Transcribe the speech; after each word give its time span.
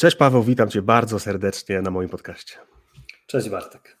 Cześć 0.00 0.16
Paweł, 0.16 0.42
witam 0.42 0.68
Cię 0.68 0.82
bardzo 0.82 1.18
serdecznie 1.18 1.82
na 1.82 1.90
moim 1.90 2.08
podcaście. 2.08 2.54
Cześć 3.26 3.48
Bartek. 3.48 3.98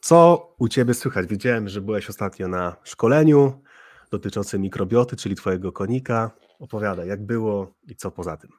Co 0.00 0.48
u 0.58 0.68
Ciebie 0.68 0.94
słychać? 0.94 1.26
Widziałem, 1.26 1.68
że 1.68 1.80
byłeś 1.80 2.10
ostatnio 2.10 2.48
na 2.48 2.76
szkoleniu 2.82 3.62
dotyczącym 4.10 4.62
mikrobioty, 4.62 5.16
czyli 5.16 5.34
Twojego 5.34 5.72
konika. 5.72 6.30
Opowiadaj, 6.58 7.08
jak 7.08 7.26
było 7.26 7.74
i 7.88 7.96
co 7.96 8.10
poza 8.10 8.36
tym. 8.36 8.50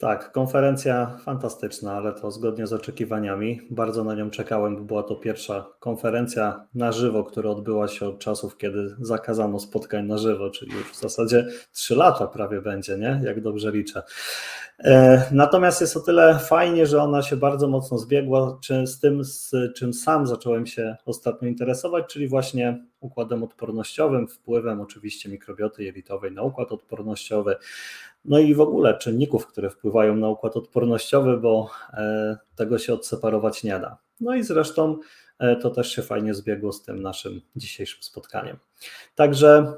Tak, 0.00 0.32
konferencja 0.32 1.16
fantastyczna, 1.24 1.92
ale 1.92 2.12
to 2.12 2.30
zgodnie 2.30 2.66
z 2.66 2.72
oczekiwaniami. 2.72 3.60
Bardzo 3.70 4.04
na 4.04 4.14
nią 4.14 4.30
czekałem, 4.30 4.76
bo 4.76 4.82
była 4.82 5.02
to 5.02 5.16
pierwsza 5.16 5.66
konferencja 5.80 6.66
na 6.74 6.92
żywo, 6.92 7.24
która 7.24 7.50
odbyła 7.50 7.88
się 7.88 8.06
od 8.06 8.18
czasów, 8.18 8.56
kiedy 8.56 8.96
zakazano 9.00 9.58
spotkań 9.58 10.06
na 10.06 10.18
żywo, 10.18 10.50
czyli 10.50 10.72
już 10.72 10.92
w 10.92 11.00
zasadzie 11.00 11.46
trzy 11.72 11.96
lata 11.96 12.26
prawie 12.26 12.60
będzie, 12.60 12.98
nie? 12.98 13.20
Jak 13.24 13.40
dobrze 13.42 13.70
liczę. 13.70 14.02
E, 14.78 15.22
natomiast 15.32 15.80
jest 15.80 15.96
o 15.96 16.00
tyle 16.00 16.38
fajnie, 16.38 16.86
że 16.86 17.02
ona 17.02 17.22
się 17.22 17.36
bardzo 17.36 17.68
mocno 17.68 17.98
zbiegła 17.98 18.58
z 18.84 19.00
tym, 19.00 19.24
z 19.24 19.52
czym 19.76 19.94
sam 19.94 20.26
zacząłem 20.26 20.66
się 20.66 20.96
ostatnio 21.06 21.48
interesować, 21.48 22.04
czyli 22.06 22.28
właśnie 22.28 22.84
układem 23.00 23.42
odpornościowym, 23.42 24.28
wpływem 24.28 24.80
oczywiście 24.80 25.28
mikrobioty 25.28 25.84
jelitowej 25.84 26.32
na 26.32 26.42
układ 26.42 26.72
odpornościowy, 26.72 27.56
no 28.24 28.38
i 28.38 28.54
w 28.54 28.60
ogóle 28.60 28.98
czynników, 28.98 29.46
które 29.46 29.70
wpływają 29.70 30.16
na 30.16 30.28
układ 30.28 30.56
odpornościowy, 30.56 31.36
bo 31.36 31.70
e, 31.92 32.36
tego 32.56 32.78
się 32.78 32.94
odseparować 32.94 33.64
nie 33.64 33.78
da. 33.78 33.98
No 34.20 34.34
i 34.34 34.42
zresztą 34.42 34.98
e, 35.38 35.56
to 35.56 35.70
też 35.70 35.92
się 35.92 36.02
fajnie 36.02 36.34
zbiegło 36.34 36.72
z 36.72 36.82
tym 36.82 37.02
naszym 37.02 37.40
dzisiejszym 37.56 38.02
spotkaniem. 38.02 38.56
Także 39.14 39.72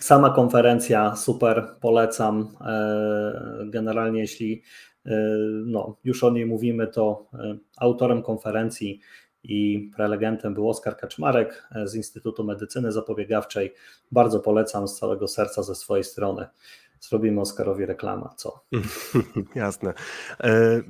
sama 0.00 0.30
konferencja 0.30 1.16
super, 1.16 1.68
polecam. 1.80 2.48
E, 2.60 3.66
generalnie, 3.66 4.20
jeśli 4.20 4.62
no, 5.66 5.96
już 6.04 6.24
o 6.24 6.30
niej 6.30 6.46
mówimy, 6.46 6.86
to 6.86 7.30
autorem 7.76 8.22
konferencji 8.22 9.00
i 9.42 9.90
prelegentem 9.96 10.54
był 10.54 10.68
Oskar 10.68 10.96
Kaczmarek 10.96 11.68
z 11.84 11.94
Instytutu 11.94 12.44
Medycyny 12.44 12.92
Zapobiegawczej. 12.92 13.74
Bardzo 14.12 14.40
polecam 14.40 14.88
z 14.88 14.98
całego 14.98 15.28
serca 15.28 15.62
ze 15.62 15.74
swojej 15.74 16.04
strony 16.04 16.46
zrobimy 17.00 17.40
Oscarowi 17.40 17.86
reklama, 17.86 18.34
co? 18.36 18.64
Jasne. 19.54 19.94
E, 20.40 20.80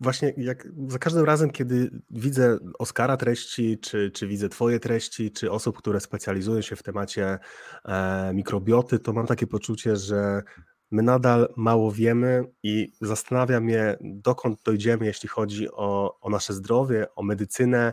właśnie 0.00 0.34
jak 0.36 0.68
za 0.88 0.98
każdym 0.98 1.24
razem, 1.24 1.50
kiedy 1.50 1.90
widzę 2.10 2.58
Oscara 2.78 3.16
treści, 3.16 3.78
czy, 3.78 4.10
czy 4.10 4.26
widzę 4.26 4.48
Twoje 4.48 4.80
treści, 4.80 5.30
czy 5.30 5.50
osób, 5.50 5.78
które 5.78 6.00
specjalizują 6.00 6.60
się 6.60 6.76
w 6.76 6.82
temacie 6.82 7.38
e, 7.84 8.34
mikrobioty, 8.34 8.98
to 8.98 9.12
mam 9.12 9.26
takie 9.26 9.46
poczucie, 9.46 9.96
że 9.96 10.42
my 10.90 11.02
nadal 11.02 11.48
mało 11.56 11.92
wiemy 11.92 12.44
i 12.62 12.92
zastanawia 13.00 13.60
mnie, 13.60 13.96
dokąd 14.00 14.62
dojdziemy, 14.64 15.06
jeśli 15.06 15.28
chodzi 15.28 15.70
o, 15.70 16.20
o 16.20 16.30
nasze 16.30 16.52
zdrowie, 16.52 17.14
o 17.14 17.22
medycynę, 17.22 17.92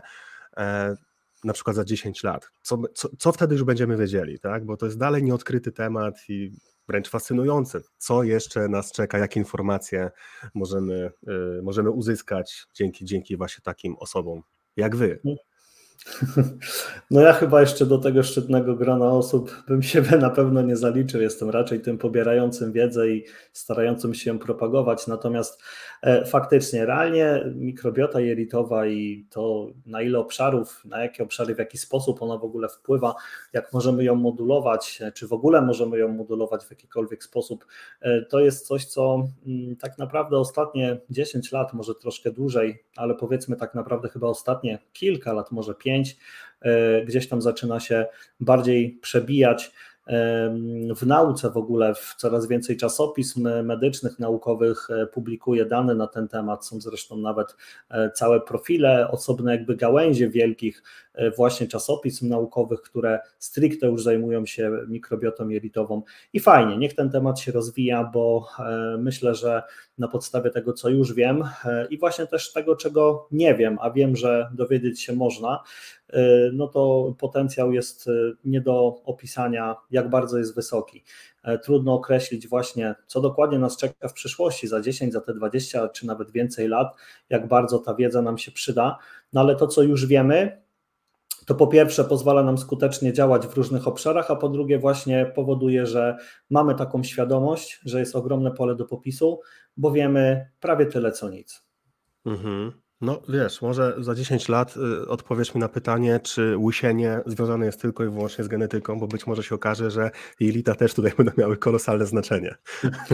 e, 0.56 0.96
na 1.44 1.52
przykład 1.52 1.76
za 1.76 1.84
10 1.84 2.22
lat. 2.22 2.50
Co, 2.62 2.82
co, 2.94 3.08
co 3.18 3.32
wtedy 3.32 3.54
już 3.54 3.64
będziemy 3.64 3.96
wiedzieli, 3.96 4.38
tak? 4.38 4.64
Bo 4.64 4.76
to 4.76 4.86
jest 4.86 4.98
dalej 4.98 5.22
nieodkryty 5.22 5.72
temat 5.72 6.14
i 6.28 6.52
wręcz 6.88 7.10
fascynujące. 7.10 7.80
Co 7.98 8.22
jeszcze 8.22 8.68
nas 8.68 8.92
czeka, 8.92 9.18
jakie 9.18 9.40
informacje 9.40 10.10
możemy, 10.54 11.10
y, 11.58 11.62
możemy 11.62 11.90
uzyskać 11.90 12.66
dzięki, 12.74 13.04
dzięki 13.04 13.36
właśnie 13.36 13.62
takim 13.62 13.96
osobom 13.96 14.42
jak 14.76 14.96
wy. 14.96 15.20
No, 17.10 17.20
ja 17.20 17.32
chyba 17.32 17.60
jeszcze 17.60 17.86
do 17.86 17.98
tego 17.98 18.22
szczytnego 18.22 18.76
grona 18.76 19.10
osób 19.10 19.62
bym 19.68 19.82
się 19.82 20.02
na 20.20 20.30
pewno 20.30 20.62
nie 20.62 20.76
zaliczył. 20.76 21.20
Jestem 21.20 21.50
raczej 21.50 21.80
tym 21.80 21.98
pobierającym 21.98 22.72
wiedzę 22.72 23.08
i 23.08 23.24
starającym 23.52 24.14
się 24.14 24.30
ją 24.30 24.38
propagować. 24.38 25.06
Natomiast 25.06 25.62
e, 26.02 26.24
faktycznie, 26.24 26.86
realnie 26.86 27.44
mikrobiota 27.54 28.20
jelitowa 28.20 28.86
i 28.86 29.26
to 29.30 29.66
na 29.86 30.02
ile 30.02 30.18
obszarów, 30.18 30.84
na 30.84 31.02
jakie 31.02 31.22
obszary, 31.22 31.54
w 31.54 31.58
jaki 31.58 31.78
sposób 31.78 32.22
ona 32.22 32.38
w 32.38 32.44
ogóle 32.44 32.68
wpływa, 32.68 33.14
jak 33.52 33.72
możemy 33.72 34.04
ją 34.04 34.14
modulować, 34.14 35.02
czy 35.14 35.28
w 35.28 35.32
ogóle 35.32 35.62
możemy 35.62 35.98
ją 35.98 36.08
modulować 36.08 36.64
w 36.64 36.70
jakikolwiek 36.70 37.24
sposób, 37.24 37.66
e, 38.00 38.22
to 38.22 38.40
jest 38.40 38.66
coś, 38.66 38.84
co 38.84 39.28
mm, 39.46 39.76
tak 39.76 39.98
naprawdę 39.98 40.38
ostatnie 40.38 41.00
10 41.10 41.52
lat, 41.52 41.72
może 41.72 41.94
troszkę 41.94 42.30
dłużej, 42.30 42.84
ale 42.96 43.14
powiedzmy 43.14 43.56
tak 43.56 43.74
naprawdę 43.74 44.08
chyba 44.08 44.26
ostatnie 44.26 44.78
kilka 44.92 45.32
lat, 45.32 45.52
może 45.52 45.74
5 45.74 45.87
5 45.88 46.16
e, 46.60 47.04
gdzieś 47.04 47.28
tam 47.28 47.42
zaczyna 47.42 47.80
się 47.80 48.06
bardziej 48.40 48.98
przebijać 49.02 49.72
w 50.96 51.06
nauce 51.06 51.50
w 51.50 51.56
ogóle 51.56 51.94
w 51.94 52.14
coraz 52.18 52.46
więcej 52.46 52.76
czasopism 52.76 53.48
medycznych, 53.64 54.18
naukowych 54.18 54.88
e, 54.90 55.06
publikuje 55.06 55.66
dane 55.66 55.94
na 55.94 56.06
ten 56.06 56.28
temat. 56.28 56.66
Są 56.66 56.80
zresztą 56.80 57.16
nawet 57.16 57.56
e, 57.90 58.10
całe 58.10 58.40
profile, 58.40 59.10
osobne 59.10 59.52
jakby 59.52 59.76
gałęzie 59.76 60.30
wielkich 60.30 60.82
właśnie 61.36 61.66
czasopism 61.66 62.28
naukowych, 62.28 62.80
które 62.80 63.20
stricte 63.38 63.86
już 63.86 64.02
zajmują 64.02 64.46
się 64.46 64.70
mikrobiotą 64.88 65.48
jelitową. 65.48 66.02
I 66.32 66.40
fajnie, 66.40 66.78
niech 66.78 66.94
ten 66.94 67.10
temat 67.10 67.40
się 67.40 67.52
rozwija, 67.52 68.04
bo 68.04 68.48
myślę, 68.98 69.34
że 69.34 69.62
na 69.98 70.08
podstawie 70.08 70.50
tego, 70.50 70.72
co 70.72 70.88
już 70.88 71.14
wiem 71.14 71.44
i 71.90 71.98
właśnie 71.98 72.26
też 72.26 72.52
tego, 72.52 72.76
czego 72.76 73.28
nie 73.30 73.54
wiem, 73.54 73.78
a 73.80 73.90
wiem, 73.90 74.16
że 74.16 74.50
dowiedzieć 74.54 75.02
się 75.02 75.12
można, 75.12 75.62
no 76.52 76.68
to 76.68 77.14
potencjał 77.18 77.72
jest 77.72 78.10
nie 78.44 78.60
do 78.60 79.02
opisania 79.04 79.76
jak 79.90 80.10
bardzo 80.10 80.38
jest 80.38 80.54
wysoki. 80.54 81.04
E, 81.42 81.58
trudno 81.58 81.94
określić 81.94 82.48
właśnie, 82.48 82.94
co 83.06 83.20
dokładnie 83.20 83.58
nas 83.58 83.76
czeka 83.76 84.08
w 84.08 84.12
przyszłości, 84.12 84.68
za 84.68 84.80
10, 84.80 85.12
za 85.12 85.20
te 85.20 85.34
20 85.34 85.88
czy 85.88 86.06
nawet 86.06 86.30
więcej 86.30 86.68
lat, 86.68 86.96
jak 87.30 87.48
bardzo 87.48 87.78
ta 87.78 87.94
wiedza 87.94 88.22
nam 88.22 88.38
się 88.38 88.52
przyda, 88.52 88.98
no 89.32 89.40
ale 89.40 89.56
to, 89.56 89.66
co 89.66 89.82
już 89.82 90.06
wiemy, 90.06 90.62
to 91.48 91.54
po 91.54 91.66
pierwsze 91.66 92.04
pozwala 92.04 92.42
nam 92.42 92.58
skutecznie 92.58 93.12
działać 93.12 93.46
w 93.46 93.54
różnych 93.54 93.88
obszarach, 93.88 94.30
a 94.30 94.36
po 94.36 94.48
drugie 94.48 94.78
właśnie 94.78 95.32
powoduje, 95.34 95.86
że 95.86 96.16
mamy 96.50 96.74
taką 96.74 97.02
świadomość, 97.02 97.80
że 97.84 98.00
jest 98.00 98.16
ogromne 98.16 98.50
pole 98.50 98.74
do 98.74 98.84
popisu, 98.84 99.40
bo 99.76 99.90
wiemy 99.90 100.50
prawie 100.60 100.86
tyle 100.86 101.12
co 101.12 101.28
nic. 101.28 101.66
Mhm. 102.26 102.72
No 103.00 103.22
wiesz, 103.28 103.62
może 103.62 103.94
za 103.98 104.14
10 104.14 104.48
lat 104.48 104.74
y, 104.76 105.08
odpowiesz 105.08 105.54
mi 105.54 105.60
na 105.60 105.68
pytanie, 105.68 106.20
czy 106.22 106.58
łysienie 106.58 107.20
związane 107.26 107.66
jest 107.66 107.80
tylko 107.80 108.04
i 108.04 108.08
wyłącznie 108.08 108.44
z 108.44 108.48
genetyką, 108.48 108.98
bo 108.98 109.06
być 109.06 109.26
może 109.26 109.42
się 109.42 109.54
okaże, 109.54 109.90
że 109.90 110.10
jelita 110.40 110.74
też 110.74 110.94
tutaj 110.94 111.12
będą 111.16 111.32
miały 111.38 111.56
kolosalne 111.56 112.06
znaczenie. 112.06 112.54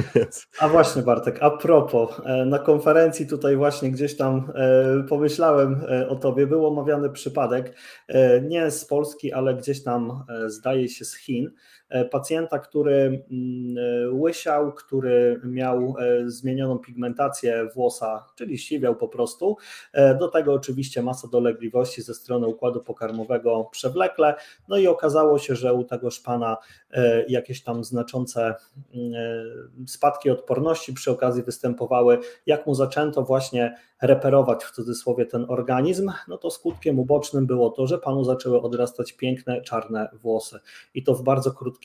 A 0.61 0.69
właśnie 0.69 1.03
Bartek, 1.03 1.39
a 1.41 1.51
propos, 1.51 2.11
e, 2.25 2.45
na 2.45 2.59
konferencji 2.59 3.27
tutaj 3.27 3.57
właśnie 3.57 3.91
gdzieś 3.91 4.17
tam 4.17 4.53
e, 4.55 5.03
pomyślałem 5.09 5.81
e, 5.89 6.09
o 6.09 6.17
tobie, 6.17 6.47
był 6.47 6.67
omawiany 6.67 7.11
przypadek, 7.11 7.77
nie 8.43 8.71
z 8.71 8.85
Polski, 8.85 9.33
ale 9.33 9.55
gdzieś 9.55 9.83
tam 9.83 10.25
zdaje 10.47 10.89
się 10.89 11.05
z 11.05 11.17
Chin, 11.17 11.51
pacjenta, 12.05 12.59
który 12.59 13.25
mm, 13.31 13.77
e, 13.79 14.11
łysiał, 14.11 14.73
który 14.73 15.41
miał 15.45 15.95
e, 15.99 16.31
zmienioną 16.31 16.79
pigmentację 16.79 17.69
włosa, 17.75 18.25
czyli 18.35 18.59
siwiał 18.59 18.97
po 18.97 19.09
prostu. 19.09 19.57
Do 20.19 20.29
tego 20.29 20.53
oczywiście 20.53 21.03
masa 21.03 21.29
dolegliwości 21.29 22.03
ze 22.03 22.15
strony 22.15 22.47
układu 22.47 22.81
pokarmowego 22.81 23.69
przewlekle. 23.73 24.35
No 24.69 24.77
i 24.77 24.87
okazało 24.87 25.39
się, 25.39 25.55
że 25.55 25.75
u 25.75 25.85
tegoż 25.85 26.21
pana 26.21 26.57
jakieś 27.29 27.63
tam 27.63 27.85
znaczące 27.85 28.55
mm, 28.95 29.13
spadki 29.87 30.31
odporności 30.31 30.93
przy 30.93 31.11
okazji 31.11 31.43
występowały. 31.43 32.19
Jak 32.47 32.67
mu 32.67 32.75
zaczęto 32.75 33.23
właśnie 33.23 33.77
reperować 34.03 34.65
w 34.65 34.71
cudzysłowie 34.71 35.27
ten 35.27 35.47
organizm, 35.49 36.11
no 36.29 36.39
to 36.39 36.51
skutkiem 36.51 36.99
ubocznym 36.99 37.47
było 37.47 37.71
to, 37.71 37.87
że 37.87 37.99
panu 37.99 38.25
zaczęły 38.25 38.63
odrastać 38.63 39.13
piękne 39.13 39.63
czarne 39.63 40.09
włosy. 40.23 40.61
I 40.95 41.03
to 41.03 41.15
w 41.15 41.23
bardzo 41.23 41.53
krótkim 41.53 41.84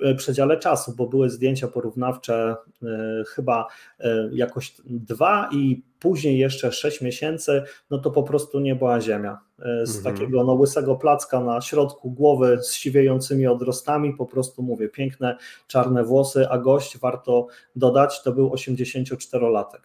e, 0.00 0.14
przedziale 0.14 0.58
czasu, 0.58 0.94
bo 0.96 1.06
były 1.06 1.30
zdjęcia 1.30 1.68
porównawcze 1.68 2.56
e, 2.82 2.86
chyba 3.28 3.66
e, 4.00 4.28
jakoś 4.32 4.76
dwa 4.84 5.48
i 5.52 5.82
później 6.00 6.38
jeszcze 6.38 6.72
sześć 6.72 7.00
miesięcy, 7.00 7.62
no 7.90 7.98
to 7.98 8.10
po 8.10 8.22
prostu 8.22 8.60
nie 8.60 8.74
była 8.74 9.00
ziemia. 9.00 9.38
Z 9.84 9.96
mhm. 9.96 10.16
takiego 10.16 10.44
no, 10.44 10.52
łysego 10.52 10.96
placka 10.96 11.40
na 11.40 11.60
środku 11.60 12.10
głowy 12.10 12.58
z 12.62 12.72
siwiejącymi 12.72 13.46
odrostami, 13.46 14.14
po 14.14 14.26
prostu 14.26 14.62
mówię, 14.62 14.88
piękne 14.88 15.36
czarne 15.66 16.04
włosy, 16.04 16.48
a 16.48 16.58
gość, 16.58 16.98
warto 16.98 17.46
dodać, 17.76 18.22
to 18.22 18.32
był 18.32 18.50
84-latek. 18.50 19.80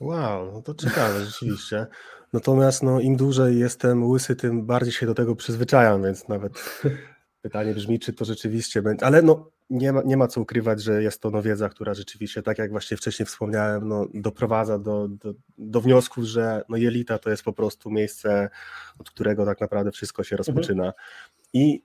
Wow, 0.00 0.52
no 0.52 0.62
to 0.62 0.74
ciekawe 0.74 1.20
rzeczywiście. 1.26 1.86
Natomiast 2.32 2.82
no, 2.82 3.00
im 3.00 3.16
dłużej 3.16 3.58
jestem 3.58 4.10
łysy, 4.10 4.36
tym 4.36 4.66
bardziej 4.66 4.92
się 4.92 5.06
do 5.06 5.14
tego 5.14 5.36
przyzwyczajam, 5.36 6.02
więc 6.02 6.28
nawet 6.28 6.52
pytanie 7.42 7.74
brzmi, 7.74 7.98
czy 7.98 8.12
to 8.12 8.24
rzeczywiście 8.24 8.82
będzie. 8.82 9.06
Ale 9.06 9.22
no, 9.22 9.50
nie, 9.70 9.92
ma, 9.92 10.02
nie 10.02 10.16
ma 10.16 10.28
co 10.28 10.40
ukrywać, 10.40 10.82
że 10.82 11.02
jest 11.02 11.22
to 11.22 11.30
no, 11.30 11.42
wiedza, 11.42 11.68
która 11.68 11.94
rzeczywiście, 11.94 12.42
tak 12.42 12.58
jak 12.58 12.70
właśnie 12.70 12.96
wcześniej 12.96 13.26
wspomniałem, 13.26 13.88
no, 13.88 14.06
doprowadza 14.14 14.78
do, 14.78 15.08
do, 15.08 15.34
do 15.58 15.80
wniosku, 15.80 16.24
że 16.24 16.62
no, 16.68 16.76
jelita 16.76 17.18
to 17.18 17.30
jest 17.30 17.42
po 17.42 17.52
prostu 17.52 17.90
miejsce, 17.90 18.50
od 18.98 19.10
którego 19.10 19.46
tak 19.46 19.60
naprawdę 19.60 19.92
wszystko 19.92 20.24
się 20.24 20.36
mhm. 20.36 20.38
rozpoczyna. 20.38 20.84
Mhm. 20.84 21.04
I 21.52 21.82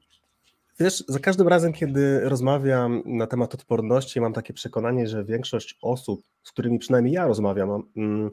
Wiesz, 0.79 1.03
za 1.07 1.19
każdym 1.19 1.47
razem, 1.47 1.73
kiedy 1.73 2.19
rozmawiam 2.19 3.03
na 3.05 3.27
temat 3.27 3.53
odporności, 3.53 4.21
mam 4.21 4.33
takie 4.33 4.53
przekonanie, 4.53 5.07
że 5.07 5.25
większość 5.25 5.77
osób, 5.81 6.21
z 6.43 6.51
którymi 6.51 6.79
przynajmniej 6.79 7.13
ja 7.13 7.27
rozmawiam, 7.27 7.83
mm, 7.97 8.31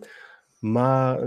ma 0.62 1.18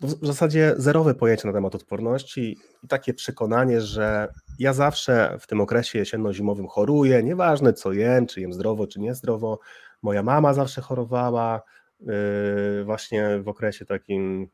w 0.00 0.26
zasadzie 0.26 0.74
zerowe 0.76 1.14
pojęcie 1.14 1.48
na 1.48 1.54
temat 1.54 1.74
odporności 1.74 2.56
i 2.82 2.88
takie 2.88 3.14
przekonanie, 3.14 3.80
że 3.80 4.32
ja 4.58 4.72
zawsze 4.72 5.36
w 5.40 5.46
tym 5.46 5.60
okresie 5.60 5.98
jesienno-zimowym 5.98 6.68
choruję, 6.68 7.22
nieważne 7.22 7.72
co 7.72 7.92
jem, 7.92 8.26
czy 8.26 8.40
jem 8.40 8.52
zdrowo, 8.52 8.86
czy 8.86 9.00
niezdrowo. 9.00 9.58
Moja 10.02 10.22
mama 10.22 10.54
zawsze 10.54 10.80
chorowała 10.80 11.62
yy, 12.00 12.84
właśnie 12.84 13.38
w 13.42 13.48
okresie 13.48 13.84
takim 13.84 14.48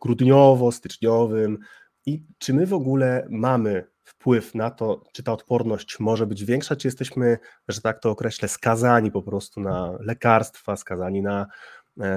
grudniowo-styczniowym. 0.00 1.56
I 2.06 2.22
czy 2.38 2.54
my 2.54 2.66
w 2.66 2.72
ogóle 2.72 3.26
mamy 3.30 3.84
wpływ 4.04 4.54
na 4.54 4.70
to, 4.70 5.04
czy 5.12 5.22
ta 5.22 5.32
odporność 5.32 6.00
może 6.00 6.26
być 6.26 6.44
większa, 6.44 6.76
czy 6.76 6.88
jesteśmy, 6.88 7.38
że 7.68 7.80
tak 7.80 8.00
to 8.00 8.10
określę, 8.10 8.48
skazani 8.48 9.10
po 9.10 9.22
prostu 9.22 9.60
na 9.60 9.98
lekarstwa, 10.00 10.76
skazani 10.76 11.22
na 11.22 11.46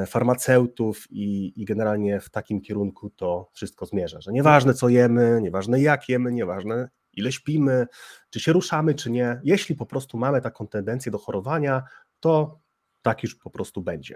farmaceutów 0.07 1.12
i, 1.12 1.54
i 1.62 1.66
generalnie 1.66 2.19
w 2.19 2.30
takim 2.30 2.62
kierunku 2.62 3.10
to 3.10 3.50
wszystko 3.54 3.86
zmierza, 3.86 4.22
że 4.22 4.31
nieważne 4.31 4.74
co 4.74 4.89
jemy, 4.89 5.39
nieważne 5.42 5.81
jak 5.81 6.10
jemy, 6.10 6.31
nieważne 6.31 6.89
ile 7.13 7.31
śpimy, 7.31 7.88
czy 8.30 8.39
się 8.39 8.54
ruszamy, 8.54 8.95
czy 8.95 9.12
nie, 9.12 9.42
jeśli 9.44 9.75
po 9.75 9.86
prostu 9.86 10.18
mamy 10.18 10.42
taką 10.42 10.68
tendencję 10.68 11.12
do 11.12 11.18
chorowania, 11.18 11.83
to 12.19 12.60
tak 13.01 13.24
już 13.24 13.36
po 13.36 13.50
prostu 13.50 13.81
będzie. 13.81 14.16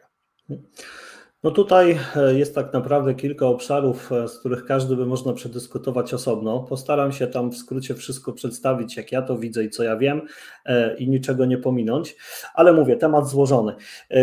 No 1.45 1.51
tutaj 1.51 1.99
e, 2.15 2.33
jest 2.33 2.55
tak 2.55 2.73
naprawdę 2.73 3.15
kilka 3.15 3.47
obszarów, 3.47 4.11
e, 4.11 4.27
z 4.27 4.39
których 4.39 4.65
każdy 4.65 4.95
by 4.95 5.05
można 5.05 5.33
przedyskutować 5.33 6.13
osobno. 6.13 6.59
Postaram 6.59 7.11
się 7.11 7.27
tam 7.27 7.51
w 7.51 7.57
skrócie 7.57 7.95
wszystko 7.95 8.33
przedstawić, 8.33 8.97
jak 8.97 9.11
ja 9.11 9.21
to 9.21 9.37
widzę 9.37 9.63
i 9.63 9.69
co 9.69 9.83
ja 9.83 9.97
wiem 9.97 10.21
e, 10.65 10.97
i 10.97 11.09
niczego 11.09 11.45
nie 11.45 11.57
pominąć, 11.57 12.15
ale 12.53 12.73
mówię, 12.73 12.97
temat 12.97 13.29
złożony, 13.29 13.75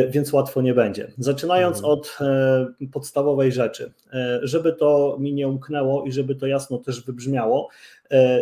więc 0.09 0.33
łatwo 0.33 0.63
nie 0.63 0.75
będzie. 0.75 1.13
Zaczynając 1.19 1.77
mhm. 1.77 1.93
od 1.93 2.19
podstawowej 2.93 3.53
rzeczy, 3.53 3.93
żeby 4.43 4.73
to 4.73 5.17
mi 5.21 5.35
nie 5.35 5.49
umknęło 5.49 6.05
i 6.05 6.13
żeby 6.13 6.35
to 6.35 6.47
jasno 6.47 6.79
też 6.79 7.05
wybrzmiało, 7.05 7.69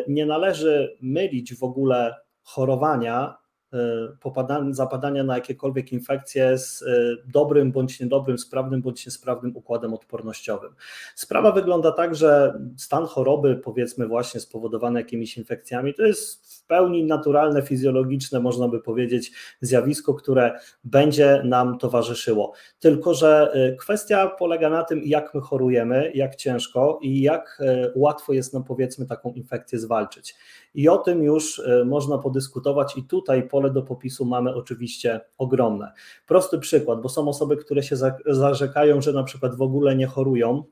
nie 0.08 0.26
należy 0.26 0.96
mylić 1.00 1.54
w 1.54 1.62
ogóle 1.62 2.14
chorowania 2.42 3.39
Y, 3.74 4.74
zapadania 4.74 5.24
na 5.24 5.34
jakiekolwiek 5.34 5.92
infekcje 5.92 6.58
z 6.58 6.82
y, 6.82 7.16
dobrym 7.26 7.72
bądź 7.72 8.00
niedobrym, 8.00 8.38
sprawnym 8.38 8.82
bądź 8.82 9.06
niesprawnym 9.06 9.56
układem 9.56 9.94
odpornościowym. 9.94 10.74
Sprawa 11.14 11.52
wygląda 11.52 11.92
tak, 11.92 12.14
że 12.14 12.60
stan 12.76 13.06
choroby, 13.06 13.56
powiedzmy 13.56 14.06
właśnie 14.06 14.40
spowodowany 14.40 15.00
jakimiś 15.00 15.38
infekcjami, 15.38 15.94
to 15.94 16.02
jest 16.02 16.54
w 16.56 16.66
pełni 16.66 17.04
naturalne, 17.04 17.62
fizjologiczne, 17.62 18.40
można 18.40 18.68
by 18.68 18.80
powiedzieć, 18.80 19.32
zjawisko, 19.60 20.14
które 20.14 20.58
będzie 20.84 21.42
nam 21.44 21.78
towarzyszyło. 21.78 22.52
Tylko, 22.78 23.14
że 23.14 23.52
y, 23.72 23.76
kwestia 23.76 24.26
polega 24.26 24.70
na 24.70 24.84
tym, 24.84 25.02
jak 25.04 25.34
my 25.34 25.40
chorujemy, 25.40 26.12
jak 26.14 26.36
ciężko 26.36 26.98
i 27.02 27.20
jak 27.20 27.62
łatwo 27.94 28.32
jest 28.32 28.54
nam, 28.54 28.64
powiedzmy, 28.64 29.06
taką 29.06 29.32
infekcję 29.32 29.78
zwalczyć. 29.78 30.34
I 30.74 30.88
o 30.88 30.98
tym 30.98 31.22
już 31.22 31.62
można 31.86 32.18
podyskutować, 32.18 32.96
i 32.96 33.02
tutaj 33.02 33.42
po 33.42 33.48
pole 33.48 33.70
do 33.70 33.82
popisu 33.82 34.24
mamy 34.24 34.54
oczywiście 34.54 35.20
ogromne. 35.38 35.92
Prosty 36.26 36.58
przykład, 36.58 37.00
bo 37.00 37.08
są 37.08 37.28
osoby, 37.28 37.56
które 37.56 37.82
się 37.82 37.96
zarzekają, 38.26 39.00
że 39.00 39.12
na 39.12 39.22
przykład 39.22 39.54
w 39.54 39.62
ogóle 39.62 39.96
nie 39.96 40.06
chorują. 40.06 40.64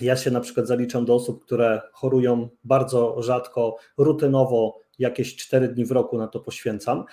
Ja 0.00 0.16
się 0.16 0.30
na 0.30 0.40
przykład 0.40 0.66
zaliczam 0.66 1.04
do 1.04 1.14
osób, 1.14 1.44
które 1.44 1.80
chorują 1.92 2.48
bardzo 2.64 3.22
rzadko, 3.22 3.76
rutynowo, 3.98 4.78
jakieś 4.98 5.36
4 5.36 5.68
dni 5.68 5.84
w 5.84 5.92
roku 5.92 6.18
na 6.18 6.28
to 6.28 6.40
poświęcam. 6.40 7.04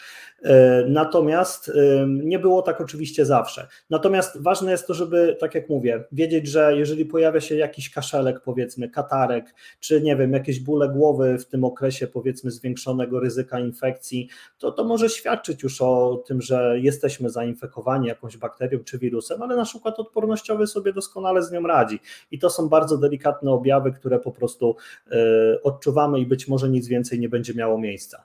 E, 0.44 0.86
natomiast 0.88 1.70
e, 1.70 2.08
nie 2.08 2.40
było 2.40 2.62
tak 2.62 2.82
oczywiście 2.82 3.26
zawsze. 3.26 3.68
Natomiast 3.90 4.42
ważne 4.42 4.72
jest 4.72 4.88
to, 4.88 4.94
żeby, 4.94 5.38
tak 5.40 5.56
jak 5.56 5.70
mówię, 5.70 6.04
wiedzieć, 6.12 6.48
że 6.48 6.78
jeżeli 6.78 7.06
pojawia 7.06 7.42
się 7.42 7.56
jakiś 7.56 7.90
kaszelek, 7.90 8.42
powiedzmy, 8.42 8.90
katarek, 8.90 9.56
czy 9.80 10.02
nie 10.02 10.16
wiem, 10.16 10.34
jakieś 10.34 10.60
bóle 10.60 10.90
głowy 10.90 11.38
w 11.38 11.46
tym 11.46 11.64
okresie, 11.64 12.08
powiedzmy, 12.08 12.52
zwiększonego 12.52 13.20
ryzyka 13.20 13.60
infekcji, 13.60 14.30
to 14.58 14.72
to 14.72 14.84
może 14.84 15.10
świadczyć 15.10 15.64
już 15.64 15.82
o 15.82 16.24
tym, 16.28 16.42
że 16.42 16.80
jesteśmy 16.80 17.30
zainfekowani 17.30 18.08
jakąś 18.08 18.38
bakterią 18.38 18.80
czy 18.80 19.00
wirusem, 19.00 19.42
ale 19.42 19.56
nasz 19.56 19.76
układ 19.76 20.00
odpornościowy 20.00 20.68
sobie 20.68 20.94
doskonale 20.94 21.44
z 21.44 21.52
nią 21.52 21.62
radzi. 21.62 22.00
I 22.32 22.40
to 22.40 22.50
są 22.50 22.70
bardzo 22.70 22.98
delikatne 22.98 23.52
objawy, 23.52 23.92
które 23.92 24.20
po 24.20 24.32
prostu 24.32 24.76
e, 25.12 25.18
odczuwamy 25.64 26.20
i 26.20 26.26
być 26.26 26.48
może 26.48 26.70
nic 26.70 26.88
więcej 26.88 27.20
nie 27.20 27.30
będzie 27.30 27.54
miało 27.54 27.69
miejsca. 27.78 28.24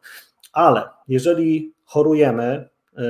Ale 0.52 0.82
jeżeli 1.08 1.74
chorujemy 1.84 2.68
y, 2.92 3.02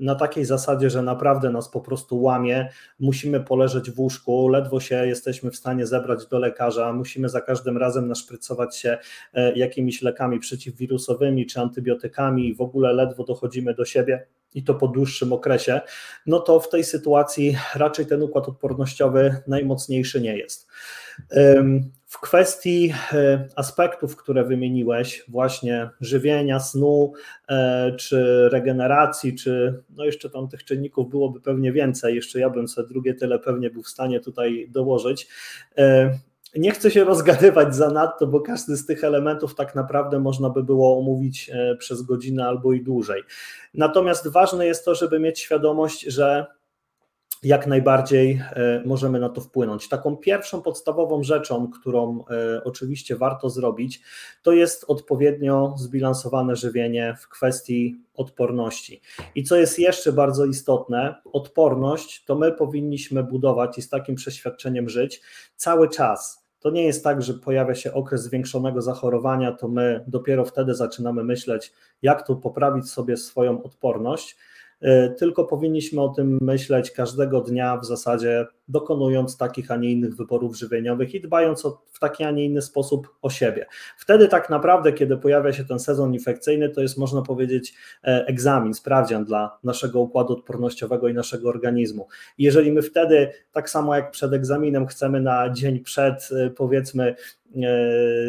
na 0.00 0.14
takiej 0.14 0.44
zasadzie, 0.44 0.90
że 0.90 1.02
naprawdę 1.02 1.50
nas 1.50 1.68
po 1.68 1.80
prostu 1.80 2.22
łamie, 2.22 2.68
musimy 3.00 3.40
poleżeć 3.40 3.90
w 3.90 4.00
łóżku, 4.00 4.48
ledwo 4.48 4.80
się 4.80 5.06
jesteśmy 5.06 5.50
w 5.50 5.56
stanie 5.56 5.86
zebrać 5.86 6.26
do 6.26 6.38
lekarza, 6.38 6.92
musimy 6.92 7.28
za 7.28 7.40
każdym 7.40 7.78
razem 7.78 8.08
naszprycować 8.08 8.76
się 8.76 8.98
y, 9.36 9.52
jakimiś 9.56 10.02
lekami 10.02 10.38
przeciwwirusowymi 10.38 11.46
czy 11.46 11.60
antybiotykami 11.60 12.54
w 12.54 12.60
ogóle 12.60 12.92
ledwo 12.92 13.24
dochodzimy 13.24 13.74
do 13.74 13.84
siebie 13.84 14.26
i 14.54 14.64
to 14.64 14.74
po 14.74 14.88
dłuższym 14.88 15.32
okresie, 15.32 15.80
no 16.26 16.40
to 16.40 16.60
w 16.60 16.68
tej 16.68 16.84
sytuacji 16.84 17.56
raczej 17.74 18.06
ten 18.06 18.22
układ 18.22 18.48
odpornościowy 18.48 19.36
najmocniejszy 19.46 20.20
nie 20.20 20.36
jest. 20.36 20.68
W 22.12 22.20
kwestii 22.20 22.94
e, 23.12 23.48
aspektów, 23.56 24.16
które 24.16 24.44
wymieniłeś, 24.44 25.24
właśnie 25.28 25.90
żywienia, 26.00 26.60
snu, 26.60 27.12
e, 27.48 27.92
czy 27.96 28.48
regeneracji, 28.48 29.34
czy 29.34 29.82
no 29.90 30.04
jeszcze 30.04 30.30
tam 30.30 30.48
tych 30.48 30.64
czynników 30.64 31.10
byłoby 31.10 31.40
pewnie 31.40 31.72
więcej, 31.72 32.14
jeszcze 32.14 32.40
ja 32.40 32.50
bym 32.50 32.68
sobie 32.68 32.88
drugie 32.88 33.14
tyle 33.14 33.38
pewnie 33.38 33.70
był 33.70 33.82
w 33.82 33.88
stanie 33.88 34.20
tutaj 34.20 34.68
dołożyć. 34.70 35.28
E, 35.78 36.10
nie 36.56 36.70
chcę 36.70 36.90
się 36.90 37.04
rozgadywać 37.04 37.74
za 37.74 37.90
nadto, 37.90 38.26
bo 38.26 38.40
każdy 38.40 38.76
z 38.76 38.86
tych 38.86 39.04
elementów 39.04 39.54
tak 39.54 39.74
naprawdę 39.74 40.20
można 40.20 40.50
by 40.50 40.62
było 40.62 40.98
omówić 40.98 41.50
przez 41.78 42.02
godzinę 42.02 42.46
albo 42.46 42.72
i 42.72 42.82
dłużej. 42.82 43.22
Natomiast 43.74 44.28
ważne 44.28 44.66
jest 44.66 44.84
to, 44.84 44.94
żeby 44.94 45.20
mieć 45.20 45.40
świadomość, 45.40 46.02
że 46.02 46.46
jak 47.42 47.66
najbardziej 47.66 48.42
e, 48.52 48.82
możemy 48.86 49.20
na 49.20 49.28
to 49.28 49.40
wpłynąć. 49.40 49.88
Taką 49.88 50.16
pierwszą 50.16 50.62
podstawową 50.62 51.22
rzeczą, 51.22 51.70
którą 51.70 52.24
e, 52.30 52.64
oczywiście 52.64 53.16
warto 53.16 53.50
zrobić, 53.50 54.02
to 54.42 54.52
jest 54.52 54.84
odpowiednio 54.88 55.74
zbilansowane 55.78 56.56
żywienie 56.56 57.16
w 57.20 57.28
kwestii 57.28 58.00
odporności. 58.14 59.00
I 59.34 59.42
co 59.44 59.56
jest 59.56 59.78
jeszcze 59.78 60.12
bardzo 60.12 60.44
istotne, 60.44 61.14
odporność 61.32 62.24
to 62.24 62.34
my 62.34 62.52
powinniśmy 62.52 63.22
budować 63.22 63.78
i 63.78 63.82
z 63.82 63.88
takim 63.88 64.14
przeświadczeniem 64.14 64.88
żyć 64.88 65.20
cały 65.56 65.88
czas. 65.88 66.42
To 66.60 66.70
nie 66.70 66.84
jest 66.84 67.04
tak, 67.04 67.22
że 67.22 67.34
pojawia 67.34 67.74
się 67.74 67.92
okres 67.92 68.22
zwiększonego 68.22 68.82
zachorowania, 68.82 69.52
to 69.52 69.68
my 69.68 70.04
dopiero 70.06 70.44
wtedy 70.44 70.74
zaczynamy 70.74 71.24
myśleć, 71.24 71.72
jak 72.02 72.26
tu 72.26 72.36
poprawić 72.36 72.90
sobie 72.90 73.16
swoją 73.16 73.62
odporność 73.62 74.36
tylko 75.18 75.44
powinniśmy 75.44 76.00
o 76.00 76.08
tym 76.08 76.38
myśleć 76.40 76.90
każdego 76.90 77.40
dnia 77.40 77.76
w 77.76 77.84
zasadzie, 77.84 78.46
dokonując 78.68 79.36
takich, 79.36 79.70
a 79.70 79.76
nie 79.76 79.92
innych 79.92 80.16
wyborów 80.16 80.56
żywieniowych 80.56 81.14
i 81.14 81.20
dbając 81.20 81.64
o, 81.66 81.82
w 81.92 81.98
taki, 81.98 82.24
a 82.24 82.30
nie 82.30 82.44
inny 82.44 82.62
sposób 82.62 83.08
o 83.22 83.30
siebie. 83.30 83.66
Wtedy 83.98 84.28
tak 84.28 84.50
naprawdę, 84.50 84.92
kiedy 84.92 85.16
pojawia 85.16 85.52
się 85.52 85.64
ten 85.64 85.78
sezon 85.78 86.14
infekcyjny, 86.14 86.68
to 86.68 86.80
jest 86.80 86.98
można 86.98 87.22
powiedzieć 87.22 87.74
e, 88.04 88.26
egzamin, 88.26 88.74
sprawdzian 88.74 89.24
dla 89.24 89.58
naszego 89.64 90.00
układu 90.00 90.32
odpornościowego 90.32 91.08
i 91.08 91.14
naszego 91.14 91.48
organizmu. 91.48 92.08
jeżeli 92.38 92.72
my 92.72 92.82
wtedy, 92.82 93.30
tak 93.52 93.70
samo 93.70 93.94
jak 93.94 94.10
przed 94.10 94.32
egzaminem, 94.32 94.86
chcemy 94.86 95.20
na 95.20 95.50
dzień 95.50 95.80
przed, 95.80 96.28
e, 96.32 96.50
powiedzmy, 96.50 97.14
E, 97.41 97.41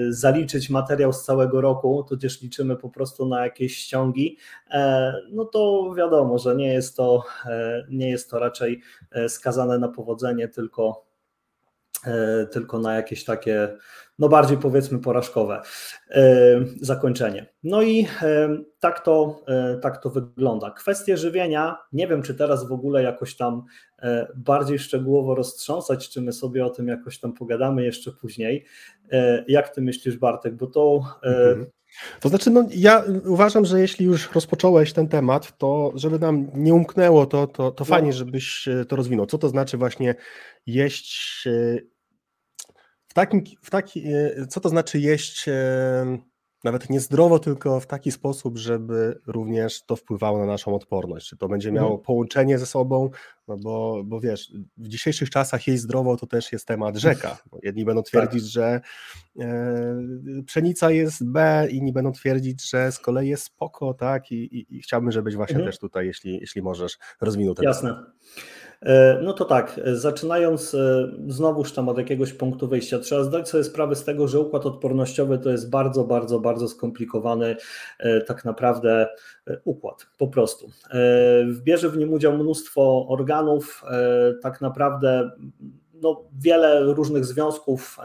zaliczyć 0.10 0.70
materiał 0.70 1.14
z 1.14 1.24
całego 1.24 1.62
roku, 1.62 2.06
tudzież 2.10 2.42
liczymy 2.42 2.76
po 2.76 2.90
prostu 2.90 3.26
na 3.26 3.44
jakieś 3.44 3.78
ściągi, 3.78 4.38
e, 4.72 5.14
no 5.32 5.46
to 5.46 5.94
wiadomo, 5.98 6.38
że 6.38 6.56
nie 6.56 6.74
jest 6.74 6.98
to, 6.98 7.24
e, 7.46 7.86
nie 7.90 8.10
jest 8.10 8.30
to 8.30 8.40
raczej 8.40 8.82
skazane 9.28 9.80
na 9.80 9.88
powodzenie, 9.88 10.48
tylko, 10.48 11.13
tylko 12.52 12.80
na 12.80 12.96
jakieś 12.96 13.24
takie 13.24 13.78
no 14.20 14.30
bardziej 14.30 14.58
powiedzmy 14.58 15.00
porażkowe 15.00 15.62
zakończenie. 16.82 17.46
No 17.64 17.82
i 17.82 18.08
tak 18.80 19.00
to, 19.00 19.44
tak 19.82 20.04
to 20.04 20.10
wygląda. 20.10 20.72
Kwestie 20.72 21.18
żywienia, 21.18 21.78
nie 21.94 22.08
wiem 22.08 22.22
czy 22.22 22.36
teraz 22.36 22.68
w 22.68 22.72
ogóle 22.72 23.04
jakoś 23.04 23.36
tam 23.36 23.64
e, 24.02 24.28
bardziej 24.36 24.80
szczegółowo 24.80 25.36
roztrząsać, 25.36 26.10
czy 26.10 26.22
my 26.22 26.34
sobie 26.34 26.66
o 26.66 26.70
tym 26.70 26.88
jakoś 26.88 27.20
tam 27.20 27.34
pogadamy 27.34 27.84
jeszcze 27.84 28.12
później. 28.12 28.66
E, 29.12 29.44
jak 29.48 29.70
ty 29.70 29.82
myślisz 29.82 30.18
Bartek, 30.18 30.56
bo 30.56 30.68
to... 30.68 31.02
E, 31.24 31.28
mhm. 31.28 31.66
To 32.20 32.30
znaczy, 32.30 32.50
no, 32.50 32.68
ja 32.76 33.04
uważam, 33.26 33.66
że 33.66 33.80
jeśli 33.80 34.06
już 34.06 34.32
rozpocząłeś 34.32 34.94
ten 34.94 35.08
temat, 35.08 35.58
to 35.58 35.92
żeby 35.96 36.20
nam 36.20 36.48
nie 36.54 36.74
umknęło, 36.74 37.26
to, 37.26 37.48
to, 37.48 37.72
to 37.72 37.82
no. 37.82 37.86
fajnie, 37.86 38.14
żebyś 38.14 38.70
to 38.88 38.96
rozwinął. 38.96 39.26
Co 39.26 39.38
to 39.38 39.50
znaczy 39.50 39.78
właśnie 39.78 40.16
jeść 40.66 41.48
w 43.14 43.16
takim, 43.16 43.44
w 43.62 43.70
taki, 43.70 44.04
e, 44.08 44.48
co 44.50 44.60
to 44.60 44.70
znaczy 44.70 45.00
jeść 45.00 45.48
e, 45.48 46.18
nawet 46.64 46.90
nie 46.90 47.00
zdrowo, 47.00 47.40
tylko 47.40 47.80
w 47.80 47.88
taki 47.88 48.12
sposób, 48.12 48.58
żeby 48.58 49.22
również 49.28 49.86
to 49.86 49.96
wpływało 49.96 50.40
na 50.40 50.46
naszą 50.46 50.76
odporność. 50.76 51.28
Czy 51.28 51.38
to 51.38 51.48
będzie 51.48 51.72
miało 51.72 51.88
mhm. 51.88 52.06
połączenie 52.06 52.60
ze 52.60 52.66
sobą, 52.66 53.10
no 53.48 53.58
bo, 53.58 54.04
bo 54.06 54.20
wiesz, 54.20 54.54
w 54.78 54.88
dzisiejszych 54.88 55.30
czasach 55.30 55.68
jeść 55.68 55.82
zdrowo 55.82 56.18
to 56.18 56.28
też 56.28 56.52
jest 56.52 56.68
temat 56.68 56.98
rzeka. 56.98 57.38
Jedni 57.64 57.86
będą 57.86 58.04
twierdzić, 58.04 58.44
tak. 58.44 58.52
że 58.52 58.82
e, 59.40 59.96
pszenica 60.46 60.92
jest 60.92 61.32
B, 61.32 61.68
inni 61.72 61.94
będą 61.94 62.12
twierdzić, 62.12 62.70
że 62.70 62.92
z 62.92 63.00
kolei 63.00 63.30
jest 63.30 63.44
spoko, 63.44 63.94
tak? 63.94 64.32
I, 64.32 64.36
i, 64.36 64.78
i 64.78 64.82
chciałbym, 64.82 65.12
żebyś 65.12 65.36
właśnie 65.36 65.56
mhm. 65.56 65.72
też 65.72 65.80
tutaj, 65.80 66.06
jeśli, 66.06 66.40
jeśli 66.40 66.62
możesz, 66.62 66.98
rozwinął 67.22 67.56
ten 67.56 67.66
Jasne. 67.66 67.90
Temat. 67.90 68.06
E, 68.84 69.20
no 69.22 69.34
to 69.34 69.46
tak, 69.46 69.80
zaczynając 69.94 70.74
e, 70.74 71.12
znowuż 71.28 71.72
tam 71.72 71.90
od 71.90 71.98
jakiegoś 71.98 72.34
punktu 72.34 72.68
wyjścia, 72.68 73.00
trzeba 73.00 73.24
zdać 73.24 73.50
sobie 73.50 73.64
sprawę 73.64 73.96
z 73.96 74.04
tego, 74.04 74.28
że 74.28 74.40
układ 74.40 74.66
odpornościowy 74.66 75.38
to 75.38 75.50
jest 75.50 75.70
bardzo, 75.70 76.04
bardzo, 76.04 76.40
bardzo 76.40 76.68
skomplikowany 76.68 77.56
e, 78.00 78.22
tak 78.22 78.46
naprawdę 78.46 79.08
układ, 79.64 80.08
po 80.18 80.28
prostu. 80.28 80.70
Bierze 81.64 81.90
w 81.90 81.98
nim 81.98 82.14
udział 82.14 82.38
mnóstwo 82.38 83.08
organów, 83.10 83.84
tak 84.42 84.62
naprawdę 84.62 85.32
no, 85.94 86.24
wiele 86.40 86.94
różnych 86.94 87.26
związków, 87.26 87.98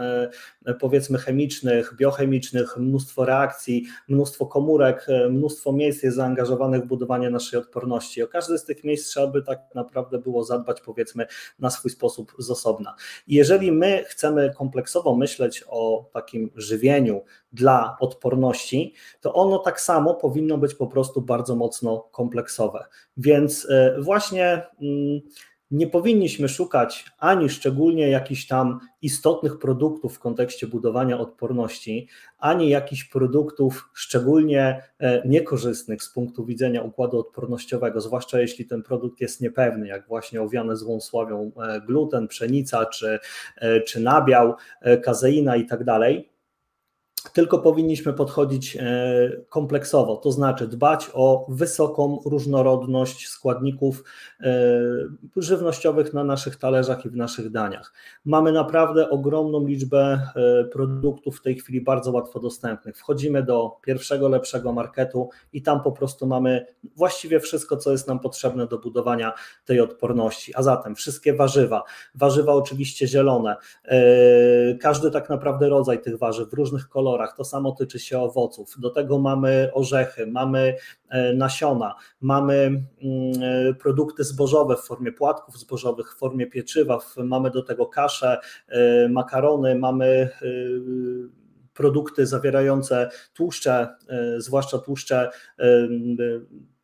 e, 0.66 0.74
powiedzmy 0.74 1.18
chemicznych, 1.18 1.94
biochemicznych, 1.96 2.76
mnóstwo 2.76 3.24
reakcji, 3.24 3.86
mnóstwo 4.08 4.46
komórek, 4.46 5.06
e, 5.08 5.28
mnóstwo 5.28 5.72
miejsc 5.72 6.02
jest 6.02 6.16
zaangażowanych 6.16 6.82
w 6.82 6.86
budowanie 6.86 7.30
naszej 7.30 7.60
odporności. 7.60 8.22
O 8.22 8.28
każde 8.28 8.58
z 8.58 8.64
tych 8.64 8.84
miejsc 8.84 9.10
trzeba 9.10 9.26
by 9.26 9.42
tak 9.42 9.60
naprawdę 9.74 10.18
było 10.18 10.44
zadbać, 10.44 10.80
powiedzmy, 10.80 11.26
na 11.58 11.70
swój 11.70 11.90
sposób 11.90 12.32
z 12.38 12.50
osobna. 12.50 12.94
Jeżeli 13.26 13.72
my 13.72 14.04
chcemy 14.06 14.54
kompleksowo 14.56 15.16
myśleć 15.16 15.64
o 15.68 16.10
takim 16.12 16.50
żywieniu 16.56 17.24
dla 17.52 17.96
odporności, 18.00 18.94
to 19.20 19.34
ono 19.34 19.58
tak 19.58 19.80
samo 19.80 20.14
powinno 20.14 20.58
być 20.58 20.74
po 20.74 20.86
prostu 20.86 21.22
bardzo 21.22 21.56
mocno 21.56 22.08
kompleksowe. 22.12 22.84
Więc 23.16 23.66
e, 23.70 23.96
właśnie. 24.00 24.62
Hmm, 24.80 25.20
nie 25.70 25.86
powinniśmy 25.86 26.48
szukać 26.48 27.04
ani 27.18 27.48
szczególnie 27.48 28.08
jakichś 28.08 28.46
tam 28.46 28.80
istotnych 29.02 29.58
produktów 29.58 30.14
w 30.14 30.18
kontekście 30.18 30.66
budowania 30.66 31.18
odporności, 31.18 32.08
ani 32.38 32.68
jakichś 32.68 33.04
produktów 33.04 33.90
szczególnie 33.94 34.82
e, 34.98 35.28
niekorzystnych 35.28 36.02
z 36.02 36.12
punktu 36.12 36.44
widzenia 36.44 36.82
układu 36.82 37.18
odpornościowego, 37.18 38.00
zwłaszcza 38.00 38.40
jeśli 38.40 38.66
ten 38.66 38.82
produkt 38.82 39.20
jest 39.20 39.40
niepewny, 39.40 39.88
jak 39.88 40.08
właśnie 40.08 40.42
owiane 40.42 40.76
złą 40.76 41.00
sławią 41.00 41.50
e, 41.56 41.80
gluten, 41.80 42.28
pszenica 42.28 42.86
czy, 42.86 43.18
e, 43.56 43.80
czy 43.80 44.00
nabiał, 44.00 44.54
kazeina 45.02 45.56
i 45.56 45.66
tak 45.66 45.84
dalej 45.84 46.37
tylko 47.32 47.58
powinniśmy 47.58 48.12
podchodzić 48.12 48.76
e, 48.76 49.30
kompleksowo, 49.48 50.16
to 50.16 50.32
znaczy 50.32 50.68
dbać 50.68 51.10
o 51.14 51.46
wysoką 51.48 52.20
różnorodność 52.24 53.28
składników 53.28 54.04
e, 54.40 54.70
żywnościowych 55.36 56.14
na 56.14 56.24
naszych 56.24 56.56
talerzach 56.56 57.04
i 57.04 57.10
w 57.10 57.16
naszych 57.16 57.50
daniach. 57.50 57.92
Mamy 58.24 58.52
naprawdę 58.52 59.10
ogromną 59.10 59.66
liczbę 59.66 60.20
e, 60.36 60.64
produktów 60.64 61.38
w 61.38 61.42
tej 61.42 61.54
chwili 61.54 61.80
bardzo 61.80 62.12
łatwo 62.12 62.40
dostępnych. 62.40 62.96
Wchodzimy 62.96 63.42
do 63.42 63.76
pierwszego, 63.82 64.28
lepszego 64.28 64.72
marketu 64.72 65.28
i 65.52 65.62
tam 65.62 65.82
po 65.82 65.92
prostu 65.92 66.26
mamy 66.26 66.66
właściwie 66.96 67.40
wszystko, 67.40 67.76
co 67.76 67.92
jest 67.92 68.08
nam 68.08 68.20
potrzebne 68.20 68.66
do 68.66 68.78
budowania 68.78 69.32
tej 69.64 69.80
odporności. 69.80 70.54
A 70.54 70.62
zatem 70.62 70.94
wszystkie 70.94 71.34
warzywa, 71.34 71.82
warzywa 72.14 72.52
oczywiście 72.52 73.06
zielone, 73.06 73.56
każdy 74.80 75.10
tak 75.10 75.28
naprawdę 75.28 75.68
rodzaj 75.68 76.02
tych 76.02 76.18
warzyw 76.18 76.50
w 76.50 76.52
różnych 76.52 76.88
kolorach, 76.88 77.17
kolorach, 77.18 77.36
to 77.36 77.44
samo 77.44 77.72
tyczy 77.72 77.98
się 77.98 78.18
owoców. 78.18 78.74
Do 78.78 78.90
tego 78.90 79.18
mamy 79.18 79.70
orzechy, 79.74 80.26
mamy 80.26 80.76
e, 81.08 81.34
nasiona, 81.34 81.94
mamy 82.20 82.54
mm, 82.54 82.82
e, 83.42 83.74
produkty 83.74 84.24
zbożowe 84.24 84.76
w 84.76 84.80
formie 84.80 85.12
płatków 85.12 85.58
zbożowych, 85.58 86.14
w 86.14 86.18
formie 86.18 86.46
pieczywa, 86.46 86.98
mamy 87.16 87.50
do 87.50 87.62
tego 87.62 87.86
kasze, 87.86 88.38
e, 88.68 89.08
makarony, 89.08 89.74
mamy 89.74 90.28
produkty 91.74 92.26
zawierające 92.26 93.10
tłuszcze, 93.34 93.96
zwłaszcza 94.38 94.78
tłuszcze 94.78 95.30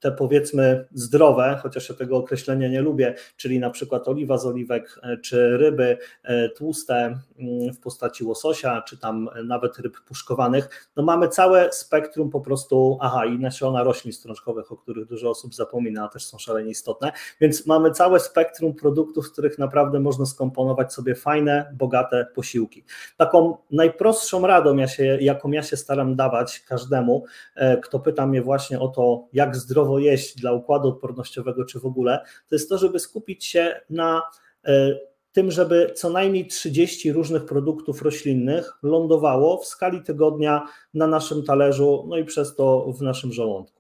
te 0.05 0.13
powiedzmy 0.13 0.87
zdrowe, 0.93 1.59
chociaż 1.63 1.89
ja 1.89 1.95
tego 1.95 2.17
określenia 2.17 2.69
nie 2.69 2.83
lubię, 2.83 3.15
czyli 3.37 3.59
na 3.59 3.71
przykład 3.71 4.09
oliwa 4.09 4.39
z 4.39 4.47
oliwek, 4.47 5.01
e, 5.03 5.17
czy 5.17 5.57
ryby 5.57 5.99
e, 6.23 6.49
tłuste 6.49 7.19
mm, 7.39 7.73
w 7.75 7.81
postaci 7.81 8.25
łososia, 8.25 8.83
czy 8.83 8.99
tam 8.99 9.31
nawet 9.45 9.79
ryb 9.79 10.01
puszkowanych, 10.01 10.89
no 10.97 11.03
mamy 11.03 11.29
całe 11.29 11.73
spektrum 11.73 12.31
po 12.31 12.41
prostu, 12.41 12.99
aha, 13.01 13.27
i 13.27 13.39
nasiona 13.39 13.83
roślin 13.83 14.13
strączkowych, 14.13 14.73
o 14.73 14.77
których 14.77 15.07
dużo 15.07 15.31
osób 15.31 15.55
zapomina, 15.55 16.05
a 16.05 16.09
też 16.09 16.27
są 16.27 16.39
szalenie 16.39 16.71
istotne, 16.71 17.13
więc 17.41 17.67
mamy 17.67 17.91
całe 17.91 18.21
spektrum 18.21 18.75
produktów, 18.75 19.27
z 19.27 19.31
których 19.31 19.59
naprawdę 19.59 20.01
można 20.01 20.27
skomponować 20.27 20.93
sobie 20.93 21.15
fajne, 21.15 21.75
bogate 21.75 22.27
posiłki. 22.35 22.85
Taką 23.17 23.57
najprostszą 23.71 24.47
radą, 24.47 24.77
ja 24.77 24.89
się, 24.89 25.05
jaką 25.21 25.51
ja 25.51 25.63
się 25.63 25.77
staram 25.77 26.17
dawać 26.17 26.61
każdemu, 26.61 27.25
e, 27.55 27.77
kto 27.77 28.01
pyta 28.01 28.27
mnie 28.27 28.43
właśnie 28.43 28.81
o 28.81 28.89
to, 28.89 29.29
jak 29.33 29.57
zdrowo 29.57 29.94
zdrowo 29.95 29.99
jeść 29.99 30.37
dla 30.37 30.53
układu 30.53 30.89
odpornościowego, 30.89 31.65
czy 31.65 31.81
w 31.81 31.87
ogóle, 31.87 32.25
to 32.49 32.55
jest 32.55 32.69
to, 32.69 32.79
żeby 32.79 32.99
skupić 32.99 33.45
się 33.45 33.81
na 33.91 34.23
e, 34.65 34.99
tym, 35.33 35.51
żeby 35.51 35.93
co 35.95 36.11
najmniej 36.11 36.47
30 36.47 37.13
różnych 37.13 37.45
produktów 37.45 38.03
roślinnych 38.03 38.73
lądowało 38.83 39.59
w 39.59 39.67
skali 39.67 40.03
tygodnia 40.03 40.67
na 40.95 41.07
naszym 41.07 41.43
talerzu, 41.43 42.07
no 42.09 42.17
i 42.17 42.25
przez 42.25 42.57
to 42.57 42.93
w 42.99 43.03
naszym 43.03 43.33
żołądku. 43.33 43.74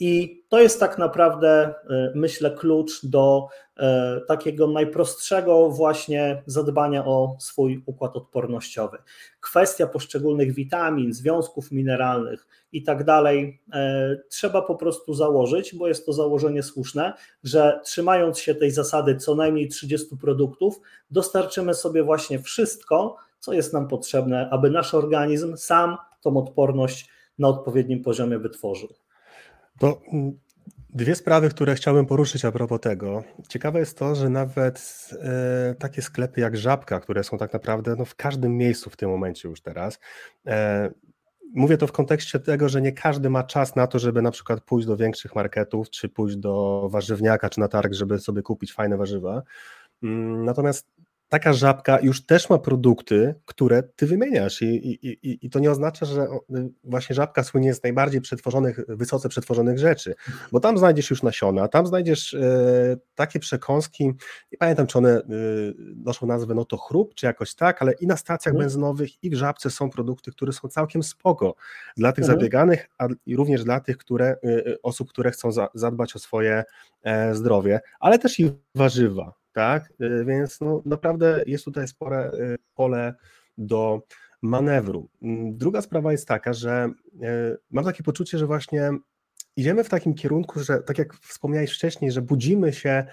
I 0.00 0.42
to 0.48 0.60
jest 0.60 0.80
tak 0.80 0.98
naprawdę, 0.98 1.74
e, 1.90 2.12
myślę, 2.14 2.50
klucz 2.50 3.06
do 3.06 3.48
e, 3.76 4.20
takiego 4.28 4.66
najprostszego 4.66 5.70
właśnie 5.70 6.42
zadbania 6.46 7.04
o 7.04 7.36
swój 7.38 7.82
układ 7.86 8.16
odpornościowy. 8.16 8.98
Kwestia 9.40 9.86
poszczególnych 9.86 10.54
witamin, 10.54 11.12
związków 11.12 11.72
mineralnych 11.72 12.46
i 12.72 12.82
tak 12.82 13.04
dalej, 13.04 13.62
e, 13.72 14.16
trzeba 14.28 14.62
po 14.62 14.74
prostu 14.74 15.14
założyć, 15.14 15.74
bo 15.74 15.88
jest 15.88 16.06
to 16.06 16.12
założenie 16.12 16.62
słuszne, 16.62 17.12
że 17.44 17.80
trzymając 17.84 18.38
się 18.38 18.54
tej 18.54 18.70
zasady 18.70 19.16
co 19.16 19.34
najmniej 19.34 19.68
30 19.68 20.16
produktów, 20.16 20.80
dostarczymy 21.10 21.74
sobie 21.74 22.02
właśnie 22.02 22.38
wszystko, 22.38 23.16
co 23.38 23.52
jest 23.52 23.72
nam 23.72 23.88
potrzebne, 23.88 24.48
aby 24.50 24.70
nasz 24.70 24.94
organizm 24.94 25.56
sam 25.56 25.96
tą 26.20 26.36
odporność 26.36 27.10
na 27.38 27.48
odpowiednim 27.48 28.02
poziomie 28.02 28.38
wytworzył. 28.38 29.05
To 29.78 30.00
mm, 30.12 30.38
dwie 30.90 31.14
sprawy, 31.14 31.48
które 31.48 31.74
chciałbym 31.74 32.06
poruszyć 32.06 32.44
a 32.44 32.52
propos 32.52 32.80
tego. 32.80 33.24
Ciekawe 33.48 33.78
jest 33.78 33.98
to, 33.98 34.14
że 34.14 34.28
nawet 34.28 35.08
e, 35.22 35.74
takie 35.78 36.02
sklepy 36.02 36.40
jak 36.40 36.56
Żabka, 36.56 37.00
które 37.00 37.24
są 37.24 37.38
tak 37.38 37.52
naprawdę 37.52 37.96
no, 37.98 38.04
w 38.04 38.14
każdym 38.14 38.56
miejscu 38.56 38.90
w 38.90 38.96
tym 38.96 39.10
momencie 39.10 39.48
już 39.48 39.60
teraz, 39.60 39.98
e, 40.46 40.90
Mówię 41.54 41.76
to 41.76 41.86
w 41.86 41.92
kontekście 41.92 42.38
tego, 42.40 42.68
że 42.68 42.82
nie 42.82 42.92
każdy 42.92 43.30
ma 43.30 43.44
czas 43.44 43.76
na 43.76 43.86
to, 43.86 43.98
żeby 43.98 44.22
na 44.22 44.30
przykład 44.30 44.60
pójść 44.60 44.86
do 44.86 44.96
większych 44.96 45.34
marketów, 45.34 45.90
czy 45.90 46.08
pójść 46.08 46.36
do 46.36 46.86
warzywniaka, 46.90 47.50
czy 47.50 47.60
na 47.60 47.68
targ, 47.68 47.92
żeby 47.92 48.18
sobie 48.18 48.42
kupić 48.42 48.72
fajne 48.72 48.96
warzywa. 48.96 49.42
Mm, 50.02 50.44
natomiast 50.44 50.88
taka 51.28 51.52
żabka 51.52 52.00
już 52.00 52.26
też 52.26 52.50
ma 52.50 52.58
produkty, 52.58 53.34
które 53.44 53.82
ty 53.82 54.06
wymieniasz 54.06 54.62
i, 54.62 54.66
i, 54.66 55.08
i, 55.30 55.46
i 55.46 55.50
to 55.50 55.58
nie 55.58 55.70
oznacza, 55.70 56.06
że 56.06 56.26
właśnie 56.84 57.14
żabka 57.14 57.42
słynie 57.42 57.74
z 57.74 57.82
najbardziej 57.82 58.20
przetworzonych, 58.20 58.80
wysoce 58.88 59.28
przetworzonych 59.28 59.78
rzeczy, 59.78 60.14
bo 60.52 60.60
tam 60.60 60.78
znajdziesz 60.78 61.10
już 61.10 61.22
nasiona, 61.22 61.68
tam 61.68 61.86
znajdziesz 61.86 62.34
e, 62.34 62.96
takie 63.14 63.40
przekąski, 63.40 64.04
nie 64.52 64.58
pamiętam 64.58 64.86
czy 64.86 64.98
one 64.98 65.10
e, 65.10 65.22
noszą 65.96 66.26
nazwę 66.26 66.54
no 66.54 66.64
to 66.64 66.76
chrób, 66.76 67.14
czy 67.14 67.26
jakoś 67.26 67.54
tak, 67.54 67.82
ale 67.82 67.92
i 67.92 68.06
na 68.06 68.16
stacjach 68.16 68.52
mhm. 68.54 68.64
benzynowych 68.64 69.24
i 69.24 69.30
w 69.30 69.34
żabce 69.34 69.70
są 69.70 69.90
produkty, 69.90 70.30
które 70.30 70.52
są 70.52 70.68
całkiem 70.68 71.02
spoko 71.02 71.54
dla 71.96 72.12
tych 72.12 72.24
mhm. 72.24 72.38
zabieganych, 72.38 72.88
a 72.98 73.06
również 73.36 73.64
dla 73.64 73.80
tych, 73.80 73.96
które, 73.96 74.26
e, 74.26 74.36
e, 74.44 74.82
osób, 74.82 75.08
które 75.08 75.30
chcą 75.30 75.52
za, 75.52 75.68
zadbać 75.74 76.16
o 76.16 76.18
swoje 76.18 76.64
e, 77.02 77.34
zdrowie, 77.34 77.80
ale 78.00 78.18
też 78.18 78.40
i 78.40 78.52
warzywa, 78.74 79.32
tak? 79.56 79.92
Y, 80.02 80.24
więc 80.24 80.60
no, 80.60 80.82
naprawdę 80.86 81.42
jest 81.46 81.64
tutaj 81.64 81.88
spore 81.88 82.30
y, 82.34 82.56
pole 82.74 83.14
do 83.58 84.02
manewru. 84.42 85.08
Mm, 85.22 85.58
druga 85.58 85.82
sprawa 85.82 86.12
jest 86.12 86.28
taka, 86.28 86.52
że 86.52 86.90
y, 87.14 87.56
mam 87.70 87.84
takie 87.84 88.02
poczucie, 88.02 88.38
że 88.38 88.46
właśnie 88.46 88.90
idziemy 89.56 89.84
w 89.84 89.88
takim 89.88 90.14
kierunku, 90.14 90.60
że 90.60 90.82
tak 90.82 90.98
jak 90.98 91.14
wspomniałeś 91.14 91.72
wcześniej, 91.72 92.12
że 92.12 92.22
budzimy 92.22 92.72
się 92.72 93.06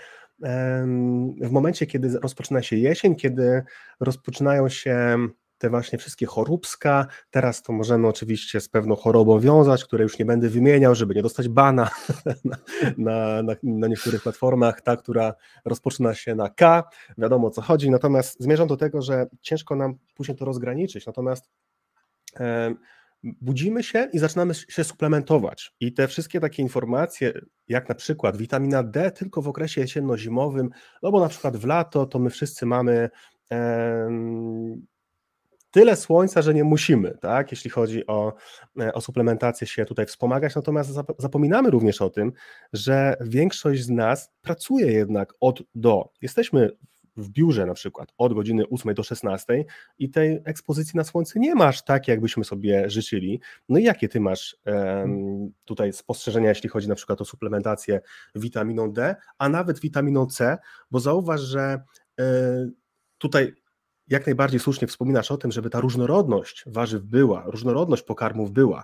w 1.42 1.52
momencie, 1.52 1.86
kiedy 1.86 2.20
rozpoczyna 2.20 2.62
się 2.62 2.76
jesień, 2.76 3.16
kiedy 3.16 3.64
rozpoczynają 4.00 4.70
się 4.70 5.18
te 5.64 5.70
właśnie 5.70 6.00
wszystkie 6.00 6.26
choróbska. 6.26 7.08
Teraz 7.32 7.62
to 7.62 7.74
możemy 7.74 8.08
oczywiście 8.08 8.62
z 8.62 8.70
pewną 8.70 8.96
chorobą 8.96 9.40
wiązać, 9.40 9.84
które 9.84 10.04
już 10.04 10.20
nie 10.20 10.26
będę 10.26 10.50
wymieniał, 10.50 10.96
żeby 10.96 11.16
nie 11.16 11.22
dostać 11.22 11.50
bana 11.50 11.90
na, 12.26 12.58
na, 12.98 13.44
na, 13.44 13.56
na 13.64 13.88
niektórych 13.88 14.24
platformach, 14.24 14.82
ta, 14.82 14.98
która 14.98 15.34
rozpoczyna 15.66 16.14
się 16.14 16.36
na 16.36 16.50
K, 16.50 16.84
wiadomo 17.18 17.48
o 17.48 17.52
co 17.52 17.62
chodzi, 17.62 17.92
natomiast 17.92 18.40
zmierzam 18.40 18.68
do 18.68 18.78
tego, 18.78 19.02
że 19.02 19.28
ciężko 19.42 19.76
nam 19.76 19.96
później 20.16 20.38
to 20.38 20.46
rozgraniczyć, 20.46 21.06
natomiast 21.06 21.50
e, 22.40 22.76
budzimy 23.24 23.84
się 23.84 24.10
i 24.14 24.20
zaczynamy 24.20 24.54
się 24.54 24.84
suplementować. 24.84 25.74
I 25.80 25.94
te 25.94 26.08
wszystkie 26.08 26.40
takie 26.40 26.64
informacje, 26.64 27.34
jak 27.68 27.90
na 27.90 27.96
przykład 27.96 28.38
witamina 28.38 28.84
D 28.84 29.12
tylko 29.12 29.42
w 29.42 29.48
okresie 29.48 29.82
jesienno-zimowym, 29.82 30.70
no 31.04 31.12
bo 31.12 31.20
na 31.20 31.30
przykład 31.30 31.58
w 31.58 31.66
lato 31.66 32.06
to 32.06 32.20
my 32.20 32.30
wszyscy 32.30 32.66
mamy 32.66 33.10
tyle 35.74 35.96
słońca, 35.96 36.42
że 36.42 36.54
nie 36.54 36.64
musimy, 36.64 37.18
tak, 37.22 37.52
jeśli 37.52 37.70
chodzi 37.70 38.08
o, 38.08 38.34
e, 38.80 38.94
o 38.94 39.02
suplementację 39.02 39.68
się 39.68 39.86
tutaj 39.86 40.06
wspomagać, 40.06 40.56
natomiast 40.56 40.92
zapominamy 41.20 41.70
również 41.70 42.02
o 42.02 42.10
tym, 42.10 42.32
że 42.74 43.16
większość 43.22 43.84
z 43.84 43.90
nas 43.90 44.32
pracuje 44.42 44.92
jednak 44.92 45.34
od 45.40 45.64
do. 45.76 46.10
Jesteśmy 46.22 46.70
w 47.18 47.30
biurze 47.30 47.66
na 47.66 47.74
przykład 47.74 48.14
od 48.18 48.34
godziny 48.34 48.64
8 48.70 48.94
do 48.94 49.04
16 49.04 49.66
i 50.00 50.10
tej 50.10 50.42
ekspozycji 50.46 50.98
na 50.98 51.04
słońce 51.04 51.40
nie 51.40 51.56
masz 51.56 51.84
tak, 51.84 52.08
jakbyśmy 52.08 52.44
sobie 52.44 52.90
życzyli. 52.90 53.42
No 53.70 53.80
i 53.80 53.84
jakie 53.84 54.10
ty 54.10 54.20
masz 54.20 54.58
um, 54.66 55.52
tutaj 55.66 55.94
spostrzeżenia, 55.94 56.50
jeśli 56.50 56.70
chodzi 56.70 56.88
na 56.90 56.96
przykład 56.96 57.22
o 57.22 57.26
suplementację 57.26 58.02
witaminą 58.36 58.92
D, 58.92 59.16
a 59.38 59.50
nawet 59.50 59.80
witaminą 59.80 60.26
C, 60.26 60.58
bo 60.92 61.00
zauważ, 61.00 61.42
że 61.42 61.84
y, 62.20 62.24
tutaj 63.18 63.54
jak 64.08 64.26
najbardziej 64.26 64.60
słusznie 64.60 64.88
wspominasz 64.88 65.32
o 65.32 65.38
tym, 65.38 65.52
żeby 65.52 65.70
ta 65.70 65.80
różnorodność 65.80 66.64
warzyw 66.68 67.04
była, 67.04 67.44
różnorodność 67.46 68.04
pokarmów 68.04 68.52
była, 68.52 68.84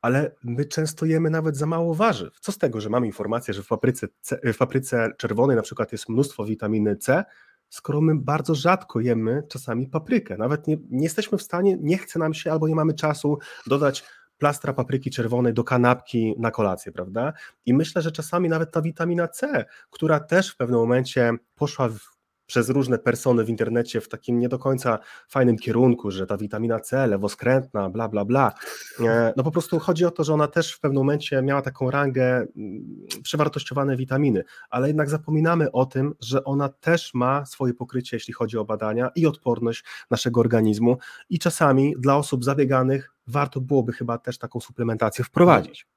ale 0.00 0.34
my 0.44 0.64
często 0.64 1.06
jemy 1.06 1.30
nawet 1.30 1.56
za 1.56 1.66
mało 1.66 1.94
warzyw. 1.94 2.40
Co 2.40 2.52
z 2.52 2.58
tego, 2.58 2.80
że 2.80 2.90
mamy 2.90 3.06
informację, 3.06 3.54
że 3.54 3.62
w 3.62 3.68
papryce, 3.68 4.08
C, 4.20 4.38
w 4.52 4.56
papryce 4.56 5.10
czerwonej 5.18 5.56
na 5.56 5.62
przykład 5.62 5.92
jest 5.92 6.08
mnóstwo 6.08 6.44
witaminy 6.44 6.96
C, 6.96 7.24
skoro 7.68 8.00
my 8.00 8.14
bardzo 8.14 8.54
rzadko 8.54 9.00
jemy 9.00 9.42
czasami 9.48 9.88
paprykę. 9.88 10.36
Nawet 10.36 10.66
nie, 10.66 10.76
nie 10.90 11.04
jesteśmy 11.04 11.38
w 11.38 11.42
stanie, 11.42 11.76
nie 11.80 11.98
chce 11.98 12.18
nam 12.18 12.34
się 12.34 12.52
albo 12.52 12.68
nie 12.68 12.74
mamy 12.74 12.94
czasu 12.94 13.38
dodać 13.66 14.04
plastra 14.38 14.72
papryki 14.72 15.10
czerwonej 15.10 15.54
do 15.54 15.64
kanapki 15.64 16.34
na 16.38 16.50
kolację, 16.50 16.92
prawda? 16.92 17.32
I 17.66 17.74
myślę, 17.74 18.02
że 18.02 18.12
czasami 18.12 18.48
nawet 18.48 18.70
ta 18.70 18.82
witamina 18.82 19.28
C, 19.28 19.64
która 19.90 20.20
też 20.20 20.50
w 20.50 20.56
pewnym 20.56 20.80
momencie 20.80 21.32
poszła 21.54 21.88
w 21.88 22.13
przez 22.46 22.68
różne 22.68 22.98
persony 22.98 23.44
w 23.44 23.48
internecie 23.48 24.00
w 24.00 24.08
takim 24.08 24.38
nie 24.38 24.48
do 24.48 24.58
końca 24.58 24.98
fajnym 25.28 25.58
kierunku, 25.58 26.10
że 26.10 26.26
ta 26.26 26.36
witamina 26.36 26.80
C, 26.80 27.06
lewoskrętna, 27.06 27.90
bla, 27.90 28.08
bla, 28.08 28.24
bla. 28.24 28.52
E, 29.00 29.32
no 29.36 29.44
po 29.44 29.50
prostu 29.50 29.78
chodzi 29.78 30.04
o 30.04 30.10
to, 30.10 30.24
że 30.24 30.34
ona 30.34 30.48
też 30.48 30.72
w 30.72 30.80
pewnym 30.80 31.02
momencie 31.02 31.42
miała 31.42 31.62
taką 31.62 31.90
rangę 31.90 32.46
mm, 32.56 33.06
przewartościowane 33.22 33.96
witaminy, 33.96 34.44
ale 34.70 34.86
jednak 34.86 35.10
zapominamy 35.10 35.72
o 35.72 35.86
tym, 35.86 36.14
że 36.20 36.44
ona 36.44 36.68
też 36.68 37.14
ma 37.14 37.46
swoje 37.46 37.74
pokrycie, 37.74 38.16
jeśli 38.16 38.34
chodzi 38.34 38.58
o 38.58 38.64
badania 38.64 39.10
i 39.14 39.26
odporność 39.26 39.84
naszego 40.10 40.40
organizmu 40.40 40.96
i 41.30 41.38
czasami 41.38 41.94
dla 41.98 42.16
osób 42.16 42.44
zabieganych 42.44 43.14
warto 43.26 43.60
byłoby 43.60 43.92
chyba 43.92 44.18
też 44.18 44.38
taką 44.38 44.60
suplementację 44.60 45.24
wprowadzić. 45.24 45.93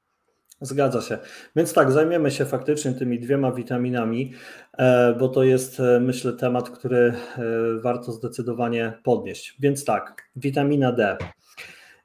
Zgadza 0.62 1.02
się. 1.02 1.18
Więc 1.56 1.74
tak, 1.74 1.92
zajmiemy 1.92 2.32
się 2.32 2.46
faktycznie 2.46 2.94
tymi 2.94 3.20
dwiema 3.20 3.52
witaminami, 3.52 4.34
e, 4.78 5.16
bo 5.20 5.30
to 5.30 5.44
jest, 5.44 5.80
e, 5.80 6.00
myślę, 6.00 6.34
temat, 6.34 6.70
który 6.70 6.98
e, 6.98 7.14
warto 7.82 8.12
zdecydowanie 8.12 8.94
podnieść. 9.04 9.56
Więc 9.60 9.86
tak, 9.86 10.30
witamina 10.36 10.92
D. 10.92 11.18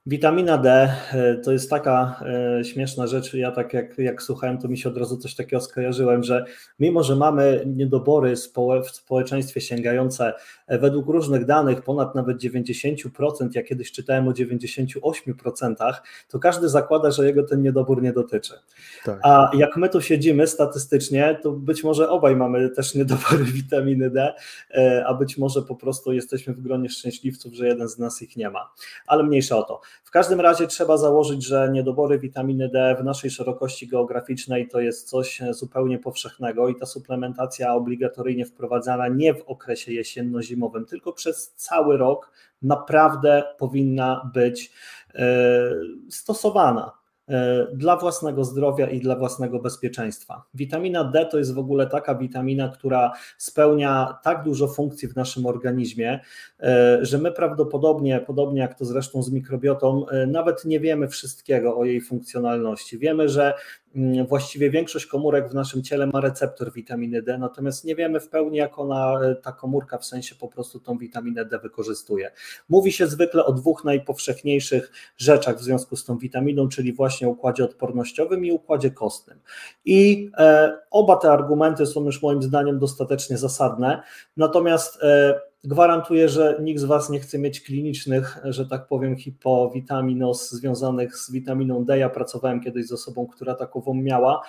Witamina 0.06 0.58
D 0.58 0.92
e, 1.12 1.36
to 1.36 1.52
jest 1.52 1.70
taka 1.70 2.20
e, 2.58 2.64
śmieszna 2.64 3.06
rzecz. 3.06 3.34
Ja 3.34 3.50
tak 3.50 3.72
jak, 3.72 3.98
jak 3.98 4.22
słuchałem, 4.22 4.58
to 4.58 4.68
mi 4.68 4.78
się 4.78 4.88
od 4.88 4.98
razu 4.98 5.16
coś 5.16 5.34
takiego 5.34 5.60
skojarzyłem, 5.60 6.22
że 6.22 6.44
mimo, 6.80 7.02
że 7.02 7.16
mamy 7.16 7.64
niedobory 7.66 8.36
w 8.84 8.90
społeczeństwie 8.90 9.60
sięgające 9.60 10.32
e, 10.66 10.78
według 10.78 11.08
różnych 11.08 11.44
danych 11.44 11.82
ponad 11.82 12.14
nawet 12.14 12.38
90%, 12.38 13.48
ja 13.54 13.62
kiedyś 13.62 13.92
czytałem 13.92 14.28
o 14.28 14.30
98%, 14.30 15.94
to 16.28 16.38
każdy 16.38 16.68
zakłada, 16.68 17.10
że 17.10 17.26
jego 17.26 17.42
ten 17.42 17.62
niedobór 17.62 18.02
nie 18.02 18.12
dotyczy. 18.12 18.54
Tak. 19.04 19.20
A 19.22 19.50
jak 19.54 19.76
my 19.76 19.88
tu 19.88 20.00
siedzimy 20.00 20.46
statystycznie, 20.46 21.38
to 21.42 21.52
być 21.52 21.84
może 21.84 22.10
obaj 22.10 22.36
mamy 22.36 22.70
też 22.70 22.94
niedobory 22.94 23.44
witaminy 23.62 24.10
D, 24.10 24.34
a 25.06 25.14
być 25.14 25.38
może 25.38 25.62
po 25.62 25.76
prostu 25.76 26.12
jesteśmy 26.12 26.54
w 26.54 26.60
gronie 26.60 26.88
szczęśliwców, 26.88 27.54
że 27.54 27.66
jeden 27.66 27.88
z 27.88 27.98
nas 27.98 28.22
ich 28.22 28.36
nie 28.36 28.50
ma. 28.50 28.72
Ale 29.06 29.22
mniejsza 29.22 29.56
o 29.56 29.62
to. 29.62 29.80
W 30.04 30.10
każdym 30.10 30.40
razie 30.40 30.66
trzeba 30.66 30.96
założyć, 30.96 31.44
że 31.44 31.68
niedobory 31.72 32.18
witaminy 32.18 32.68
D 32.68 32.96
w 33.00 33.04
naszej 33.04 33.30
szerokości 33.30 33.88
geograficznej 33.88 34.68
to 34.68 34.80
jest 34.80 35.08
coś 35.08 35.42
zupełnie 35.50 35.98
powszechnego 35.98 36.68
i 36.68 36.74
ta 36.76 36.86
suplementacja 36.86 37.74
obligatoryjnie 37.74 38.46
wprowadzana 38.46 39.08
nie 39.08 39.34
w 39.34 39.42
okresie 39.42 39.92
jesienno-zimowym, 39.92 40.86
tylko 40.86 41.12
przez 41.12 41.52
cały 41.56 41.96
rok 41.96 42.32
naprawdę 42.62 43.44
powinna 43.58 44.30
być 44.34 44.72
e, 45.14 45.70
stosowana. 46.10 47.01
E, 47.28 47.66
dla 47.74 47.96
własnego 47.96 48.44
zdrowia 48.44 48.86
i 48.90 49.00
dla 49.00 49.16
własnego 49.16 49.58
bezpieczeństwa. 49.58 50.42
Witamina 50.54 51.04
D 51.04 51.26
to 51.26 51.38
jest 51.38 51.54
w 51.54 51.58
ogóle 51.58 51.86
taka 51.86 52.14
witamina, 52.14 52.68
która 52.68 53.12
spełnia 53.38 54.18
tak 54.22 54.42
dużo 54.44 54.68
funkcji 54.68 55.08
w 55.08 55.16
naszym 55.16 55.46
organizmie, 55.46 56.20
e, 56.60 56.98
że 57.02 57.18
my 57.18 57.32
prawdopodobnie, 57.32 58.20
podobnie 58.20 58.60
jak 58.60 58.78
to 58.78 58.84
zresztą 58.84 59.22
z 59.22 59.30
mikrobiotą, 59.30 60.08
e, 60.08 60.26
nawet 60.26 60.64
nie 60.64 60.80
wiemy 60.80 61.08
wszystkiego 61.08 61.76
o 61.78 61.84
jej 61.84 62.00
funkcjonalności. 62.00 62.98
Wiemy, 62.98 63.28
że 63.28 63.54
właściwie 64.28 64.70
większość 64.70 65.06
komórek 65.06 65.48
w 65.48 65.54
naszym 65.54 65.82
ciele 65.82 66.06
ma 66.06 66.20
receptor 66.20 66.72
witaminy 66.72 67.22
D, 67.22 67.38
natomiast 67.38 67.84
nie 67.84 67.96
wiemy 67.96 68.20
w 68.20 68.28
pełni, 68.28 68.58
jak 68.58 68.78
ona, 68.78 69.20
e, 69.22 69.34
ta 69.34 69.52
komórka 69.52 69.98
w 69.98 70.04
sensie 70.04 70.34
po 70.34 70.48
prostu 70.48 70.80
tą 70.80 70.98
witaminę 70.98 71.44
D 71.44 71.58
wykorzystuje. 71.58 72.30
Mówi 72.68 72.92
się 72.92 73.06
zwykle 73.06 73.44
o 73.44 73.52
dwóch 73.52 73.84
najpowszechniejszych 73.84 74.92
rzeczach 75.16 75.58
w 75.58 75.62
związku 75.62 75.96
z 75.96 76.04
tą 76.04 76.18
witaminą, 76.18 76.68
czyli 76.68 76.92
właśnie 76.92 77.28
układzie 77.28 77.64
odpornościowym 77.64 78.44
i 78.44 78.52
układzie 78.52 78.90
kostnym. 78.90 79.40
I 79.84 80.30
e, 80.38 80.78
oba 80.90 81.16
te 81.16 81.32
argumenty 81.32 81.86
są 81.86 82.04
już 82.04 82.22
moim 82.22 82.42
zdaniem 82.42 82.78
dostatecznie 82.78 83.38
zasadne, 83.38 84.02
natomiast 84.36 85.02
e, 85.02 85.40
Gwarantuję, 85.64 86.28
że 86.28 86.56
nikt 86.60 86.80
z 86.80 86.84
Was 86.84 87.10
nie 87.10 87.20
chce 87.20 87.38
mieć 87.38 87.60
klinicznych, 87.60 88.38
że 88.44 88.66
tak 88.66 88.86
powiem, 88.86 89.16
hipowitaminos 89.16 90.50
związanych 90.50 91.16
z 91.16 91.32
witaminą 91.32 91.84
D. 91.84 91.98
Ja 91.98 92.08
pracowałem 92.08 92.60
kiedyś 92.60 92.86
z 92.86 92.92
osobą, 92.92 93.26
która 93.26 93.54
takową 93.54 93.94
miała. 93.94 94.42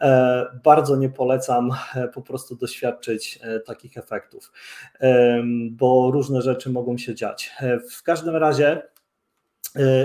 E, 0.00 0.46
bardzo 0.64 0.96
nie 0.96 1.08
polecam 1.08 1.70
e, 1.94 2.08
po 2.08 2.22
prostu 2.22 2.56
doświadczyć 2.56 3.38
e, 3.42 3.60
takich 3.60 3.96
efektów, 3.96 4.52
bo 5.70 6.10
różne 6.10 6.42
rzeczy 6.42 6.70
mogą 6.70 6.98
się 6.98 7.14
dziać. 7.14 7.54
W 7.90 8.02
każdym 8.02 8.36
razie 8.36 8.82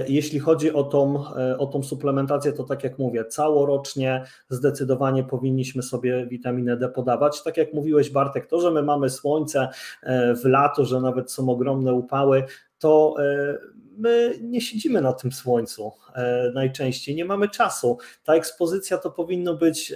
jeśli 0.08 0.40
chodzi 0.40 0.74
o 0.74 0.84
tą, 0.84 1.24
e, 1.36 1.58
o 1.58 1.66
tą 1.66 1.84
suplementację, 1.84 2.54
to 2.54 2.64
tak 2.64 2.84
jak 2.84 3.00
mówię, 3.00 3.26
całorocznie 3.26 4.24
zdecydowanie 4.50 5.24
powinniśmy 5.24 5.84
sobie 5.84 6.26
witaminę 6.26 6.78
D 6.78 6.90
podawać. 6.90 7.44
Tak 7.44 7.58
jak 7.58 7.74
mówiłeś, 7.74 8.10
Bartek, 8.10 8.48
to, 8.48 8.62
że 8.62 8.72
my 8.72 8.84
mamy 8.84 9.10
słońce 9.10 9.68
e, 10.04 10.36
w 10.36 10.46
lato, 10.46 10.86
że 10.86 11.02
nawet 11.02 11.32
są 11.32 11.50
ogromne 11.50 11.94
upały, 11.94 12.44
to 12.80 13.16
my 13.98 14.40
nie 14.42 14.62
siedzimy 14.62 15.02
na 15.02 15.14
tym 15.14 15.32
słońcu 15.32 15.92
e, 16.16 16.52
najczęściej, 16.54 17.16
nie 17.16 17.26
mamy 17.26 17.50
czasu. 17.50 17.98
Ta 18.24 18.34
ekspozycja 18.34 18.98
to 18.98 19.12
powinno 19.12 19.54
być 19.54 19.94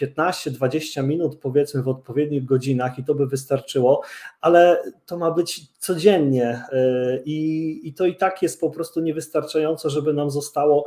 15-20 0.00 1.00
e, 1.00 1.02
minut, 1.02 1.38
powiedzmy, 1.38 1.82
w 1.82 1.88
odpowiednich 1.88 2.44
godzinach 2.44 2.98
i 2.98 3.04
to 3.04 3.14
by 3.14 3.26
wystarczyło, 3.26 4.02
ale 4.40 4.82
to 5.06 5.18
ma 5.18 5.30
być 5.30 5.71
codziennie 5.82 6.62
e, 6.72 7.18
i, 7.24 7.80
i 7.88 7.94
to 7.94 8.06
i 8.06 8.16
tak 8.16 8.42
jest 8.42 8.60
po 8.60 8.70
prostu 8.70 9.00
niewystarczająco, 9.00 9.90
żeby 9.90 10.12
nam 10.12 10.30
zostało 10.30 10.86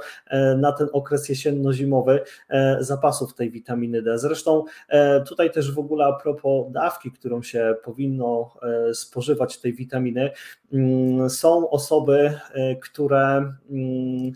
na 0.58 0.72
ten 0.72 0.88
okres 0.94 1.30
jesienno-zimowy 1.30 2.20
zapasów 2.80 3.34
tej 3.34 3.52
witaminy 3.52 4.02
D. 4.02 4.20
Zresztą 4.20 4.64
tutaj 5.28 5.52
też 5.52 5.72
w 5.72 5.80
ogóle 5.80 6.06
a 6.06 6.14
propos 6.14 6.72
dawki, 6.72 7.12
którą 7.12 7.44
się 7.44 7.76
powinno 7.84 8.54
spożywać 8.94 9.58
tej 9.58 9.74
witaminy, 9.74 10.32
mm, 10.74 11.30
są 11.30 11.70
osoby, 11.70 12.40
E, 12.56 12.76
które 12.76 13.54
mm, 13.70 14.32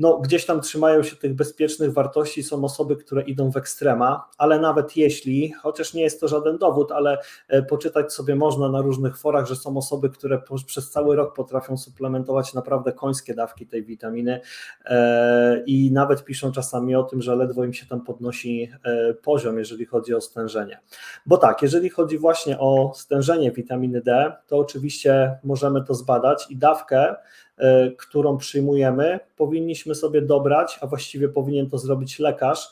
no, 0.00 0.18
gdzieś 0.18 0.46
tam 0.46 0.60
trzymają 0.60 1.02
się 1.02 1.16
tych 1.16 1.34
bezpiecznych 1.34 1.92
wartości, 1.92 2.42
są 2.42 2.64
osoby, 2.64 2.96
które 2.96 3.22
idą 3.22 3.50
w 3.50 3.56
ekstrema, 3.56 4.28
ale 4.38 4.60
nawet 4.60 4.96
jeśli, 4.96 5.52
chociaż 5.52 5.94
nie 5.94 6.02
jest 6.02 6.20
to 6.20 6.28
żaden 6.28 6.58
dowód, 6.58 6.92
ale 6.92 7.18
e, 7.48 7.62
poczytać 7.62 8.12
sobie 8.12 8.36
można 8.36 8.68
na 8.68 8.80
różnych 8.80 9.18
forach, 9.18 9.46
że 9.46 9.56
są 9.56 9.76
osoby, 9.76 10.10
które 10.10 10.42
przez 10.66 10.90
cały 10.90 11.16
rok 11.16 11.36
potrafią 11.36 11.76
suplementować 11.76 12.54
naprawdę 12.54 12.92
końskie 12.92 13.34
dawki 13.34 13.66
tej 13.66 13.84
witaminy 13.84 14.40
e, 14.84 15.62
i 15.66 15.92
nawet 15.92 16.24
piszą 16.24 16.52
czasami 16.52 16.94
o 16.94 17.02
tym, 17.02 17.22
że 17.22 17.36
ledwo 17.36 17.64
im 17.64 17.72
się 17.72 17.86
tam 17.86 18.04
podnosi 18.04 18.70
poziom, 19.22 19.58
jeżeli 19.58 19.86
chodzi 19.86 20.14
o 20.14 20.20
stężenie. 20.20 20.80
Bo 21.26 21.36
tak, 21.36 21.62
jeżeli 21.62 21.90
chodzi 21.90 22.18
właśnie 22.18 22.58
o 22.58 22.92
stężenie 22.94 23.52
witaminy 23.52 24.00
D, 24.00 24.32
to 24.46 24.58
oczywiście 24.58 25.38
możemy 25.44 25.84
to 25.84 25.94
zbadać 25.94 26.46
i 26.50 26.56
dawkę 26.56 27.14
E, 27.49 27.49
którą 27.98 28.36
przyjmujemy, 28.38 29.20
powinniśmy 29.36 29.94
sobie 29.94 30.22
dobrać, 30.22 30.78
a 30.80 30.86
właściwie 30.86 31.28
powinien 31.28 31.70
to 31.70 31.78
zrobić 31.78 32.18
lekarz, 32.18 32.70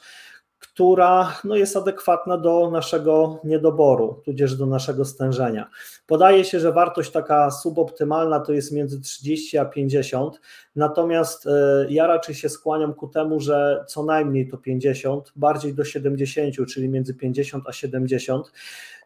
która 0.59 1.40
no, 1.44 1.57
jest 1.57 1.77
adekwatna 1.77 2.38
do 2.38 2.71
naszego 2.71 3.40
niedoboru, 3.44 4.23
tudzież 4.25 4.57
do 4.57 4.66
naszego 4.66 5.05
stężenia. 5.05 5.71
Podaje 6.07 6.44
się, 6.44 6.61
że 6.61 6.73
wartość 6.73 7.11
taka 7.11 7.51
suboptymalna 7.51 8.40
to 8.40 8.53
jest 8.53 8.73
między 8.73 9.01
30 9.01 9.59
a 9.59 9.64
50, 9.64 10.40
natomiast 10.77 11.47
e, 11.47 11.87
ja 11.90 12.07
raczej 12.07 12.35
się 12.35 12.49
skłaniam 12.49 12.94
ku 12.94 13.09
temu, 13.09 13.40
że 13.40 13.85
co 13.88 14.03
najmniej 14.03 14.49
to 14.49 14.59
50, 14.59 15.33
bardziej 15.37 15.75
do 15.75 15.85
70, 15.85 16.55
czyli 16.68 16.88
między 16.88 17.14
50 17.14 17.64
a 17.68 17.73
70. 17.73 18.53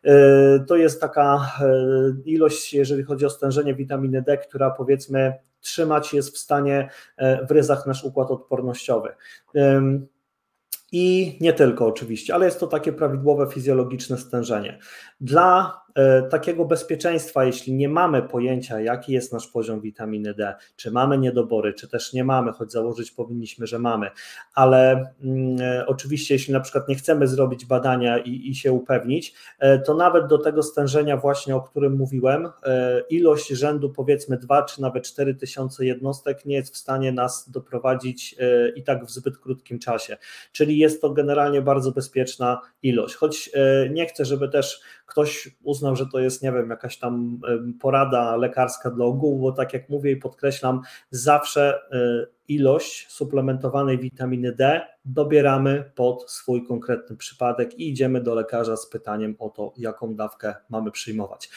E, 0.04 0.64
to 0.68 0.76
jest 0.76 1.00
taka 1.00 1.52
e, 1.60 1.70
ilość, 2.24 2.74
jeżeli 2.74 3.02
chodzi 3.02 3.26
o 3.26 3.30
stężenie 3.30 3.74
witaminy 3.74 4.22
D, 4.22 4.38
która 4.38 4.70
powiedzmy 4.70 5.34
trzymać 5.60 6.14
jest 6.14 6.34
w 6.34 6.38
stanie 6.38 6.90
w 7.48 7.50
ryzach 7.50 7.86
nasz 7.86 8.04
układ 8.04 8.30
odpornościowy. 8.30 9.08
I 10.92 11.36
nie 11.40 11.52
tylko 11.52 11.86
oczywiście, 11.86 12.34
ale 12.34 12.44
jest 12.44 12.60
to 12.60 12.66
takie 12.66 12.92
prawidłowe 12.92 13.46
fizjologiczne 13.46 14.18
stężenie. 14.18 14.78
Dla 15.20 15.82
takiego 16.30 16.64
bezpieczeństwa, 16.64 17.44
jeśli 17.44 17.72
nie 17.72 17.88
mamy 17.88 18.22
pojęcia, 18.22 18.80
jaki 18.80 19.12
jest 19.12 19.32
nasz 19.32 19.46
poziom 19.48 19.80
witaminy 19.80 20.34
D, 20.34 20.54
czy 20.76 20.90
mamy 20.90 21.18
niedobory, 21.18 21.74
czy 21.74 21.88
też 21.88 22.12
nie 22.12 22.24
mamy, 22.24 22.52
choć 22.52 22.72
założyć 22.72 23.10
powinniśmy, 23.10 23.66
że 23.66 23.78
mamy, 23.78 24.10
ale 24.54 25.12
mm, 25.24 25.56
e, 25.60 25.86
oczywiście, 25.86 26.34
jeśli 26.34 26.52
na 26.52 26.60
przykład 26.60 26.88
nie 26.88 26.94
chcemy 26.94 27.26
zrobić 27.26 27.66
badania 27.66 28.18
i, 28.18 28.50
i 28.50 28.54
się 28.54 28.72
upewnić, 28.72 29.34
e, 29.58 29.78
to 29.78 29.94
nawet 29.94 30.26
do 30.26 30.38
tego 30.38 30.62
stężenia, 30.62 31.16
właśnie 31.16 31.56
o 31.56 31.60
którym 31.60 31.96
mówiłem, 31.96 32.48
ilość 33.10 33.48
rzędu 33.48 33.90
powiedzmy 33.90 34.36
2 34.36 34.62
czy 34.62 34.82
nawet 34.82 35.04
4 35.04 35.34
tysiące 35.34 35.84
jednostek 35.84 36.44
nie 36.44 36.54
jest 36.54 36.74
w 36.74 36.76
stanie 36.76 37.12
nas 37.12 37.50
doprowadzić 37.50 38.36
i 38.76 38.82
tak 38.82 39.04
w 39.04 39.10
zbyt 39.10 39.38
krótkim 39.38 39.78
czasie. 39.78 40.16
Czyli 40.52 40.78
jest 40.78 41.02
to 41.02 41.10
generalnie 41.10 41.62
bardzo 41.62 41.92
bezpieczna 41.92 42.60
ilość. 42.82 43.14
Choć 43.14 43.50
nie 43.90 44.06
chcę, 44.06 44.24
żeby 44.24 44.48
też 44.48 44.80
ktoś 45.06 45.50
uznał, 45.62 45.81
że 45.96 46.06
to 46.06 46.18
jest, 46.18 46.42
nie 46.42 46.52
wiem, 46.52 46.70
jakaś 46.70 46.98
tam 46.98 47.40
porada 47.80 48.36
lekarska 48.36 48.90
dla 48.90 49.04
ogółu, 49.04 49.40
bo 49.40 49.52
tak 49.52 49.72
jak 49.72 49.88
mówię 49.88 50.12
i 50.12 50.16
podkreślam, 50.16 50.80
zawsze 51.10 51.80
y, 51.92 52.26
ilość 52.48 53.06
suplementowanej 53.10 53.98
witaminy 53.98 54.52
D 54.52 54.80
dobieramy 55.04 55.90
pod 55.94 56.30
swój 56.30 56.66
konkretny 56.66 57.16
przypadek 57.16 57.78
i 57.78 57.90
idziemy 57.90 58.20
do 58.20 58.34
lekarza 58.34 58.76
z 58.76 58.86
pytaniem 58.86 59.36
o 59.38 59.50
to, 59.50 59.72
jaką 59.76 60.14
dawkę 60.14 60.54
mamy 60.70 60.90
przyjmować. 60.90 61.50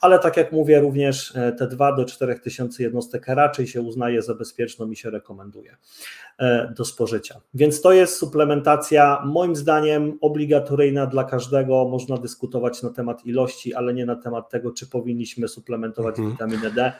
Ale 0.00 0.18
tak 0.18 0.36
jak 0.36 0.52
mówię, 0.52 0.80
również 0.80 1.36
e, 1.36 1.52
te 1.52 1.66
2 1.66 1.92
do 1.92 2.04
4 2.04 2.38
tysięcy 2.38 2.82
jednostek 2.82 3.26
raczej 3.26 3.66
się 3.66 3.80
uznaje 3.80 4.22
za 4.22 4.34
bezpieczną 4.34 4.90
i 4.90 4.96
się 4.96 5.10
rekomenduje 5.10 5.76
e, 6.38 6.72
do 6.76 6.84
spożycia. 6.84 7.40
Więc 7.54 7.80
to 7.80 7.92
jest 7.92 8.16
suplementacja 8.16 9.22
moim 9.24 9.56
zdaniem 9.56 10.18
obligatoryjna 10.20 11.06
dla 11.06 11.24
każdego. 11.24 11.88
Można 11.88 12.16
dyskutować 12.16 12.82
na 12.82 12.90
temat 12.90 13.26
ilości, 13.26 13.74
ale 13.74 13.94
nie 13.94 14.06
na 14.06 14.16
temat 14.16 14.50
tego, 14.50 14.72
czy 14.72 14.86
powinniśmy 14.86 15.48
suplementować 15.48 16.18
mhm. 16.18 16.30
witaminę 16.30 16.70
D. 16.70 16.92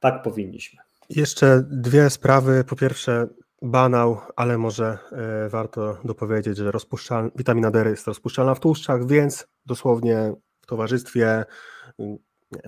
Tak 0.00 0.22
powinniśmy. 0.22 0.88
Jeszcze 1.08 1.64
dwie 1.70 2.10
sprawy. 2.10 2.64
Po 2.64 2.76
pierwsze, 2.76 3.28
banał, 3.62 4.20
ale 4.36 4.58
może 4.58 4.98
e, 5.12 5.48
warto 5.48 5.98
dopowiedzieć, 6.04 6.56
że 6.56 6.72
witamina 7.36 7.70
D 7.70 7.84
jest 7.90 8.06
rozpuszczalna 8.06 8.54
w 8.54 8.60
tłuszczach, 8.60 9.06
więc 9.06 9.46
dosłownie 9.66 10.34
w 10.60 10.66
towarzystwie 10.66 11.44
mm, 11.98 12.18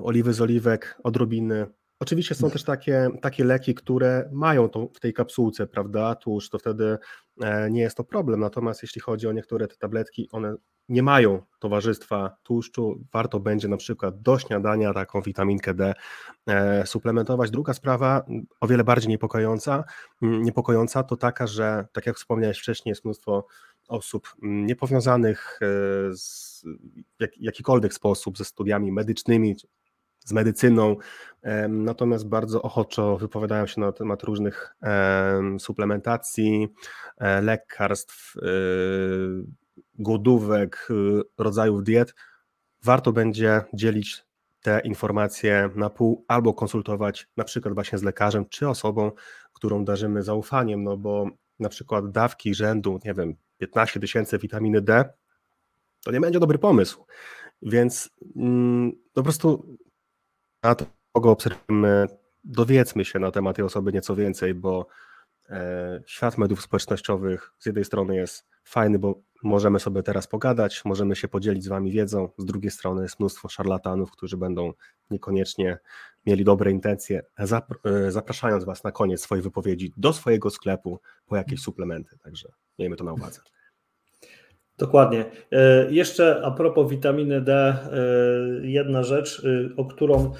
oliwy 0.02 0.32
z 0.32 0.40
oliwek, 0.40 1.00
odrobiny. 1.04 1.66
Oczywiście 2.00 2.34
są 2.34 2.50
też 2.50 2.64
takie, 2.64 3.08
takie 3.22 3.44
leki, 3.44 3.74
które 3.74 4.28
mają 4.32 4.68
tą, 4.68 4.88
w 4.94 5.00
tej 5.00 5.12
kapsułce, 5.12 5.66
prawda, 5.66 6.14
tłuszcz, 6.14 6.50
to 6.50 6.58
wtedy 6.58 6.98
e, 7.40 7.70
nie 7.70 7.80
jest 7.80 7.96
to 7.96 8.04
problem. 8.04 8.40
Natomiast 8.40 8.82
jeśli 8.82 9.00
chodzi 9.00 9.28
o 9.28 9.32
niektóre 9.32 9.68
te 9.68 9.76
tabletki, 9.76 10.28
one 10.32 10.54
nie 10.88 11.02
mają 11.02 11.42
towarzystwa 11.58 12.36
tłuszczu, 12.42 13.04
warto 13.12 13.40
będzie 13.40 13.68
na 13.68 13.76
przykład 13.76 14.22
do 14.22 14.38
śniadania 14.38 14.94
taką 14.94 15.22
witaminkę 15.22 15.74
D 15.74 15.94
e, 16.46 16.86
suplementować. 16.86 17.50
Druga 17.50 17.74
sprawa, 17.74 18.26
o 18.60 18.66
wiele 18.66 18.84
bardziej 18.84 19.08
niepokojąca, 19.08 19.84
niepokojąca 20.22 21.02
to 21.02 21.16
taka, 21.16 21.46
że 21.46 21.86
tak 21.92 22.06
jak 22.06 22.16
wspomniałeś 22.16 22.58
wcześniej, 22.58 22.90
jest 22.90 23.04
mnóstwo 23.04 23.46
osób 23.88 24.34
niepowiązanych 24.42 25.58
e, 25.62 25.66
z 26.16 26.50
jak, 27.20 27.38
jakikolwiek 27.38 27.94
sposób 27.94 28.38
ze 28.38 28.44
studiami 28.44 28.92
medycznymi, 28.92 29.56
z 30.24 30.32
medycyną, 30.32 30.96
natomiast 31.68 32.28
bardzo 32.28 32.62
ochoczo 32.62 33.16
wypowiadają 33.16 33.66
się 33.66 33.80
na 33.80 33.92
temat 33.92 34.22
różnych 34.22 34.76
suplementacji, 35.58 36.68
e, 37.18 37.42
lekarstw, 37.42 38.36
głodówek, 40.00 40.88
y, 40.90 41.22
rodzajów 41.38 41.84
diet, 41.84 42.14
warto 42.82 43.12
będzie 43.12 43.60
dzielić 43.74 44.24
te 44.62 44.80
informacje 44.84 45.70
na 45.76 45.90
pół 45.90 46.24
albo 46.28 46.54
konsultować 46.54 47.28
na 47.36 47.44
przykład 47.44 47.74
właśnie 47.74 47.98
z 47.98 48.02
lekarzem 48.02 48.46
czy 48.48 48.68
osobą, 48.68 49.12
którą 49.52 49.84
darzymy 49.84 50.22
zaufaniem, 50.22 50.84
no 50.84 50.96
bo 50.96 51.26
na 51.58 51.68
przykład 51.68 52.10
dawki 52.10 52.54
rzędu, 52.54 53.00
nie 53.04 53.14
wiem, 53.14 53.34
15 53.58 54.00
tysięcy 54.00 54.38
witaminy 54.38 54.80
D, 54.80 55.04
to 56.04 56.12
nie 56.12 56.20
będzie 56.20 56.40
dobry 56.40 56.58
pomysł. 56.58 57.04
Więc 57.62 58.10
mm, 58.36 58.92
po 59.12 59.22
prostu 59.22 59.76
na 60.62 60.74
to, 60.74 60.86
kogo 61.12 61.30
obserwujemy, 61.30 62.06
dowiedzmy 62.44 63.04
się 63.04 63.18
na 63.18 63.30
temat 63.30 63.56
tej 63.56 63.64
osoby 63.64 63.92
nieco 63.92 64.16
więcej, 64.16 64.54
bo 64.54 64.86
e, 65.48 66.02
świat 66.06 66.38
mediów 66.38 66.62
społecznościowych 66.62 67.52
z 67.58 67.66
jednej 67.66 67.84
strony 67.84 68.16
jest 68.16 68.46
fajny, 68.64 68.98
bo 68.98 69.22
możemy 69.42 69.80
sobie 69.80 70.02
teraz 70.02 70.26
pogadać, 70.26 70.84
możemy 70.84 71.16
się 71.16 71.28
podzielić 71.28 71.64
z 71.64 71.68
Wami 71.68 71.92
wiedzą. 71.92 72.28
Z 72.38 72.44
drugiej 72.44 72.70
strony 72.70 73.02
jest 73.02 73.20
mnóstwo 73.20 73.48
szarlatanów, 73.48 74.10
którzy 74.10 74.36
będą 74.36 74.72
niekoniecznie 75.10 75.78
mieli 76.26 76.44
dobre 76.44 76.70
intencje, 76.70 77.22
e, 77.38 78.10
zapraszając 78.10 78.64
Was 78.64 78.84
na 78.84 78.92
koniec 78.92 79.22
swojej 79.22 79.42
wypowiedzi 79.42 79.92
do 79.96 80.12
swojego 80.12 80.50
sklepu 80.50 81.00
po 81.26 81.36
jakieś 81.36 81.60
suplementy. 81.60 82.18
Także 82.18 82.48
miejmy 82.78 82.96
to 82.96 83.04
na 83.04 83.12
uwadze. 83.12 83.40
Dokładnie. 84.80 85.24
E, 85.52 85.92
jeszcze 85.92 86.42
a 86.44 86.50
propos 86.50 86.90
witaminy 86.90 87.40
D, 87.40 87.52
e, 87.52 87.76
jedna 88.66 89.02
rzecz, 89.02 89.42
o 89.76 89.84
którą 89.84 90.32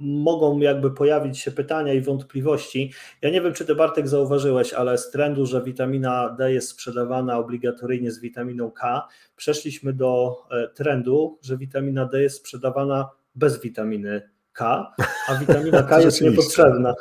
mogą 0.00 0.58
jakby 0.58 0.90
pojawić 0.90 1.38
się 1.38 1.50
pytania 1.50 1.92
i 1.92 2.00
wątpliwości. 2.00 2.92
Ja 3.22 3.30
nie 3.30 3.40
wiem, 3.40 3.52
czy 3.52 3.64
ty 3.64 3.74
Bartek 3.74 4.08
zauważyłeś, 4.08 4.72
ale 4.72 4.98
z 4.98 5.10
trendu, 5.10 5.46
że 5.46 5.62
witamina 5.62 6.36
D 6.38 6.52
jest 6.52 6.68
sprzedawana 6.68 7.38
obligatoryjnie 7.38 8.10
z 8.10 8.20
witaminą 8.20 8.70
K, 8.70 9.08
przeszliśmy 9.36 9.92
do 9.92 10.36
e, 10.50 10.68
trendu, 10.68 11.38
że 11.42 11.56
witamina 11.56 12.06
D 12.06 12.22
jest 12.22 12.36
sprzedawana 12.36 13.08
bez 13.34 13.60
witaminy 13.60 14.30
K, 14.52 14.92
a 15.28 15.34
witamina 15.34 15.82
K 15.82 16.00
jest 16.04 16.20
niepotrzebna. 16.20 16.94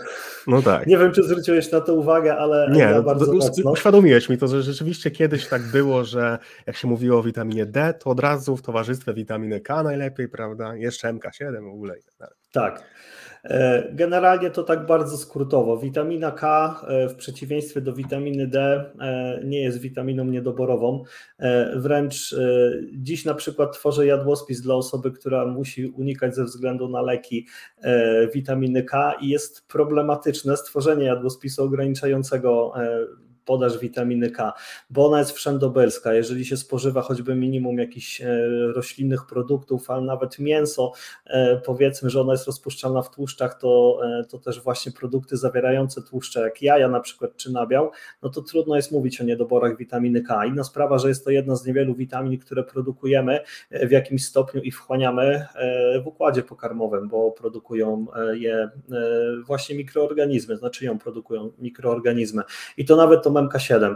No 0.47 0.61
tak. 0.61 0.87
Nie 0.87 0.97
wiem, 0.97 1.11
czy 1.11 1.23
zwróciłeś 1.23 1.71
na 1.71 1.81
to 1.81 1.93
uwagę, 1.93 2.37
ale 2.37 2.69
nie, 2.71 2.79
ja 2.79 3.01
bardzo 3.01 3.33
mocno. 3.33 3.71
Uświadomiłeś 3.71 4.29
mi 4.29 4.37
to, 4.37 4.47
że 4.47 4.63
rzeczywiście 4.63 5.11
kiedyś 5.11 5.47
tak 5.47 5.61
było, 5.61 6.05
że 6.05 6.37
jak 6.67 6.77
się 6.77 6.87
mówiło 6.87 7.19
o 7.19 7.23
witaminie 7.23 7.65
D, 7.65 7.93
to 7.93 8.09
od 8.09 8.19
razu 8.19 8.57
w 8.57 8.61
towarzystwie 8.61 9.13
witaminy 9.13 9.61
K 9.61 9.83
najlepiej, 9.83 10.29
prawda? 10.29 10.75
Jeszcze 10.75 11.13
MK7 11.13 11.63
w 11.63 11.73
ogóle 11.73 11.95
tak. 12.17 12.35
Tak. 12.51 12.83
E, 13.43 13.89
generalnie 13.93 14.49
to 14.49 14.63
tak 14.63 14.85
bardzo 14.85 15.17
skrótowo. 15.17 15.77
Witamina 15.77 16.31
K 16.31 16.75
e, 16.87 17.09
w 17.09 17.15
przeciwieństwie 17.15 17.81
do 17.81 17.93
witaminy 17.93 18.47
D 18.47 18.85
e, 18.99 19.41
nie 19.45 19.61
jest 19.61 19.81
witaminą 19.81 20.25
niedoborową. 20.25 21.03
Wręcz 21.75 22.35
dziś 22.93 23.25
na 23.25 23.33
przykład 23.33 23.73
tworzę 23.73 24.05
jadłospis 24.05 24.61
dla 24.61 24.75
osoby, 24.75 25.11
która 25.11 25.45
musi 25.45 25.87
unikać 25.87 26.35
ze 26.35 26.43
względu 26.43 26.89
na 26.89 27.01
leki 27.01 27.47
witaminy 28.33 28.83
K 28.83 29.13
i 29.21 29.29
jest 29.29 29.67
problematyczne 29.67 30.57
stworzenie 30.57 31.05
jadłospisu 31.05 31.63
ograniczającego 31.63 32.73
podaż 33.49 33.77
witaminy 33.77 34.31
K, 34.31 34.53
bo 34.89 35.07
ona 35.07 35.19
jest 35.19 35.31
wszędobylska. 35.31 36.13
Jeżeli 36.13 36.45
się 36.45 36.57
spożywa 36.57 37.01
choćby 37.01 37.35
minimum 37.35 37.77
jakichś 37.77 38.21
e, 38.21 38.27
roślinnych 38.75 39.25
produktów, 39.25 39.89
ale 39.89 40.01
nawet 40.01 40.39
mięso, 40.39 40.91
e, 41.25 41.57
powiedzmy, 41.65 42.09
że 42.09 42.21
ona 42.21 42.33
jest 42.33 42.47
rozpuszczalna 42.47 43.01
w 43.01 43.15
tłuszczach, 43.15 43.59
to, 43.59 43.99
e, 44.03 44.23
to 44.23 44.37
też 44.37 44.61
właśnie 44.61 44.91
produkty 44.91 45.37
zawierające 45.37 46.01
tłuszcze, 46.01 46.41
jak 46.41 46.61
jaja 46.61 46.89
na 46.89 46.99
przykład, 46.99 47.35
czy 47.35 47.51
nabiał, 47.51 47.91
no 48.21 48.29
to 48.29 48.41
trudno 48.41 48.75
jest 48.75 48.91
mówić 48.91 49.21
o 49.21 49.23
niedoborach 49.23 49.77
witaminy 49.77 50.21
K. 50.21 50.45
Inna 50.45 50.63
sprawa, 50.63 50.99
że 50.99 51.09
jest 51.09 51.25
to 51.25 51.31
jedna 51.31 51.55
z 51.55 51.65
niewielu 51.65 51.95
witamin, 51.95 52.39
które 52.39 52.63
produkujemy 52.63 53.39
w 53.71 53.91
jakimś 53.91 54.25
stopniu 54.25 54.61
i 54.61 54.71
wchłaniamy 54.71 55.45
w 56.03 56.07
układzie 56.07 56.43
pokarmowym, 56.43 57.07
bo 57.07 57.31
produkują 57.31 58.05
je 58.33 58.69
właśnie 59.45 59.75
mikroorganizmy, 59.75 60.57
znaczy 60.57 60.85
ją 60.85 60.99
produkują 60.99 61.51
mikroorganizmy. 61.59 62.43
I 62.77 62.85
to 62.85 62.95
nawet 62.95 63.23
to 63.23 63.29
MK7. 63.47 63.95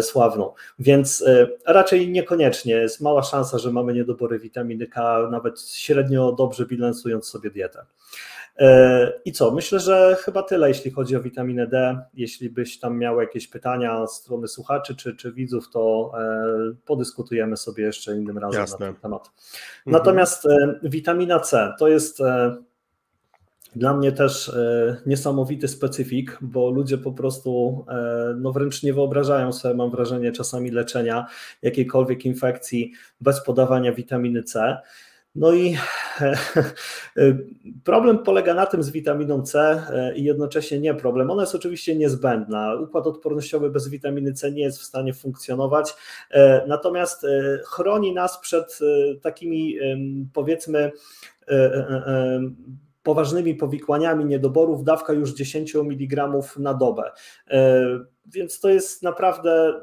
sławną. 0.00 0.52
Więc 0.78 1.24
raczej 1.66 2.10
niekoniecznie. 2.10 2.74
Jest 2.74 3.00
mała 3.00 3.22
szansa, 3.22 3.58
że 3.58 3.72
mamy 3.72 3.94
niedobory 3.94 4.38
witaminy 4.38 4.86
K, 4.86 5.28
nawet 5.30 5.60
średnio 5.60 6.32
dobrze 6.32 6.66
bilansując 6.66 7.28
sobie 7.28 7.50
dietę. 7.50 7.86
I 9.24 9.32
co? 9.32 9.50
Myślę, 9.50 9.80
że 9.80 10.16
chyba 10.20 10.42
tyle, 10.42 10.68
jeśli 10.68 10.90
chodzi 10.90 11.16
o 11.16 11.20
witaminę 11.20 11.66
D. 11.66 12.00
Jeśli 12.14 12.50
byś 12.50 12.78
tam 12.78 12.98
miał 12.98 13.20
jakieś 13.20 13.48
pytania 13.48 14.06
z 14.06 14.14
strony 14.14 14.48
słuchaczy 14.48 14.96
czy, 14.96 15.16
czy 15.16 15.32
widzów, 15.32 15.70
to 15.70 16.12
podyskutujemy 16.84 17.56
sobie 17.56 17.84
jeszcze 17.84 18.16
innym 18.16 18.38
razem 18.38 18.60
Jasne. 18.60 18.86
na 18.86 18.92
ten 18.92 19.02
temat. 19.02 19.22
Mhm. 19.26 19.52
Natomiast 19.86 20.48
witamina 20.82 21.40
C 21.40 21.74
to 21.78 21.88
jest 21.88 22.22
dla 23.76 23.94
mnie 23.94 24.12
też 24.12 24.48
e, 24.48 24.96
niesamowity 25.06 25.68
specyfik, 25.68 26.38
bo 26.40 26.70
ludzie 26.70 26.98
po 26.98 27.12
prostu 27.12 27.84
e, 27.88 28.34
no 28.40 28.52
wręcz 28.52 28.82
nie 28.82 28.94
wyobrażają 28.94 29.52
sobie, 29.52 29.74
mam 29.74 29.90
wrażenie, 29.90 30.32
czasami 30.32 30.70
leczenia 30.70 31.26
jakiejkolwiek 31.62 32.24
infekcji 32.24 32.92
bez 33.20 33.44
podawania 33.44 33.92
witaminy 33.92 34.42
C. 34.42 34.76
No 35.34 35.52
i 35.52 35.76
problem 37.84 38.18
polega 38.18 38.54
na 38.54 38.66
tym 38.66 38.82
z 38.82 38.90
witaminą 38.90 39.42
C 39.42 39.82
i 40.16 40.24
jednocześnie 40.24 40.80
nie 40.80 40.94
problem. 40.94 41.30
Ona 41.30 41.42
jest 41.42 41.54
oczywiście 41.54 41.96
niezbędna. 41.96 42.74
Układ 42.74 43.06
odpornościowy 43.06 43.70
bez 43.70 43.88
witaminy 43.88 44.32
C 44.32 44.52
nie 44.52 44.62
jest 44.62 44.78
w 44.78 44.84
stanie 44.84 45.14
funkcjonować, 45.14 45.94
e, 46.30 46.66
natomiast 46.66 47.26
chroni 47.64 48.14
nas 48.14 48.38
przed 48.38 48.78
takimi 49.22 49.76
powiedzmy 50.32 50.92
poważnymi 53.06 53.54
powikłaniami 53.54 54.24
niedoborów 54.24 54.84
dawka 54.84 55.12
już 55.12 55.34
10 55.34 55.76
mg 55.76 56.28
na 56.58 56.74
dobę. 56.74 57.12
E, 57.50 57.84
więc 58.26 58.60
to 58.60 58.68
jest 58.68 59.02
naprawdę 59.02 59.80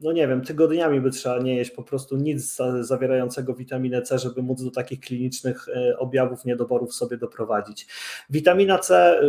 no 0.00 0.12
nie 0.12 0.28
wiem, 0.28 0.44
tygodniami 0.44 1.00
by 1.00 1.10
trzeba 1.10 1.38
nie 1.38 1.56
jeść 1.56 1.70
po 1.70 1.82
prostu 1.82 2.16
nic 2.16 2.56
zawierającego 2.80 3.54
witaminę 3.54 4.02
C, 4.02 4.18
żeby 4.18 4.42
móc 4.42 4.64
do 4.64 4.70
takich 4.70 5.00
klinicznych 5.00 5.66
e, 5.68 5.98
objawów 5.98 6.44
niedoborów 6.44 6.94
sobie 6.94 7.16
doprowadzić. 7.16 7.86
Witamina 8.30 8.78
C 8.78 8.96
e, 8.96 9.22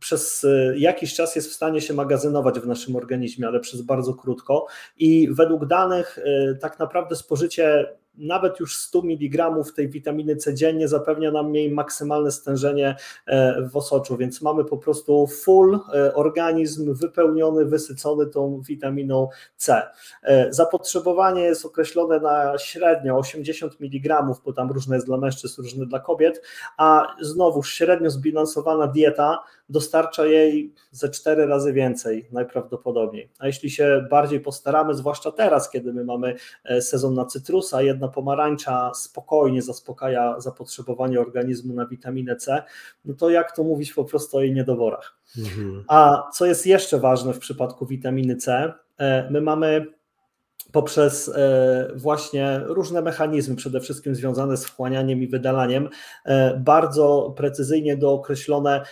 przez 0.00 0.46
jakiś 0.76 1.14
czas 1.14 1.36
jest 1.36 1.50
w 1.50 1.54
stanie 1.54 1.80
się 1.80 1.94
magazynować 1.94 2.60
w 2.60 2.66
naszym 2.66 2.96
organizmie, 2.96 3.46
ale 3.46 3.60
przez 3.60 3.82
bardzo 3.82 4.14
krótko 4.14 4.66
i 4.96 5.28
według 5.30 5.66
danych 5.66 6.18
tak 6.60 6.78
naprawdę 6.78 7.16
spożycie 7.16 7.86
nawet 8.18 8.60
już 8.60 8.78
100 8.78 8.98
mg 8.98 9.54
tej 9.76 9.88
witaminy 9.88 10.36
C 10.36 10.54
dziennie 10.54 10.88
zapewnia 10.88 11.30
nam 11.30 11.54
jej 11.54 11.70
maksymalne 11.70 12.30
stężenie 12.30 12.96
e, 13.26 13.62
w 13.68 13.76
osoczu, 13.76 14.16
więc 14.16 14.42
mamy 14.42 14.64
po 14.64 14.78
prostu 14.78 15.26
full 15.26 15.80
e, 15.94 16.14
organizm 16.14 16.94
wypełniony, 16.94 17.64
wysycony 17.64 18.26
tą 18.26 18.60
witaminą 18.60 19.28
C. 19.56 19.82
E, 20.22 20.52
zapotrzebowanie 20.52 21.42
jest 21.42 21.64
określone 21.64 22.20
na 22.20 22.58
średnio 22.58 23.18
80 23.18 23.76
mg, 23.80 24.26
bo 24.44 24.52
tam 24.52 24.70
różne 24.70 24.96
jest 24.96 25.06
dla 25.06 25.16
mężczyzn, 25.16 25.62
różne 25.62 25.86
dla 25.86 26.00
kobiet, 26.00 26.42
a 26.76 27.14
znowu 27.20 27.62
średnio 27.62 28.10
zbilansowana 28.10 28.86
dieta 28.86 29.38
dostarcza 29.68 30.26
jej 30.26 30.74
ze 30.90 31.08
cztery 31.08 31.46
razy 31.46 31.72
więcej 31.72 32.28
najprawdopodobniej. 32.32 33.30
A 33.38 33.46
jeśli 33.46 33.70
się 33.70 34.06
bardziej 34.10 34.40
postaramy, 34.40 34.94
zwłaszcza 34.94 35.32
teraz, 35.32 35.70
kiedy 35.70 35.92
my 35.92 36.04
mamy 36.04 36.34
sezon 36.80 37.14
na 37.14 37.24
cytrusa, 37.24 37.82
jedna 37.82 38.04
jedna 38.04 38.08
pomarańcza 38.08 38.94
spokojnie 38.94 39.62
zaspokaja 39.62 40.40
zapotrzebowanie 40.40 41.20
organizmu 41.20 41.74
na 41.74 41.86
witaminę 41.86 42.36
C, 42.36 42.62
no 43.04 43.14
to 43.14 43.30
jak 43.30 43.56
to 43.56 43.64
mówić 43.64 43.92
po 43.92 44.04
prostu 44.04 44.36
o 44.36 44.40
jej 44.40 44.54
niedoborach. 44.54 45.18
Mhm. 45.38 45.84
A 45.88 46.22
co 46.34 46.46
jest 46.46 46.66
jeszcze 46.66 46.98
ważne 46.98 47.32
w 47.32 47.38
przypadku 47.38 47.86
witaminy 47.86 48.36
C, 48.36 48.72
e, 48.98 49.30
my 49.30 49.40
mamy 49.40 49.86
poprzez 50.74 51.28
e, 51.28 51.88
właśnie 51.94 52.60
różne 52.64 53.02
mechanizmy, 53.02 53.56
przede 53.56 53.80
wszystkim 53.80 54.14
związane 54.14 54.56
z 54.56 54.64
wchłanianiem 54.64 55.22
i 55.22 55.28
wydalaniem, 55.28 55.88
e, 56.24 56.60
bardzo 56.60 57.34
precyzyjnie 57.36 57.96
dookreślone, 57.96 58.84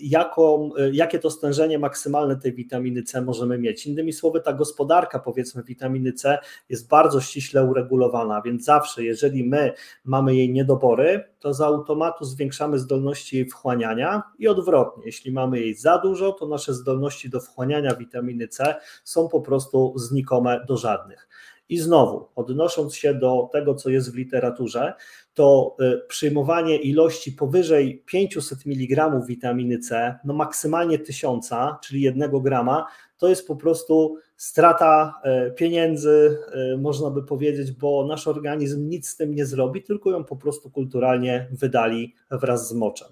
jaką, 0.00 0.70
jakie 0.92 1.18
to 1.18 1.30
stężenie 1.30 1.78
maksymalne 1.78 2.36
tej 2.36 2.54
witaminy 2.54 3.02
C 3.02 3.22
możemy 3.22 3.58
mieć. 3.58 3.86
Innymi 3.86 4.12
słowy, 4.12 4.40
ta 4.40 4.52
gospodarka, 4.52 5.18
powiedzmy, 5.18 5.62
witaminy 5.62 6.12
C 6.12 6.38
jest 6.68 6.88
bardzo 6.88 7.20
ściśle 7.20 7.64
uregulowana, 7.64 8.42
więc 8.42 8.64
zawsze, 8.64 9.04
jeżeli 9.04 9.44
my 9.44 9.72
mamy 10.04 10.36
jej 10.36 10.52
niedobory, 10.52 11.31
to 11.42 11.54
z 11.54 11.60
automatu 11.60 12.24
zwiększamy 12.24 12.78
zdolności 12.78 13.36
jej 13.36 13.46
wchłaniania 13.46 14.22
i 14.38 14.48
odwrotnie, 14.48 15.02
jeśli 15.06 15.32
mamy 15.32 15.60
jej 15.60 15.74
za 15.74 15.98
dużo, 15.98 16.32
to 16.32 16.46
nasze 16.46 16.74
zdolności 16.74 17.30
do 17.30 17.40
wchłaniania 17.40 17.94
witaminy 17.94 18.48
C 18.48 18.74
są 19.04 19.28
po 19.28 19.40
prostu 19.40 19.92
znikome 19.96 20.64
do 20.68 20.76
żadnych. 20.76 21.28
I 21.68 21.78
znowu, 21.78 22.28
odnosząc 22.34 22.94
się 22.94 23.14
do 23.14 23.48
tego, 23.52 23.74
co 23.74 23.90
jest 23.90 24.12
w 24.12 24.16
literaturze, 24.16 24.94
to 25.34 25.76
y, 25.80 26.00
przyjmowanie 26.08 26.76
ilości 26.76 27.32
powyżej 27.32 28.02
500 28.06 28.58
mg 28.66 29.20
witaminy 29.26 29.78
C, 29.78 30.18
no 30.24 30.34
maksymalnie 30.34 30.98
1000, 30.98 31.50
czyli 31.82 32.02
1 32.02 32.42
grama, 32.42 32.86
to 33.18 33.28
jest 33.28 33.46
po 33.46 33.56
prostu 33.56 34.16
strata 34.42 35.20
e, 35.22 35.50
pieniędzy, 35.50 36.38
e, 36.52 36.76
można 36.76 37.10
by 37.10 37.22
powiedzieć, 37.22 37.72
bo 37.72 38.06
nasz 38.06 38.26
organizm 38.26 38.88
nic 38.88 39.08
z 39.08 39.16
tym 39.16 39.34
nie 39.34 39.46
zrobi, 39.46 39.82
tylko 39.82 40.10
ją 40.10 40.24
po 40.24 40.36
prostu 40.36 40.70
kulturalnie 40.70 41.48
wydali 41.50 42.14
wraz 42.30 42.68
z 42.68 42.72
moczem. 42.72 43.08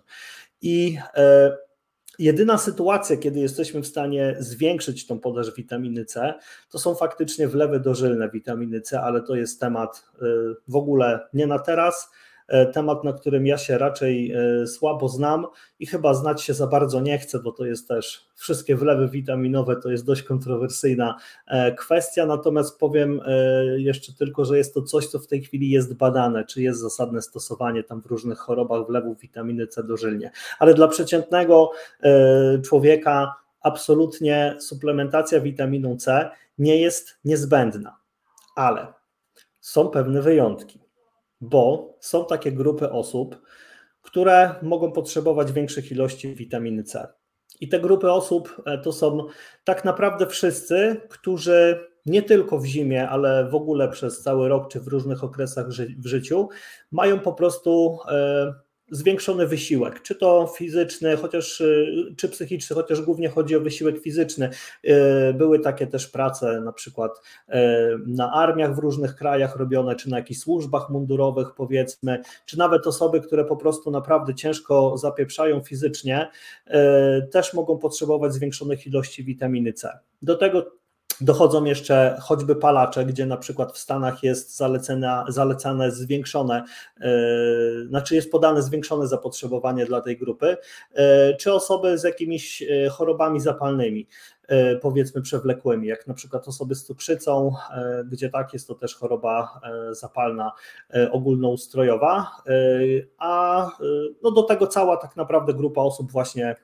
I 0.63 0.99
e, 1.15 1.57
jedyna 2.19 2.59
sytuacja, 2.59 3.17
kiedy 3.17 3.41
jesteśmy 3.41 3.83
w 3.83 3.87
stanie 3.87 4.37
zwiększyć 4.39 5.07
tą 5.07 5.19
podaż 5.19 5.55
witaminy 5.55 6.05
C, 6.05 6.35
to 6.71 6.79
są 6.79 6.95
faktycznie 6.95 7.49
wlewy 7.49 7.81
dożylne 7.81 8.31
witaminy 8.31 8.81
C, 8.81 9.01
ale 9.01 9.23
to 9.23 9.35
jest 9.35 9.61
temat 9.61 10.05
w 10.69 10.77
ogóle 10.77 11.21
nie 11.35 11.47
na 11.47 11.59
teraz 11.59 12.11
temat, 12.73 13.05
na 13.05 13.13
którym 13.13 13.47
ja 13.47 13.59
się 13.59 13.79
raczej 13.79 14.33
e, 14.33 14.67
słabo 14.67 15.09
znam 15.09 15.47
i 15.79 15.87
chyba 15.87 16.15
znać 16.15 16.43
się 16.43 16.55
za 16.55 16.67
bardzo 16.67 17.01
nie 17.01 17.19
chcę, 17.19 17.39
bo 17.39 17.53
to 17.53 17.67
jest 17.67 17.89
też 17.89 18.27
wszystkie 18.35 18.77
wlewy 18.77 19.09
witaminowe 19.09 19.77
to 19.77 19.91
jest 19.91 20.07
dość 20.07 20.23
kontrowersyjna 20.23 21.17
e, 21.47 21.75
kwestia, 21.75 22.27
natomiast 22.27 22.79
powiem 22.79 23.21
jeszcze 23.77 24.13
tylko, 24.13 24.45
że 24.45 24.59
jest 24.59 24.75
to 24.75 24.83
coś, 24.83 25.07
co 25.07 25.19
w 25.19 25.27
tej 25.27 25.43
chwili 25.43 25.71
jest 25.71 25.95
badane, 25.95 26.45
czy 26.45 26.63
jest 26.63 26.81
zasadne 26.81 27.23
stosowanie 27.23 27.85
tam 27.85 28.03
w 28.03 28.07
różnych 28.07 28.39
chorobach 28.39 28.87
wlewów 28.87 29.21
witaminy 29.21 29.67
C 29.67 29.85
dożylnie, 29.85 30.31
ale 30.59 30.75
dla 30.75 30.89
przeciętnego 30.89 31.71
człowieka 32.65 33.35
absolutnie 33.61 34.57
suplementacja 34.61 35.41
witaminą 35.41 35.97
C 35.97 36.31
nie 36.59 36.77
jest 36.81 37.19
niezbędna, 37.25 37.97
ale 38.57 38.87
są 39.61 39.89
pewne 39.89 40.23
wyjątki 40.23 40.90
bo 41.41 41.97
są 42.01 42.25
takie 42.25 42.53
grupy 42.53 42.91
osób, 42.91 43.41
które 44.03 44.55
mogą 44.63 44.93
potrzebować 44.93 45.53
większych 45.53 45.93
ilości 45.93 46.35
witaminy 46.35 46.83
C. 46.83 47.09
I 47.61 47.69
te 47.69 47.81
grupy 47.81 48.13
osób 48.13 48.63
e, 48.67 48.79
to 48.79 48.93
są 48.93 49.27
tak 49.65 49.85
naprawdę 49.85 50.27
wszyscy, 50.27 51.01
którzy 51.09 51.91
nie 52.07 52.23
tylko 52.23 52.59
w 52.59 52.65
zimie, 52.65 53.09
ale 53.09 53.49
w 53.49 53.55
ogóle 53.55 53.89
przez 53.89 54.23
cały 54.23 54.49
rok 54.49 54.69
czy 54.69 54.81
w 54.81 54.89
różnych 54.89 55.25
okresach 55.25 55.67
w 55.99 56.07
życiu 56.07 56.49
mają 56.91 57.21
po 57.21 57.33
prostu 57.33 57.99
e, 58.09 58.55
zwiększony 58.91 59.47
wysiłek, 59.47 60.03
czy 60.03 60.15
to 60.15 60.53
fizyczny, 60.57 61.17
chociaż 61.17 61.61
y, 61.61 62.15
czy 62.17 62.29
psychiczny, 62.29 62.77
chociaż 62.77 63.01
głównie 63.01 63.29
chodzi 63.29 63.57
o 63.57 63.61
wysiłek 63.61 63.99
fizyczny. 63.99 64.51
Y, 64.85 65.35
były 65.35 65.59
takie 65.59 65.87
też 65.87 66.07
prace 66.07 66.61
na 66.61 66.73
przykład 66.73 67.23
y, 67.49 67.53
na 68.07 68.33
armiach 68.33 68.75
w 68.75 68.79
różnych 68.79 69.15
krajach 69.15 69.57
robione, 69.57 69.97
czy 69.97 70.11
na 70.11 70.17
jakichś 70.17 70.41
służbach 70.41 70.91
mundurowych 70.91 71.49
powiedzmy, 71.57 72.23
czy 72.47 72.59
nawet 72.59 72.87
osoby, 72.87 73.21
które 73.21 73.45
po 73.45 73.57
prostu 73.57 73.91
naprawdę 73.91 74.35
ciężko 74.35 74.99
zapieprzają 74.99 75.61
fizycznie, 75.61 76.29
też 77.31 77.55
mogą 77.55 77.79
potrzebować 77.79 78.35
zwiększonych 78.35 78.87
ilości 78.87 79.25
witaminy 79.25 79.73
C. 79.73 79.99
Do 80.23 80.37
tego 80.37 80.80
Dochodzą 81.21 81.65
jeszcze 81.65 82.17
choćby 82.21 82.57
palacze, 82.57 83.05
gdzie 83.05 83.27
na 83.27 83.37
przykład 83.37 83.73
w 83.73 83.79
Stanach 83.79 84.23
jest 84.23 84.57
zalecane, 84.57 85.25
zalecane 85.29 85.91
zwiększone, 85.91 86.65
yy, 87.01 87.87
znaczy 87.89 88.15
jest 88.15 88.31
podane 88.33 88.63
zwiększone 88.63 89.07
zapotrzebowanie 89.07 89.87
dla 89.87 90.01
tej 90.01 90.19
grupy, 90.19 90.57
yy, 90.97 91.03
czy 91.39 91.53
osoby 91.53 91.99
z 91.99 92.05
jakimiś 92.05 92.63
e, 92.63 92.89
chorobami 92.89 93.41
zapalnymi, 93.41 94.07
powiedzmy 94.83 95.23
przewlekłymi, 95.23 95.89
jak 95.89 96.07
na 96.07 96.15
przykład 96.15 96.49
osoby 96.49 96.75
z 96.75 96.85
cukrzycą, 96.85 97.55
gdzie 98.11 98.31
tak 98.31 98.53
jest 98.53 98.69
to 98.69 98.75
też 98.75 98.97
choroba 98.97 99.61
zapalna 99.91 100.53
ogólnoustrojowa, 101.11 102.31
a 103.19 103.67
no 104.23 104.31
do 104.31 104.43
tego 104.43 104.67
cała 104.67 104.97
tak 104.97 105.17
naprawdę 105.17 105.55
grupa 105.55 105.81
osób 105.81 106.13
właśnie 106.13 106.57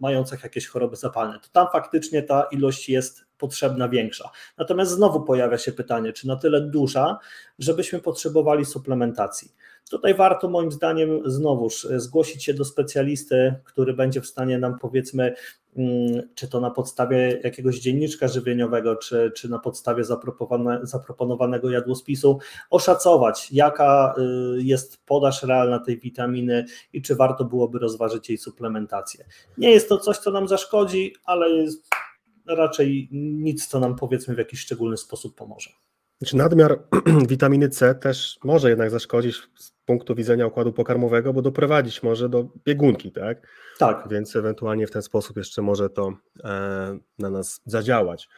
mających 0.00 0.42
jakieś 0.42 0.66
choroby 0.66 0.96
zapalne, 0.96 1.40
to 1.40 1.48
tam 1.52 1.66
faktycznie 1.72 2.22
ta 2.22 2.42
ilość 2.42 2.88
jest 2.88 3.24
potrzebna 3.38 3.88
większa. 3.88 4.30
Natomiast 4.58 4.90
znowu 4.90 5.22
pojawia 5.22 5.58
się 5.58 5.72
pytanie, 5.72 6.12
czy 6.12 6.26
na 6.26 6.36
tyle 6.36 6.60
duża, 6.60 7.18
żebyśmy 7.58 8.00
potrzebowali 8.00 8.64
suplementacji. 8.64 9.54
Tutaj 9.90 10.14
warto 10.14 10.48
moim 10.48 10.72
zdaniem 10.72 11.20
znowuż 11.24 11.88
zgłosić 11.96 12.44
się 12.44 12.54
do 12.54 12.64
specjalisty, 12.64 13.54
który 13.64 13.94
będzie 13.94 14.20
w 14.20 14.26
stanie 14.26 14.58
nam 14.58 14.78
powiedzmy 14.78 15.34
Mm, 15.76 16.28
czy 16.34 16.48
to 16.48 16.60
na 16.60 16.70
podstawie 16.70 17.40
jakiegoś 17.44 17.78
dzienniczka 17.78 18.28
żywieniowego, 18.28 18.96
czy, 18.96 19.32
czy 19.36 19.48
na 19.48 19.58
podstawie 19.58 20.04
zaproponowane, 20.04 20.86
zaproponowanego 20.86 21.70
jadłospisu, 21.70 22.38
oszacować, 22.70 23.52
jaka 23.52 24.14
y, 24.58 24.62
jest 24.62 25.04
podaż 25.06 25.42
realna 25.42 25.78
tej 25.78 25.98
witaminy 25.98 26.64
i 26.92 27.02
czy 27.02 27.16
warto 27.16 27.44
byłoby 27.44 27.78
rozważyć 27.78 28.28
jej 28.28 28.38
suplementację. 28.38 29.24
Nie 29.58 29.70
jest 29.70 29.88
to 29.88 29.98
coś, 29.98 30.18
co 30.18 30.30
nam 30.30 30.48
zaszkodzi, 30.48 31.14
ale 31.24 31.50
jest 31.50 31.90
raczej 32.46 33.08
nic, 33.12 33.66
co 33.66 33.80
nam 33.80 33.96
powiedzmy 33.96 34.34
w 34.34 34.38
jakiś 34.38 34.60
szczególny 34.60 34.96
sposób 34.96 35.36
pomoże. 35.36 35.70
Znaczy 36.18 36.36
nadmiar 36.36 36.78
witaminy 37.28 37.68
C 37.68 37.94
też 37.94 38.38
może 38.44 38.68
jednak 38.68 38.90
zaszkodzić 38.90 39.36
z 39.58 39.72
punktu 39.84 40.14
widzenia 40.14 40.46
układu 40.46 40.72
pokarmowego, 40.72 41.32
bo 41.32 41.42
doprowadzić 41.42 42.02
może 42.02 42.28
do 42.28 42.48
biegunki, 42.64 43.12
tak? 43.12 43.48
Tak. 43.78 44.08
Więc 44.10 44.36
ewentualnie 44.36 44.86
w 44.86 44.90
ten 44.90 45.02
sposób 45.02 45.36
jeszcze 45.36 45.62
może 45.62 45.90
to 45.90 46.12
e, 46.44 46.98
na 47.18 47.30
nas 47.30 47.60
zadziałać. 47.66 48.28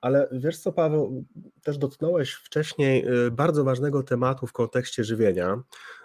Ale 0.00 0.28
wiesz 0.32 0.58
co, 0.58 0.72
Paweł, 0.72 1.24
też 1.62 1.78
dotknąłeś 1.78 2.32
wcześniej 2.32 3.06
e, 3.06 3.30
bardzo 3.30 3.64
ważnego 3.64 4.02
tematu 4.02 4.46
w 4.46 4.52
kontekście 4.52 5.04
żywienia, 5.04 5.56
E, 5.56 5.95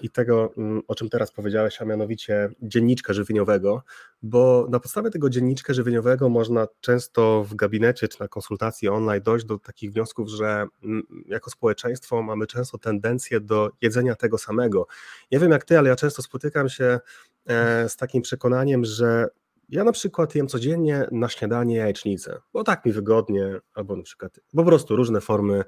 i 0.00 0.10
tego, 0.10 0.52
mm, 0.56 0.82
o 0.88 0.94
czym 0.94 1.08
teraz 1.08 1.32
powiedziałeś, 1.32 1.82
a 1.82 1.84
mianowicie 1.84 2.50
dzienniczka 2.62 3.12
żywieniowego, 3.12 3.82
bo 4.22 4.66
na 4.70 4.80
podstawie 4.80 5.10
tego 5.10 5.30
dzienniczka 5.30 5.72
żywieniowego 5.72 6.28
można 6.28 6.66
często 6.80 7.44
w 7.44 7.54
gabinecie 7.54 8.08
czy 8.08 8.20
na 8.20 8.28
konsultacji 8.28 8.88
online 8.88 9.22
dojść 9.22 9.46
do 9.46 9.58
takich 9.58 9.92
wniosków, 9.92 10.28
że 10.28 10.66
mm, 10.84 11.02
jako 11.26 11.50
społeczeństwo 11.50 12.22
mamy 12.22 12.46
często 12.46 12.78
tendencję 12.78 13.40
do 13.40 13.70
jedzenia 13.80 14.14
tego 14.14 14.38
samego. 14.38 14.86
Nie 15.32 15.38
wiem 15.38 15.50
jak 15.50 15.64
ty, 15.64 15.78
ale 15.78 15.88
ja 15.88 15.96
często 15.96 16.22
spotykam 16.22 16.68
się 16.68 17.00
e, 17.46 17.88
z 17.88 17.96
takim 17.96 18.22
przekonaniem, 18.22 18.84
że 18.84 19.28
ja 19.68 19.84
na 19.84 19.92
przykład 19.92 20.34
jem 20.34 20.48
codziennie 20.48 21.06
na 21.12 21.28
śniadanie 21.28 21.76
jajecznicę, 21.76 22.38
bo 22.52 22.64
tak 22.64 22.84
mi 22.84 22.92
wygodnie, 22.92 23.60
albo 23.74 23.96
na 23.96 24.02
przykład 24.02 24.40
po 24.56 24.64
prostu 24.64 24.96
różne 24.96 25.20
formy 25.20 25.64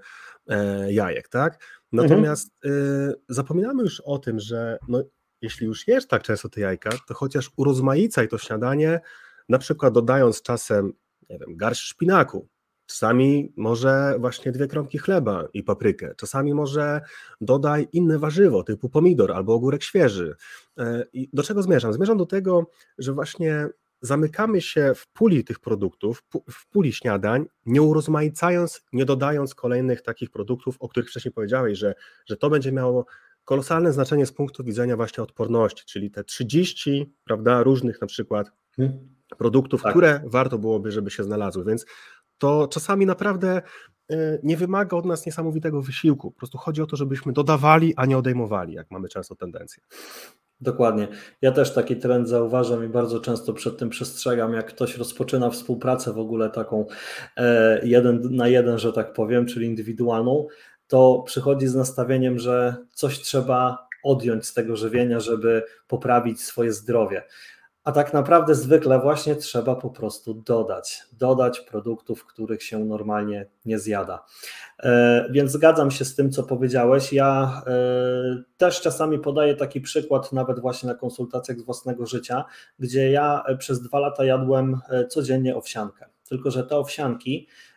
e, 0.48 0.92
jajek, 0.92 1.28
tak? 1.28 1.79
Mhm. 1.92 2.10
Natomiast 2.10 2.50
mhm. 2.64 3.14
zapominamy 3.28 3.82
już 3.82 4.00
o 4.00 4.18
tym, 4.18 4.40
że 4.40 4.78
no, 4.88 5.02
jeśli 5.42 5.66
już 5.66 5.88
jesz 5.88 6.06
tak 6.06 6.22
często 6.22 6.48
te 6.48 6.60
jajka, 6.60 6.90
to 7.08 7.14
chociaż 7.14 7.50
urozmaicaj 7.56 8.28
to 8.28 8.38
śniadanie, 8.38 9.00
na 9.48 9.58
przykład 9.58 9.94
dodając 9.94 10.42
czasem, 10.42 10.92
nie 11.30 11.38
wiem, 11.38 11.56
garść 11.56 11.82
szpinaku, 11.82 12.48
Czasami 12.90 13.52
może 13.56 14.14
właśnie 14.18 14.52
dwie 14.52 14.66
kromki 14.66 14.98
chleba 14.98 15.48
i 15.54 15.62
paprykę. 15.62 16.14
Czasami 16.16 16.54
może 16.54 17.00
dodaj 17.40 17.88
inne 17.92 18.18
warzywo 18.18 18.62
typu 18.62 18.88
pomidor 18.88 19.32
albo 19.32 19.54
ogórek 19.54 19.82
świeży. 19.82 20.34
E, 20.78 21.04
I 21.12 21.30
do 21.32 21.42
czego 21.42 21.62
zmierzam? 21.62 21.92
Zmierzam 21.92 22.18
do 22.18 22.26
tego, 22.26 22.70
że 22.98 23.12
właśnie 23.12 23.68
zamykamy 24.00 24.60
się 24.60 24.92
w 24.94 25.08
puli 25.08 25.44
tych 25.44 25.58
produktów, 25.58 26.24
w 26.50 26.68
puli 26.68 26.92
śniadań, 26.92 27.46
nie 27.66 27.82
urozmaicając, 27.82 28.84
nie 28.92 29.04
dodając 29.04 29.54
kolejnych 29.54 30.02
takich 30.02 30.30
produktów, 30.30 30.76
o 30.80 30.88
których 30.88 31.08
wcześniej 31.08 31.32
powiedziałeś, 31.32 31.78
że, 31.78 31.94
że 32.26 32.36
to 32.36 32.50
będzie 32.50 32.72
miało 32.72 33.06
kolosalne 33.44 33.92
znaczenie 33.92 34.26
z 34.26 34.32
punktu 34.32 34.64
widzenia 34.64 34.96
właśnie 34.96 35.22
odporności, 35.22 35.84
czyli 35.86 36.10
te 36.10 36.24
30 36.24 37.14
prawda, 37.24 37.62
różnych 37.62 38.00
na 38.00 38.06
przykład 38.06 38.52
hmm. 38.76 38.98
produktów, 39.38 39.82
tak. 39.82 39.92
które 39.92 40.22
warto 40.26 40.58
byłoby, 40.58 40.90
żeby 40.92 41.10
się 41.10 41.24
znalazły, 41.24 41.64
więc 41.64 41.86
to 42.38 42.68
czasami 42.68 43.06
naprawdę 43.06 43.62
e, 44.10 44.38
nie 44.42 44.56
wymaga 44.56 44.96
od 44.96 45.04
nas 45.04 45.26
niesamowitego 45.26 45.82
wysiłku, 45.82 46.30
po 46.30 46.38
prostu 46.38 46.58
chodzi 46.58 46.82
o 46.82 46.86
to, 46.86 46.96
żebyśmy 46.96 47.32
dodawali, 47.32 47.94
a 47.96 48.06
nie 48.06 48.18
odejmowali, 48.18 48.72
jak 48.72 48.90
mamy 48.90 49.08
często 49.08 49.36
tendencję. 49.36 49.82
Dokładnie. 50.60 51.08
Ja 51.42 51.52
też 51.52 51.74
taki 51.74 51.96
trend 51.96 52.28
zauważam 52.28 52.84
i 52.84 52.88
bardzo 52.88 53.20
często 53.20 53.52
przed 53.52 53.78
tym 53.78 53.90
przestrzegam, 53.90 54.52
jak 54.52 54.66
ktoś 54.66 54.96
rozpoczyna 54.96 55.50
współpracę 55.50 56.12
w 56.12 56.18
ogóle 56.18 56.50
taką 56.50 56.86
e, 57.36 57.80
jeden 57.86 58.36
na 58.36 58.48
jeden, 58.48 58.78
że 58.78 58.92
tak 58.92 59.12
powiem, 59.12 59.46
czyli 59.46 59.66
indywidualną, 59.66 60.46
to 60.88 61.22
przychodzi 61.26 61.66
z 61.66 61.74
nastawieniem, 61.74 62.38
że 62.38 62.76
coś 62.92 63.18
trzeba 63.20 63.88
odjąć 64.02 64.46
z 64.46 64.54
tego 64.54 64.76
żywienia, 64.76 65.20
żeby 65.20 65.62
poprawić 65.88 66.42
swoje 66.42 66.72
zdrowie. 66.72 67.22
A 67.84 67.92
tak 67.92 68.12
naprawdę 68.12 68.54
zwykle 68.54 69.00
właśnie 69.00 69.36
trzeba 69.36 69.76
po 69.76 69.90
prostu 69.90 70.34
dodać, 70.34 71.02
dodać 71.12 71.60
produktów, 71.60 72.26
których 72.26 72.62
się 72.62 72.78
normalnie 72.78 73.46
nie 73.64 73.78
zjada. 73.78 74.24
E, 74.82 75.26
więc 75.30 75.52
zgadzam 75.52 75.90
się 75.90 76.04
z 76.04 76.14
tym, 76.14 76.30
co 76.30 76.42
powiedziałeś. 76.42 77.12
Ja 77.12 77.62
e, 77.66 77.72
też 78.56 78.80
czasami 78.80 79.18
podaję 79.18 79.56
taki 79.56 79.80
przykład, 79.80 80.32
nawet 80.32 80.60
właśnie 80.60 80.86
na 80.86 80.94
konsultacjach 80.94 81.58
z 81.58 81.64
własnego 81.64 82.06
życia, 82.06 82.44
gdzie 82.78 83.10
ja 83.10 83.44
przez 83.58 83.82
dwa 83.82 83.98
lata 83.98 84.24
jadłem 84.24 84.80
e, 84.90 85.06
codziennie 85.06 85.56
owsiankę. 85.56 86.06
Tylko, 86.28 86.50
że 86.50 86.64
te 86.64 86.76
owsianki 86.76 87.46
E, 87.46 87.69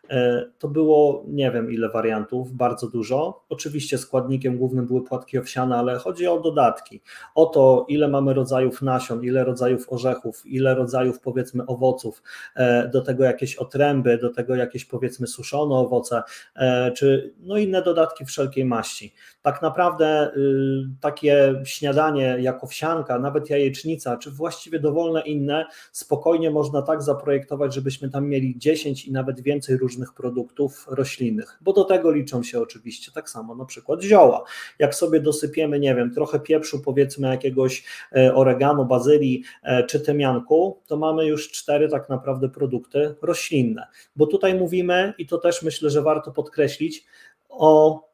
to 0.59 0.67
było 0.67 1.23
nie 1.27 1.51
wiem 1.51 1.71
ile 1.71 1.89
wariantów, 1.89 2.53
bardzo 2.53 2.87
dużo. 2.87 3.45
Oczywiście 3.49 3.97
składnikiem 3.97 4.57
głównym 4.57 4.87
były 4.87 5.03
płatki 5.03 5.37
owsiane, 5.37 5.77
ale 5.77 5.97
chodzi 5.97 6.27
o 6.27 6.39
dodatki, 6.39 7.01
o 7.35 7.45
to 7.45 7.85
ile 7.87 8.07
mamy 8.07 8.33
rodzajów 8.33 8.81
nasion, 8.81 9.23
ile 9.23 9.43
rodzajów 9.43 9.85
orzechów, 9.89 10.45
ile 10.45 10.75
rodzajów 10.75 11.19
powiedzmy 11.19 11.65
owoców, 11.65 12.23
e, 12.55 12.87
do 12.87 13.01
tego 13.01 13.23
jakieś 13.23 13.55
otręby, 13.55 14.17
do 14.17 14.29
tego 14.29 14.55
jakieś 14.55 14.85
powiedzmy 14.85 15.27
suszone 15.27 15.75
owoce, 15.75 16.23
e, 16.55 16.91
czy 16.91 17.33
no 17.39 17.57
inne 17.57 17.81
dodatki 17.81 18.25
wszelkiej 18.25 18.65
maści. 18.65 19.13
Tak 19.43 19.61
naprawdę 19.61 20.31
y, 20.37 20.89
takie 21.01 21.61
śniadanie 21.63 22.37
jak 22.39 22.63
owsianka, 22.63 23.19
nawet 23.19 23.49
jajecznica, 23.49 24.17
czy 24.17 24.31
właściwie 24.31 24.79
dowolne 24.79 25.21
inne, 25.21 25.65
spokojnie 25.91 26.51
można 26.51 26.81
tak 26.81 27.01
zaprojektować, 27.01 27.73
żebyśmy 27.73 28.09
tam 28.09 28.27
mieli 28.27 28.57
10 28.57 29.05
i 29.05 29.11
nawet 29.11 29.41
więcej 29.41 29.77
różnych 29.77 29.92
różnych 29.93 30.13
produktów 30.13 30.85
roślinnych, 30.89 31.57
bo 31.61 31.73
do 31.73 31.83
tego 31.83 32.11
liczą 32.11 32.43
się 32.43 32.61
oczywiście 32.61 33.11
tak 33.11 33.29
samo 33.29 33.55
na 33.55 33.65
przykład 33.65 34.01
zioła. 34.01 34.43
Jak 34.79 34.95
sobie 34.95 35.19
dosypiemy, 35.19 35.79
nie 35.79 35.95
wiem, 35.95 36.13
trochę 36.13 36.39
pieprzu, 36.39 36.81
powiedzmy 36.81 37.27
jakiegoś 37.27 37.83
e, 38.15 38.35
oregano, 38.35 38.85
bazylii 38.85 39.43
e, 39.63 39.83
czy 39.83 39.99
tymianku, 39.99 40.81
to 40.87 40.97
mamy 40.97 41.25
już 41.25 41.51
cztery 41.51 41.89
tak 41.89 42.09
naprawdę 42.09 42.49
produkty 42.49 43.15
roślinne, 43.21 43.87
bo 44.15 44.27
tutaj 44.27 44.55
mówimy, 44.55 45.13
i 45.17 45.27
to 45.27 45.37
też 45.37 45.63
myślę, 45.63 45.89
że 45.89 46.01
warto 46.01 46.31
podkreślić, 46.31 47.05
o 47.49 48.12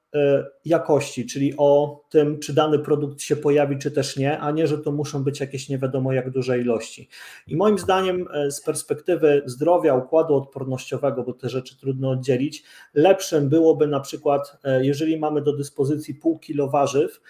jakości, 0.65 1.25
czyli 1.25 1.53
o 1.57 2.01
tym, 2.09 2.39
czy 2.39 2.53
dany 2.53 2.79
produkt 2.79 3.21
się 3.21 3.35
pojawi, 3.35 3.77
czy 3.77 3.91
też 3.91 4.17
nie, 4.17 4.39
a 4.39 4.51
nie, 4.51 4.67
że 4.67 4.77
to 4.77 4.91
muszą 4.91 5.23
być 5.23 5.39
jakieś 5.39 5.69
nie 5.69 5.77
wiadomo 5.77 6.13
jak 6.13 6.29
duże 6.29 6.59
ilości. 6.59 7.09
I 7.47 7.55
moim 7.55 7.79
zdaniem 7.79 8.27
e, 8.33 8.51
z 8.51 8.61
perspektywy 8.61 9.41
zdrowia, 9.45 9.95
układu 9.95 10.35
odpornościowego, 10.35 11.23
bo 11.23 11.33
te 11.33 11.49
rzeczy 11.49 11.79
trudno 11.79 12.09
oddzielić, 12.09 12.63
lepszym 12.93 13.49
byłoby 13.49 13.87
na 13.87 13.99
przykład, 13.99 14.57
e, 14.63 14.85
jeżeli 14.85 15.19
mamy 15.19 15.41
do 15.41 15.53
dyspozycji 15.53 16.15
pół 16.15 16.39
kilo 16.39 16.69
warzyw 16.69 17.21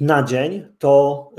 na 0.00 0.22
dzień, 0.22 0.66
to 0.78 1.30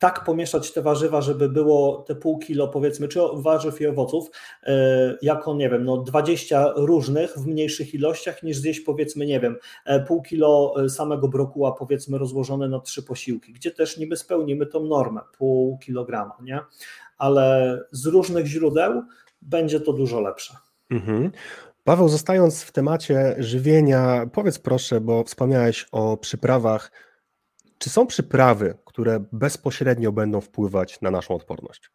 tak 0.00 0.24
pomieszać 0.24 0.72
te 0.72 0.82
warzywa, 0.82 1.20
żeby 1.20 1.48
było 1.48 2.04
te 2.06 2.14
pół 2.14 2.38
kilo 2.38 2.68
powiedzmy, 2.68 3.08
czy 3.08 3.20
warzyw 3.34 3.80
i 3.80 3.86
owoców, 3.86 4.30
e, 4.62 5.16
jako 5.22 5.54
nie 5.54 5.70
wiem, 5.70 5.84
no 5.84 5.96
20 5.96 6.72
różnych 6.76 7.38
w 7.38 7.46
mniejszych 7.46 7.94
ilościach 7.94 8.42
niż 8.42 8.56
zjeść 8.56 8.80
powiedzmy, 8.80 9.26
nie 9.26 9.40
wiem, 9.40 9.56
e, 9.84 10.00
pół 10.00 10.22
kilo 10.22 10.74
e, 10.84 10.88
samego 10.88 11.28
brokuła 11.28 11.72
powiedzmy 11.72 12.18
rozłożone 12.18 12.68
na 12.68 12.80
trzy 12.80 13.02
posiłki, 13.02 13.52
gdzie 13.52 13.70
też 13.70 13.98
niby 13.98 14.16
spełnimy 14.16 14.66
tą 14.66 14.84
normę, 14.84 15.20
pół 15.38 15.78
kilograma, 15.78 16.36
nie? 16.42 16.60
Ale 17.18 17.78
z 17.90 18.06
różnych 18.06 18.46
źródeł 18.46 19.02
będzie 19.42 19.80
to 19.80 19.92
dużo 19.92 20.20
lepsze. 20.20 20.56
Mhm. 20.90 21.30
Paweł, 21.84 22.08
zostając 22.08 22.62
w 22.62 22.72
temacie 22.72 23.36
żywienia, 23.38 24.26
powiedz 24.32 24.58
proszę, 24.58 25.00
bo 25.00 25.24
wspomniałeś 25.24 25.86
o 25.92 26.16
przyprawach 26.16 26.90
czy 27.80 27.90
są 27.90 28.06
przyprawy, 28.06 28.78
które 28.84 29.24
bezpośrednio 29.32 30.12
będą 30.12 30.40
wpływać 30.40 31.00
na 31.00 31.10
naszą 31.10 31.34
odporność? 31.34 31.90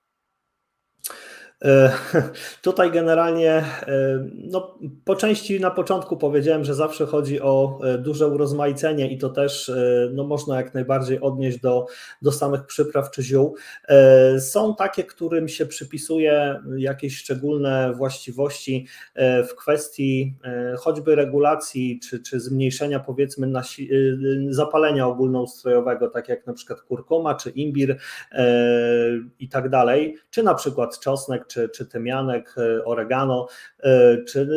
E, 1.66 1.92
tutaj 2.62 2.92
generalnie, 2.92 3.52
e, 3.52 3.66
no, 4.34 4.78
po 5.06 5.16
części 5.16 5.60
na 5.60 5.72
początku 5.72 6.18
powiedziałem, 6.18 6.64
że 6.64 6.76
zawsze 6.76 7.06
chodzi 7.06 7.42
o 7.42 7.80
e, 7.84 7.98
duże 7.98 8.28
urozmaicenie 8.28 9.12
i 9.12 9.18
to 9.18 9.30
też 9.30 9.72
no, 10.14 10.24
można 10.24 10.58
jak 10.58 10.74
najbardziej 10.74 11.22
odnieść 11.22 11.60
do, 11.60 11.86
do 12.22 12.32
samych 12.32 12.66
przypraw 12.66 13.12
czy 13.12 13.24
ziół. 13.24 13.56
Są 14.40 14.76
takie, 14.76 15.04
którym 15.04 15.48
się 15.48 15.66
przypisuje 15.66 16.62
jakieś 16.78 17.18
szczególne 17.18 17.94
właściwości 17.94 18.88
w 19.50 19.56
kwestii 19.56 20.36
choćby 20.80 21.16
regulacji 21.16 22.00
czy, 22.10 22.20
czy 22.20 22.40
zmniejszenia 22.40 23.00
powiedzmy 23.00 23.48
nasi, 23.48 23.90
zapalenia 24.50 25.08
ogólnoustrojowego, 25.08 26.10
tak 26.10 26.30
jak 26.30 26.48
na 26.48 26.54
przykład 26.54 26.82
kurkuma 26.82 27.36
czy 27.36 27.50
imbir 27.50 27.98
i 29.40 29.50
tak 29.50 29.70
dalej, 29.70 30.18
czy 30.30 30.44
na 30.44 30.54
przykład 30.54 31.00
czosnek 31.00 31.46
czy, 31.56 31.70
czy 31.70 31.86
tymianek, 31.86 32.56
e, 32.58 32.86
oregano, 32.86 33.48
e, 33.84 34.24
czy 34.24 34.48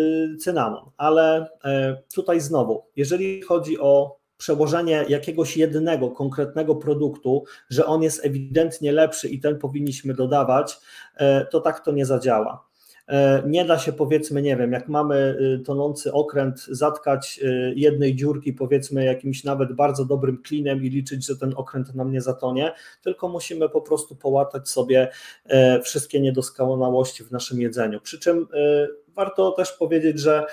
cynamon. 0.41 0.91
Ale 0.97 1.49
e, 1.65 2.03
tutaj 2.15 2.41
znowu, 2.41 2.85
jeżeli 2.97 3.43
chodzi 3.43 3.79
o 3.79 4.19
przełożenie 4.37 5.05
jakiegoś 5.09 5.57
jednego, 5.57 6.11
konkretnego 6.11 6.77
produktu, 6.77 7.45
że 7.71 7.87
on 7.87 8.03
jest 8.03 8.25
ewidentnie 8.25 8.93
lepszy 8.93 9.29
i 9.29 9.41
ten 9.41 9.59
powinniśmy 9.59 10.15
dodawać, 10.15 10.79
to 11.51 11.61
tak 11.61 11.81
to 11.85 11.93
nie 11.93 12.07
zadziała. 12.07 12.68
E, 13.09 13.43
nie 13.47 13.65
da 13.65 13.79
się 13.79 13.93
powiedzmy, 13.93 14.43
nie 14.43 14.57
wiem, 14.57 14.73
jak 14.73 14.89
mamy 14.89 15.37
y, 15.61 15.65
tonący 15.65 16.13
okręt, 16.13 16.61
zatkać 16.61 17.41
y, 17.43 17.73
jednej 17.77 18.17
dziurki 18.17 18.53
powiedzmy 18.53 19.05
jakimś 19.05 19.45
nawet 19.45 19.73
bardzo 19.73 20.05
dobrym 20.05 20.43
klinem 20.43 20.85
i 20.85 20.91
liczyć, 20.91 21.27
że 21.27 21.37
ten 21.37 21.53
okręt 21.57 21.95
nam 21.95 22.13
nie 22.13 22.21
zatonie, 22.21 22.73
tylko 23.03 23.29
musimy 23.29 23.69
po 23.69 23.81
prostu 23.81 24.17
połatać 24.17 24.69
sobie 24.69 25.09
e, 25.47 25.81
wszystkie 25.81 26.21
niedoskonałości 26.21 27.25
w 27.25 27.31
naszym 27.31 27.61
jedzeniu. 27.61 28.01
Przy 28.01 28.19
czym 28.19 28.47
warto 29.15 29.53
też 29.53 29.73
powiedzieć, 29.73 30.21
że 30.21 30.47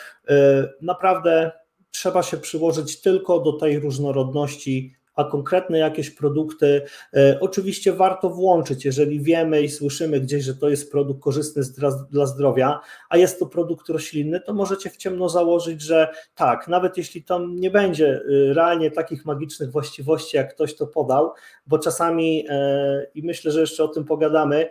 naprawdę 0.81 1.51
trzeba 1.91 2.23
się 2.23 2.37
przyłożyć 2.37 3.01
tylko 3.01 3.39
do 3.39 3.53
tej 3.53 3.79
różnorodności 3.79 4.95
a 5.15 5.23
konkretne 5.23 5.77
jakieś 5.77 6.09
produkty 6.09 6.81
e, 7.13 7.37
oczywiście 7.41 7.93
warto 7.93 8.29
włączyć, 8.29 8.85
jeżeli 8.85 9.19
wiemy 9.19 9.61
i 9.61 9.69
słyszymy 9.69 10.19
gdzieś, 10.19 10.43
że 10.43 10.55
to 10.55 10.69
jest 10.69 10.91
produkt 10.91 11.21
korzystny 11.21 11.63
dla 12.11 12.25
zdrowia, 12.25 12.79
a 13.09 13.17
jest 13.17 13.39
to 13.39 13.45
produkt 13.45 13.89
roślinny, 13.89 14.41
to 14.41 14.53
możecie 14.53 14.89
w 14.89 14.97
ciemno 14.97 15.29
założyć, 15.29 15.81
że 15.81 16.07
tak, 16.35 16.67
nawet 16.67 16.97
jeśli 16.97 17.23
tam 17.23 17.55
nie 17.55 17.71
będzie 17.71 18.07
e, 18.07 18.53
realnie 18.53 18.91
takich 18.91 19.25
magicznych 19.25 19.71
właściwości, 19.71 20.37
jak 20.37 20.53
ktoś 20.53 20.75
to 20.75 20.87
podał, 20.87 21.31
bo 21.67 21.79
czasami, 21.79 22.45
e, 22.49 23.07
i 23.15 23.23
myślę, 23.23 23.51
że 23.51 23.59
jeszcze 23.59 23.83
o 23.83 23.87
tym 23.87 24.05
pogadamy, 24.05 24.69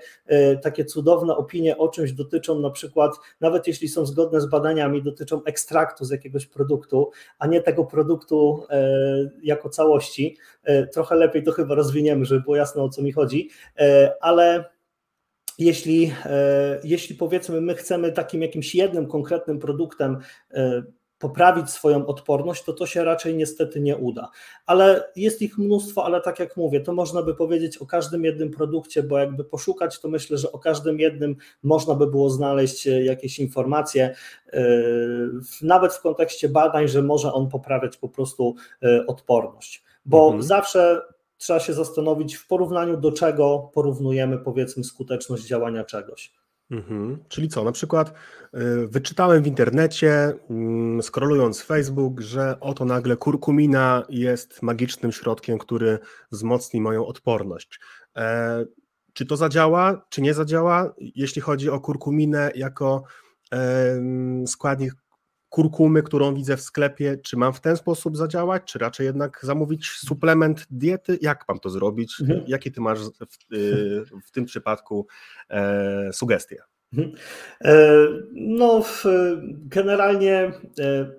takie 0.62 0.84
cudowne 0.84 1.36
opinie 1.36 1.78
o 1.78 1.88
czymś 1.88 2.12
dotyczą 2.12 2.60
na 2.60 2.70
przykład, 2.70 3.12
nawet 3.40 3.66
jeśli 3.66 3.88
są 3.88 4.06
zgodne 4.06 4.40
z 4.40 4.46
badaniami, 4.46 5.02
dotyczą 5.02 5.44
ekstraktu 5.44 6.04
z 6.04 6.10
jakiegoś 6.10 6.46
produktu, 6.46 7.10
a 7.38 7.46
nie 7.46 7.60
tego 7.60 7.84
produktu 7.84 8.66
jako 9.42 9.68
całości, 9.68 10.33
E, 10.64 10.86
trochę 10.86 11.14
lepiej 11.14 11.42
to 11.42 11.52
chyba 11.52 11.74
rozwiniemy, 11.74 12.24
żeby 12.24 12.40
było 12.40 12.56
jasne 12.56 12.82
o 12.82 12.88
co 12.88 13.02
mi 13.02 13.12
chodzi, 13.12 13.50
e, 13.78 14.14
ale 14.20 14.64
jeśli, 15.58 16.12
e, 16.24 16.80
jeśli 16.84 17.16
powiedzmy 17.16 17.60
my 17.60 17.74
chcemy 17.74 18.12
takim 18.12 18.42
jakimś 18.42 18.74
jednym 18.74 19.06
konkretnym 19.06 19.58
produktem 19.58 20.18
poprawić 21.18 21.70
swoją 21.70 22.06
odporność, 22.06 22.64
to 22.64 22.72
to 22.72 22.86
się 22.86 23.04
raczej 23.04 23.34
niestety 23.34 23.80
nie 23.80 23.96
uda. 23.96 24.30
Ale 24.66 25.10
jest 25.16 25.42
ich 25.42 25.58
mnóstwo, 25.58 26.04
ale 26.04 26.20
tak 26.20 26.38
jak 26.38 26.56
mówię, 26.56 26.80
to 26.80 26.92
można 26.92 27.22
by 27.22 27.34
powiedzieć 27.34 27.78
o 27.78 27.86
każdym 27.86 28.24
jednym 28.24 28.50
produkcie, 28.50 29.02
bo 29.02 29.18
jakby 29.18 29.44
poszukać, 29.44 30.00
to 30.00 30.08
myślę, 30.08 30.38
że 30.38 30.52
o 30.52 30.58
każdym 30.58 31.00
jednym 31.00 31.36
można 31.62 31.94
by 31.94 32.06
było 32.06 32.30
znaleźć 32.30 32.86
jakieś 32.86 33.38
informacje, 33.38 34.14
nawet 35.62 35.94
w 35.94 36.00
kontekście 36.00 36.48
badań, 36.48 36.88
że 36.88 37.02
może 37.02 37.32
on 37.32 37.48
poprawiać 37.48 37.96
po 37.96 38.08
prostu 38.08 38.54
odporność 39.06 39.83
bo 40.04 40.26
mhm. 40.26 40.42
zawsze 40.42 41.02
trzeba 41.36 41.60
się 41.60 41.72
zastanowić, 41.72 42.34
w 42.34 42.46
porównaniu 42.46 42.96
do 42.96 43.12
czego 43.12 43.70
porównujemy, 43.74 44.38
powiedzmy, 44.38 44.84
skuteczność 44.84 45.46
działania 45.46 45.84
czegoś. 45.84 46.32
Mhm. 46.70 47.18
Czyli 47.28 47.48
co, 47.48 47.64
na 47.64 47.72
przykład 47.72 48.12
y, 48.54 48.88
wyczytałem 48.88 49.42
w 49.42 49.46
internecie, 49.46 50.32
mm, 50.50 51.02
scrollując 51.02 51.62
Facebook, 51.62 52.20
że 52.20 52.60
oto 52.60 52.84
nagle 52.84 53.16
kurkumina 53.16 54.02
jest 54.08 54.62
magicznym 54.62 55.12
środkiem, 55.12 55.58
który 55.58 55.98
wzmocni 56.32 56.80
moją 56.80 57.06
odporność. 57.06 57.80
E, 58.16 58.64
czy 59.12 59.26
to 59.26 59.36
zadziała, 59.36 60.06
czy 60.08 60.22
nie 60.22 60.34
zadziała? 60.34 60.94
Jeśli 60.98 61.42
chodzi 61.42 61.70
o 61.70 61.80
kurkuminę 61.80 62.50
jako 62.54 63.04
składnik 64.46 64.94
kurkumy, 65.54 66.02
którą 66.02 66.34
widzę 66.34 66.56
w 66.56 66.60
sklepie, 66.60 67.16
czy 67.16 67.36
mam 67.36 67.52
w 67.52 67.60
ten 67.60 67.76
sposób 67.76 68.16
zadziałać, 68.16 68.62
czy 68.64 68.78
raczej 68.78 69.06
jednak 69.06 69.40
zamówić 69.42 69.90
suplement 69.90 70.66
diety? 70.70 71.18
Jak 71.22 71.44
mam 71.48 71.58
to 71.58 71.70
zrobić? 71.70 72.20
Mhm. 72.20 72.44
Jakie 72.46 72.70
ty 72.70 72.80
masz 72.80 72.98
w, 73.00 73.54
y, 73.54 74.04
w 74.26 74.30
tym 74.30 74.44
przypadku 74.44 75.06
e, 75.50 76.12
sugestie? 76.12 76.62
Mhm. 76.92 77.16
E, 77.60 77.74
no, 78.32 78.82
generalnie 79.46 80.52
e, 80.80 81.10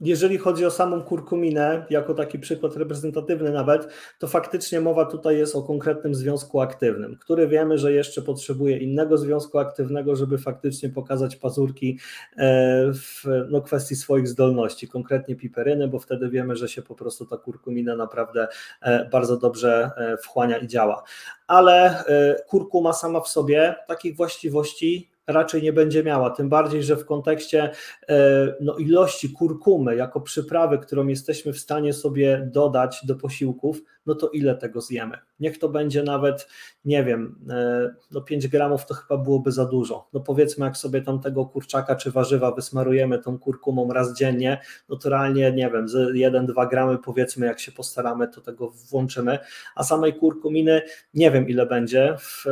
jeżeli 0.00 0.38
chodzi 0.38 0.66
o 0.66 0.70
samą 0.70 1.02
kurkuminę, 1.02 1.86
jako 1.90 2.14
taki 2.14 2.38
przykład 2.38 2.76
reprezentatywny 2.76 3.52
nawet, 3.52 3.88
to 4.18 4.28
faktycznie 4.28 4.80
mowa 4.80 5.04
tutaj 5.04 5.38
jest 5.38 5.56
o 5.56 5.62
konkretnym 5.62 6.14
związku 6.14 6.60
aktywnym, 6.60 7.16
który 7.16 7.48
wiemy, 7.48 7.78
że 7.78 7.92
jeszcze 7.92 8.22
potrzebuje 8.22 8.78
innego 8.78 9.18
związku 9.18 9.58
aktywnego, 9.58 10.16
żeby 10.16 10.38
faktycznie 10.38 10.88
pokazać 10.88 11.36
pazurki 11.36 11.98
e, 12.36 12.92
w 12.92 13.24
no, 13.48 13.60
kwestii 13.60 13.96
swoich 13.96 14.28
zdolności, 14.28 14.88
konkretnie 14.88 15.36
piperyny, 15.36 15.88
bo 15.88 15.98
wtedy 15.98 16.28
wiemy, 16.28 16.56
że 16.56 16.68
się 16.68 16.82
po 16.82 16.94
prostu 16.94 17.26
ta 17.26 17.36
kurkumina 17.36 17.96
naprawdę 17.96 18.48
e, 18.82 19.08
bardzo 19.08 19.36
dobrze 19.36 19.90
e, 19.96 20.16
wchłania 20.16 20.58
i 20.58 20.68
działa. 20.68 21.02
Ale 21.46 22.04
kurkuma 22.46 22.92
sama 22.92 23.20
w 23.20 23.28
sobie 23.28 23.74
takich 23.88 24.16
właściwości 24.16 25.10
raczej 25.32 25.62
nie 25.62 25.72
będzie 25.72 26.04
miała. 26.04 26.30
Tym 26.30 26.48
bardziej, 26.48 26.82
że 26.82 26.96
w 26.96 27.06
kontekście 27.06 27.70
e, 28.08 28.54
no, 28.60 28.76
ilości 28.76 29.32
kurkumy 29.32 29.96
jako 29.96 30.20
przyprawy, 30.20 30.78
którą 30.78 31.06
jesteśmy 31.06 31.52
w 31.52 31.58
stanie 31.58 31.92
sobie 31.92 32.48
dodać 32.52 33.06
do 33.06 33.14
posiłków, 33.14 33.82
no 34.10 34.16
to 34.16 34.28
ile 34.28 34.54
tego 34.54 34.80
zjemy? 34.80 35.18
Niech 35.40 35.58
to 35.58 35.68
będzie 35.68 36.02
nawet, 36.02 36.48
nie 36.84 37.04
wiem, 37.04 37.38
e, 37.50 37.94
no 38.10 38.20
5 38.20 38.48
gramów 38.48 38.86
to 38.86 38.94
chyba 38.94 39.16
byłoby 39.22 39.52
za 39.52 39.64
dużo. 39.64 40.08
No 40.12 40.20
powiedzmy, 40.20 40.66
jak 40.66 40.76
sobie 40.76 41.02
tam 41.02 41.20
tego 41.20 41.46
kurczaka 41.46 41.96
czy 41.96 42.10
warzywa 42.10 42.52
wysmarujemy 42.52 43.18
tą 43.18 43.38
kurkumą 43.38 43.92
raz 43.92 44.18
dziennie, 44.18 44.60
no 44.88 44.96
to 44.96 45.10
realnie, 45.10 45.52
nie 45.52 45.70
wiem, 45.70 45.86
1-2 46.14 46.70
gramy 46.70 46.98
powiedzmy, 46.98 47.46
jak 47.46 47.60
się 47.60 47.72
postaramy, 47.72 48.28
to 48.28 48.40
tego 48.40 48.70
włączymy, 48.90 49.38
a 49.74 49.84
samej 49.84 50.14
kurkuminy 50.14 50.82
nie 51.14 51.30
wiem 51.30 51.48
ile 51.48 51.66
będzie 51.66 52.16
w, 52.18 52.46
e, 52.46 52.50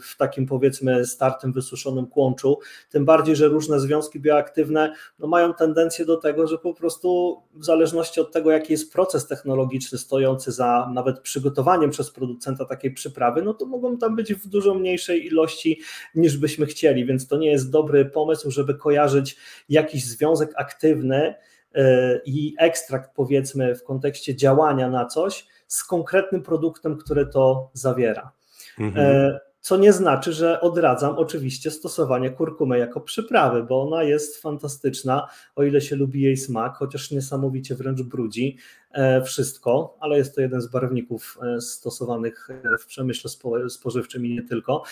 w 0.00 0.16
takim 0.18 0.46
powiedzmy 0.46 1.06
startym 1.06 1.52
wysuszonym 1.52 2.06
kłączu, 2.06 2.58
tym 2.90 3.04
bardziej, 3.04 3.36
że 3.36 3.48
różne 3.48 3.80
związki 3.80 4.20
bioaktywne 4.20 4.92
no 5.18 5.26
mają 5.26 5.54
tendencję 5.54 6.04
do 6.04 6.16
tego, 6.16 6.46
że 6.46 6.58
po 6.58 6.74
prostu 6.74 7.36
w 7.54 7.64
zależności 7.64 8.20
od 8.20 8.32
tego, 8.32 8.50
jaki 8.50 8.72
jest 8.72 8.92
proces 8.92 9.26
technologiczny 9.26 9.98
stojący 9.98 10.52
za 10.52 10.65
nawet 10.94 11.20
przygotowaniem 11.20 11.90
przez 11.90 12.10
producenta 12.10 12.64
takiej 12.64 12.90
przyprawy, 12.90 13.42
no 13.42 13.54
to 13.54 13.66
mogą 13.66 13.98
tam 13.98 14.16
być 14.16 14.34
w 14.34 14.46
dużo 14.48 14.74
mniejszej 14.74 15.26
ilości 15.26 15.80
niż 16.14 16.36
byśmy 16.36 16.66
chcieli, 16.66 17.04
więc 17.04 17.28
to 17.28 17.36
nie 17.36 17.50
jest 17.50 17.70
dobry 17.70 18.04
pomysł, 18.04 18.50
żeby 18.50 18.74
kojarzyć 18.74 19.36
jakiś 19.68 20.04
związek 20.04 20.50
aktywny 20.56 21.34
e, 21.74 22.20
i 22.24 22.54
ekstrakt 22.58 23.10
powiedzmy 23.14 23.74
w 23.74 23.84
kontekście 23.84 24.36
działania 24.36 24.90
na 24.90 25.06
coś 25.06 25.46
z 25.66 25.84
konkretnym 25.84 26.42
produktem, 26.42 26.96
który 26.96 27.26
to 27.26 27.70
zawiera. 27.72 28.32
Mhm. 28.78 29.38
Co 29.66 29.76
nie 29.76 29.92
znaczy, 29.92 30.32
że 30.32 30.60
odradzam 30.60 31.14
oczywiście 31.18 31.70
stosowanie 31.70 32.30
kurkumy 32.30 32.78
jako 32.78 33.00
przyprawy, 33.00 33.62
bo 33.62 33.82
ona 33.82 34.02
jest 34.02 34.42
fantastyczna, 34.42 35.28
o 35.56 35.62
ile 35.62 35.80
się 35.80 35.96
lubi 35.96 36.20
jej 36.20 36.36
smak, 36.36 36.76
chociaż 36.76 37.10
niesamowicie 37.10 37.74
wręcz 37.74 38.02
brudzi 38.02 38.56
e, 38.92 39.22
wszystko, 39.22 39.96
ale 40.00 40.18
jest 40.18 40.34
to 40.34 40.40
jeden 40.40 40.60
z 40.60 40.66
barwników 40.66 41.38
e, 41.42 41.60
stosowanych 41.60 42.48
e, 42.50 42.78
w 42.78 42.86
przemyśle 42.86 43.30
spożywczym 43.68 44.26
i 44.26 44.34
nie 44.34 44.42
tylko. 44.42 44.82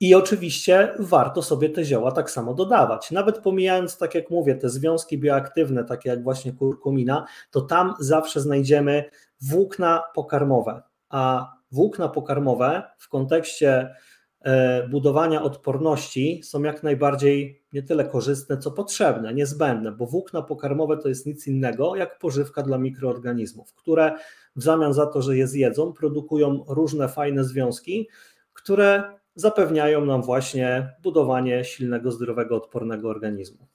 I 0.00 0.14
oczywiście 0.14 0.94
warto 0.98 1.42
sobie 1.42 1.70
te 1.70 1.84
zioła 1.84 2.12
tak 2.12 2.30
samo 2.30 2.54
dodawać. 2.54 3.10
Nawet 3.10 3.38
pomijając, 3.38 3.98
tak 3.98 4.14
jak 4.14 4.30
mówię, 4.30 4.54
te 4.54 4.68
związki 4.68 5.18
bioaktywne, 5.18 5.84
takie 5.84 6.08
jak 6.08 6.22
właśnie 6.22 6.52
kurkumina, 6.52 7.26
to 7.50 7.60
tam 7.60 7.94
zawsze 7.98 8.40
znajdziemy 8.40 9.04
włókna 9.40 10.02
pokarmowe. 10.14 10.82
A 11.08 11.52
włókna 11.70 12.08
pokarmowe 12.08 12.82
w 12.98 13.08
kontekście 13.08 13.94
e, 14.40 14.88
budowania 14.88 15.42
odporności 15.42 16.40
są 16.44 16.62
jak 16.62 16.82
najbardziej 16.82 17.62
nie 17.72 17.82
tyle 17.82 18.04
korzystne, 18.04 18.58
co 18.58 18.70
potrzebne, 18.70 19.34
niezbędne, 19.34 19.92
bo 19.92 20.06
włókna 20.06 20.42
pokarmowe 20.42 20.96
to 20.96 21.08
jest 21.08 21.26
nic 21.26 21.46
innego 21.46 21.96
jak 21.96 22.18
pożywka 22.18 22.62
dla 22.62 22.78
mikroorganizmów, 22.78 23.74
które 23.74 24.16
w 24.56 24.62
zamian 24.62 24.94
za 24.94 25.06
to, 25.06 25.22
że 25.22 25.36
je 25.36 25.46
zjedzą, 25.46 25.92
produkują 25.92 26.64
różne 26.68 27.08
fajne 27.08 27.44
związki, 27.44 28.08
które 28.52 29.02
zapewniają 29.34 30.04
nam 30.04 30.22
właśnie 30.22 30.96
budowanie 31.02 31.64
silnego, 31.64 32.12
zdrowego, 32.12 32.56
odpornego 32.56 33.08
organizmu. 33.08 33.66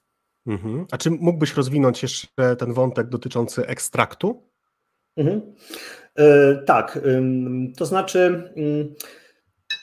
Mhm. 0.46 0.86
A 0.90 0.98
czy 0.98 1.10
mógłbyś 1.10 1.56
rozwinąć 1.56 2.02
jeszcze 2.02 2.56
ten 2.58 2.72
wątek 2.72 3.08
dotyczący 3.08 3.66
ekstraktu? 3.66 4.42
Mhm. 5.16 5.54
E, 6.18 6.54
tak, 6.66 6.98
to 7.76 7.86
znaczy 7.86 8.52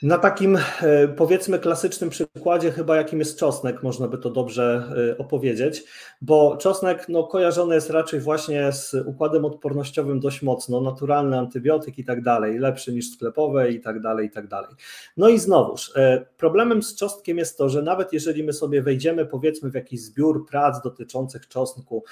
Na 0.03 0.17
takim 0.17 0.57
e, 0.81 1.07
powiedzmy 1.07 1.59
klasycznym 1.59 2.09
przykładzie, 2.09 2.71
chyba 2.71 2.95
jakim 2.95 3.19
jest 3.19 3.39
czosnek, 3.39 3.83
można 3.83 4.07
by 4.07 4.17
to 4.17 4.29
dobrze 4.29 4.83
e, 5.11 5.17
opowiedzieć, 5.17 5.83
bo 6.21 6.57
czosnek 6.57 7.09
no, 7.09 7.23
kojarzony 7.23 7.75
jest 7.75 7.89
raczej 7.89 8.19
właśnie 8.19 8.71
z 8.71 8.95
układem 9.05 9.45
odpornościowym 9.45 10.19
dość 10.19 10.41
mocno, 10.41 10.81
naturalny 10.81 11.37
antybiotyk 11.37 11.99
i 11.99 12.03
tak 12.03 12.21
dalej, 12.21 12.59
lepszy 12.59 12.93
niż 12.93 13.11
sklepowe 13.11 13.71
i 13.71 13.81
tak 13.81 14.01
dalej, 14.01 14.27
i 14.27 14.31
tak 14.31 14.47
dalej. 14.47 14.71
No 15.17 15.29
i 15.29 15.39
znowuż, 15.39 15.91
e, 15.95 16.25
problemem 16.37 16.83
z 16.83 16.95
czosnkiem 16.95 17.37
jest 17.37 17.57
to, 17.57 17.69
że 17.69 17.81
nawet 17.81 18.13
jeżeli 18.13 18.43
my 18.43 18.53
sobie 18.53 18.81
wejdziemy 18.81 19.25
powiedzmy 19.25 19.69
w 19.69 19.73
jakiś 19.73 20.01
zbiór 20.01 20.47
prac 20.47 20.81
dotyczących 20.81 21.47
czosnku 21.47 22.03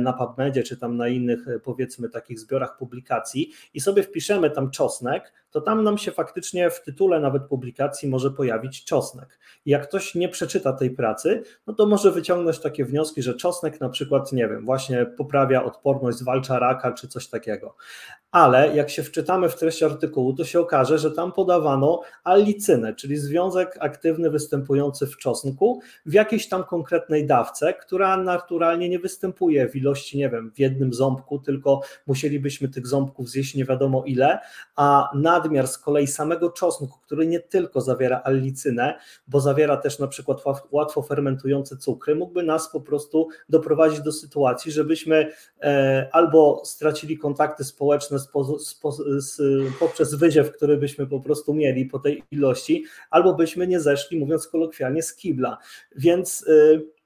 na 0.00 0.12
PubMedzie 0.12 0.62
czy 0.62 0.76
tam 0.76 0.96
na 0.96 1.08
innych 1.08 1.46
powiedzmy 1.64 2.08
takich 2.08 2.40
zbiorach 2.40 2.76
publikacji 2.76 3.52
i 3.74 3.80
sobie 3.80 4.02
wpiszemy 4.02 4.50
tam 4.50 4.70
czosnek, 4.70 5.32
to 5.50 5.60
tam 5.60 5.84
nam 5.84 5.98
się 5.98 6.12
faktycznie 6.12 6.70
w 6.70 6.82
tytule 6.82 7.20
nawet 7.20 7.42
publikacji 7.42 8.08
może 8.08 8.30
pojawić 8.30 8.84
czosnek. 8.84 9.38
Jak 9.66 9.88
ktoś 9.88 10.14
nie 10.14 10.28
przeczyta 10.28 10.72
tej 10.72 10.90
pracy, 10.90 11.42
no 11.66 11.74
to 11.74 11.86
może 11.86 12.12
wyciągnąć 12.12 12.58
takie 12.58 12.84
wnioski, 12.84 13.22
że 13.22 13.34
czosnek 13.34 13.80
na 13.80 13.88
przykład, 13.88 14.32
nie 14.32 14.48
wiem, 14.48 14.64
właśnie 14.64 15.06
poprawia 15.06 15.64
odporność, 15.64 16.18
zwalcza 16.18 16.58
raka 16.58 16.92
czy 16.92 17.08
coś 17.08 17.28
takiego. 17.28 17.74
Ale 18.30 18.76
jak 18.76 18.90
się 18.90 19.02
wczytamy 19.02 19.48
w 19.48 19.56
treść 19.56 19.82
artykułu, 19.82 20.32
to 20.34 20.44
się 20.44 20.60
okaże, 20.60 20.98
że 20.98 21.10
tam 21.10 21.32
podawano 21.32 22.00
allicynę, 22.24 22.94
czyli 22.94 23.16
związek 23.16 23.76
aktywny 23.80 24.30
występujący 24.30 25.06
w 25.06 25.16
czosnku 25.16 25.80
w 26.06 26.12
jakiejś 26.12 26.48
tam 26.48 26.64
konkretnej 26.64 27.26
dawce, 27.26 27.74
która 27.74 28.16
naturalnie 28.16 28.88
nie 28.88 28.98
występuje 28.98 29.68
w 29.68 29.76
ilości, 29.76 30.18
nie 30.18 30.30
wiem, 30.30 30.52
w 30.54 30.58
jednym 30.58 30.92
ząbku, 30.92 31.38
tylko 31.38 31.80
musielibyśmy 32.06 32.68
tych 32.68 32.86
ząbków 32.86 33.28
zjeść 33.28 33.54
nie 33.54 33.64
wiadomo 33.64 34.04
ile, 34.06 34.38
a 34.76 35.10
nadmiar 35.38 35.68
z 35.68 35.78
kolei 35.78 36.06
samego 36.06 36.50
czosnku, 36.50 36.98
który 37.06 37.26
nie 37.26 37.40
tylko 37.40 37.80
zawiera 37.80 38.20
allicynę, 38.24 38.98
bo 39.28 39.40
zawiera 39.40 39.76
też 39.76 39.98
na 39.98 40.06
przykład 40.06 40.42
łatwo 40.70 41.02
fermentujące 41.02 41.76
cukry, 41.76 42.14
mógłby 42.14 42.42
nas 42.42 42.72
po 42.72 42.80
prostu 42.80 43.28
doprowadzić 43.48 44.00
do 44.00 44.12
sytuacji, 44.12 44.72
żebyśmy 44.72 45.32
e, 45.60 46.08
albo 46.12 46.62
stracili 46.64 47.18
kontakty 47.18 47.64
społeczne 47.64 48.18
poprzez 49.80 50.14
wyziew, 50.14 50.52
który 50.52 50.76
byśmy 50.76 51.06
po 51.06 51.20
prostu 51.20 51.54
mieli 51.54 51.86
po 51.86 51.98
tej 51.98 52.22
ilości, 52.30 52.84
albo 53.10 53.34
byśmy 53.34 53.66
nie 53.66 53.80
zeszli, 53.80 54.18
mówiąc 54.18 54.48
kolokwialnie, 54.48 55.02
z 55.02 55.14
kibla. 55.14 55.58
Więc 55.96 56.42
y, 56.42 56.97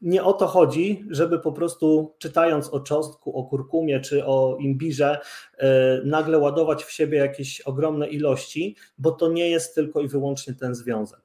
nie 0.00 0.24
o 0.24 0.32
to 0.32 0.46
chodzi, 0.46 1.04
żeby 1.10 1.38
po 1.38 1.52
prostu 1.52 2.14
czytając 2.18 2.68
o 2.68 2.80
czosnku, 2.80 3.38
o 3.38 3.44
kurkumie 3.44 4.00
czy 4.00 4.26
o 4.26 4.56
imbirze, 4.60 5.18
y, 5.54 5.66
nagle 6.04 6.38
ładować 6.38 6.84
w 6.84 6.92
siebie 6.92 7.18
jakieś 7.18 7.60
ogromne 7.60 8.08
ilości, 8.08 8.76
bo 8.98 9.12
to 9.12 9.28
nie 9.28 9.50
jest 9.50 9.74
tylko 9.74 10.00
i 10.00 10.08
wyłącznie 10.08 10.54
ten 10.54 10.74
związek. 10.74 11.20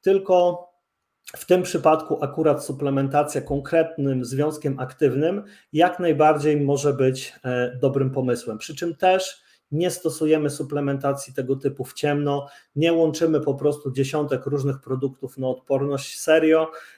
Tylko 0.00 0.66
w 1.36 1.44
tym 1.44 1.62
przypadku 1.62 2.24
akurat 2.24 2.64
suplementacja 2.64 3.40
konkretnym 3.40 4.24
związkiem 4.24 4.80
aktywnym 4.80 5.42
jak 5.72 5.98
najbardziej 5.98 6.60
może 6.60 6.92
być 6.92 7.32
e, 7.44 7.78
dobrym 7.82 8.10
pomysłem. 8.10 8.58
Przy 8.58 8.76
czym 8.76 8.96
też 8.96 9.46
nie 9.70 9.90
stosujemy 9.90 10.50
suplementacji 10.50 11.34
tego 11.34 11.56
typu 11.56 11.84
w 11.84 11.94
ciemno, 11.94 12.46
nie 12.76 12.92
łączymy 12.92 13.40
po 13.40 13.54
prostu 13.54 13.90
dziesiątek 13.90 14.46
różnych 14.46 14.80
produktów 14.80 15.38
na 15.38 15.48
odporność 15.48 16.20
serio, 16.20 16.70
E, 16.70 16.95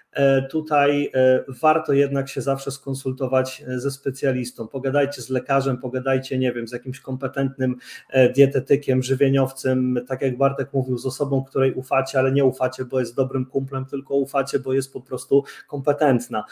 tutaj 0.51 1.11
e, 1.15 1.45
warto 1.49 1.93
jednak 1.93 2.29
się 2.29 2.41
zawsze 2.41 2.71
skonsultować 2.71 3.65
e, 3.69 3.81
ze 3.81 3.91
specjalistą. 3.91 4.69
Pogadajcie 4.69 5.23
z 5.23 5.31
lekarzem, 5.31 5.79
pogadajcie, 5.79 6.39
nie 6.39 6.53
wiem, 6.53 6.69
z 6.69 6.73
jakimś 6.73 7.01
kompetentnym 7.01 7.77
dietetykiem, 8.35 9.03
żywieniowcem, 9.03 10.01
tak 10.09 10.23
jak 10.23 10.37
Bartek 10.37 10.73
mówił, 10.73 10.99
z 10.99 11.07
osobą, 11.07 11.45
której 11.45 11.75
ufacie, 11.75 12.19
ale 12.19 12.33
nie 12.33 12.45
ufacie, 12.45 12.85
bo 12.85 13.01
jest 13.01 13.17
dobrym 13.17 13.47
kumplem, 13.47 13.87
tylko 13.87 14.15
ufacie, 14.15 14.59
bo 14.59 14.73
jest 14.73 14.93
po 14.93 15.01
prostu 15.01 15.45
kompetentna 15.67 16.45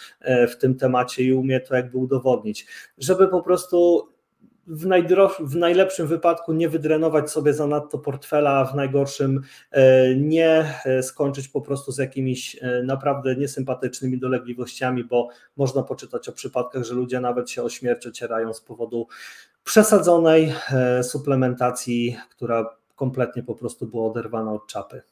w 0.49 0.57
tym 0.57 0.75
temacie 0.75 1.23
i 1.23 1.33
umie 1.33 1.61
to 1.61 1.75
jakby 1.75 1.99
udowodnić. 1.99 2.67
Żeby 2.99 3.29
po 3.29 3.43
prostu 3.43 4.09
w, 4.67 4.87
w 5.41 5.57
najlepszym 5.57 6.07
wypadku 6.07 6.53
nie 6.53 6.69
wydrenować 6.69 7.31
sobie 7.31 7.55
zanadto 7.55 7.99
portfela, 7.99 8.65
w 8.65 8.75
najgorszym 8.75 9.43
e, 9.71 10.15
nie 10.15 10.81
e, 10.85 11.03
skończyć 11.03 11.49
po 11.49 11.61
prostu 11.61 11.93
z 11.93 11.99
jakimiś 11.99 12.57
e, 12.61 12.83
naprawdę 12.83 13.37
niesympatycznymi 13.37 14.19
dolegliwościami, 14.19 15.05
bo 15.05 15.29
można 15.57 15.83
poczytać 15.83 16.29
o 16.29 16.33
przypadkach, 16.33 16.85
że 16.85 16.95
ludzie 16.95 17.21
nawet 17.21 17.51
się 17.51 17.63
o 17.63 17.69
śmierć 17.69 18.07
ocierają 18.07 18.55
z 18.55 18.61
powodu 18.61 19.07
przesadzonej 19.65 20.53
suplementacji, 21.03 22.17
która 22.31 22.77
kompletnie 22.97 23.43
po 23.43 23.55
prostu 23.55 23.87
była 23.87 24.07
oderwana 24.07 24.53
od 24.53 24.67
czapy. 24.67 25.03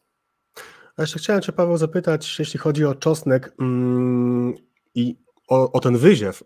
A 0.97 1.03
jeszcze 1.03 1.19
chciałem 1.19 1.43
Cię, 1.43 1.53
Paweł, 1.53 1.77
zapytać, 1.77 2.39
jeśli 2.39 2.61
chodzi 2.61 2.85
o 2.85 2.95
czosnek 2.95 3.53
mm, 3.61 4.55
i 4.95 5.17
o, 5.49 5.73
o, 5.73 5.81
ten 5.81 5.97
wyziew, 5.97 6.43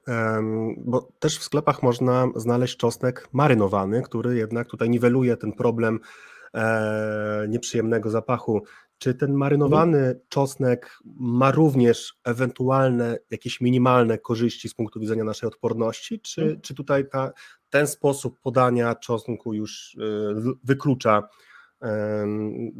bo 0.77 1.09
też 1.19 1.39
w 1.39 1.43
sklepach 1.43 1.83
można 1.83 2.29
znaleźć 2.37 2.77
czosnek 2.77 3.29
marynowany, 3.33 4.03
który 4.03 4.37
jednak 4.37 4.69
tutaj 4.69 4.91
niweluje 4.91 5.37
ten 5.37 5.53
problem 5.53 6.01
e, 6.55 7.47
nieprzyjemnego 7.49 8.11
zapachu. 8.11 8.63
Czy 8.99 9.15
ten 9.15 9.33
marynowany 9.33 9.99
mhm. 9.99 10.17
czosnek 10.29 10.99
ma 11.21 11.51
również 11.51 12.15
ewentualne 12.25 13.19
jakieś 13.31 13.61
minimalne 13.61 14.19
korzyści 14.19 14.69
z 14.69 14.75
punktu 14.75 15.01
widzenia 15.01 15.25
naszej 15.25 15.47
odporności, 15.47 16.21
czy, 16.21 16.43
mhm. 16.43 16.61
czy 16.61 16.75
tutaj 16.75 17.09
ta, 17.09 17.33
ten 17.71 17.87
sposób 17.87 18.41
podania 18.41 18.95
czosnku 18.95 19.55
już 19.55 19.97
e, 20.01 20.55
wyklucza 20.65 21.29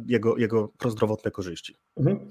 jego, 0.07 0.37
jego 0.37 0.67
prozdrowotne 0.77 1.31
korzyści. 1.31 1.75
Mhm. 1.97 2.29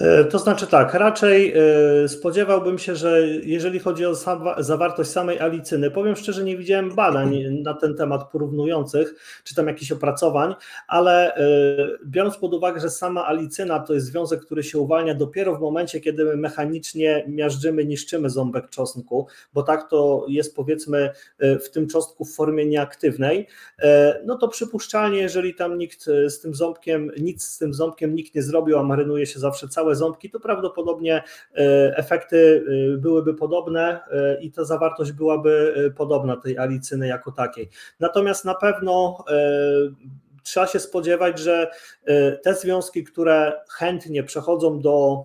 E, 0.00 0.24
to 0.24 0.38
znaczy 0.38 0.66
tak, 0.66 0.94
raczej 0.94 1.54
e, 1.56 2.08
spodziewałbym 2.08 2.78
się, 2.78 2.96
że 2.96 3.28
jeżeli 3.28 3.78
chodzi 3.78 4.06
o 4.06 4.14
zawartość 4.58 5.10
samej 5.10 5.40
alicyny, 5.40 5.90
powiem 5.90 6.16
szczerze, 6.16 6.44
nie 6.44 6.56
widziałem 6.56 6.94
badań 6.94 7.42
na 7.62 7.74
ten 7.74 7.96
temat 7.96 8.30
porównujących, 8.30 9.14
czy 9.44 9.54
tam 9.54 9.66
jakichś 9.66 9.92
opracowań, 9.92 10.54
ale 10.88 11.34
e, 11.34 11.46
biorąc 12.06 12.36
pod 12.36 12.54
uwagę, 12.54 12.80
że 12.80 12.90
sama 12.90 13.26
alicyna 13.26 13.80
to 13.80 13.94
jest 13.94 14.06
związek, 14.06 14.40
który 14.40 14.62
się 14.62 14.78
uwalnia 14.78 15.14
dopiero 15.14 15.56
w 15.56 15.60
momencie, 15.60 16.00
kiedy 16.00 16.24
my 16.24 16.36
mechanicznie 16.36 17.24
miażdżymy, 17.28 17.84
niszczymy 17.84 18.30
ząbek 18.30 18.70
czosnku, 18.70 19.26
bo 19.54 19.62
tak 19.62 19.90
to 19.90 20.26
jest 20.28 20.56
powiedzmy 20.56 21.10
w 21.38 21.70
tym 21.70 21.86
czosnku 21.88 22.24
w 22.24 22.34
formie 22.34 22.66
nieaktywnej, 22.66 23.46
no 24.24 24.38
to 24.38 24.48
przypuszczalnie, 24.48 25.18
jeżeli 25.18 25.54
tam 25.54 25.78
nikt 25.78 25.93
nikt 25.94 26.08
e, 26.08 26.30
z 26.30 26.40
tym 26.40 26.54
ząbkiem, 26.54 27.10
nic 27.18 27.44
z 27.44 27.58
tym 27.58 27.74
ząbkiem 27.74 28.14
nikt 28.14 28.34
nie 28.34 28.42
zrobił, 28.42 28.78
a 28.78 28.82
marynuje 28.82 29.26
się 29.26 29.40
zawsze 29.40 29.68
całe 29.68 29.94
ząbki, 29.94 30.30
to 30.30 30.40
prawdopodobnie 30.40 31.22
e, 31.54 31.96
efekty 31.96 32.64
e, 32.94 32.96
byłyby 32.96 33.34
podobne 33.34 34.00
i 34.40 34.52
ta 34.52 34.64
zawartość 34.64 35.12
byłaby 35.12 35.74
podobna 35.96 36.36
tej 36.36 36.58
alicyny 36.58 37.06
jako 37.06 37.32
takiej. 37.32 37.68
Natomiast 38.00 38.44
na 38.44 38.54
pewno 38.54 39.24
trzeba 40.42 40.66
się 40.66 40.80
spodziewać, 40.80 41.38
że 41.38 41.70
te 42.42 42.54
związki, 42.54 43.04
które 43.04 43.52
chętnie 43.70 44.22
przechodzą 44.22 44.80
do 44.80 45.24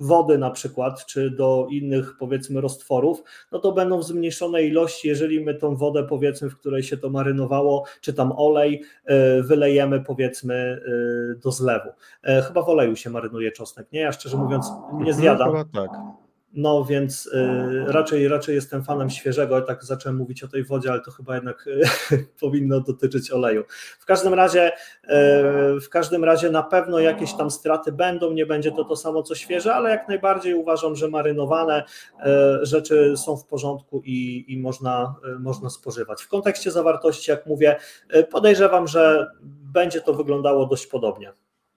wody 0.00 0.38
na 0.38 0.50
przykład, 0.50 1.06
czy 1.06 1.30
do 1.30 1.66
innych 1.70 2.16
powiedzmy 2.18 2.60
roztworów, 2.60 3.22
no 3.52 3.58
to 3.58 3.72
będą 3.72 3.98
w 3.98 4.04
zmniejszonej 4.04 4.68
ilości, 4.68 5.08
jeżeli 5.08 5.44
my 5.44 5.54
tą 5.54 5.76
wodę 5.76 6.04
powiedzmy, 6.08 6.50
w 6.50 6.56
której 6.58 6.82
się 6.82 6.96
to 6.96 7.10
marynowało, 7.10 7.84
czy 8.00 8.14
tam 8.14 8.32
olej 8.36 8.82
e, 9.04 9.42
wylejemy 9.42 10.00
powiedzmy 10.00 10.54
e, 10.54 11.40
do 11.40 11.50
zlewu. 11.50 11.88
E, 12.22 12.42
chyba 12.42 12.62
w 12.62 12.68
oleju 12.68 12.96
się 12.96 13.10
marynuje 13.10 13.52
czosnek, 13.52 13.92
nie? 13.92 14.00
Ja 14.00 14.12
szczerze 14.12 14.36
mówiąc 14.36 14.66
nie 14.92 14.98
mhm, 14.98 15.16
zjadam. 15.16 15.64
Tak. 15.72 15.90
No 16.56 16.84
więc 16.84 17.26
y, 17.26 17.84
raczej, 17.86 18.28
raczej 18.28 18.54
jestem 18.54 18.84
fanem 18.84 19.10
świeżego, 19.10 19.62
tak 19.62 19.84
zacząłem 19.84 20.16
mówić 20.16 20.42
o 20.42 20.48
tej 20.48 20.64
wodzie, 20.64 20.90
ale 20.90 21.00
to 21.00 21.10
chyba 21.10 21.34
jednak 21.34 21.66
y, 21.66 21.82
powinno 22.40 22.80
dotyczyć 22.80 23.30
oleju. 23.30 23.64
W 24.00 24.04
każdym 24.04 24.34
razie, 24.34 24.72
y, 24.72 25.10
w 25.80 25.88
każdym 25.90 26.24
razie 26.24 26.50
na 26.50 26.62
pewno 26.62 26.98
jakieś 26.98 27.34
tam 27.34 27.50
straty 27.50 27.92
będą, 27.92 28.32
nie 28.32 28.46
będzie 28.46 28.72
to 28.72 28.84
to 28.84 28.96
samo 28.96 29.22
co 29.22 29.34
świeże, 29.34 29.74
ale 29.74 29.90
jak 29.90 30.08
najbardziej 30.08 30.54
uważam, 30.54 30.96
że 30.96 31.08
marynowane 31.08 31.84
rzeczy 32.62 33.14
są 33.16 33.36
w 33.36 33.46
porządku 33.46 34.02
i, 34.04 34.44
i 34.48 34.58
można, 34.58 35.14
można 35.38 35.70
spożywać. 35.70 36.22
W 36.22 36.28
kontekście 36.28 36.70
zawartości, 36.70 37.30
jak 37.30 37.46
mówię, 37.46 37.76
podejrzewam, 38.30 38.88
że 38.88 39.26
będzie 39.72 40.00
to 40.00 40.14
wyglądało 40.14 40.66
dość 40.66 40.86
podobnie. 40.86 41.32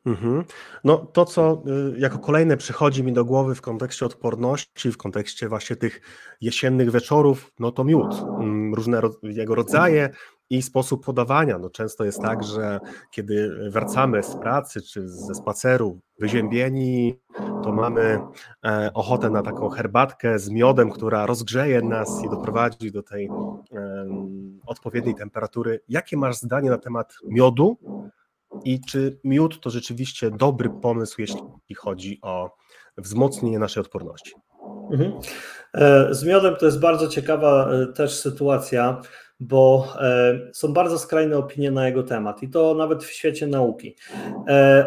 Mhm. 0.05 0.43
No 0.83 0.97
to, 0.97 1.25
co 1.25 1.63
y, 1.95 1.99
jako 1.99 2.19
kolejne 2.19 2.57
przychodzi 2.57 3.03
mi 3.03 3.13
do 3.13 3.25
głowy 3.25 3.55
w 3.55 3.61
kontekście 3.61 4.05
odporności, 4.05 4.91
w 4.91 4.97
kontekście 4.97 5.49
właśnie 5.49 5.75
tych 5.75 6.01
jesiennych 6.41 6.91
wieczorów, 6.91 7.51
no 7.59 7.71
to 7.71 7.83
miód, 7.83 8.23
mm, 8.39 8.73
różne 8.73 9.01
jego 9.23 9.55
rodzaje 9.55 10.09
i 10.49 10.61
sposób 10.61 11.05
podawania. 11.05 11.57
No 11.57 11.69
często 11.69 12.03
jest 12.03 12.21
tak, 12.21 12.43
że 12.43 12.79
kiedy 13.11 13.69
wracamy 13.71 14.23
z 14.23 14.35
pracy 14.35 14.81
czy 14.81 15.09
ze 15.09 15.35
spaceru 15.35 15.99
wyziębieni, 16.19 17.19
to 17.63 17.71
mamy 17.71 18.19
e, 18.65 18.91
ochotę 18.93 19.29
na 19.29 19.41
taką 19.41 19.69
herbatkę 19.69 20.39
z 20.39 20.49
miodem, 20.49 20.89
która 20.89 21.25
rozgrzeje 21.25 21.81
nas 21.81 22.23
i 22.25 22.29
doprowadzi 22.29 22.91
do 22.91 23.03
tej 23.03 23.29
odpowiedniej 24.65 25.15
temperatury. 25.15 25.79
Jakie 25.89 26.17
masz 26.17 26.37
zdanie 26.37 26.69
na 26.69 26.77
temat 26.77 27.13
miodu 27.27 27.77
i 28.63 28.81
czy 28.81 29.19
miód 29.23 29.61
to 29.61 29.69
rzeczywiście 29.69 30.31
dobry 30.31 30.69
pomysł, 30.81 31.21
jeśli 31.21 31.75
chodzi 31.77 32.19
o 32.21 32.49
wzmocnienie 32.97 33.59
naszej 33.59 33.81
odporności? 33.81 34.33
Mhm. 34.91 35.13
E, 35.73 36.13
z 36.13 36.23
miodem 36.23 36.55
to 36.55 36.65
jest 36.65 36.79
bardzo 36.79 37.07
ciekawa 37.07 37.69
e, 37.71 37.93
też 37.93 38.19
sytuacja, 38.19 39.01
bo 39.39 39.87
e, 39.99 40.39
są 40.53 40.73
bardzo 40.73 40.99
skrajne 40.99 41.37
opinie 41.37 41.71
na 41.71 41.85
jego 41.85 42.03
temat 42.03 42.43
i 42.43 42.49
to 42.49 42.73
nawet 42.73 43.03
w 43.03 43.11
świecie 43.11 43.47
nauki. 43.47 43.95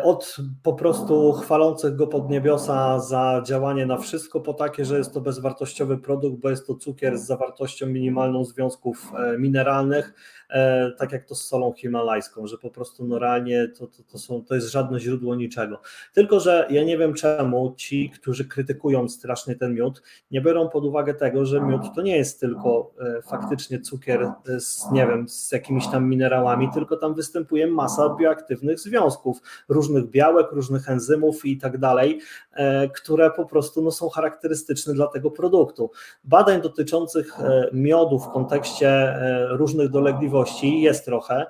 Od 0.02 0.36
po 0.62 0.72
prostu 0.72 1.32
chwalących 1.32 1.96
go 1.96 2.06
pod 2.06 2.30
niebiosa 2.30 3.00
za 3.00 3.42
działanie 3.46 3.86
na 3.86 3.96
wszystko, 3.96 4.40
po 4.40 4.54
takie, 4.54 4.84
że 4.84 4.98
jest 4.98 5.14
to 5.14 5.20
bezwartościowy 5.20 5.98
produkt, 5.98 6.36
bo 6.36 6.50
jest 6.50 6.66
to 6.66 6.74
cukier 6.74 7.18
z 7.18 7.26
zawartością 7.26 7.86
minimalną 7.86 8.44
związków 8.44 9.12
mineralnych, 9.38 10.14
E, 10.50 10.90
tak 10.90 11.12
jak 11.12 11.24
to 11.24 11.34
z 11.34 11.44
solą 11.44 11.72
himalajską, 11.72 12.46
że 12.46 12.58
po 12.58 12.70
prostu 12.70 13.06
no 13.06 13.18
realnie 13.18 13.68
to, 13.68 13.86
to, 13.86 14.02
to, 14.02 14.18
są, 14.18 14.44
to 14.44 14.54
jest 14.54 14.70
żadne 14.70 15.00
źródło 15.00 15.34
niczego. 15.34 15.80
Tylko, 16.12 16.40
że 16.40 16.66
ja 16.70 16.84
nie 16.84 16.98
wiem 16.98 17.14
czemu 17.14 17.74
ci, 17.76 18.10
którzy 18.10 18.44
krytykują 18.44 19.08
strasznie 19.08 19.56
ten 19.56 19.74
miód, 19.74 20.02
nie 20.30 20.40
biorą 20.40 20.68
pod 20.68 20.84
uwagę 20.84 21.14
tego, 21.14 21.46
że 21.46 21.60
miód 21.60 21.82
to 21.94 22.02
nie 22.02 22.16
jest 22.16 22.40
tylko 22.40 22.92
e, 23.00 23.22
faktycznie 23.22 23.80
cukier 23.80 24.32
z, 24.58 24.90
nie 24.92 25.06
wiem, 25.06 25.28
z 25.28 25.52
jakimiś 25.52 25.88
tam 25.88 26.08
minerałami, 26.08 26.70
tylko 26.74 26.96
tam 26.96 27.14
występuje 27.14 27.66
masa 27.66 28.16
bioaktywnych 28.20 28.80
związków, 28.80 29.38
różnych 29.68 30.10
białek, 30.10 30.52
różnych 30.52 30.88
enzymów 30.88 31.46
i 31.46 31.58
tak 31.58 31.78
dalej, 31.78 32.20
e, 32.52 32.88
które 32.88 33.30
po 33.30 33.44
prostu 33.44 33.82
no, 33.82 33.90
są 33.90 34.08
charakterystyczne 34.08 34.94
dla 34.94 35.06
tego 35.06 35.30
produktu. 35.30 35.90
Badań 36.24 36.62
dotyczących 36.62 37.36
miodu 37.72 38.18
w 38.18 38.30
kontekście 38.30 39.14
różnych 39.50 39.88
dolegliwości 39.88 40.80
jest 40.80 41.04
trochę. 41.04 41.46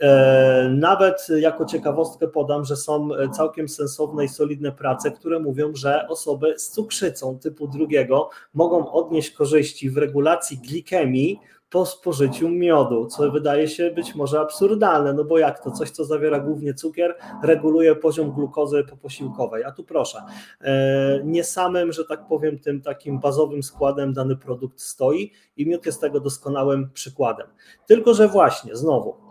E, 0.00 0.68
nawet 0.68 1.26
jako 1.38 1.64
ciekawostkę 1.64 2.28
podam, 2.28 2.64
że 2.64 2.76
są 2.76 3.08
całkiem 3.32 3.68
sensowne 3.68 4.24
i 4.24 4.28
solidne 4.28 4.72
prace, 4.72 5.10
które 5.10 5.38
mówią, 5.38 5.74
że 5.74 6.08
osoby 6.08 6.54
z 6.58 6.70
cukrzycą 6.70 7.38
typu 7.38 7.68
drugiego 7.68 8.30
mogą 8.54 8.92
odnieść 8.92 9.30
korzyści 9.30 9.90
w 9.90 9.96
regulacji 9.96 10.58
glikemii 10.58 11.40
po 11.74 11.86
spożyciu 11.86 12.48
miodu, 12.48 13.06
co 13.06 13.30
wydaje 13.30 13.68
się 13.68 13.90
być 13.90 14.14
może 14.14 14.40
absurdalne, 14.40 15.12
no 15.12 15.24
bo 15.24 15.38
jak 15.38 15.64
to 15.64 15.70
coś, 15.70 15.90
co 15.90 16.04
zawiera 16.04 16.40
głównie 16.40 16.74
cukier, 16.74 17.16
reguluje 17.42 17.96
poziom 17.96 18.32
glukozy 18.32 18.84
poposiłkowej. 18.84 19.64
A 19.64 19.72
tu 19.72 19.84
proszę, 19.84 20.22
e, 20.60 21.20
nie 21.24 21.44
samym, 21.44 21.92
że 21.92 22.04
tak 22.04 22.26
powiem, 22.28 22.58
tym 22.58 22.82
takim 22.82 23.20
bazowym 23.20 23.62
składem 23.62 24.12
dany 24.12 24.36
produkt 24.36 24.80
stoi 24.80 25.32
i 25.56 25.66
miód 25.66 25.86
jest 25.86 26.00
tego 26.00 26.20
doskonałym 26.20 26.90
przykładem. 26.90 27.46
Tylko, 27.86 28.14
że 28.14 28.28
właśnie, 28.28 28.76
znowu, 28.76 29.23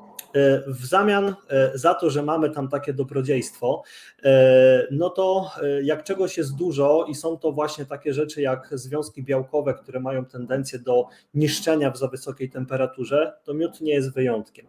w 0.67 0.86
zamian 0.86 1.36
e, 1.49 1.77
za 1.77 1.93
to, 1.93 2.09
że 2.09 2.23
mamy 2.23 2.49
tam 2.49 2.67
takie 2.67 2.93
dobrodziejstwo, 2.93 3.84
e, 4.23 4.88
no 4.91 5.09
to 5.09 5.51
jak 5.84 6.03
czegoś 6.03 6.38
jest 6.38 6.55
dużo 6.55 7.05
i 7.09 7.15
są 7.15 7.38
to 7.38 7.51
właśnie 7.51 7.86
takie 7.86 8.13
rzeczy 8.13 8.41
jak 8.41 8.69
związki 8.71 9.23
białkowe, 9.23 9.73
które 9.73 9.99
mają 9.99 10.25
tendencję 10.25 10.79
do 10.79 11.05
niszczenia 11.34 11.91
w 11.91 11.97
za 11.97 12.07
wysokiej 12.07 12.49
temperaturze, 12.49 13.34
to 13.43 13.53
miód 13.53 13.81
nie 13.81 13.93
jest 13.93 14.13
wyjątkiem. 14.13 14.65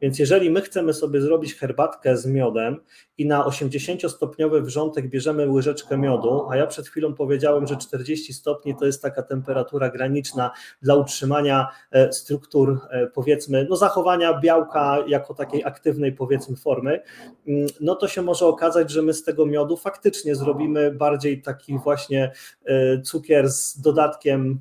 Więc 0.00 0.18
jeżeli 0.18 0.50
my 0.50 0.62
chcemy 0.62 0.92
sobie 0.92 1.20
zrobić 1.20 1.54
herbatkę 1.54 2.16
z 2.16 2.26
miodem 2.26 2.80
i 3.18 3.26
na 3.26 3.44
80-stopniowy 3.44 4.62
wrzątek 4.62 5.08
bierzemy 5.08 5.50
łyżeczkę 5.50 5.98
miodu, 5.98 6.46
a 6.50 6.56
ja 6.56 6.66
przed 6.66 6.88
chwilą 6.88 7.14
powiedziałem, 7.14 7.66
że 7.66 7.76
40 7.76 8.34
stopni 8.34 8.76
to 8.76 8.86
jest 8.86 9.02
taka 9.02 9.22
temperatura 9.22 9.90
graniczna 9.90 10.50
dla 10.82 10.94
utrzymania 10.94 11.68
e, 11.90 12.12
struktur, 12.12 12.80
e, 12.90 13.06
powiedzmy, 13.06 13.66
no 13.70 13.76
zachowania 13.76 14.40
białka 14.40 15.04
jako 15.06 15.34
takiej 15.34 15.64
aktywnej, 15.64 16.12
powiedzmy, 16.12 16.56
formy, 16.56 17.00
mm, 17.48 17.66
no 17.80 17.94
to 17.94 18.08
się 18.08 18.22
może 18.22 18.46
okazać, 18.46 18.90
że 18.90 19.02
my 19.02 19.14
z 19.14 19.24
tego 19.24 19.46
miodu 19.46 19.76
faktycznie 19.76 20.34
zrobimy 20.34 20.90
bardziej 20.90 21.42
taki 21.42 21.78
właśnie 21.78 22.32
e, 22.64 23.00
cukier 23.02 23.50
z 23.50 23.80
dodatkiem 23.80 24.58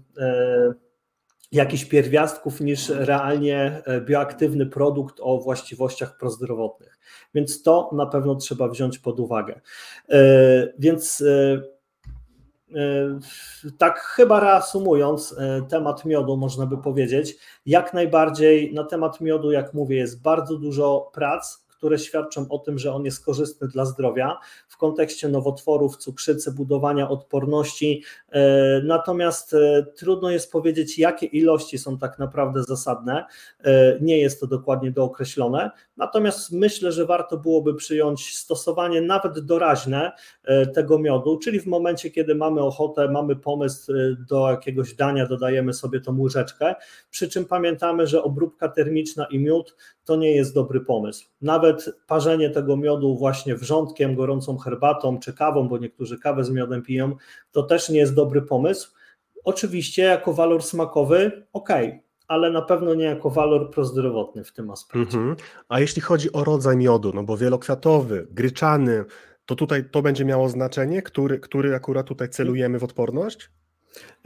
jakichś 1.56 1.86
pierwiastków 1.86 2.62
niż 2.62 2.90
realnie 2.90 3.82
e, 3.86 4.02
bioaktywny 4.02 4.66
produkt 4.66 5.16
o 5.22 5.38
właściwościach 5.38 6.18
prozdrowotnych. 6.18 7.00
Więc 7.34 7.64
to 7.64 7.90
na 7.94 8.06
pewno 8.06 8.36
trzeba 8.36 8.68
wziąć 8.68 9.00
pod 9.00 9.20
uwagę. 9.20 9.62
E, 10.10 10.20
więc 10.80 11.22
e, 11.22 11.62
tak 13.78 14.00
chyba 14.00 14.40
reasumując 14.40 15.36
temat 15.70 16.06
miodu, 16.06 16.38
można 16.38 16.66
by 16.66 16.78
powiedzieć, 16.78 17.36
jak 17.66 17.94
najbardziej 17.94 18.74
na 18.74 18.84
temat 18.84 19.22
miodu, 19.22 19.52
jak 19.52 19.74
mówię, 19.74 19.98
jest 19.98 20.22
bardzo 20.22 20.58
dużo 20.58 21.12
prac, 21.14 21.65
które 21.78 22.00
świadczą 22.00 22.46
o 22.50 22.60
tym, 22.60 22.80
że 22.80 22.94
on 22.94 23.06
jest 23.06 23.26
korzystny 23.26 23.68
dla 23.68 23.86
zdrowia 23.86 24.40
w 24.68 24.78
kontekście 24.78 25.30
nowotworów, 25.30 25.98
cukrzycy, 25.98 26.52
budowania 26.52 27.10
odporności. 27.10 28.04
E, 28.30 28.82
natomiast 28.84 29.54
e, 29.54 29.86
trudno 29.96 30.30
jest 30.30 30.52
powiedzieć, 30.52 31.00
jakie 31.00 31.26
ilości 31.26 31.78
są 31.78 31.98
tak 31.98 32.20
naprawdę 32.20 32.64
zasadne. 32.64 33.26
E, 33.64 33.98
nie 34.02 34.18
jest 34.18 34.40
to 34.40 34.48
dokładnie 34.48 34.92
dookreślone. 34.92 35.72
Natomiast 35.98 36.52
myślę, 36.52 36.92
że 36.92 37.06
warto 37.06 37.38
byłoby 37.38 37.74
przyjąć 37.74 38.36
stosowanie 38.36 39.02
nawet 39.02 39.40
doraźne 39.40 40.12
tego 40.74 41.00
miodu, 41.00 41.38
czyli 41.38 41.60
w 41.60 41.66
momencie, 41.66 42.12
kiedy 42.12 42.36
mamy 42.36 42.62
ochotę, 42.62 43.12
mamy 43.12 43.36
pomysł 43.36 43.94
do 44.30 44.52
jakiegoś 44.52 44.94
dania, 44.94 45.28
dodajemy 45.28 45.74
sobie 45.74 46.02
tą 46.02 46.20
łyżeczkę. 46.20 46.76
Przy 47.10 47.30
czym 47.30 47.46
pamiętamy, 47.46 48.08
że 48.08 48.24
obróbka 48.24 48.70
termiczna 48.70 49.26
i 49.26 49.40
miód 49.40 49.76
to 50.06 50.16
nie 50.16 50.32
jest 50.32 50.56
dobry 50.56 50.82
pomysł. 50.82 51.26
Nawet 51.42 51.96
parzenie 52.08 52.50
tego 52.50 52.78
miodu 52.78 53.18
właśnie 53.18 53.56
wrzątkiem, 53.56 54.16
gorącą 54.16 54.58
herbatą 54.58 55.20
czy 55.20 55.34
kawą, 55.34 55.68
bo 55.68 55.78
niektórzy 55.78 56.20
kawę 56.20 56.44
z 56.44 56.50
miodem 56.50 56.82
piją, 56.82 57.16
to 57.52 57.64
też 57.64 57.90
nie 57.90 58.00
jest 58.00 58.16
dobry 58.16 58.42
pomysł. 58.42 58.92
Oczywiście 59.44 60.04
jako 60.04 60.34
walor 60.34 60.64
smakowy, 60.64 61.48
ok, 61.54 61.70
ale 62.28 62.52
na 62.52 62.62
pewno 62.62 62.94
nie 62.94 63.04
jako 63.06 63.30
walor 63.30 63.72
prozdrowotny 63.72 64.44
w 64.44 64.52
tym 64.52 64.72
aspekcie. 64.72 65.18
Mhm. 65.18 65.36
A 65.70 65.80
jeśli 65.80 66.02
chodzi 66.02 66.32
o 66.32 66.44
rodzaj 66.44 66.78
miodu, 66.78 67.12
no 67.14 67.24
bo 67.24 67.38
wielokwiatowy, 67.38 68.28
gryczany, 68.32 69.06
to 69.46 69.56
tutaj 69.56 69.90
to 69.92 70.02
będzie 70.02 70.26
miało 70.26 70.50
znaczenie, 70.50 71.02
który, 71.02 71.40
który 71.40 71.76
akurat 71.76 72.08
tutaj 72.08 72.30
celujemy 72.30 72.80
w 72.80 72.84
odporność? 72.84 73.50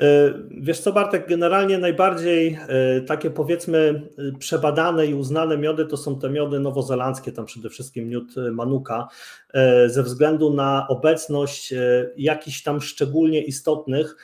E, 0.02 0.34
wiesz 0.52 0.80
co, 0.80 0.94
Bartek, 0.94 1.28
generalnie 1.28 1.78
najbardziej 1.78 2.60
e, 2.68 3.02
takie 3.02 3.30
powiedzmy 3.30 4.10
e, 4.18 4.38
przebadane 4.38 5.06
i 5.06 5.14
uznane 5.14 5.58
miody 5.58 5.86
to 5.86 5.98
są 5.98 6.20
te 6.20 6.30
miody 6.30 6.60
nowozelandzkie, 6.60 7.32
tam 7.32 7.46
przede 7.46 7.70
wszystkim 7.70 8.10
miód 8.10 8.36
Manuka, 8.52 9.08
ze 9.88 10.04
względu 10.04 10.54
na 10.54 10.88
obecność 10.88 11.74
jakichś 12.18 12.64
tam 12.64 12.82
szczególnie 12.82 13.44
istotnych 13.44 14.16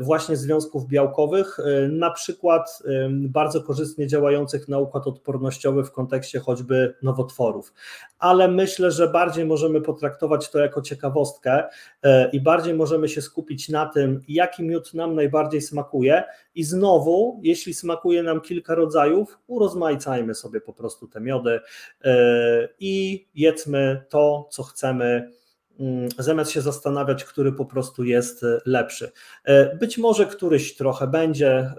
właśnie 0.00 0.36
związków 0.36 0.86
białkowych, 0.86 1.58
e, 1.60 1.88
na 1.88 2.10
przykład 2.10 2.82
e, 2.84 3.08
bardzo 3.10 3.62
korzystnie 3.62 4.06
działających 4.06 4.68
na 4.68 4.78
układ 4.78 5.06
odpornościowy 5.06 5.84
w 5.84 5.92
kontekście 5.92 6.40
choćby 6.40 6.94
nowotworów. 7.02 7.72
Ale 8.18 8.48
myślę, 8.48 8.90
że 8.90 9.08
bardziej 9.08 9.44
możemy 9.44 9.80
potraktować 9.80 10.50
to 10.50 10.58
jako 10.58 10.82
ciekawostkę 10.82 11.64
i 12.32 12.40
bardziej 12.40 12.74
możemy 12.74 13.08
się 13.08 13.22
skupić 13.22 13.68
na 13.68 13.86
tym, 13.86 14.20
jaki 14.28 14.62
miód 14.62 14.94
nam 14.94 15.14
najbardziej 15.14 15.62
smakuje. 15.62 16.24
I 16.54 16.64
znowu, 16.64 17.40
jeśli 17.42 17.74
smakuje 17.74 18.22
nam 18.22 18.40
kilka 18.40 18.74
rodzajów, 18.74 19.38
urozmaicajmy 19.46 20.34
sobie 20.34 20.60
po 20.60 20.72
prostu 20.72 21.08
te 21.08 21.20
miody 21.20 21.60
i 22.80 23.26
jedzmy 23.34 24.04
to, 24.08 24.48
co 24.50 24.62
chcemy 24.62 25.30
zamiast 26.18 26.50
się 26.50 26.60
zastanawiać, 26.60 27.24
który 27.24 27.52
po 27.52 27.64
prostu 27.64 28.04
jest 28.04 28.44
e, 28.44 28.60
lepszy. 28.66 29.12
E, 29.44 29.76
być 29.76 29.98
może 29.98 30.26
któryś 30.26 30.76
trochę 30.76 31.06
będzie 31.06 31.50
e, 31.50 31.74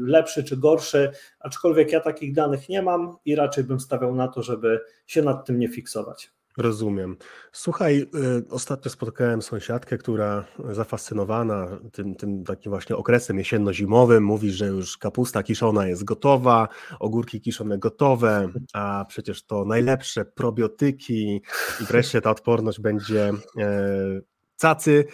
lepszy 0.00 0.44
czy 0.44 0.56
gorszy, 0.56 1.10
aczkolwiek 1.40 1.92
ja 1.92 2.00
takich 2.00 2.34
danych 2.34 2.68
nie 2.68 2.82
mam 2.82 3.16
i 3.24 3.34
raczej 3.34 3.64
bym 3.64 3.80
stawiał 3.80 4.14
na 4.14 4.28
to, 4.28 4.42
żeby 4.42 4.80
się 5.06 5.22
nad 5.22 5.46
tym 5.46 5.58
nie 5.58 5.68
fiksować. 5.68 6.30
Rozumiem. 6.58 7.16
Słuchaj, 7.52 8.06
y, 8.14 8.48
ostatnio 8.50 8.90
spotkałem 8.90 9.42
sąsiadkę, 9.42 9.98
która 9.98 10.44
zafascynowana 10.70 11.78
tym, 11.92 12.14
tym 12.14 12.44
takim 12.44 12.70
właśnie 12.70 12.96
okresem 12.96 13.38
jesienno-zimowym 13.38 14.24
mówi, 14.24 14.50
że 14.50 14.66
już 14.66 14.98
kapusta 14.98 15.42
kiszona 15.42 15.86
jest 15.86 16.04
gotowa, 16.04 16.68
ogórki 17.00 17.40
kiszone 17.40 17.78
gotowe, 17.78 18.48
a 18.72 19.04
przecież 19.08 19.46
to 19.46 19.64
najlepsze 19.64 20.24
probiotyki 20.24 21.42
i 21.80 21.84
wreszcie 21.84 22.20
ta 22.20 22.30
odporność 22.30 22.80
będzie 22.80 23.32
e, 23.58 24.20
cacy. 24.56 25.04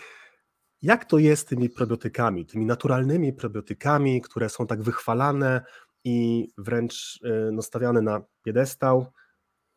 Jak 0.82 1.04
to 1.04 1.18
jest 1.18 1.42
z 1.42 1.44
tymi 1.44 1.70
probiotykami, 1.70 2.46
tymi 2.46 2.66
naturalnymi 2.66 3.32
probiotykami, 3.32 4.20
które 4.20 4.48
są 4.48 4.66
tak 4.66 4.82
wychwalane 4.82 5.62
i 6.04 6.48
wręcz 6.58 7.20
e, 7.24 7.50
no, 7.52 7.62
stawiane 7.62 8.02
na 8.02 8.20
piedestał, 8.42 9.06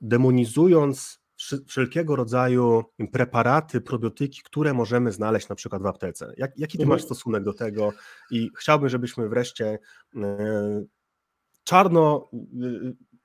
demonizując 0.02 1.21
wszelkiego 1.68 2.16
rodzaju 2.16 2.84
preparaty, 3.12 3.82
probiotyki, 3.82 4.42
które 4.44 4.74
możemy 4.74 5.12
znaleźć 5.12 5.50
na 5.50 5.56
przykład 5.56 5.82
w 5.82 5.86
aptece. 5.86 6.34
Jak, 6.38 6.52
jaki 6.58 6.78
ty 6.78 6.84
mhm. 6.84 6.96
masz 6.96 7.06
stosunek 7.06 7.44
do 7.44 7.54
tego? 7.54 7.94
I 8.32 8.50
chciałbym, 8.58 8.90
żebyśmy 8.90 9.30
wreszcie 9.30 9.80
e, 10.16 10.84
czarno, 11.64 12.30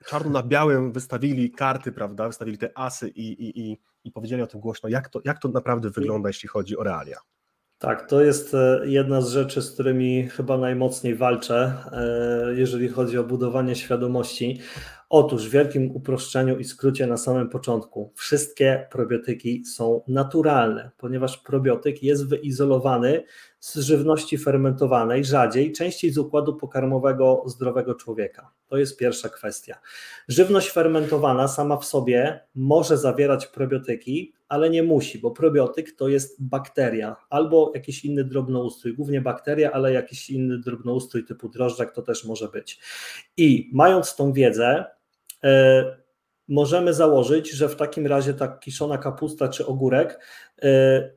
czarno 0.06 0.30
na 0.30 0.42
białym 0.42 0.92
wystawili 0.92 1.50
karty, 1.50 1.92
prawda, 1.92 2.26
wystawili 2.26 2.58
te 2.58 2.78
asy 2.78 3.08
i, 3.08 3.26
i, 3.28 3.70
i, 3.70 3.78
i 4.04 4.12
powiedzieli 4.12 4.42
o 4.42 4.46
tym 4.46 4.60
głośno, 4.60 4.88
jak 4.88 5.08
to, 5.08 5.20
jak 5.24 5.38
to 5.38 5.48
naprawdę 5.48 5.90
wygląda, 5.90 6.28
jeśli 6.28 6.48
chodzi 6.48 6.76
o 6.76 6.82
realia. 6.82 7.18
Tak, 7.78 8.08
to 8.08 8.22
jest 8.22 8.54
e, 8.54 8.80
jedna 8.84 9.20
z 9.20 9.30
rzeczy, 9.30 9.62
z 9.62 9.70
którymi 9.70 10.28
chyba 10.28 10.58
najmocniej 10.58 11.14
walczę, 11.14 11.74
e, 11.92 12.54
jeżeli 12.54 12.88
chodzi 12.88 13.18
o 13.18 13.24
budowanie 13.24 13.76
świadomości. 13.76 14.60
Otóż 15.08 15.48
w 15.48 15.50
wielkim 15.50 15.90
uproszczeniu 15.90 16.58
i 16.58 16.64
skrócie 16.64 17.06
na 17.06 17.16
samym 17.16 17.48
początku, 17.48 18.12
wszystkie 18.14 18.86
probiotyki 18.90 19.64
są 19.64 20.02
naturalne, 20.08 20.90
ponieważ 20.96 21.38
probiotyk 21.38 22.02
jest 22.02 22.28
wyizolowany 22.28 23.22
z 23.60 23.76
żywności 23.76 24.38
fermentowanej, 24.38 25.24
rzadziej, 25.24 25.72
częściej 25.72 26.10
z 26.10 26.18
układu 26.18 26.56
pokarmowego 26.56 27.42
zdrowego 27.46 27.94
człowieka. 27.94 28.50
To 28.66 28.76
jest 28.76 28.98
pierwsza 28.98 29.28
kwestia. 29.28 29.78
Żywność 30.28 30.70
fermentowana 30.70 31.48
sama 31.48 31.76
w 31.76 31.84
sobie 31.84 32.40
może 32.54 32.98
zawierać 32.98 33.46
probiotyki, 33.46 34.34
ale 34.48 34.70
nie 34.70 34.82
musi, 34.82 35.18
bo 35.18 35.30
probiotyk 35.30 35.96
to 35.96 36.08
jest 36.08 36.44
bakteria 36.44 37.16
albo 37.30 37.72
jakiś 37.74 38.04
inny 38.04 38.24
drobnoustrój, 38.24 38.94
głównie 38.94 39.20
bakteria, 39.20 39.72
ale 39.72 39.92
jakiś 39.92 40.30
inny 40.30 40.58
drobnoustrój 40.58 41.24
typu 41.24 41.48
drożdżak 41.48 41.92
to 41.92 42.02
też 42.02 42.24
może 42.24 42.48
być. 42.48 42.80
I 43.36 43.70
mając 43.72 44.16
tą 44.16 44.32
wiedzę, 44.32 44.95
możemy 46.48 46.94
założyć, 46.94 47.50
że 47.50 47.68
w 47.68 47.76
takim 47.76 48.06
razie 48.06 48.34
ta 48.34 48.48
kiszona 48.48 48.98
kapusta 48.98 49.48
czy 49.48 49.66
ogórek, 49.66 50.20
e, 50.62 51.10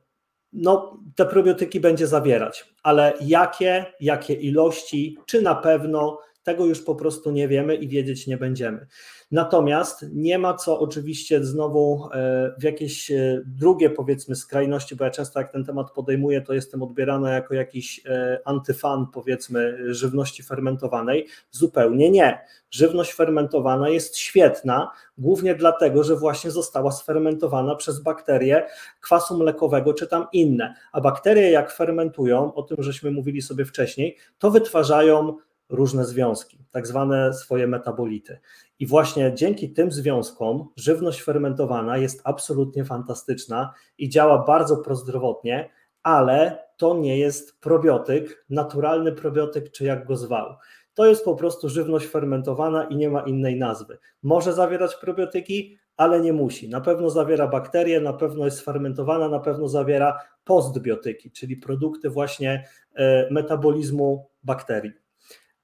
no 0.53 0.97
te 1.15 1.25
probiotyki 1.25 1.79
będzie 1.79 2.07
zawierać, 2.07 2.73
ale 2.83 3.13
jakie, 3.21 3.85
jakie 3.99 4.33
ilości, 4.33 5.17
czy 5.25 5.41
na 5.41 5.55
pewno, 5.55 6.19
tego 6.43 6.65
już 6.65 6.81
po 6.81 6.95
prostu 6.95 7.31
nie 7.31 7.47
wiemy 7.47 7.75
i 7.75 7.87
wiedzieć 7.87 8.27
nie 8.27 8.37
będziemy. 8.37 8.87
Natomiast 9.31 10.05
nie 10.13 10.39
ma 10.39 10.53
co 10.53 10.79
oczywiście 10.79 11.43
znowu 11.43 12.09
e, 12.13 12.51
w 12.59 12.63
jakieś 12.63 13.11
e, 13.11 13.41
drugie 13.45 13.89
powiedzmy 13.89 14.35
skrajności, 14.35 14.95
bo 14.95 15.03
ja 15.03 15.11
często 15.11 15.39
jak 15.39 15.51
ten 15.51 15.65
temat 15.65 15.91
podejmuję, 15.91 16.41
to 16.41 16.53
jestem 16.53 16.83
odbierana 16.83 17.31
jako 17.31 17.53
jakiś 17.53 18.01
e, 18.05 18.39
antyfan 18.45 19.07
powiedzmy 19.13 19.93
żywności 19.93 20.43
fermentowanej. 20.43 21.27
Zupełnie 21.51 22.11
nie. 22.11 22.39
Żywność 22.71 23.13
fermentowana 23.13 23.89
jest 23.89 24.17
świetna, 24.17 24.91
głównie 25.17 25.55
dlatego, 25.55 26.03
że 26.03 26.15
właśnie 26.15 26.51
została 26.51 26.91
sfermentowana 26.91 27.75
przez 27.75 27.99
bakterie 28.03 28.67
kwasu 29.01 29.37
mlekowego 29.37 29.93
czy 29.93 30.07
tam 30.07 30.27
inne. 30.33 30.73
A 30.91 31.01
bakterie 31.01 31.51
jak 31.51 31.71
fermentują, 31.71 32.53
o 32.53 32.63
tym 32.63 32.83
żeśmy 32.83 33.11
mówili 33.11 33.41
sobie 33.41 33.65
wcześniej, 33.65 34.17
to 34.39 34.51
wytwarzają 34.51 35.37
różne 35.69 36.05
związki, 36.05 36.65
tak 36.71 36.87
zwane 36.87 37.33
swoje 37.33 37.67
metabolity. 37.67 38.39
I 38.79 38.87
właśnie 38.87 39.33
dzięki 39.35 39.73
tym 39.73 39.91
związkom 39.91 40.69
żywność 40.75 41.21
fermentowana 41.21 41.97
jest 41.97 42.21
absolutnie 42.23 42.85
fantastyczna 42.85 43.73
i 43.97 44.09
działa 44.09 44.43
bardzo 44.45 44.77
prozdrowotnie, 44.77 45.69
ale 46.03 46.63
to 46.77 46.97
nie 46.97 47.19
jest 47.19 47.59
probiotyk, 47.59 48.45
naturalny 48.49 49.11
probiotyk, 49.11 49.71
czy 49.71 49.85
jak 49.85 50.05
go 50.05 50.17
zwał. 50.17 50.55
To 50.93 51.05
jest 51.05 51.25
po 51.25 51.35
prostu 51.35 51.69
żywność 51.69 52.07
fermentowana 52.07 52.83
i 52.83 52.95
nie 52.95 53.09
ma 53.09 53.21
innej 53.21 53.59
nazwy. 53.59 53.97
Może 54.23 54.53
zawierać 54.53 54.95
probiotyki, 54.95 55.77
ale 55.97 56.21
nie 56.21 56.33
musi. 56.33 56.69
Na 56.69 56.81
pewno 56.81 57.09
zawiera 57.09 57.47
bakterie, 57.47 58.01
na 58.01 58.13
pewno 58.13 58.45
jest 58.45 58.61
fermentowana, 58.61 59.29
na 59.29 59.39
pewno 59.39 59.67
zawiera 59.67 60.19
postbiotyki, 60.43 61.31
czyli 61.31 61.57
produkty 61.57 62.09
właśnie 62.09 62.67
e, 62.95 63.33
metabolizmu 63.33 64.29
bakterii. 64.43 64.91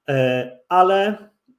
E, 0.10 0.60
ale 0.70 1.18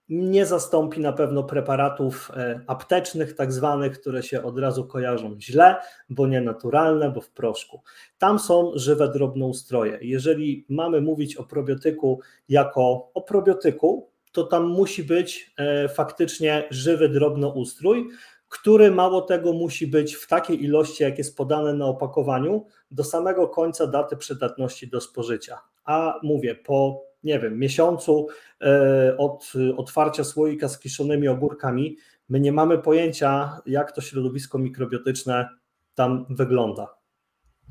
nie 0.09 0.47
zastąpi 0.47 1.01
na 1.01 1.12
pewno 1.12 1.44
preparatów 1.44 2.30
e, 2.36 2.61
aptecznych, 2.66 3.34
tak 3.34 3.53
zwanych, 3.53 4.01
które 4.01 4.22
się 4.22 4.42
od 4.42 4.59
razu 4.59 4.84
kojarzą 4.84 5.36
źle, 5.40 5.76
bo 6.11 6.26
nienaturalne, 6.26 7.11
bo 7.11 7.20
w 7.20 7.30
proszku. 7.30 7.82
Tam 8.18 8.38
są 8.38 8.72
żywe 8.74 9.09
drobnoustroje. 9.09 9.99
Jeżeli 10.03 10.66
mamy 10.68 11.01
mówić 11.01 11.36
o 11.36 11.44
probiotyku 11.44 12.20
jako 12.49 13.11
o 13.14 13.22
probiotyku, 13.22 14.11
to 14.32 14.44
tam 14.44 14.66
musi 14.66 15.05
być 15.05 15.55
e, 15.59 15.88
faktycznie 15.88 16.64
żywy 16.70 17.09
drobnoustrój, 17.09 18.09
który 18.49 18.90
mało 18.90 19.20
tego 19.20 19.53
musi 19.53 19.86
być 19.86 20.14
w 20.14 20.26
takiej 20.26 20.64
ilości, 20.64 21.03
jak 21.03 21.18
jest 21.18 21.36
podane 21.36 21.74
na 21.74 21.86
opakowaniu, 21.86 22.66
do 22.90 23.05
samego 23.05 23.49
końca 23.49 23.86
daty 23.86 24.16
przydatności 24.16 24.88
do 24.88 25.01
spożycia. 25.01 25.59
A 25.84 26.20
mówię, 26.22 26.55
po 26.55 27.05
nie 27.27 27.41
wiem, 27.41 27.59
miesiącu 27.59 28.27
e, 28.62 29.16
od 29.18 29.53
otwarcia 29.77 30.24
słoika 30.24 30.68
z 30.68 30.79
kiszonymi 30.79 31.29
ogórkami, 31.29 31.97
my 32.29 32.41
nie 32.41 32.53
mamy 32.53 32.79
pojęcia, 32.79 33.61
jak 33.66 33.93
to 33.93 34.01
środowisko 34.01 34.59
mikrobiotyczne 34.59 35.49
tam 35.95 36.27
wygląda. 36.31 36.97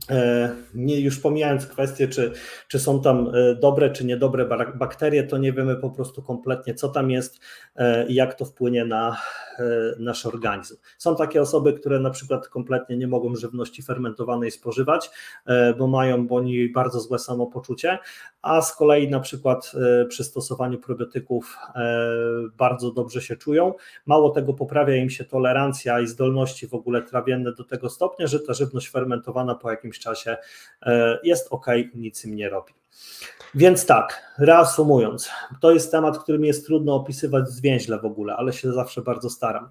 E, 0.10 0.50
nie, 0.74 1.00
już 1.00 1.20
pomijając 1.20 1.68
kwestię, 1.68 2.08
czy, 2.08 2.32
czy 2.68 2.80
są 2.80 3.02
tam 3.02 3.32
e, 3.36 3.56
dobre, 3.56 3.90
czy 3.90 4.06
niedobre 4.06 4.46
bakterie, 4.76 5.24
to 5.24 5.38
nie 5.38 5.54
wiemy 5.54 5.76
po 5.76 5.90
prostu 5.90 6.22
kompletnie, 6.22 6.74
co 6.74 6.90
tam 6.90 7.12
jest 7.12 7.40
i 8.08 8.16
jak 8.16 8.34
to 8.34 8.46
wpłynie 8.46 8.86
na 8.86 9.18
nasz 10.00 10.26
organizm. 10.26 10.76
Są 10.98 11.16
takie 11.16 11.42
osoby, 11.42 11.74
które 11.74 12.00
na 12.00 12.10
przykład 12.10 12.48
kompletnie 12.48 12.98
nie 12.98 13.08
mogą 13.08 13.36
żywności 13.36 13.84
fermentowanej 13.84 14.52
spożywać, 14.52 15.10
bo 15.78 15.88
mają 15.88 16.28
bądź 16.28 16.46
bardzo 16.74 17.00
złe 17.00 17.20
samopoczucie, 17.20 18.00
a 18.42 18.62
z 18.62 18.76
kolei 18.76 19.10
na 19.10 19.20
przykład 19.20 19.72
e, 20.02 20.06
przy 20.06 20.24
stosowaniu 20.24 20.78
probiotyków 20.78 21.58
e, 21.76 22.08
bardzo 22.58 22.92
dobrze 22.92 23.22
się 23.22 23.36
czują. 23.36 23.74
Mało 24.06 24.30
tego, 24.30 24.54
poprawia 24.54 24.96
im 24.96 25.10
się 25.10 25.24
tolerancja 25.24 26.00
i 26.00 26.08
zdolności 26.08 26.68
w 26.68 26.74
ogóle 26.74 27.02
trawienne 27.02 27.54
do 27.54 27.64
tego 27.64 27.90
stopnia, 27.90 28.28
że 28.28 28.40
ta 28.40 28.54
żywność 28.54 28.90
fermentowana 28.90 29.56
po 29.56 29.72
jakimś 29.72 30.00
czasie 30.00 30.38
e, 30.82 31.20
jest 31.24 31.48
ok, 31.52 31.66
nic 31.96 32.26
im 32.26 32.36
nie 32.36 32.50
robi. 32.50 32.74
Więc 33.56 33.86
tak, 33.86 34.34
reasumując, 34.38 35.30
to 35.62 35.72
jest 35.72 35.92
temat, 35.92 36.18
który 36.18 36.40
mi 36.40 36.48
jest 36.48 36.66
trudno 36.66 36.96
opisywać 36.96 37.50
zwięźle 37.50 38.00
w 38.00 38.06
ogóle, 38.06 38.36
ale 38.36 38.54
się 38.54 38.74
zawsze 38.74 39.02
bardzo 39.02 39.30
staram 39.30 39.70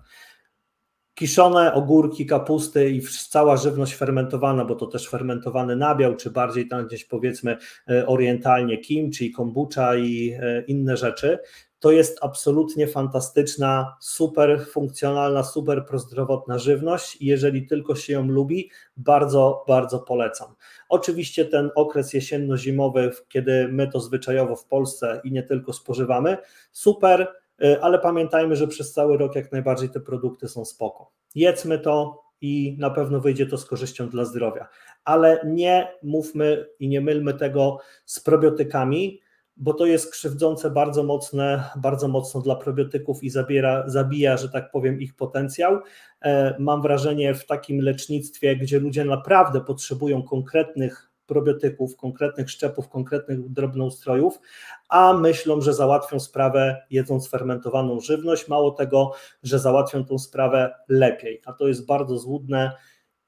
kiszone 1.15 1.75
ogórki, 1.75 2.27
kapusty 2.27 2.91
i 2.91 3.03
cała 3.29 3.57
żywność 3.57 3.95
fermentowana, 3.95 4.65
bo 4.65 4.75
to 4.75 4.87
też 4.87 5.09
fermentowany 5.09 5.77
nabiał, 5.77 6.17
czy 6.17 6.31
bardziej 6.31 6.69
tam 6.69 6.87
gdzieś 6.87 7.05
powiedzmy 7.05 7.57
e, 7.91 8.07
orientalnie 8.07 8.79
kimchi, 8.79 9.31
kombucha 9.33 9.97
i 9.97 10.37
e, 10.41 10.65
inne 10.67 10.97
rzeczy, 10.97 11.39
to 11.79 11.91
jest 11.91 12.19
absolutnie 12.23 12.87
fantastyczna, 12.87 13.97
super 14.01 14.67
funkcjonalna, 14.67 15.43
super 15.43 15.87
prozdrowotna 15.87 16.59
żywność 16.59 17.17
i 17.23 17.27
jeżeli 17.27 17.67
tylko 17.67 17.95
się 17.95 18.13
ją 18.13 18.29
lubi, 18.29 18.71
bardzo, 18.97 19.65
bardzo 19.69 19.99
polecam. 19.99 20.55
Oczywiście 20.89 21.45
ten 21.45 21.71
okres 21.75 22.15
jesienno-zimowy, 22.15 23.11
kiedy 23.29 23.69
my 23.69 23.89
to 23.89 24.01
zwyczajowo 24.01 24.57
w 24.57 24.67
Polsce 24.67 25.21
i 25.25 25.33
nie 25.33 25.43
tylko 25.43 25.73
spożywamy, 25.73 26.37
super, 26.73 27.29
E, 27.63 27.81
ale 27.81 27.99
pamiętajmy, 27.99 28.57
że 28.57 28.69
przez 28.69 28.93
cały 28.93 29.19
rok 29.19 29.37
jak 29.37 29.53
najbardziej 29.53 29.91
te 29.91 30.01
produkty 30.01 30.49
są 30.49 30.65
spoko. 30.65 31.11
Jedzmy 31.35 31.79
to 31.79 32.25
i 32.41 32.77
na 32.79 32.91
pewno 32.91 33.21
wyjdzie 33.21 33.47
to 33.47 33.59
z 33.59 33.67
korzyścią 33.67 34.09
dla 34.09 34.25
zdrowia, 34.25 34.69
ale 35.05 35.41
nie 35.47 35.89
mówmy 36.03 36.67
i 36.81 36.89
nie 36.89 37.01
mylmy 37.01 37.35
tego 37.35 37.79
z 38.05 38.21
probiotykami, 38.21 39.21
bo 39.57 39.75
to 39.75 39.87
jest 39.87 40.13
krzywdzące 40.13 40.71
bardzo 40.71 41.03
mocne, 41.03 41.65
bardzo 41.77 42.09
mocno 42.09 42.41
dla 42.41 42.57
probiotyków 42.57 43.25
i 43.25 43.31
zabiera, 43.31 43.85
zabija, 43.87 44.37
że 44.37 44.49
tak 44.49 44.71
powiem, 44.71 45.01
ich 45.01 45.17
potencjał. 45.17 45.81
E, 46.23 46.57
mam 46.59 46.83
wrażenie 46.83 47.35
w 47.35 47.47
takim 47.47 47.81
lecznictwie, 47.81 48.57
gdzie 48.57 48.81
ludzie 48.81 49.05
naprawdę 49.05 49.61
potrzebują 49.61 50.23
konkretnych 50.23 51.11
probiotyków, 51.27 51.97
konkretnych 51.97 52.51
szczepów, 52.51 52.89
konkretnych 52.89 53.49
drobnoustrojów, 53.49 54.41
a 54.89 55.13
myślą, 55.13 55.61
że 55.61 55.75
załatwią 55.75 56.21
sprawę 56.21 56.83
jedząc 56.91 57.29
fermentowaną 57.29 58.01
żywność. 58.01 58.49
Mało 58.49 58.71
tego, 58.71 59.13
że 59.43 59.59
załatwią 59.59 60.05
tą 60.05 60.19
sprawę 60.19 60.75
lepiej, 60.89 61.43
a 61.47 61.53
to 61.53 61.69
jest 61.69 61.87
bardzo 61.87 62.19
złudne 62.19 62.73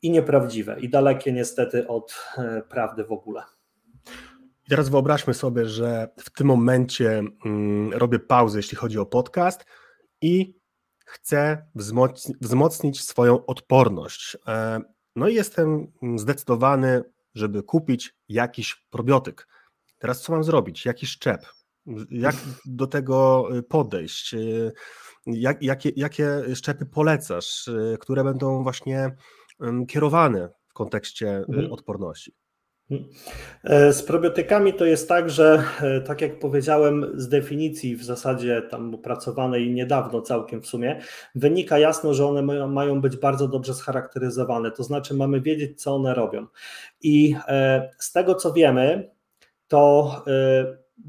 i 0.03 0.11
nieprawdziwe 0.11 0.81
i 0.81 0.89
dalekie 0.89 1.33
niestety 1.33 1.89
od 1.89 2.15
e, 2.39 2.63
prawdy 2.69 3.05
w 3.05 3.13
ogóle. 3.13 3.56
I 4.67 4.71
teraz 4.71 4.89
wyobraźmy 4.89 5.35
sobie, 5.35 5.67
że 5.67 6.09
w 6.19 6.31
tym 6.31 6.47
momencie 6.47 7.23
mm, 7.45 7.93
robię 7.93 8.19
pauzę, 8.19 8.59
jeśli 8.59 8.77
chodzi 8.77 8.99
o 8.99 9.07
podcast 9.07 9.65
i 10.21 10.59
chcę 11.07 11.67
wzmocnić, 11.75 12.37
wzmocnić 12.41 13.03
swoją 13.03 13.47
odporność. 13.47 14.37
E, 14.47 14.81
no 15.17 15.29
i 15.29 15.35
jestem 15.35 15.93
zdecydowany 16.17 17.03
żeby 17.37 17.63
kupić 17.63 18.15
jakiś 18.29 18.87
probiotyk. 18.91 19.49
Teraz 19.99 20.23
co 20.23 20.33
mam 20.33 20.45
zrobić? 20.45 20.85
Jaki 20.85 21.07
szczep? 21.07 21.47
Jak 22.11 22.35
do 22.65 22.87
tego 22.87 23.49
y, 23.57 23.63
podejść? 23.63 24.35
Y, 24.35 24.73
jak, 25.27 25.63
jakie, 25.63 25.91
jakie 25.97 26.55
szczepy 26.55 26.87
polecasz, 26.87 27.69
y, 27.69 27.97
które 28.01 28.25
będą 28.25 28.63
właśnie 28.63 29.17
kierowane 29.89 30.49
w 30.69 30.73
kontekście 30.73 31.37
mhm. 31.37 31.73
odporności? 31.73 32.35
E, 33.65 33.93
z 33.93 34.03
probiotykami 34.03 34.75
to 34.75 34.85
jest 34.85 35.09
tak, 35.09 35.31
że 35.31 35.63
e, 35.83 36.01
tak 36.01 36.21
jak 36.21 36.39
powiedziałem, 36.39 37.07
z 37.15 37.29
definicji 37.29 37.97
w 37.97 38.05
zasadzie 38.05 38.63
tam 38.71 38.95
opracowanej 38.95 39.71
niedawno 39.71 40.23
całkiem 40.23 40.63
w 40.63 40.67
sumie, 40.67 41.01
wynika 41.35 41.79
jasno, 41.79 42.15
że 42.15 42.27
one 42.27 42.67
mają 42.69 43.01
być 43.01 43.17
bardzo 43.17 43.49
dobrze 43.49 43.75
scharakteryzowane, 43.75 44.71
to 44.71 44.83
znaczy 44.83 45.15
mamy 45.15 45.41
wiedzieć, 45.41 45.83
co 45.83 45.95
one 45.95 46.15
robią. 46.15 46.47
I 47.03 47.37
e, 47.49 47.91
z 47.99 48.13
tego 48.13 48.35
co 48.35 48.53
wiemy, 48.53 49.11
to 49.69 50.25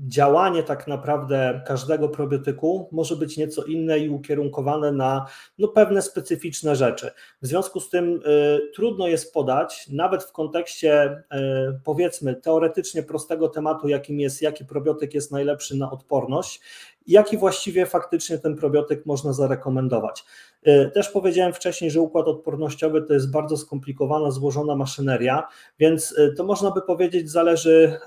działanie 0.08 0.64
tak 0.64 0.88
naprawdę 0.88 1.62
każdego 1.66 2.10
probiotyku 2.10 2.90
może 2.92 3.16
być 3.16 3.38
nieco 3.38 3.64
inne 3.64 4.00
i 4.00 4.10
ukierunkowane 4.10 4.92
na 4.92 5.26
no, 5.58 5.68
pewne 5.68 6.02
specyficzne 6.02 6.76
rzeczy. 6.76 7.12
W 7.42 7.48
związku 7.48 7.80
z 7.80 7.90
tym 7.90 8.22
y, 8.26 8.72
trudno 8.76 9.08
jest 9.08 9.34
podać, 9.34 9.88
nawet 9.90 10.24
w 10.24 10.32
kontekście 10.32 11.10
y, 11.12 11.80
powiedzmy 11.84 12.36
teoretycznie 12.36 13.04
prostego 13.04 13.50
tematu, 13.50 13.88
jakim 13.88 14.20
jest, 14.20 14.42
jaki 14.42 14.66
probiotyk 14.66 15.14
jest 15.14 15.32
najlepszy 15.32 15.78
na 15.78 15.92
odporność, 15.92 16.62
jaki 17.08 17.38
właściwie 17.38 17.86
faktycznie 17.86 18.38
ten 18.38 18.56
probiotyk 18.56 19.06
można 19.06 19.34
zarekomendować. 19.34 20.26
Y, 20.68 20.92
też 20.94 21.10
powiedziałem 21.10 21.54
wcześniej, 21.54 21.92
że 21.92 22.02
układ 22.02 22.28
odpornościowy 22.28 23.02
to 23.02 23.14
jest 23.14 23.32
bardzo 23.32 23.58
skomplikowana, 23.58 24.32
złożona 24.32 24.76
maszyneria, 24.76 25.48
więc 25.80 26.12
y, 26.12 26.34
to 26.38 26.44
można 26.44 26.72
by 26.72 26.82
powiedzieć, 26.82 27.32
zależy, 27.32 28.00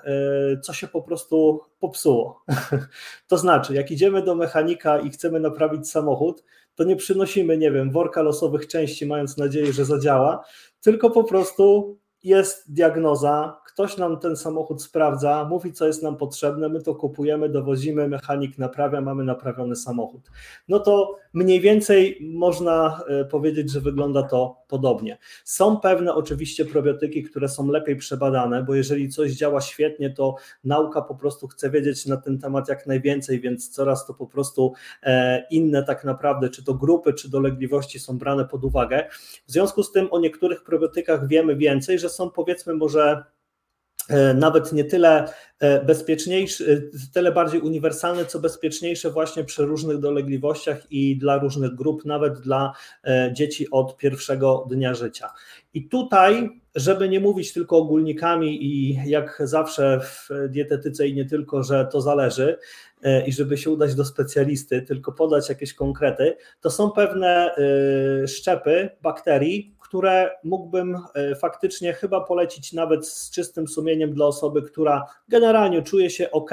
y, 0.57 0.61
co 0.61 0.73
się 0.73 0.89
po 0.89 1.03
prostu 1.03 1.61
popsuło. 1.79 2.43
To 3.29 3.39
znaczy, 3.39 3.75
jak 3.75 3.91
idziemy 3.91 4.23
do 4.23 4.35
mechanika 4.35 4.99
i 4.99 5.11
chcemy 5.11 5.41
naprawić 5.41 5.91
samochód, 5.91 6.45
to 6.75 6.85
nie 6.85 6.97
przynosimy, 6.97 7.59
nie 7.59 7.73
wiem, 7.73 7.91
worka 7.91 8.23
losowych 8.23 8.67
części, 8.67 9.07
mając 9.07 9.37
nadzieję, 9.37 9.73
że 9.73 9.85
zadziała, 9.85 10.45
tylko 10.81 11.11
po 11.11 11.25
prostu 11.25 11.97
jest 12.25 12.73
diagnoza, 12.75 13.61
ktoś 13.67 13.97
nam 13.97 14.19
ten 14.19 14.37
samochód 14.37 14.83
sprawdza, 14.83 15.47
mówi, 15.51 15.73
co 15.73 15.87
jest 15.87 16.03
nam 16.03 16.17
potrzebne, 16.17 16.69
my 16.69 16.83
to 16.83 16.95
kupujemy, 16.95 17.49
dowozimy, 17.49 18.09
mechanik 18.09 18.59
naprawia, 18.59 19.01
mamy 19.01 19.25
naprawiony 19.25 19.77
samochód. 19.77 20.31
No 20.69 20.81
to 20.81 21.17
mniej 21.33 21.61
więcej 21.61 22.19
można 22.35 23.01
e, 23.09 23.25
powiedzieć, 23.25 23.73
że 23.73 23.81
wygląda 23.81 24.23
to 24.23 24.57
podobnie. 24.69 25.19
Są 25.45 25.77
pewne 25.77 26.15
oczywiście 26.15 26.65
probiotyki, 26.65 27.23
które 27.23 27.49
są 27.49 27.69
lepiej 27.69 27.97
przebadane, 27.97 28.63
bo 28.63 28.75
jeżeli 28.75 29.09
coś 29.09 29.33
działa 29.33 29.61
świetnie, 29.61 30.11
to 30.11 30.37
nauka 30.65 31.03
po 31.03 31.15
prostu 31.15 31.49
chce 31.49 31.71
wiedzieć 31.71 32.07
na 32.07 32.17
ten 32.17 32.39
temat 32.39 32.69
jak 32.69 32.87
najwięcej, 32.87 33.41
więc 33.41 33.71
coraz 33.71 34.07
to 34.07 34.15
po 34.15 34.27
prostu 34.27 34.73
e, 35.03 35.45
inne 35.51 35.83
tak 35.83 36.05
naprawdę, 36.05 36.49
czy 36.49 36.65
to 36.65 36.75
grupy, 36.75 37.13
czy 37.13 37.31
dolegliwości 37.31 37.99
są 37.99 38.19
brane 38.19 38.45
pod 38.45 38.65
uwagę. 38.65 39.09
W 39.47 39.53
związku 39.53 39.83
z 39.83 39.93
tym 39.93 40.09
o 40.11 40.21
niektórych 40.21 40.65
probiotykach 40.65 41.29
wiemy 41.29 41.57
więcej, 41.57 41.99
że 41.99 42.10
są 42.11 42.31
powiedzmy 42.31 42.75
może 42.75 43.25
E, 44.11 44.35
nawet 44.35 44.73
nie 44.73 44.85
tyle 44.85 45.29
e, 45.59 45.85
bezpieczniejsze, 45.85 46.65
e, 46.65 46.81
tyle 47.15 47.33
bardziej 47.33 47.61
uniwersalne, 47.61 48.25
co 48.25 48.41
bezpieczniejsze 48.41 49.11
właśnie 49.11 49.45
przy 49.45 49.65
różnych 49.65 49.99
dolegliwościach 49.99 50.93
i 50.93 51.17
dla 51.17 51.39
różnych 51.39 51.75
grup, 51.75 52.05
nawet 52.05 52.41
dla 52.41 52.73
dzieci 53.33 53.71
od 53.71 53.97
pierwszego 53.97 54.67
dnia 54.71 54.95
życia. 54.95 55.31
I 55.75 55.89
tutaj, 55.89 56.61
żeby 56.75 57.09
nie 57.09 57.21
mówić 57.21 57.53
tylko 57.53 57.77
ogólnikami 57.77 58.65
i 58.65 58.99
jak 59.11 59.43
zawsze 59.45 60.01
w 60.01 60.29
dietetyce 60.49 61.09
i 61.09 61.15
nie 61.15 61.25
tylko, 61.25 61.63
że 61.63 61.89
to 61.93 62.01
zależy 62.01 62.59
i 63.27 63.33
żeby 63.33 63.59
się 63.59 63.71
udać 63.71 63.95
do 63.95 64.05
specjalisty, 64.05 64.83
tylko 64.83 65.13
podać 65.13 65.49
jakieś 65.49 65.75
konkrety, 65.75 66.37
to 66.61 66.71
są 66.71 66.91
pewne 66.91 67.55
szczepy 68.27 68.91
bakterii, 69.03 69.75
które 69.91 70.31
mógłbym 70.45 70.99
e, 71.15 71.35
faktycznie 71.35 71.93
chyba 71.93 72.21
polecić 72.21 72.73
nawet 72.73 73.09
z 73.09 73.31
czystym 73.31 73.69
sumieniem 73.69 74.15
dla 74.15 74.27
osoby, 74.27 74.63
która 74.63 75.07
generalnie 75.29 75.83
czuje 75.83 76.11
się 76.11 76.31
ok, 76.31 76.51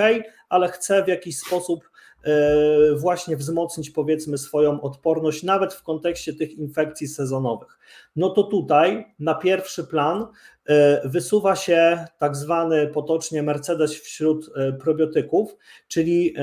ale 0.49 0.69
chce 0.69 1.03
w 1.03 1.07
jakiś 1.07 1.37
sposób 1.37 1.89
e, 2.23 2.95
właśnie 2.95 3.37
wzmocnić 3.37 3.89
powiedzmy 3.89 4.37
swoją 4.37 4.81
odporność, 4.81 5.43
nawet 5.43 5.73
w 5.73 5.83
kontekście 5.83 6.33
tych 6.33 6.51
infekcji 6.51 7.07
sezonowych. 7.07 7.79
No 8.15 8.29
to 8.29 8.43
tutaj 8.43 9.13
na 9.19 9.35
pierwszy 9.35 9.83
plan 9.83 10.27
e, 10.65 11.09
wysuwa 11.09 11.55
się 11.55 12.05
tak 12.19 12.35
zwany 12.35 12.87
potocznie 12.87 13.43
Mercedes 13.43 13.93
wśród 13.93 14.49
probiotyków, 14.79 15.55
czyli 15.87 16.35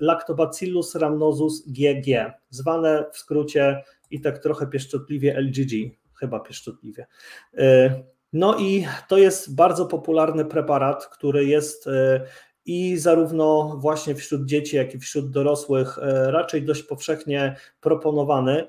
Lactobacillus 0.00 0.94
rhamnosus 0.94 1.68
GG, 1.68 2.32
zwane 2.50 3.04
w 3.12 3.18
skrócie 3.18 3.82
i 4.10 4.20
tak 4.20 4.38
trochę 4.38 4.66
pieszczotliwie 4.66 5.40
LGG 5.40 5.96
chyba 6.16 6.40
pieszczotliwie. 6.40 7.06
E, 7.58 7.94
no 8.32 8.58
i 8.58 8.86
to 9.08 9.18
jest 9.18 9.54
bardzo 9.54 9.86
popularny 9.86 10.44
preparat, 10.44 11.06
który 11.06 11.44
jest 11.44 11.86
e, 11.86 12.20
i 12.64 12.96
zarówno 12.96 13.76
właśnie 13.80 14.14
wśród 14.14 14.44
dzieci, 14.44 14.76
jak 14.76 14.94
i 14.94 14.98
wśród 14.98 15.30
dorosłych 15.30 15.98
e, 15.98 16.30
raczej 16.30 16.62
dość 16.62 16.82
powszechnie 16.82 17.56
proponowany 17.80 18.66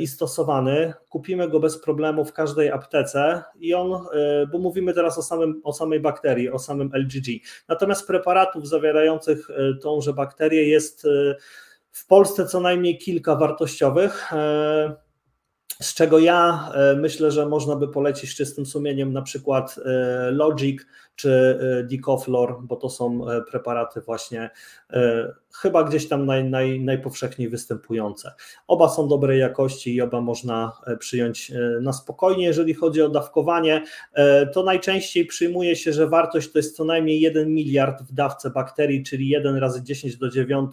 i 0.00 0.06
stosowany. 0.06 0.92
Kupimy 1.08 1.48
go 1.48 1.60
bez 1.60 1.78
problemu 1.78 2.24
w 2.24 2.32
każdej 2.32 2.70
aptece 2.70 3.42
i 3.60 3.74
on, 3.74 4.06
bo 4.52 4.58
mówimy 4.58 4.94
teraz 4.94 5.18
o, 5.18 5.22
samym, 5.22 5.60
o 5.64 5.72
samej 5.72 6.00
bakterii, 6.00 6.50
o 6.50 6.58
samym 6.58 6.90
LGG. 6.94 7.26
Natomiast 7.68 8.06
preparatów 8.06 8.68
zawierających 8.68 9.48
tąże 9.82 10.12
bakterię 10.12 10.68
jest 10.68 11.06
w 11.90 12.06
Polsce 12.06 12.46
co 12.46 12.60
najmniej 12.60 12.98
kilka 12.98 13.36
wartościowych 13.36 14.32
z 15.82 15.94
czego 15.94 16.18
ja 16.18 16.70
e, 16.74 16.96
myślę, 16.96 17.30
że 17.30 17.48
można 17.48 17.76
by 17.76 17.88
polecić 17.88 18.34
czystym 18.34 18.66
sumieniem 18.66 19.12
na 19.12 19.22
przykład 19.22 19.76
e, 19.84 20.30
Logic 20.30 20.82
czy 21.22 21.58
e, 21.80 21.84
Dicoflor, 21.84 22.62
bo 22.62 22.76
to 22.76 22.90
są 22.90 23.20
preparaty 23.50 24.00
właśnie 24.00 24.50
chyba 25.60 25.84
gdzieś 25.84 26.08
tam 26.08 26.26
naj, 26.26 26.44
naj, 26.44 26.80
najpowszechniej 26.80 27.48
występujące. 27.48 28.32
Oba 28.66 28.88
są 28.88 29.08
dobrej 29.08 29.40
jakości 29.40 29.94
i 29.94 30.00
oba 30.00 30.20
można 30.20 30.72
przyjąć 30.98 31.52
na 31.80 31.92
spokojnie. 31.92 32.44
Jeżeli 32.44 32.74
chodzi 32.74 33.02
o 33.02 33.08
dawkowanie, 33.08 33.84
to 34.52 34.62
najczęściej 34.62 35.26
przyjmuje 35.26 35.76
się, 35.76 35.92
że 35.92 36.06
wartość 36.06 36.52
to 36.52 36.58
jest 36.58 36.76
co 36.76 36.84
najmniej 36.84 37.20
1 37.20 37.54
miliard 37.54 38.02
w 38.02 38.12
dawce 38.12 38.50
bakterii, 38.50 39.02
czyli 39.02 39.28
1 39.28 39.56
razy 39.56 39.82
10 39.82 40.16
do 40.16 40.30
9, 40.30 40.72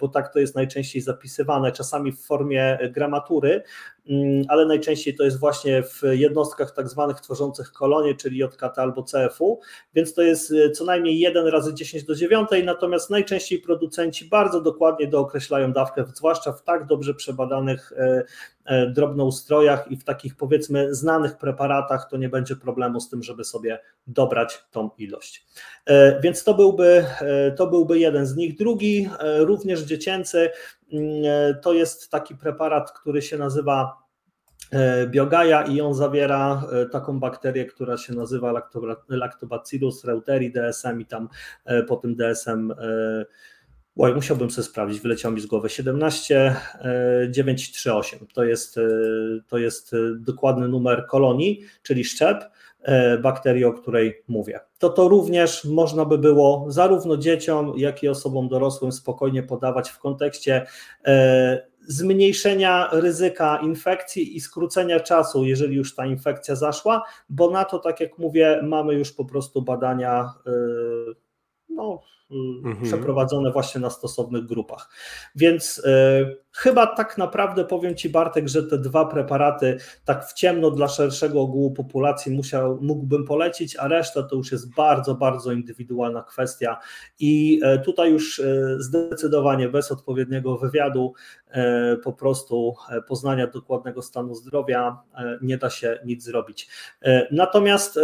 bo 0.00 0.08
tak 0.08 0.32
to 0.32 0.38
jest 0.38 0.54
najczęściej 0.54 1.02
zapisywane, 1.02 1.72
czasami 1.72 2.12
w 2.12 2.20
formie 2.20 2.78
gramatury. 2.92 3.62
Mm, 4.08 4.44
ale 4.48 4.66
najczęściej 4.66 5.14
to 5.14 5.24
jest 5.24 5.40
właśnie 5.40 5.82
w 5.82 6.02
jednostkach 6.10 6.74
tak 6.74 6.88
zwanych 6.88 7.20
tworzących 7.20 7.72
kolonie, 7.72 8.14
czyli 8.14 8.38
JKT 8.38 8.78
albo 8.78 9.04
CFU, 9.04 9.60
więc 9.94 10.14
to 10.14 10.22
jest 10.22 10.52
e, 10.52 10.70
co 10.70 10.84
najmniej 10.84 11.18
1 11.18 11.46
razy 11.46 11.74
10 11.74 12.04
do 12.04 12.14
9, 12.14 12.48
natomiast 12.64 13.10
najczęściej 13.10 13.58
producenci 13.58 14.24
bardzo 14.24 14.60
dokładnie 14.60 15.06
dookreślają 15.06 15.72
dawkę, 15.72 16.04
zwłaszcza 16.14 16.52
w 16.52 16.62
tak 16.62 16.86
dobrze 16.86 17.14
przebadanych 17.14 17.92
e, 17.96 18.24
drobnoustrojach 18.94 19.90
i 19.90 19.96
w 19.96 20.04
takich 20.04 20.36
powiedzmy 20.36 20.94
znanych 20.94 21.36
preparatach, 21.36 22.08
to 22.10 22.16
nie 22.16 22.28
będzie 22.28 22.56
problemu 22.56 23.00
z 23.00 23.10
tym, 23.10 23.22
żeby 23.22 23.44
sobie 23.44 23.78
dobrać 24.06 24.64
tą 24.70 24.90
ilość. 24.98 25.46
Więc 26.22 26.44
to 26.44 26.54
byłby, 26.54 27.04
to 27.56 27.66
byłby 27.66 27.98
jeden 27.98 28.26
z 28.26 28.36
nich. 28.36 28.56
Drugi, 28.56 29.08
również 29.38 29.80
dziecięcy, 29.80 30.50
Mm, 30.92 31.24
e, 31.24 31.54
to 31.54 31.72
jest 31.72 32.10
taki 32.10 32.34
preparat, 32.36 32.92
który 32.92 33.22
się 33.22 33.38
nazywa 33.38 34.02
e, 34.72 35.06
biogaja 35.06 35.62
i 35.62 35.80
on 35.80 35.94
zawiera 35.94 36.62
e, 36.72 36.86
taką 36.86 37.20
bakterię, 37.20 37.64
która 37.64 37.96
się 37.96 38.14
nazywa 38.14 38.62
Lactobacillus 39.08 40.04
reuteri 40.04 40.52
DSM 40.52 41.00
i 41.00 41.06
tam 41.06 41.28
po 41.88 41.96
tym 41.96 42.16
DSM 42.16 42.74
Oj, 44.00 44.14
musiałbym 44.14 44.50
sobie 44.50 44.64
sprawdzić, 44.64 45.00
wyleciał 45.00 45.32
mi 45.32 45.40
z 45.40 45.46
głowy 45.46 45.68
17938. 45.68 48.26
To 48.34 48.44
jest, 48.44 48.78
to 49.48 49.58
jest 49.58 49.92
dokładny 50.16 50.68
numer 50.68 51.06
kolonii, 51.06 51.60
czyli 51.82 52.04
szczep 52.04 52.50
bakterii, 53.22 53.64
o 53.64 53.72
której 53.72 54.22
mówię. 54.28 54.60
To 54.78 54.88
to 54.88 55.08
również 55.08 55.64
można 55.64 56.04
by 56.04 56.18
było 56.18 56.66
zarówno 56.68 57.16
dzieciom, 57.16 57.72
jak 57.76 58.02
i 58.02 58.08
osobom 58.08 58.48
dorosłym 58.48 58.92
spokojnie 58.92 59.42
podawać 59.42 59.90
w 59.90 59.98
kontekście 59.98 60.66
zmniejszenia 61.80 62.88
ryzyka 62.92 63.60
infekcji 63.62 64.36
i 64.36 64.40
skrócenia 64.40 65.00
czasu, 65.00 65.44
jeżeli 65.44 65.76
już 65.76 65.94
ta 65.94 66.06
infekcja 66.06 66.56
zaszła, 66.56 67.02
bo 67.28 67.50
na 67.50 67.64
to, 67.64 67.78
tak 67.78 68.00
jak 68.00 68.18
mówię, 68.18 68.60
mamy 68.62 68.94
już 68.94 69.12
po 69.12 69.24
prostu 69.24 69.62
badania 69.62 70.34
no, 71.68 72.00
mhm. 72.30 72.84
przeprowadzone 72.84 73.52
właśnie 73.52 73.80
na 73.80 73.90
stosownych 73.90 74.44
grupach. 74.44 74.88
Więc 75.34 75.78
y, 75.78 75.82
chyba 76.52 76.86
tak 76.86 77.18
naprawdę 77.18 77.64
powiem 77.64 77.94
Ci 77.94 78.08
Bartek, 78.08 78.48
że 78.48 78.62
te 78.62 78.78
dwa 78.78 79.04
preparaty 79.04 79.78
tak 80.04 80.26
w 80.26 80.32
ciemno 80.32 80.70
dla 80.70 80.88
szerszego 80.88 81.40
ogółu 81.40 81.70
populacji 81.70 82.32
musiał, 82.32 82.78
mógłbym 82.80 83.24
polecić, 83.24 83.76
a 83.76 83.88
reszta 83.88 84.22
to 84.22 84.36
już 84.36 84.52
jest 84.52 84.74
bardzo, 84.74 85.14
bardzo 85.14 85.52
indywidualna 85.52 86.22
kwestia 86.22 86.78
i 87.18 87.60
y, 87.76 87.78
tutaj 87.78 88.12
już 88.12 88.38
y, 88.38 88.76
zdecydowanie 88.78 89.68
bez 89.68 89.92
odpowiedniego 89.92 90.56
wywiadu 90.56 91.12
po 92.04 92.12
prostu 92.12 92.74
poznania 93.08 93.46
dokładnego 93.46 94.02
stanu 94.02 94.34
zdrowia 94.34 94.98
nie 95.42 95.58
da 95.58 95.70
się 95.70 95.98
nic 96.04 96.24
zrobić. 96.24 96.68
Natomiast 97.30 97.98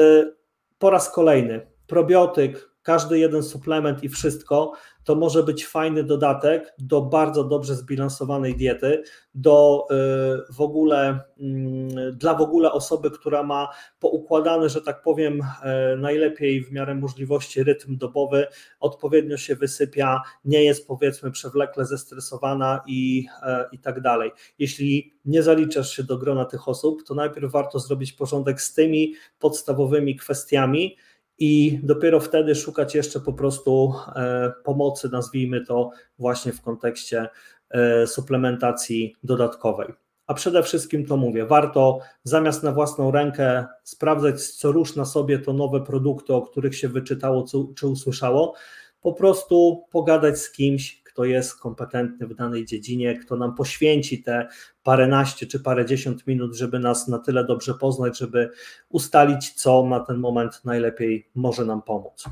po 0.78 0.90
raz 0.90 1.10
kolejny, 1.10 1.66
probiotyk, 1.86 2.73
każdy 2.84 3.18
jeden 3.18 3.42
suplement 3.42 4.04
i 4.04 4.08
wszystko 4.08 4.72
to 5.04 5.14
może 5.14 5.42
być 5.42 5.66
fajny 5.66 6.04
dodatek 6.04 6.74
do 6.78 7.02
bardzo 7.02 7.44
dobrze 7.44 7.74
zbilansowanej 7.74 8.56
diety, 8.56 9.02
do 9.34 9.86
y, 9.90 10.54
w 10.54 10.60
ogóle 10.60 11.20
mm, 11.40 12.18
dla 12.18 12.34
w 12.34 12.40
ogóle 12.40 12.72
osoby, 12.72 13.10
która 13.10 13.42
ma 13.42 13.68
poukładany, 14.00 14.68
że 14.68 14.80
tak 14.82 15.02
powiem, 15.02 15.40
e, 15.62 15.96
najlepiej 15.96 16.64
w 16.64 16.72
miarę 16.72 16.94
możliwości 16.94 17.62
rytm 17.62 17.96
dobowy, 17.96 18.46
odpowiednio 18.80 19.36
się 19.36 19.56
wysypia, 19.56 20.22
nie 20.44 20.64
jest 20.64 20.88
powiedzmy 20.88 21.30
przewlekle 21.30 21.86
zestresowana 21.86 22.82
i, 22.86 23.26
e, 23.42 23.64
i 23.72 23.78
tak 23.78 24.00
dalej. 24.00 24.30
Jeśli 24.58 25.14
nie 25.24 25.42
zaliczasz 25.42 25.90
się 25.90 26.02
do 26.02 26.18
grona 26.18 26.44
tych 26.44 26.68
osób, 26.68 27.02
to 27.06 27.14
najpierw 27.14 27.52
warto 27.52 27.78
zrobić 27.78 28.12
porządek 28.12 28.60
z 28.60 28.74
tymi 28.74 29.14
podstawowymi 29.38 30.16
kwestiami, 30.16 30.96
i 31.38 31.80
dopiero 31.82 32.20
wtedy 32.20 32.54
szukać 32.54 32.94
jeszcze 32.94 33.20
po 33.20 33.32
prostu 33.32 33.94
e, 34.16 34.52
pomocy, 34.64 35.08
nazwijmy 35.08 35.64
to 35.64 35.90
właśnie 36.18 36.52
w 36.52 36.62
kontekście 36.62 37.28
e, 37.70 38.06
suplementacji 38.06 39.16
dodatkowej. 39.22 39.94
A 40.26 40.34
przede 40.34 40.62
wszystkim 40.62 41.06
to 41.06 41.16
mówię, 41.16 41.46
warto 41.46 41.98
zamiast 42.22 42.62
na 42.62 42.72
własną 42.72 43.10
rękę 43.10 43.66
sprawdzać 43.82 44.46
co 44.46 44.72
rusz 44.72 44.96
na 44.96 45.04
sobie 45.04 45.38
to 45.38 45.52
nowe 45.52 45.80
produkty, 45.80 46.34
o 46.34 46.42
których 46.42 46.76
się 46.76 46.88
wyczytało 46.88 47.44
czy 47.76 47.86
usłyszało, 47.86 48.54
po 49.00 49.12
prostu 49.12 49.84
pogadać 49.92 50.38
z 50.38 50.52
kimś, 50.52 51.03
kto 51.14 51.24
jest 51.24 51.60
kompetentny 51.60 52.26
w 52.26 52.34
danej 52.34 52.64
dziedzinie, 52.64 53.18
kto 53.18 53.36
nam 53.36 53.54
poświęci 53.54 54.22
te 54.22 54.48
paręnaście 54.82 55.46
czy 55.46 55.60
parędziesiąt 55.60 56.26
minut, 56.26 56.54
żeby 56.54 56.78
nas 56.78 57.08
na 57.08 57.18
tyle 57.18 57.44
dobrze 57.44 57.74
poznać, 57.74 58.18
żeby 58.18 58.50
ustalić, 58.88 59.52
co 59.52 59.86
na 59.86 60.00
ten 60.00 60.18
moment 60.18 60.64
najlepiej 60.64 61.30
może 61.34 61.64
nam 61.64 61.82
pomóc. 61.82 62.24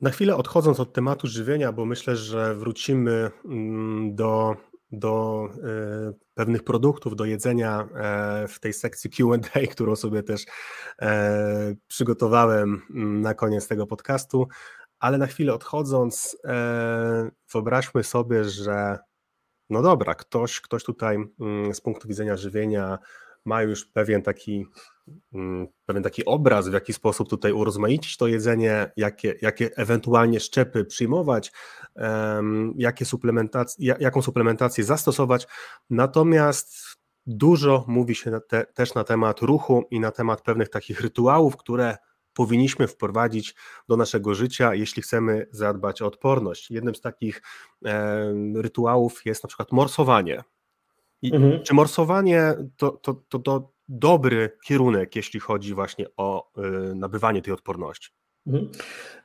Na 0.00 0.10
chwilę 0.10 0.36
odchodząc 0.36 0.80
od 0.80 0.92
tematu 0.92 1.26
żywienia, 1.26 1.72
bo 1.72 1.84
myślę, 1.84 2.16
że 2.16 2.54
wrócimy 2.54 3.30
mm, 3.44 4.14
do, 4.14 4.56
do 4.92 5.44
e, 5.64 6.12
pewnych 6.34 6.64
produktów 6.64 7.16
do 7.16 7.24
jedzenia 7.24 7.88
e, 7.94 8.48
w 8.48 8.60
tej 8.60 8.72
sekcji 8.72 9.10
QA, 9.10 9.60
którą 9.70 9.96
sobie 9.96 10.22
też 10.22 10.44
e, 11.02 11.74
przygotowałem 11.88 12.82
mm, 12.90 13.20
na 13.20 13.34
koniec 13.34 13.68
tego 13.68 13.86
podcastu. 13.86 14.48
Ale 15.00 15.18
na 15.18 15.26
chwilę 15.26 15.54
odchodząc, 15.54 16.36
e, 16.44 17.30
wyobraźmy 17.52 18.04
sobie, 18.04 18.44
że 18.44 18.98
no 19.70 19.82
dobra, 19.82 20.14
ktoś, 20.14 20.60
ktoś 20.60 20.84
tutaj 20.84 21.16
mm, 21.40 21.74
z 21.74 21.80
punktu 21.80 22.08
widzenia 22.08 22.36
żywienia 22.36 22.98
ma 23.44 23.62
już 23.62 23.84
pewien 23.84 24.22
taki, 24.22 24.66
mm, 25.34 25.66
pewien 25.86 26.02
taki 26.02 26.24
obraz, 26.24 26.68
w 26.68 26.72
jaki 26.72 26.92
sposób 26.92 27.28
tutaj 27.28 27.52
urozmaicić 27.52 28.16
to 28.16 28.26
jedzenie, 28.26 28.92
jakie, 28.96 29.34
jakie 29.42 29.70
ewentualnie 29.76 30.40
szczepy 30.40 30.84
przyjmować, 30.84 31.52
jakie 32.76 33.04
suplementac- 33.04 33.96
jaką 34.00 34.22
suplementację 34.22 34.84
zastosować. 34.84 35.46
Natomiast 35.90 36.96
dużo 37.26 37.84
mówi 37.88 38.14
się 38.14 38.40
te, 38.48 38.66
też 38.66 38.94
na 38.94 39.04
temat 39.04 39.40
ruchu 39.40 39.84
i 39.90 40.00
na 40.00 40.10
temat 40.10 40.42
pewnych 40.42 40.68
takich 40.68 41.00
rytuałów, 41.00 41.56
które 41.56 41.96
powinniśmy 42.36 42.86
wprowadzić 42.86 43.54
do 43.88 43.96
naszego 43.96 44.34
życia, 44.34 44.74
jeśli 44.74 45.02
chcemy 45.02 45.46
zadbać 45.50 46.02
o 46.02 46.06
odporność. 46.06 46.70
Jednym 46.70 46.94
z 46.94 47.00
takich 47.00 47.42
e, 47.84 48.34
rytuałów 48.54 49.22
jest 49.24 49.42
na 49.42 49.48
przykład 49.48 49.72
morsowanie. 49.72 50.42
Mhm. 51.22 51.62
Czy 51.62 51.74
morsowanie 51.74 52.54
to, 52.76 52.90
to, 52.90 53.14
to, 53.28 53.38
to 53.38 53.72
dobry 53.88 54.58
kierunek, 54.64 55.16
jeśli 55.16 55.40
chodzi 55.40 55.74
właśnie 55.74 56.06
o 56.16 56.50
y, 56.90 56.94
nabywanie 56.94 57.42
tej 57.42 57.54
odporności? 57.54 58.10
Mhm. 58.46 58.70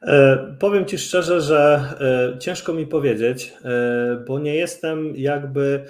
E, 0.02 0.38
powiem 0.60 0.86
Ci 0.86 0.98
szczerze, 0.98 1.42
że 1.42 1.84
e, 2.36 2.40
ciężko 2.40 2.74
mi 2.74 2.88
powiedzieć, 2.88 3.54
e, 3.66 4.24
bo 4.28 4.40
nie 4.40 4.56
jestem 4.56 5.16
jakby 5.16 5.86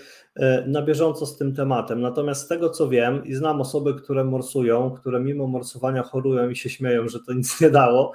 na 0.68 0.82
bieżąco 0.82 1.26
z 1.26 1.38
tym 1.38 1.56
tematem. 1.56 2.02
Natomiast 2.02 2.46
z 2.46 2.48
tego 2.48 2.70
co 2.70 2.90
wiem 2.90 3.26
i 3.26 3.34
znam 3.34 3.62
osoby, 3.62 3.94
które 3.94 4.24
morsują, 4.24 4.92
które 4.92 5.20
mimo 5.20 5.48
morsowania 5.48 6.04
chorują 6.04 6.50
i 6.50 6.56
się 6.56 6.70
śmieją, 6.70 7.08
że 7.08 7.20
to 7.20 7.34
nic 7.42 7.62
nie 7.62 7.70
dało, 7.70 8.14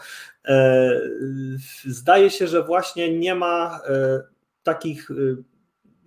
e, 0.48 1.00
zdaje 1.84 2.30
się, 2.30 2.46
że 2.46 2.62
właśnie 2.62 3.18
nie 3.18 3.34
ma 3.34 3.80
e, 3.88 4.22
takich 4.62 5.10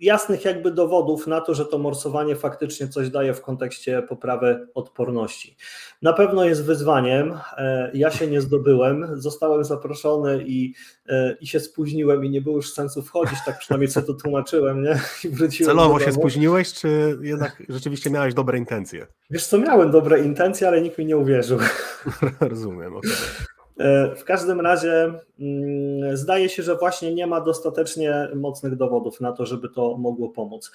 jasnych 0.00 0.44
jakby 0.44 0.70
dowodów 0.70 1.26
na 1.26 1.40
to, 1.40 1.54
że 1.54 1.66
to 1.66 1.78
morsowanie 1.78 2.36
faktycznie 2.36 2.88
coś 2.88 3.10
daje 3.10 3.34
w 3.34 3.42
kontekście 3.42 4.02
poprawy 4.02 4.68
odporności. 4.74 5.56
Na 6.02 6.12
pewno 6.12 6.44
jest 6.44 6.64
wyzwaniem. 6.64 7.38
E, 7.56 7.90
ja 7.94 8.10
się 8.10 8.26
nie 8.26 8.40
zdobyłem, 8.40 9.06
zostałem 9.12 9.64
zaproszony 9.64 10.44
i, 10.46 10.74
e, 11.08 11.36
i 11.40 11.46
się 11.46 11.60
spóźniłem 11.60 12.24
i 12.24 12.30
nie 12.30 12.40
było 12.40 12.56
już 12.56 12.72
sensu 12.72 13.02
wchodzić, 13.02 13.38
tak 13.46 13.58
przynajmniej 13.58 13.88
co 13.88 14.02
to 14.02 14.14
tłumaczyłem, 14.14 14.82
nie? 14.82 15.00
I 15.24 15.28
wróciłem 15.28 15.76
Celowo 15.76 16.00
się 16.00 16.12
spóźniłeś, 16.12 16.72
czy 16.72 17.18
jednak 17.22 17.62
rzeczywiście 17.68 18.10
miałeś 18.10 18.34
dobre 18.34 18.58
intencje? 18.58 19.06
Wiesz 19.30 19.46
co, 19.46 19.58
miałem 19.58 19.90
dobre 19.90 20.20
intencje, 20.20 20.68
ale 20.68 20.82
nikt 20.82 20.98
mi 20.98 21.06
nie 21.06 21.16
uwierzył. 21.16 21.58
Rozumiem, 22.40 22.96
okej. 22.96 23.10
Okay. 23.10 23.59
E, 23.80 24.16
w 24.16 24.24
każdym 24.24 24.60
razie 24.60 25.12
mm, 25.40 26.16
zdaje 26.16 26.48
się, 26.48 26.62
że 26.62 26.76
właśnie 26.76 27.14
nie 27.14 27.26
ma 27.26 27.40
dostatecznie 27.40 28.28
mocnych 28.34 28.76
dowodów 28.76 29.20
na 29.20 29.32
to, 29.32 29.46
żeby 29.46 29.68
to 29.68 29.96
mogło 29.96 30.28
pomóc. 30.28 30.72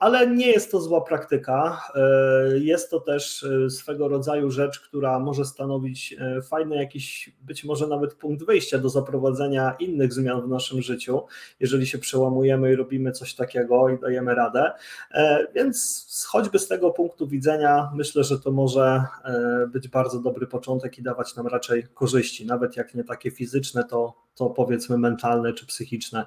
E, 0.00 0.10
ale 0.10 0.26
nie 0.26 0.46
jest 0.46 0.70
to 0.70 0.80
zła 0.80 1.00
praktyka. 1.00 1.82
E, 1.94 2.58
jest 2.58 2.90
to 2.90 3.00
też 3.00 3.46
swego 3.68 4.08
rodzaju 4.08 4.50
rzecz, 4.50 4.80
która 4.80 5.18
może 5.18 5.44
stanowić 5.44 6.16
fajny 6.42 6.76
jakiś, 6.76 7.32
być 7.42 7.64
może 7.64 7.86
nawet 7.86 8.14
punkt 8.14 8.44
wyjścia 8.44 8.78
do 8.78 8.88
zaprowadzenia 8.88 9.76
innych 9.78 10.12
zmian 10.12 10.42
w 10.42 10.48
naszym 10.48 10.82
życiu, 10.82 11.22
jeżeli 11.60 11.86
się 11.86 11.98
przełamujemy 11.98 12.72
i 12.72 12.76
robimy 12.76 13.12
coś 13.12 13.34
takiego 13.34 13.88
i 13.88 13.98
dajemy 13.98 14.34
radę. 14.34 14.72
Więc 15.54 16.06
choćby 16.28 16.58
z 16.58 16.68
tego 16.68 16.90
punktu 16.90 17.28
widzenia 17.28 17.90
myślę, 17.94 18.24
że 18.24 18.38
to 18.38 18.52
może 18.52 19.04
być 19.68 19.88
bardzo 19.88 20.20
dobry 20.20 20.46
początek 20.46 20.98
i 20.98 21.02
dawać 21.02 21.36
nam 21.36 21.46
raczej 21.46 21.86
korzyści, 21.94 22.46
nawet 22.46 22.76
jak 22.76 22.94
nie 22.94 23.04
takie 23.04 23.30
fizyczne, 23.30 23.84
to, 23.84 24.14
to 24.34 24.50
powiedzmy 24.50 24.98
mentalne 24.98 25.52
czy 25.52 25.66
psychiczne, 25.66 26.26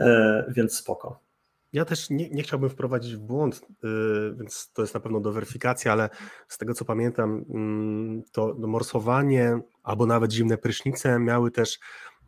e, 0.00 0.44
więc 0.48 0.76
spoko. 0.76 1.29
Ja 1.72 1.84
też 1.84 2.10
nie, 2.10 2.30
nie 2.30 2.42
chciałbym 2.42 2.70
wprowadzić 2.70 3.16
w 3.16 3.18
błąd, 3.18 3.60
y, 3.84 4.34
więc 4.38 4.72
to 4.72 4.82
jest 4.82 4.94
na 4.94 5.00
pewno 5.00 5.20
do 5.20 5.32
weryfikacji, 5.32 5.90
ale 5.90 6.10
z 6.48 6.58
tego 6.58 6.74
co 6.74 6.84
pamiętam, 6.84 7.44
mm, 7.50 8.22
to 8.32 8.54
morsowanie 8.58 9.60
albo 9.82 10.06
nawet 10.06 10.32
zimne 10.32 10.58
prysznice 10.58 11.18
miały 11.18 11.50
też 11.50 11.78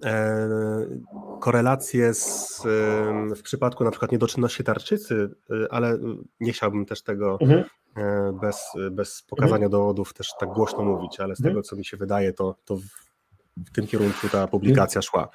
e, 0.05 0.49
korelacje 1.41 2.15
z, 2.15 2.63
w 3.37 3.43
przypadku 3.43 3.85
na 3.85 3.91
przykład 3.91 4.13
niedoczynności 4.13 4.65
tarczycy, 4.65 5.31
y, 5.51 5.71
ale 5.71 5.99
nie 6.41 6.53
chciałbym 6.53 6.87
też 6.87 7.03
tego 7.03 7.39
mhm. 7.41 7.65
E, 7.97 8.33
bez, 8.41 8.73
bez 8.91 9.23
pokazania 9.23 9.55
mhm. 9.55 9.71
dowodów 9.71 10.15
też 10.15 10.31
tak 10.41 10.49
głośno 10.49 10.85
mówić, 10.85 11.21
ale 11.21 11.37
z 11.37 11.41
mhm. 11.41 11.55
tego 11.55 11.63
co 11.63 11.77
mi 11.77 11.85
się 11.85 11.97
wydaje, 11.97 12.33
to, 12.33 12.57
to 12.65 12.77
w, 12.77 13.73
tym 13.73 13.87
kierunku 13.87 14.29
ta 14.29 14.49
publikacja 14.49 15.03
szła. 15.03 15.29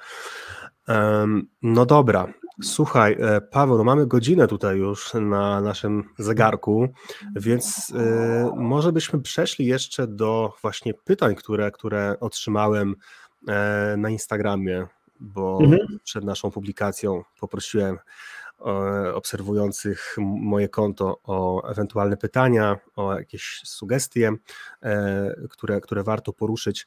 No 1.62 1.86
dobra, 1.86 2.32
słuchaj, 2.62 3.16
e, 3.20 3.40
Paweł, 3.40 3.78
no 3.78 3.84
mamy 3.84 4.06
godzinę 4.06 4.46
tutaj 4.46 4.78
już 4.78 5.14
na 5.14 5.60
naszym 5.60 6.04
zegarku, 6.18 6.88
więc 7.36 7.92
e, 7.96 8.52
może 8.56 8.92
byśmy 8.92 9.20
przeszli 9.20 9.66
jeszcze 9.66 10.06
do 10.06 10.52
właśnie 10.62 10.94
pytań, 10.94 11.34
które, 11.34 11.70
które 11.70 12.16
otrzymałem 12.20 12.94
na 13.96 14.10
Instagramie, 14.10 14.86
bo 15.20 15.58
mhm. 15.62 15.98
przed 16.04 16.24
naszą 16.24 16.50
publikacją 16.50 17.22
poprosiłem 17.40 17.98
obserwujących 19.14 20.16
moje 20.40 20.68
konto 20.68 21.20
o 21.24 21.68
ewentualne 21.70 22.16
pytania, 22.16 22.76
o 22.96 23.14
jakieś 23.14 23.62
sugestie, 23.64 24.32
e, 24.82 25.34
które, 25.50 25.80
które 25.80 26.02
warto 26.02 26.32
poruszyć. 26.32 26.86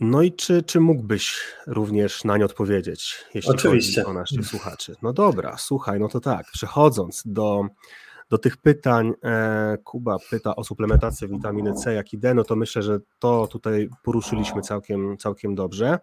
No 0.00 0.22
i 0.22 0.32
czy, 0.32 0.62
czy 0.62 0.80
mógłbyś 0.80 1.42
również 1.66 2.24
na 2.24 2.36
nie 2.36 2.44
odpowiedzieć, 2.44 3.24
jeśli 3.34 3.50
Oczywiście. 3.50 4.02
chodzi 4.02 4.10
o 4.10 4.20
naszych 4.20 4.46
słuchaczy? 4.46 4.96
No 5.02 5.12
dobra, 5.12 5.56
słuchaj, 5.58 6.00
no 6.00 6.08
to 6.08 6.20
tak, 6.20 6.46
przechodząc 6.52 7.22
do, 7.26 7.66
do 8.30 8.38
tych 8.38 8.56
pytań, 8.56 9.12
e, 9.24 9.78
Kuba 9.84 10.16
pyta 10.30 10.56
o 10.56 10.64
suplementację 10.64 11.28
witaminy 11.28 11.74
C, 11.74 11.94
jak 11.94 12.12
i 12.12 12.18
D, 12.18 12.34
no 12.34 12.44
to 12.44 12.56
myślę, 12.56 12.82
że 12.82 12.98
to 13.18 13.46
tutaj 13.46 13.88
poruszyliśmy 14.02 14.62
całkiem, 14.62 15.16
całkiem 15.16 15.54
dobrze. 15.54 15.98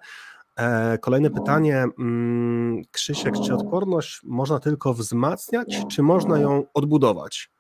E, 0.56 0.98
kolejne 0.98 1.30
pytanie, 1.30 1.86
mm, 2.00 2.82
Krzysiek, 2.92 3.34
czy 3.46 3.54
odporność 3.54 4.20
można 4.24 4.60
tylko 4.60 4.94
wzmacniać, 4.94 5.82
czy 5.92 6.04
można 6.04 6.40
ją 6.40 6.64
odbudować? 6.74 7.52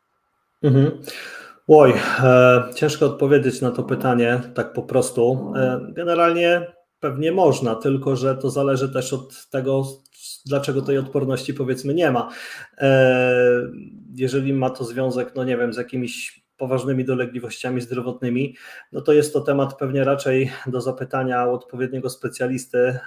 Mhm. 0.64 1.02
Oj, 1.68 1.94
e, 2.24 2.64
ciężko 2.76 3.06
odpowiedzieć 3.06 3.62
na 3.62 3.72
to 3.72 3.84
pytanie 3.84 4.42
tak 4.56 4.74
po 4.74 4.84
prostu. 4.84 5.54
E, 5.56 5.80
generalnie 5.94 6.68
pewnie 7.00 7.32
można, 7.32 7.76
tylko 7.76 8.16
że 8.16 8.36
to 8.36 8.50
zależy 8.50 8.90
też 8.90 9.14
od 9.14 9.50
tego, 9.50 9.84
dlaczego 10.46 10.82
tej 10.82 10.98
odporności 10.98 11.54
powiedzmy 11.54 11.94
nie 11.94 12.12
ma. 12.12 12.30
E, 12.78 13.72
jeżeli 14.16 14.54
ma 14.54 14.70
to 14.70 14.84
związek, 14.84 15.32
no 15.36 15.44
nie 15.44 15.58
wiem, 15.58 15.74
z 15.74 15.78
jakimiś 15.78 16.41
poważnymi 16.62 17.06
dolegliwościami 17.06 17.82
zdrowotnymi, 17.82 18.56
no 18.92 19.02
to 19.02 19.14
jest 19.14 19.34
to 19.34 19.42
temat 19.42 19.78
pewnie 19.78 20.04
raczej 20.04 20.52
do 20.68 20.82
zapytania 20.82 21.46
u 21.46 21.54
odpowiedniego 21.54 22.10
specjalisty 22.10 23.00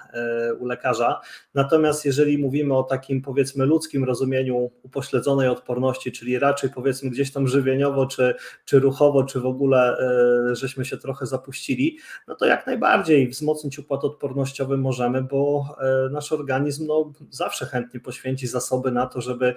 u 0.58 0.66
lekarza. 0.66 1.20
Natomiast 1.54 2.04
jeżeli 2.04 2.38
mówimy 2.38 2.76
o 2.76 2.82
takim 2.82 3.22
powiedzmy 3.22 3.66
ludzkim 3.66 4.04
rozumieniu 4.04 4.70
upośledzonej 4.82 5.48
odporności, 5.48 6.12
czyli 6.12 6.38
raczej 6.38 6.70
powiedzmy 6.70 7.10
gdzieś 7.10 7.32
tam 7.32 7.48
żywieniowo, 7.48 8.06
czy, 8.06 8.34
czy 8.64 8.78
ruchowo, 8.78 9.24
czy 9.24 9.40
w 9.40 9.46
ogóle 9.46 9.96
żeśmy 10.52 10.84
się 10.84 10.96
trochę 10.96 11.26
zapuścili, 11.26 11.98
no 12.28 12.34
to 12.34 12.46
jak 12.46 12.66
najbardziej 12.66 13.28
wzmocnić 13.28 13.78
układ 13.78 14.04
odpornościowy 14.04 14.76
możemy, 14.76 15.22
bo 15.22 15.64
nasz 16.10 16.32
organizm 16.32 16.86
no, 16.86 17.12
zawsze 17.30 17.66
chętnie 17.66 18.00
poświęci 18.00 18.46
zasoby 18.46 18.90
na 18.90 19.06
to, 19.06 19.20
żeby 19.20 19.54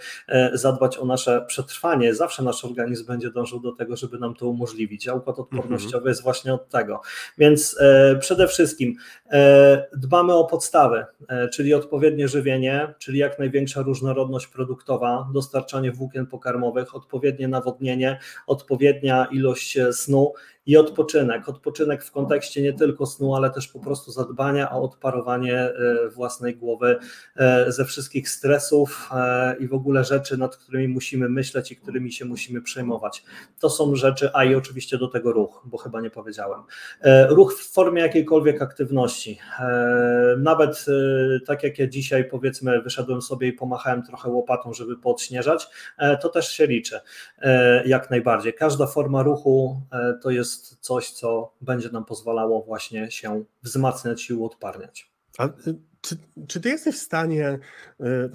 zadbać 0.53 0.97
o 0.97 1.05
nasze 1.05 1.45
przetrwanie. 1.47 2.15
Zawsze 2.15 2.43
nasz 2.43 2.65
organizm 2.65 3.05
będzie 3.05 3.31
dążył 3.31 3.59
do 3.59 3.71
tego, 3.71 3.86
żeby 3.95 4.19
nam 4.19 4.35
to 4.35 4.47
umożliwić, 4.47 5.07
a 5.07 5.13
układ 5.13 5.39
odpornościowy 5.39 5.97
mhm. 5.97 6.07
jest 6.07 6.23
właśnie 6.23 6.53
od 6.53 6.69
tego. 6.69 7.01
Więc 7.37 7.79
przede 8.19 8.47
wszystkim 8.47 8.95
dbamy 9.97 10.33
o 10.33 10.45
podstawy, 10.45 11.05
czyli 11.53 11.73
odpowiednie 11.73 12.27
żywienie, 12.27 12.93
czyli 12.99 13.19
jak 13.19 13.39
największa 13.39 13.81
różnorodność 13.81 14.47
produktowa, 14.47 15.29
dostarczanie 15.33 15.91
włókien 15.91 16.27
pokarmowych, 16.27 16.95
odpowiednie 16.95 17.47
nawodnienie, 17.47 18.19
odpowiednia 18.47 19.27
ilość 19.31 19.77
snu 19.91 20.33
i 20.67 20.77
odpoczynek. 20.77 21.49
Odpoczynek 21.49 22.03
w 22.03 22.11
kontekście 22.11 22.61
nie 22.61 22.73
tylko 22.73 23.05
snu, 23.05 23.35
ale 23.35 23.49
też 23.49 23.67
po 23.67 23.79
prostu 23.79 24.11
zadbania 24.11 24.71
o 24.71 24.81
odparowanie 24.81 25.59
e, 25.59 25.73
własnej 26.09 26.55
głowy 26.55 26.97
e, 27.35 27.71
ze 27.71 27.85
wszystkich 27.85 28.29
stresów 28.29 29.09
e, 29.15 29.55
i 29.59 29.67
w 29.67 29.73
ogóle 29.73 30.03
rzeczy, 30.03 30.37
nad 30.37 30.57
którymi 30.57 30.87
musimy 30.87 31.29
myśleć 31.29 31.71
i 31.71 31.75
którymi 31.75 32.11
się 32.11 32.25
musimy 32.25 32.61
przejmować. 32.61 33.23
To 33.59 33.69
są 33.69 33.95
rzeczy, 33.95 34.29
a 34.33 34.43
i 34.43 34.55
oczywiście 34.55 34.97
do 34.97 35.07
tego 35.07 35.31
ruch, 35.31 35.61
bo 35.65 35.77
chyba 35.77 36.01
nie 36.01 36.09
powiedziałem. 36.09 36.61
Ruch 37.29 37.53
w 37.53 37.73
formie 37.73 38.01
jakiejkolwiek 38.01 38.61
aktywności. 38.61 39.39
Nawet 40.37 40.85
tak 41.45 41.63
jak 41.63 41.79
ja 41.79 41.87
dzisiaj 41.87 42.25
powiedzmy 42.25 42.81
wyszedłem 42.81 43.21
sobie 43.21 43.47
i 43.47 43.53
pomachałem 43.53 44.03
trochę 44.03 44.29
łopatą, 44.29 44.73
żeby 44.73 44.97
podśnieżać, 44.97 45.67
to 46.21 46.29
też 46.29 46.47
się 46.47 46.67
liczy 46.67 46.99
jak 47.85 48.09
najbardziej. 48.09 48.53
Każda 48.53 48.87
forma 48.87 49.23
ruchu 49.23 49.81
to 50.21 50.29
jest 50.29 50.56
jest 50.57 50.77
coś, 50.81 51.11
co 51.11 51.53
będzie 51.61 51.89
nam 51.89 52.05
pozwalało 52.05 52.63
właśnie 52.63 53.11
się 53.11 53.43
wzmacniać 53.63 54.29
i 54.29 54.33
uodparniać. 54.33 55.11
A 55.37 55.45
y, 55.45 55.51
czy, 56.01 56.17
czy 56.47 56.61
ty 56.61 56.69
jesteś 56.69 56.95
w 56.95 57.01
stanie 57.01 57.49
y, 57.49 57.59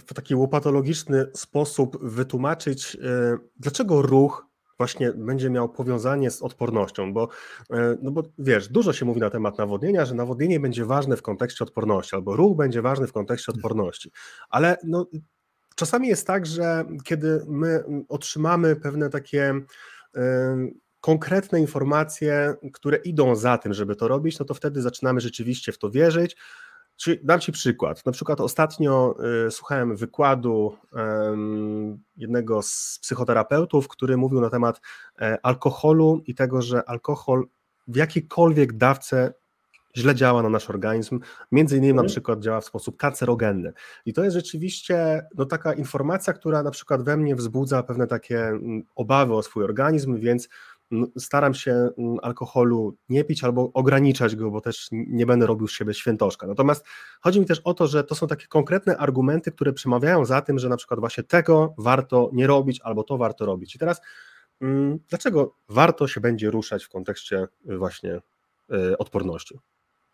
w 0.07 0.15
taki 0.15 0.35
łopatologiczny 0.35 1.27
sposób 1.35 2.05
wytłumaczyć, 2.05 2.95
y, 2.95 2.99
dlaczego 3.57 4.03
ruch 4.03 4.47
właśnie 4.79 5.13
będzie 5.13 5.51
miał 5.51 5.69
powiązanie 5.69 6.31
z 6.31 6.43
odpornością, 6.43 7.13
bo, 7.13 7.29
no 8.03 8.11
bo 8.11 8.23
wiesz, 8.39 8.69
dużo 8.69 8.93
się 8.93 9.05
mówi 9.05 9.21
na 9.21 9.31
temat 9.31 9.59
nawodnienia, 9.59 10.05
że 10.05 10.15
nawodnienie 10.15 10.61
będzie 10.61 10.85
ważne 10.85 11.17
w 11.17 11.23
kontekście 11.23 11.65
odporności, 11.65 12.17
albo 12.17 12.37
ruch 12.37 12.57
będzie 12.57 12.83
ważny 12.83 13.07
w 13.07 13.13
kontekście 13.13 13.53
odporności, 13.53 14.11
ale 14.51 14.77
no, 14.85 15.07
czasami 15.77 16.09
jest 16.09 16.27
tak, 16.27 16.47
że 16.47 16.85
kiedy 17.05 17.45
my 17.49 17.85
otrzymamy 18.09 18.77
pewne 18.77 19.11
takie 19.11 19.55
konkretne 21.03 21.61
informacje, 21.61 22.55
które 22.73 22.97
idą 22.97 23.37
za 23.37 23.59
tym, 23.59 23.75
żeby 23.75 23.97
to 23.97 24.09
robić, 24.09 24.39
no 24.39 24.45
to 24.45 24.55
wtedy 24.55 24.83
zaczynamy 24.83 25.21
rzeczywiście 25.21 25.73
w 25.73 25.79
to 25.79 25.91
wierzyć. 25.91 26.37
Czyli 26.97 27.19
dam 27.23 27.41
Ci 27.41 27.53
przykład. 27.53 28.07
Na 28.07 28.13
przykład 28.13 28.41
ostatnio 28.41 29.15
y, 29.47 29.51
słuchałem 29.51 29.97
wykładu 29.97 30.77
y, 30.93 30.97
jednego 32.17 32.63
z 32.63 32.99
psychoterapeutów, 33.03 33.89
który 33.89 34.17
mówił 34.17 34.41
na 34.41 34.51
temat 34.51 34.77
y, 34.77 34.81
alkoholu 35.43 36.23
i 36.27 36.35
tego, 36.35 36.63
że 36.63 36.89
alkohol 36.89 37.47
w 37.89 37.97
jakiejkolwiek 37.97 38.73
dawce 38.73 39.33
źle 39.97 40.15
działa 40.15 40.43
na 40.43 40.49
nasz 40.49 40.71
organizm, 40.71 41.21
między 41.53 41.77
innymi 41.77 41.95
na 41.95 42.01
mhm. 42.01 42.09
przykład 42.09 42.41
działa 42.41 42.61
w 42.61 42.65
sposób 42.65 42.97
kancerogenny. 42.97 43.73
I 44.07 44.13
to 44.13 44.25
jest 44.25 44.37
rzeczywiście 44.37 45.27
no, 45.35 45.47
taka 45.47 45.73
informacja, 45.73 46.33
która 46.33 46.63
na 46.63 46.71
przykład 46.71 47.03
we 47.03 47.17
mnie 47.17 47.37
wzbudza 47.37 47.83
pewne 47.83 48.07
takie 48.07 48.49
mm, 48.49 48.83
obawy 48.95 49.35
o 49.35 49.43
swój 49.43 49.65
organizm, 49.65 50.21
więc 50.21 50.49
staram 51.19 51.55
się 51.55 51.91
alkoholu 52.23 52.97
nie 53.09 53.25
pić 53.25 53.45
albo 53.45 53.71
ograniczać 53.73 54.37
go, 54.37 54.51
bo 54.51 54.61
też 54.61 54.89
nie 54.93 55.27
będę 55.27 55.47
robił 55.47 55.69
z 55.69 55.73
siebie 55.73 55.95
świętoszka. 55.95 56.47
Natomiast 56.47 56.85
chodzi 57.21 57.41
mi 57.41 57.47
też 57.47 57.61
o 57.65 57.75
to, 57.75 57.87
że 57.87 58.05
to 58.05 58.15
są 58.15 58.27
takie 58.27 58.47
konkretne 58.47 58.97
argumenty, 58.97 59.53
które 59.53 59.73
przemawiają 59.73 60.25
za 60.25 60.43
tym, 60.43 60.59
że 60.59 60.69
na 60.69 60.77
przykład 60.77 61.01
właśnie 61.01 61.25
tego 61.25 61.75
warto 61.79 62.31
nie 62.33 62.47
robić 62.47 62.81
albo 62.81 63.03
to 63.03 63.19
warto 63.19 63.47
robić. 63.47 63.75
I 63.75 63.79
teraz 63.79 64.01
dlaczego 65.09 65.55
warto 65.69 66.09
się 66.09 66.21
będzie 66.21 66.51
ruszać 66.51 66.85
w 66.85 66.89
kontekście 66.89 67.47
właśnie 67.65 68.21
y, 68.73 68.99
odporności? 68.99 69.59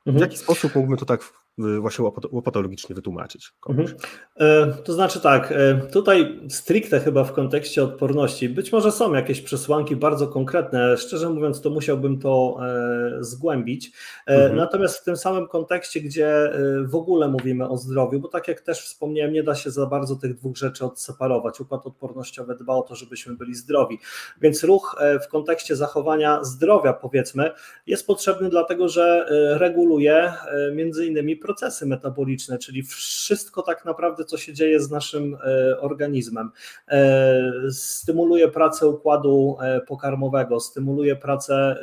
W 0.06 0.08
mhm. 0.08 0.22
jaki 0.22 0.36
sposób 0.36 0.74
mógłbym 0.74 0.98
to 0.98 1.06
tak 1.06 1.22
właśnie 1.58 2.04
łopatologicznie 2.30 2.94
wytłumaczyć. 2.94 3.52
Mhm. 3.68 3.88
E, 4.36 4.72
to 4.84 4.92
znaczy 4.92 5.20
tak, 5.20 5.52
e, 5.52 5.80
tutaj 5.92 6.40
stricte 6.48 7.00
chyba 7.00 7.24
w 7.24 7.32
kontekście 7.32 7.84
odporności, 7.84 8.48
być 8.48 8.72
może 8.72 8.92
są 8.92 9.14
jakieś 9.14 9.40
przesłanki 9.40 9.96
bardzo 9.96 10.28
konkretne, 10.28 10.96
szczerze 10.96 11.30
mówiąc 11.30 11.60
to 11.60 11.70
musiałbym 11.70 12.18
to 12.18 12.58
e, 12.62 13.24
zgłębić, 13.24 13.92
mhm. 14.26 14.56
natomiast 14.56 14.98
w 14.98 15.04
tym 15.04 15.16
samym 15.16 15.48
kontekście, 15.48 16.00
gdzie 16.00 16.52
w 16.84 16.94
ogóle 16.94 17.28
mówimy 17.28 17.68
o 17.68 17.76
zdrowiu, 17.76 18.20
bo 18.20 18.28
tak 18.28 18.48
jak 18.48 18.60
też 18.60 18.80
wspomniałem, 18.80 19.32
nie 19.32 19.42
da 19.42 19.54
się 19.54 19.70
za 19.70 19.86
bardzo 19.86 20.16
tych 20.16 20.34
dwóch 20.34 20.56
rzeczy 20.56 20.84
odseparować. 20.84 21.60
Układ 21.60 21.86
odpornościowy 21.86 22.54
dba 22.54 22.74
o 22.74 22.82
to, 22.82 22.94
żebyśmy 22.94 23.36
byli 23.36 23.54
zdrowi, 23.54 23.98
więc 24.40 24.64
ruch 24.64 24.96
w 25.24 25.28
kontekście 25.28 25.76
zachowania 25.76 26.44
zdrowia 26.44 26.92
powiedzmy 26.92 27.50
jest 27.86 28.06
potrzebny 28.06 28.48
dlatego, 28.48 28.88
że 28.88 29.26
reguluje 29.58 30.32
między 30.72 31.06
innymi 31.06 31.36
procesy 31.48 31.86
metaboliczne, 31.86 32.58
czyli 32.58 32.82
wszystko 32.82 33.62
tak 33.62 33.84
naprawdę, 33.84 34.24
co 34.24 34.36
się 34.36 34.52
dzieje 34.52 34.80
z 34.80 34.90
naszym 34.90 35.36
e, 35.44 35.80
organizmem. 35.80 36.50
E, 36.88 37.52
stymuluje 37.70 38.48
pracę 38.48 38.86
układu 38.86 39.56
e, 39.60 39.80
pokarmowego, 39.80 40.60
stymuluje 40.60 41.16
pracę 41.16 41.76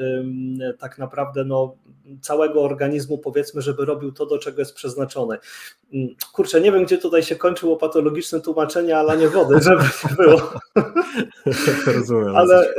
tak 0.80 0.98
naprawdę 0.98 1.46
no, 1.46 1.76
całego 2.22 2.64
organizmu, 2.64 3.18
powiedzmy, 3.18 3.62
żeby 3.62 3.86
robił 3.86 4.12
to, 4.12 4.26
do 4.26 4.38
czego 4.38 4.62
jest 4.62 4.76
przeznaczony. 4.76 5.38
Mm, 5.94 6.08
kurczę, 6.34 6.62
nie 6.62 6.72
wiem, 6.72 6.86
gdzie 6.86 6.98
tutaj 6.98 7.24
się 7.24 7.36
kończyło 7.36 7.78
patologiczne 7.78 8.42
tłumaczenie, 8.42 8.98
ale 8.98 9.18
nie 9.18 9.30
wody, 9.30 9.62
żeby 9.62 9.84
nie 10.10 10.16
było. 10.16 10.42
Rozumiem. 11.96 12.36
Ale 12.36 12.74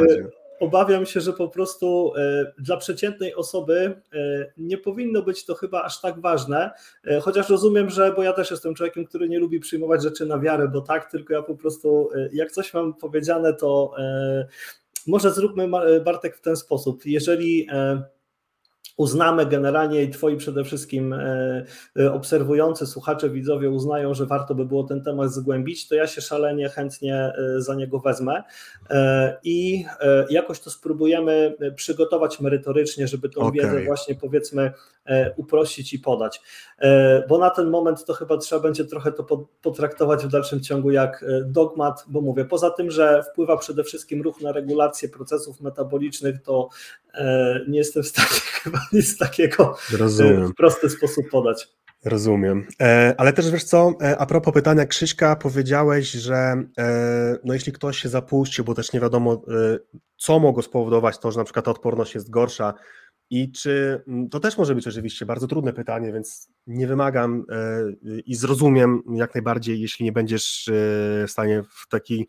obawiam 0.60 1.06
się, 1.06 1.20
że 1.20 1.32
po 1.32 1.48
prostu 1.48 2.12
e, 2.16 2.52
dla 2.58 2.76
przeciętnej 2.76 3.34
osoby 3.34 4.00
e, 4.14 4.18
nie 4.56 4.78
powinno 4.78 5.22
być 5.22 5.44
to 5.44 5.54
chyba 5.54 5.82
aż 5.82 6.00
tak 6.00 6.20
ważne, 6.20 6.70
e, 7.04 7.20
chociaż 7.20 7.48
rozumiem, 7.48 7.90
że, 7.90 8.12
bo 8.12 8.22
ja 8.22 8.32
też 8.32 8.50
jestem 8.50 8.74
człowiekiem, 8.74 9.04
który 9.04 9.28
nie 9.28 9.38
lubi 9.38 9.60
przyjmować 9.60 10.02
rzeczy 10.02 10.26
na 10.26 10.38
wiarę, 10.38 10.68
bo 10.68 10.80
tak, 10.80 11.10
tylko 11.10 11.34
ja 11.34 11.42
po 11.42 11.56
prostu, 11.56 12.10
jak 12.32 12.52
coś 12.52 12.74
mam 12.74 12.94
powiedziane, 12.94 13.54
to 13.54 13.94
może 15.06 15.32
zróbmy 15.32 15.68
Bartek 16.04 16.36
w 16.36 16.40
ten 16.40 16.56
sposób. 16.56 17.06
Jeżeli 17.06 17.68
uznamy 18.96 19.46
generalnie 19.46 20.02
i 20.02 20.10
twoi 20.10 20.36
przede 20.36 20.64
wszystkim 20.64 21.12
e, 21.12 21.64
e, 21.98 22.12
obserwujący 22.12 22.86
słuchacze, 22.86 23.30
widzowie 23.30 23.70
uznają, 23.70 24.14
że 24.14 24.26
warto 24.26 24.54
by 24.54 24.64
było 24.64 24.84
ten 24.84 25.02
temat 25.02 25.32
zgłębić, 25.32 25.88
to 25.88 25.94
ja 25.94 26.06
się 26.06 26.20
szalenie 26.20 26.68
chętnie 26.68 27.14
e, 27.14 27.60
za 27.60 27.74
niego 27.74 27.98
wezmę 27.98 28.42
i 29.44 29.84
jakoś 30.30 30.60
to 30.60 30.70
spróbujemy 30.70 31.56
przygotować 31.76 32.40
merytorycznie, 32.40 33.08
żeby 33.08 33.28
tą 33.28 33.40
okay. 33.40 33.52
wiedzę 33.52 33.84
właśnie 33.84 34.14
powiedzmy 34.14 34.72
uprościć 35.36 35.94
i 35.94 35.98
podać. 35.98 36.40
Bo 37.28 37.38
na 37.38 37.50
ten 37.50 37.70
moment 37.70 38.04
to 38.04 38.14
chyba 38.14 38.36
trzeba 38.36 38.62
będzie 38.62 38.84
trochę 38.84 39.12
to 39.12 39.48
potraktować 39.62 40.24
w 40.24 40.28
dalszym 40.28 40.60
ciągu 40.60 40.90
jak 40.90 41.24
dogmat, 41.44 42.04
bo 42.08 42.20
mówię, 42.20 42.44
poza 42.44 42.70
tym, 42.70 42.90
że 42.90 43.22
wpływa 43.32 43.56
przede 43.56 43.84
wszystkim 43.84 44.22
ruch 44.22 44.40
na 44.40 44.52
regulację 44.52 45.08
procesów 45.08 45.60
metabolicznych, 45.60 46.42
to 46.42 46.68
nie 47.68 47.78
jestem 47.78 48.02
w 48.02 48.06
stanie 48.06 48.28
chyba 48.62 48.78
nic 48.92 49.18
takiego 49.18 49.76
e, 49.94 49.96
Rozumiem. 49.96 50.48
w 50.48 50.54
prosty 50.54 50.90
sposób 50.90 51.30
podać. 51.30 51.68
Rozumiem. 52.04 52.66
E, 52.80 53.14
ale 53.18 53.32
też 53.32 53.50
wiesz 53.50 53.64
co, 53.64 53.92
e, 54.02 54.18
a 54.18 54.26
propos 54.26 54.54
pytania 54.54 54.86
Krzyśka, 54.86 55.36
powiedziałeś, 55.36 56.10
że 56.10 56.62
no 57.44 57.54
jeśli 57.54 57.72
ktoś 57.72 57.98
się 57.98 58.08
zapuścił, 58.08 58.64
bo 58.64 58.74
też 58.74 58.92
nie 58.92 59.00
wiadomo, 59.00 59.42
co 60.16 60.38
mogło 60.38 60.62
spowodować 60.62 61.18
to, 61.18 61.32
że 61.32 61.38
na 61.38 61.44
przykład 61.44 61.64
ta 61.64 61.70
odporność 61.70 62.14
jest 62.14 62.30
gorsza 62.30 62.74
i 63.30 63.52
czy 63.52 64.04
to 64.30 64.40
też 64.40 64.58
może 64.58 64.74
być 64.74 64.86
oczywiście 64.88 65.26
bardzo 65.26 65.46
trudne 65.46 65.72
pytanie, 65.72 66.12
więc 66.12 66.48
nie 66.66 66.86
wymagam 66.86 67.46
i 68.26 68.34
zrozumiem 68.34 69.02
jak 69.14 69.34
najbardziej, 69.34 69.80
jeśli 69.80 70.04
nie 70.04 70.12
będziesz 70.12 70.70
w 71.26 71.30
stanie 71.30 71.62
w 71.62 71.88
taki 71.88 72.26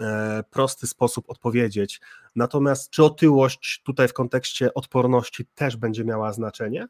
E, 0.00 0.42
prosty 0.50 0.86
sposób 0.86 1.30
odpowiedzieć. 1.30 2.00
Natomiast 2.36 2.90
czy 2.90 3.04
otyłość 3.04 3.82
tutaj 3.84 4.08
w 4.08 4.12
kontekście 4.12 4.74
odporności 4.74 5.46
też 5.54 5.76
będzie 5.76 6.04
miała 6.04 6.32
znaczenie? 6.32 6.88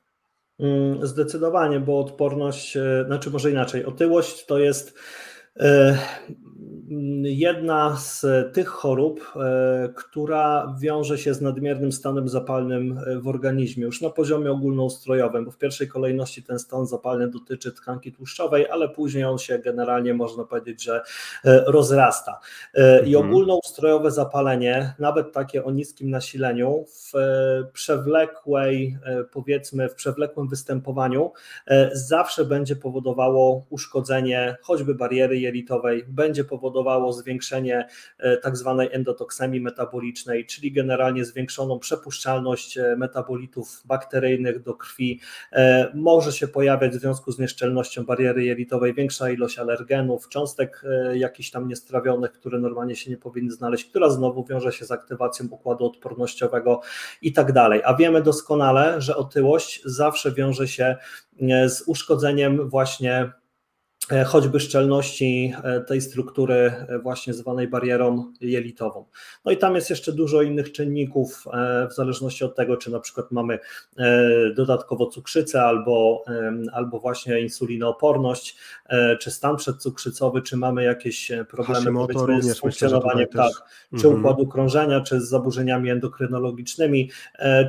Mm, 0.58 1.06
zdecydowanie, 1.06 1.80
bo 1.80 2.00
odporność, 2.00 2.76
e, 2.76 3.04
znaczy 3.06 3.30
może 3.30 3.50
inaczej, 3.50 3.84
otyłość 3.84 4.46
to 4.46 4.58
jest 4.58 4.88
e, 4.88 4.94
jedna 7.22 7.96
z 7.96 8.26
tych 8.54 8.68
chorób, 8.68 9.32
która 9.96 10.76
wiąże 10.80 11.18
się 11.18 11.34
z 11.34 11.40
nadmiernym 11.40 11.92
stanem 11.92 12.28
zapalnym 12.28 13.00
w 13.20 13.28
organizmie, 13.28 13.84
już 13.84 14.00
na 14.00 14.10
poziomie 14.10 14.50
ogólnoustrojowym, 14.50 15.44
bo 15.44 15.50
w 15.50 15.58
pierwszej 15.58 15.88
kolejności 15.88 16.42
ten 16.42 16.58
stan 16.58 16.86
zapalny 16.86 17.28
dotyczy 17.28 17.72
tkanki 17.72 18.12
tłuszczowej, 18.12 18.68
ale 18.70 18.88
później 18.88 19.24
on 19.24 19.38
się 19.38 19.58
generalnie 19.58 20.14
można 20.14 20.44
powiedzieć, 20.44 20.82
że 20.82 21.02
rozrasta. 21.66 22.40
I 23.06 23.16
mhm. 23.16 23.26
ogólnoustrojowe 23.26 24.10
zapalenie, 24.10 24.94
nawet 24.98 25.32
takie 25.32 25.64
o 25.64 25.70
niskim 25.70 26.10
nasileniu, 26.10 26.84
w 26.88 27.12
przewlekłej, 27.72 28.98
powiedzmy, 29.32 29.88
w 29.88 29.94
przewlekłym 29.94 30.48
występowaniu, 30.48 31.32
zawsze 31.92 32.44
będzie 32.44 32.76
powodowało 32.76 33.66
uszkodzenie 33.70 34.56
choćby 34.62 34.94
bariery 34.94 35.38
jelitowej, 35.50 36.04
będzie 36.08 36.44
powodowało 36.44 37.12
zwiększenie 37.12 37.86
e, 38.18 38.36
tak 38.36 38.56
zwanej 38.56 38.88
endotoksemii 38.92 39.60
metabolicznej, 39.60 40.46
czyli 40.46 40.72
generalnie 40.72 41.24
zwiększoną 41.24 41.78
przepuszczalność 41.78 42.78
e, 42.78 42.96
metabolitów 42.96 43.82
bakteryjnych 43.84 44.62
do 44.62 44.74
krwi. 44.74 45.20
E, 45.52 45.92
może 45.94 46.32
się 46.32 46.48
pojawiać 46.48 46.92
w 46.92 47.00
związku 47.00 47.32
z 47.32 47.38
nieszczelnością 47.38 48.04
bariery 48.04 48.44
jelitowej 48.44 48.94
większa 48.94 49.30
ilość 49.30 49.58
alergenów, 49.58 50.28
cząstek 50.28 50.82
jakichś 51.14 51.50
tam 51.50 51.68
niestrawionych, 51.68 52.32
które 52.32 52.58
normalnie 52.58 52.96
się 52.96 53.10
nie 53.10 53.16
powinny 53.16 53.52
znaleźć, 53.52 53.84
która 53.84 54.10
znowu 54.10 54.44
wiąże 54.44 54.72
się 54.72 54.84
z 54.84 54.90
aktywacją 54.90 55.46
układu 55.50 55.86
odpornościowego 55.86 56.80
i 57.22 57.32
tak 57.32 57.52
dalej. 57.52 57.82
A 57.84 57.94
wiemy 57.94 58.22
doskonale, 58.22 59.00
że 59.00 59.16
otyłość 59.16 59.82
zawsze 59.84 60.32
wiąże 60.32 60.68
się 60.68 60.96
z 61.66 61.82
uszkodzeniem 61.86 62.68
właśnie 62.68 63.32
choćby 64.26 64.60
szczelności 64.60 65.54
e, 65.64 65.80
tej 65.80 66.00
struktury 66.00 66.54
e, 66.54 66.98
właśnie 66.98 67.34
zwanej 67.34 67.68
barierą 67.68 68.32
jelitową. 68.40 69.04
No 69.44 69.52
i 69.52 69.56
tam 69.56 69.74
jest 69.74 69.90
jeszcze 69.90 70.12
dużo 70.12 70.42
innych 70.42 70.72
czynników, 70.72 71.44
w 71.90 71.94
zależności 71.94 72.44
od 72.44 72.56
tego, 72.56 72.76
czy 72.76 72.90
na 72.90 73.00
przykład 73.00 73.32
mamy 73.32 73.58
dodatkowo 74.56 75.06
cukrzycę 75.06 75.62
albo, 75.62 76.24
albo 76.72 77.00
właśnie 77.00 77.40
insulinooporność, 77.40 78.56
czy 79.20 79.30
stan 79.30 79.56
przedcukrzycowy, 79.56 80.42
czy 80.42 80.56
mamy 80.56 80.84
jakieś 80.84 81.32
problemy 81.48 81.92
powiedzmy, 82.12 82.54
z 82.54 82.58
funkcjonowaniem 82.58 83.28
tak, 83.28 83.52
czy 83.90 84.06
mhm. 84.06 84.16
układu 84.16 84.46
krążenia, 84.46 85.00
czy 85.00 85.20
z 85.20 85.28
zaburzeniami 85.28 85.90
endokrynologicznymi, 85.90 87.10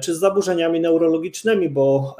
czy 0.03 0.15
z 0.15 0.19
zaburzeniami 0.19 0.79
neurologicznymi, 0.79 1.69
bo 1.69 2.15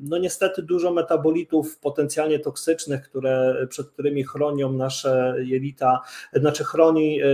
no 0.00 0.18
niestety 0.18 0.62
dużo 0.62 0.92
metabolitów 0.92 1.78
potencjalnie 1.78 2.38
toksycznych, 2.38 3.02
które 3.02 3.47
przed 3.68 3.90
którymi 3.90 4.24
chronią 4.24 4.72
nasze 4.72 5.34
jelita, 5.38 6.00
znaczy 6.32 6.64
chroni 6.64 7.20
e, 7.22 7.26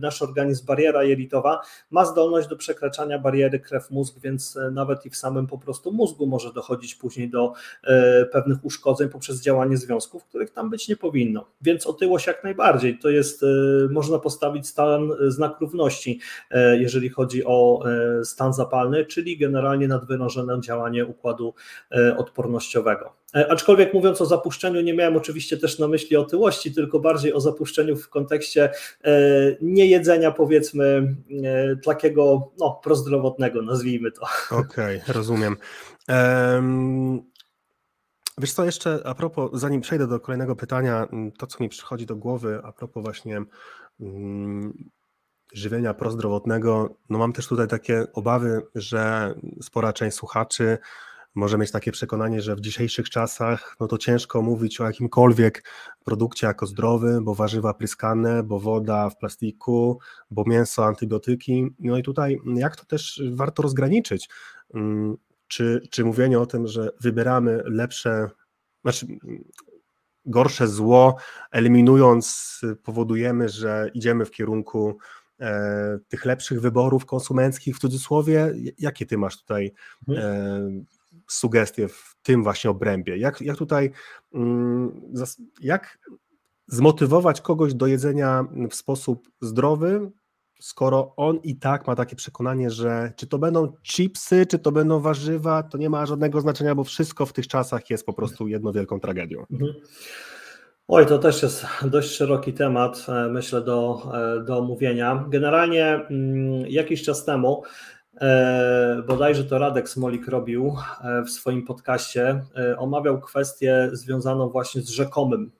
nasz 0.00 0.22
organizm 0.22 0.66
bariera 0.66 1.04
jelitowa, 1.04 1.60
ma 1.90 2.04
zdolność 2.04 2.48
do 2.48 2.56
przekraczania 2.56 3.18
bariery 3.18 3.60
krew-mózg, 3.60 4.20
więc 4.20 4.56
e, 4.56 4.70
nawet 4.70 5.06
i 5.06 5.10
w 5.10 5.16
samym 5.16 5.46
po 5.46 5.58
prostu 5.58 5.92
mózgu 5.92 6.26
może 6.26 6.52
dochodzić 6.52 6.94
później 6.94 7.30
do 7.30 7.52
e, 7.84 8.24
pewnych 8.24 8.64
uszkodzeń 8.64 9.08
poprzez 9.08 9.42
działanie 9.42 9.76
związków, 9.76 10.24
których 10.24 10.50
tam 10.50 10.70
być 10.70 10.88
nie 10.88 10.96
powinno. 10.96 11.46
Więc 11.62 11.86
otyłość 11.86 12.26
jak 12.26 12.44
najbardziej. 12.44 12.98
To 12.98 13.08
jest, 13.08 13.44
można 13.90 14.18
postawić 14.18 14.68
stan 14.68 15.10
znak 15.28 15.60
równości, 15.60 16.20
jeżeli 16.78 17.08
chodzi 17.08 17.44
o 17.44 17.82
stan 18.24 18.52
zapalny, 18.52 19.04
czyli 19.04 19.38
generalnie 19.38 19.88
nadwyrążone 19.88 20.60
działanie 20.60 21.06
układu 21.06 21.54
odpornościowego. 22.16 23.19
E, 23.34 23.52
aczkolwiek 23.52 23.94
mówiąc 23.94 24.20
o 24.20 24.26
zapuszczeniu, 24.26 24.80
nie 24.80 24.94
miałem 24.94 25.16
oczywiście 25.16 25.56
też 25.56 25.78
na 25.78 25.88
myśli 25.88 26.16
otyłości, 26.16 26.74
tylko 26.74 27.00
bardziej 27.00 27.32
o 27.32 27.40
zapuszczeniu 27.40 27.96
w 27.96 28.08
kontekście 28.08 28.70
e, 29.04 29.10
niejedzenia, 29.60 30.30
powiedzmy, 30.30 31.14
e, 31.44 31.76
takiego 31.76 32.52
no, 32.58 32.80
prozdrowotnego, 32.84 33.62
nazwijmy 33.62 34.12
to. 34.12 34.22
Okej, 34.50 35.00
okay, 35.02 35.14
rozumiem. 35.14 35.56
Um, 36.08 37.22
wiesz 38.38 38.52
co, 38.52 38.64
jeszcze 38.64 39.00
a 39.04 39.14
propos, 39.14 39.50
zanim 39.54 39.80
przejdę 39.80 40.06
do 40.06 40.20
kolejnego 40.20 40.56
pytania, 40.56 41.08
to 41.38 41.46
co 41.46 41.64
mi 41.64 41.68
przychodzi 41.68 42.06
do 42.06 42.16
głowy 42.16 42.60
a 42.64 42.72
propos 42.72 43.02
właśnie 43.04 43.42
um, 44.00 44.90
żywienia 45.52 45.94
prozdrowotnego, 45.94 46.96
no 47.10 47.18
mam 47.18 47.32
też 47.32 47.46
tutaj 47.46 47.68
takie 47.68 48.12
obawy, 48.12 48.62
że 48.74 49.34
spora 49.62 49.92
część 49.92 50.16
słuchaczy 50.16 50.78
może 51.40 51.58
mieć 51.58 51.70
takie 51.70 51.92
przekonanie, 51.92 52.40
że 52.40 52.56
w 52.56 52.60
dzisiejszych 52.60 53.10
czasach 53.10 53.76
no 53.80 53.86
to 53.86 53.98
ciężko 53.98 54.42
mówić 54.42 54.80
o 54.80 54.84
jakimkolwiek 54.84 55.64
produkcie 56.04 56.46
jako 56.46 56.66
zdrowy, 56.66 57.18
bo 57.22 57.34
warzywa 57.34 57.74
pryskane, 57.74 58.42
bo 58.42 58.60
woda 58.60 59.10
w 59.10 59.16
plastiku, 59.16 59.98
bo 60.30 60.44
mięso, 60.46 60.86
antybiotyki. 60.86 61.66
No 61.78 61.96
i 61.96 62.02
tutaj 62.02 62.38
jak 62.54 62.76
to 62.76 62.84
też 62.84 63.22
warto 63.32 63.62
rozgraniczyć? 63.62 64.28
Mm, 64.74 65.16
czy, 65.48 65.80
czy 65.90 66.04
mówienie 66.04 66.40
o 66.40 66.46
tym, 66.46 66.66
że 66.66 66.88
wybieramy 67.00 67.62
lepsze, 67.64 68.30
znaczy 68.82 69.06
gorsze 70.24 70.68
zło, 70.68 71.16
eliminując, 71.50 72.60
powodujemy, 72.82 73.48
że 73.48 73.90
idziemy 73.94 74.24
w 74.24 74.30
kierunku 74.30 74.98
e, 75.40 75.98
tych 76.08 76.24
lepszych 76.24 76.60
wyborów 76.60 77.06
konsumenckich 77.06 77.76
w 77.76 77.80
cudzysłowie. 77.80 78.54
Jakie 78.78 79.06
ty 79.06 79.18
masz 79.18 79.38
tutaj 79.40 79.72
mhm. 80.08 80.86
Sugestie 81.28 81.88
w 81.88 82.16
tym 82.22 82.42
właśnie 82.42 82.70
obrębie? 82.70 83.18
Jak, 83.18 83.40
jak 83.40 83.56
tutaj, 83.56 83.90
mm, 84.34 85.00
jak 85.60 85.98
zmotywować 86.66 87.40
kogoś 87.40 87.74
do 87.74 87.86
jedzenia 87.86 88.44
w 88.70 88.74
sposób 88.74 89.28
zdrowy, 89.40 90.10
skoro 90.60 91.12
on 91.16 91.36
i 91.42 91.56
tak 91.56 91.86
ma 91.86 91.96
takie 91.96 92.16
przekonanie, 92.16 92.70
że 92.70 93.12
czy 93.16 93.26
to 93.26 93.38
będą 93.38 93.72
chipsy, 93.82 94.46
czy 94.46 94.58
to 94.58 94.72
będą 94.72 95.00
warzywa, 95.00 95.62
to 95.62 95.78
nie 95.78 95.90
ma 95.90 96.06
żadnego 96.06 96.40
znaczenia, 96.40 96.74
bo 96.74 96.84
wszystko 96.84 97.26
w 97.26 97.32
tych 97.32 97.48
czasach 97.48 97.90
jest 97.90 98.06
po 98.06 98.12
prostu 98.12 98.48
jedną 98.48 98.72
wielką 98.72 99.00
tragedią. 99.00 99.44
Mhm. 99.50 99.72
Oj, 100.88 101.06
to 101.06 101.18
też 101.18 101.42
jest 101.42 101.66
dość 101.84 102.10
szeroki 102.10 102.52
temat, 102.52 103.06
e, 103.08 103.28
myślę, 103.28 103.60
do, 103.60 104.02
e, 104.14 104.44
do 104.44 104.58
omówienia. 104.58 105.24
Generalnie 105.28 105.86
mm, 105.86 106.66
jakiś 106.68 107.02
czas 107.02 107.24
temu 107.24 107.62
bodajże 109.06 109.44
to 109.44 109.58
Radek 109.58 109.88
Smolik 109.88 110.28
robił 110.28 110.76
e, 111.04 111.22
w 111.22 111.30
swoim 111.30 111.66
podcaście, 111.66 112.44
e, 112.56 112.78
omawiał 112.78 113.20
kwestię 113.20 113.90
związaną 113.92 114.48
właśnie 114.48 114.82
z 114.82 114.88
rzekomym, 114.88 115.52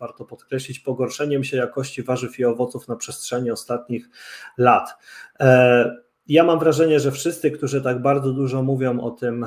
warto 0.00 0.24
podkreślić, 0.24 0.80
pogorszeniem 0.80 1.44
się 1.44 1.56
jakości 1.56 2.02
warzyw 2.02 2.38
i 2.38 2.44
owoców 2.44 2.88
na 2.88 2.96
przestrzeni 2.96 3.50
ostatnich 3.50 4.08
lat. 4.58 4.96
Ja 6.28 6.44
mam 6.44 6.58
wrażenie, 6.58 7.00
że 7.00 7.12
wszyscy, 7.12 7.50
którzy 7.50 7.82
tak 7.82 8.02
bardzo 8.02 8.32
dużo 8.32 8.62
mówią 8.62 9.00
o 9.00 9.10
tym 9.10 9.46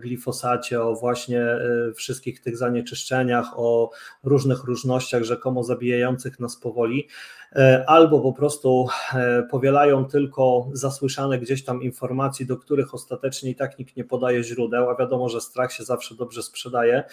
glifosacie, 0.00 0.82
o 0.82 0.94
właśnie 0.94 1.46
wszystkich 1.94 2.40
tych 2.40 2.56
zanieczyszczeniach, 2.56 3.58
o 3.58 3.90
różnych 4.24 4.64
różnościach 4.64 5.22
rzekomo 5.22 5.64
zabijających 5.64 6.40
nas 6.40 6.56
powoli, 6.56 7.08
E, 7.56 7.84
albo 7.86 8.20
po 8.20 8.32
prostu 8.32 8.86
e, 9.14 9.42
powielają 9.42 10.04
tylko 10.04 10.68
zasłyszane 10.72 11.38
gdzieś 11.38 11.64
tam 11.64 11.82
informacji, 11.82 12.46
do 12.46 12.56
których 12.56 12.94
ostatecznie 12.94 13.50
i 13.50 13.54
tak 13.54 13.78
nikt 13.78 13.96
nie 13.96 14.04
podaje 14.04 14.44
źródeł, 14.44 14.90
a 14.90 14.96
wiadomo, 14.96 15.28
że 15.28 15.40
strach 15.40 15.72
się 15.72 15.84
zawsze 15.84 16.14
dobrze 16.14 16.42
sprzedaje, 16.42 17.04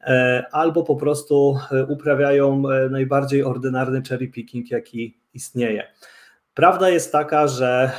e, 0.00 0.44
albo 0.52 0.82
po 0.82 0.96
prostu 0.96 1.58
uprawiają 1.88 2.62
najbardziej 2.90 3.44
ordynarny 3.44 4.02
cherry 4.08 4.28
picking, 4.28 4.70
jaki 4.70 5.18
istnieje. 5.34 5.92
Prawda 6.54 6.90
jest 6.90 7.12
taka, 7.12 7.48
że 7.48 7.92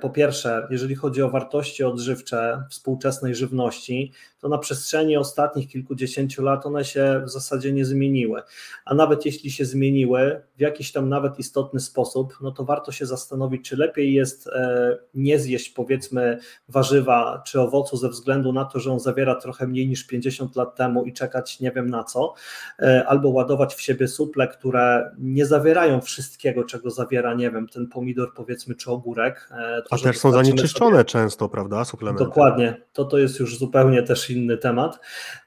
po 0.00 0.10
pierwsze, 0.10 0.66
jeżeli 0.70 0.94
chodzi 0.94 1.22
o 1.22 1.30
wartości 1.30 1.84
odżywcze 1.84 2.64
współczesnej 2.70 3.34
żywności, 3.34 4.12
to 4.46 4.50
na 4.50 4.58
przestrzeni 4.58 5.16
ostatnich 5.16 5.68
kilkudziesięciu 5.68 6.42
lat 6.42 6.66
one 6.66 6.84
się 6.84 7.22
w 7.24 7.30
zasadzie 7.30 7.72
nie 7.72 7.84
zmieniły. 7.84 8.42
A 8.84 8.94
nawet 8.94 9.26
jeśli 9.26 9.50
się 9.50 9.64
zmieniły 9.64 10.42
w 10.56 10.60
jakiś 10.60 10.92
tam 10.92 11.08
nawet 11.08 11.38
istotny 11.38 11.80
sposób, 11.80 12.38
no 12.40 12.50
to 12.50 12.64
warto 12.64 12.92
się 12.92 13.06
zastanowić, 13.06 13.68
czy 13.68 13.76
lepiej 13.76 14.14
jest 14.14 14.46
e, 14.46 14.98
nie 15.14 15.38
zjeść 15.38 15.70
powiedzmy 15.70 16.38
warzywa 16.68 17.42
czy 17.46 17.60
owocu 17.60 17.96
ze 17.96 18.08
względu 18.08 18.52
na 18.52 18.64
to, 18.64 18.80
że 18.80 18.92
on 18.92 19.00
zawiera 19.00 19.34
trochę 19.34 19.66
mniej 19.66 19.88
niż 19.88 20.06
50 20.06 20.56
lat 20.56 20.76
temu 20.76 21.04
i 21.04 21.12
czekać 21.12 21.60
nie 21.60 21.72
wiem 21.72 21.90
na 21.90 22.04
co, 22.04 22.34
e, 22.78 23.04
albo 23.06 23.28
ładować 23.28 23.74
w 23.74 23.80
siebie 23.80 24.08
suple, 24.08 24.48
które 24.48 25.10
nie 25.18 25.46
zawierają 25.46 26.00
wszystkiego, 26.00 26.64
czego 26.64 26.90
zawiera, 26.90 27.34
nie 27.34 27.50
wiem, 27.50 27.68
ten 27.68 27.86
pomidor 27.86 28.34
powiedzmy 28.34 28.74
czy 28.74 28.90
ogórek. 28.90 29.48
E, 29.50 29.82
to, 29.82 29.96
A 29.96 29.98
też 29.98 30.18
są 30.18 30.32
zanieczyszczone 30.32 30.96
sobie... 30.96 31.04
często, 31.04 31.48
prawda, 31.48 31.84
suplementy? 31.84 32.24
Dokładnie, 32.24 32.82
to 32.92 33.04
to 33.04 33.18
jest 33.18 33.40
już 33.40 33.58
zupełnie 33.58 34.02
też 34.02 34.30
inny 34.36 34.58
temat, 34.58 35.00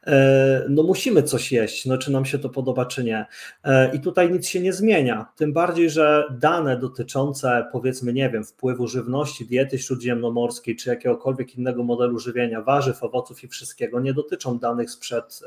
e, 0.08 0.66
no 0.70 0.84
musimy 0.84 1.24
coś 1.24 1.52
jeść, 1.52 1.86
no 1.86 1.98
czy 1.98 2.12
nam 2.12 2.26
się 2.26 2.40
to 2.40 2.50
podoba, 2.50 2.86
czy 2.86 3.04
nie. 3.04 3.26
E, 3.64 3.96
I 3.96 4.00
tutaj 4.00 4.32
nic 4.32 4.48
się 4.48 4.60
nie 4.60 4.74
zmienia, 4.74 5.26
tym 5.36 5.54
bardziej, 5.54 5.90
że 5.90 6.24
dane 6.32 6.78
dotyczące 6.78 7.66
powiedzmy, 7.72 8.14
nie 8.14 8.30
wiem, 8.30 8.44
wpływu 8.44 8.88
żywności, 8.88 9.46
diety 9.46 9.80
śródziemnomorskiej, 9.80 10.76
czy 10.76 10.90
jakiegokolwiek 10.90 11.56
innego 11.56 11.84
modelu 11.84 12.20
żywienia, 12.20 12.62
warzyw, 12.62 13.04
owoców 13.04 13.44
i 13.44 13.48
wszystkiego, 13.48 14.00
nie 14.00 14.14
dotyczą 14.14 14.60
danych 14.60 14.92
sprzed 14.92 15.40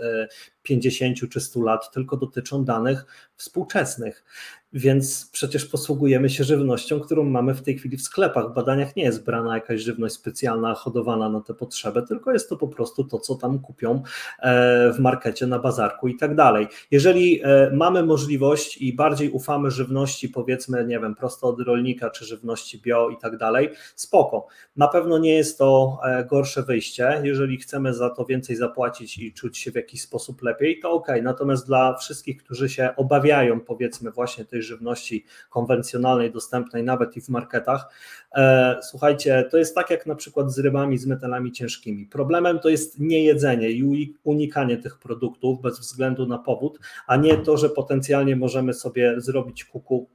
50 0.63 1.23
e, 1.23 1.29
czy 1.29 1.41
100 1.41 1.63
lat, 1.63 1.91
tylko 1.91 2.17
dotyczą 2.17 2.65
danych 2.65 3.05
współczesnych. 3.37 4.25
Więc 4.73 5.31
przecież 5.33 5.67
posługujemy 5.67 6.31
się 6.31 6.45
żywnością, 6.45 7.01
którą 7.01 7.25
mamy 7.25 7.55
w 7.55 7.63
tej 7.63 7.79
chwili 7.79 7.97
w 7.97 8.03
sklepach. 8.03 8.51
W 8.51 8.55
badaniach 8.55 8.97
nie 8.97 9.03
jest 9.03 9.25
brana 9.25 9.55
jakaś 9.55 9.81
żywność 9.81 10.15
specjalna, 10.15 10.75
hodowana 10.75 11.29
na 11.29 11.41
te 11.41 11.55
potrzeby, 11.55 12.03
tylko 12.03 12.33
jest 12.33 12.49
to 12.49 12.57
po 12.57 12.69
prostu 12.69 13.05
to, 13.05 13.19
co 13.19 13.35
tam 13.35 13.59
kupią 13.59 14.03
e, 14.39 14.93
w 14.93 14.99
markecie, 14.99 15.47
na 15.47 15.59
bazarku 15.59 16.09
i 16.09 16.17
tak 16.17 16.35
dalej. 16.35 16.67
Jeżeli 16.91 17.41
e, 17.45 17.71
mamy 17.75 18.03
możliwość 18.03 18.77
i 18.77 18.93
bardziej 18.93 19.31
ufamy 19.31 19.71
żywności, 19.71 20.29
powiedzmy, 20.29 20.87
nie 20.87 21.01
wiem, 21.01 21.15
prosto 21.15 21.49
od 21.49 21.61
rolnika, 21.61 22.11
czy 22.11 22.25
żywności 22.25 22.81
bio 22.81 23.09
i 23.09 23.17
tak 23.17 23.37
dalej, 23.37 23.71
spoko. 23.95 24.47
Na 24.77 24.89
pewno 24.89 25.19
nie 25.19 25.35
jest 25.35 25.59
to 25.59 25.99
e, 26.05 26.25
gorsze 26.25 26.63
wyjście. 26.63 27.21
Jeżeli 27.25 27.59
chcemy 27.59 27.95
za 27.95 28.11
to 28.11 28.25
więcej 28.25 28.57
zapłacić 28.57 29.19
i 29.19 29.33
czuć 29.33 29.59
się 29.59 29.71
w 29.71 29.75
jakiś 29.75 30.03
sposób 30.03 30.43
lepiej, 30.43 30.81
to 30.81 30.91
ok. 30.91 31.09
Natomiast 31.23 31.67
dla 31.67 31.97
wszystkich, 31.97 32.45
którzy 32.45 32.69
się 32.69 32.91
obawiają, 32.97 33.61
powiedzmy, 33.61 34.11
właśnie 34.11 34.45
tej 34.45 34.62
żywności 34.63 35.25
konwencjonalnej, 35.51 36.33
dostępnej 36.33 36.83
nawet 36.83 37.17
i 37.17 37.21
w 37.21 37.29
marketach. 37.29 37.89
E, 38.35 38.79
słuchajcie, 38.83 39.49
to 39.51 39.59
jest 39.59 39.75
tak 39.75 39.91
jak 39.91 40.07
na 40.07 40.15
przykład 40.15 40.53
z 40.53 40.59
rybami, 40.59 40.99
z 40.99 41.07
metalami 41.07 41.53
ciężkimi. 41.53 42.07
Problemem 42.07 42.59
to 42.59 42.69
jest 42.69 43.01
niejedzenie 43.01 43.71
i 43.71 44.15
unikanie 44.25 44.77
tych 44.77 44.99
produktów 44.99 45.61
bez 45.61 45.81
względu 45.81 46.27
na 46.27 46.39
powód, 46.39 46.79
a 47.07 47.17
nie 47.17 47.37
to, 47.37 47.57
że 47.57 47.69
potencjalnie 47.69 48.37
możemy 48.37 48.75
sobie 48.75 49.21
zrobić 49.21 49.65
kuku 49.65 50.09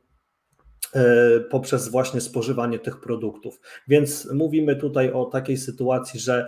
e, 0.93 1.39
poprzez 1.39 1.89
właśnie 1.89 2.21
spożywanie 2.21 2.79
tych 2.79 2.99
produktów. 2.99 3.59
Więc 3.87 4.31
mówimy 4.33 4.75
tutaj 4.75 5.11
o 5.11 5.25
takiej 5.25 5.57
sytuacji, 5.57 6.19
że 6.19 6.47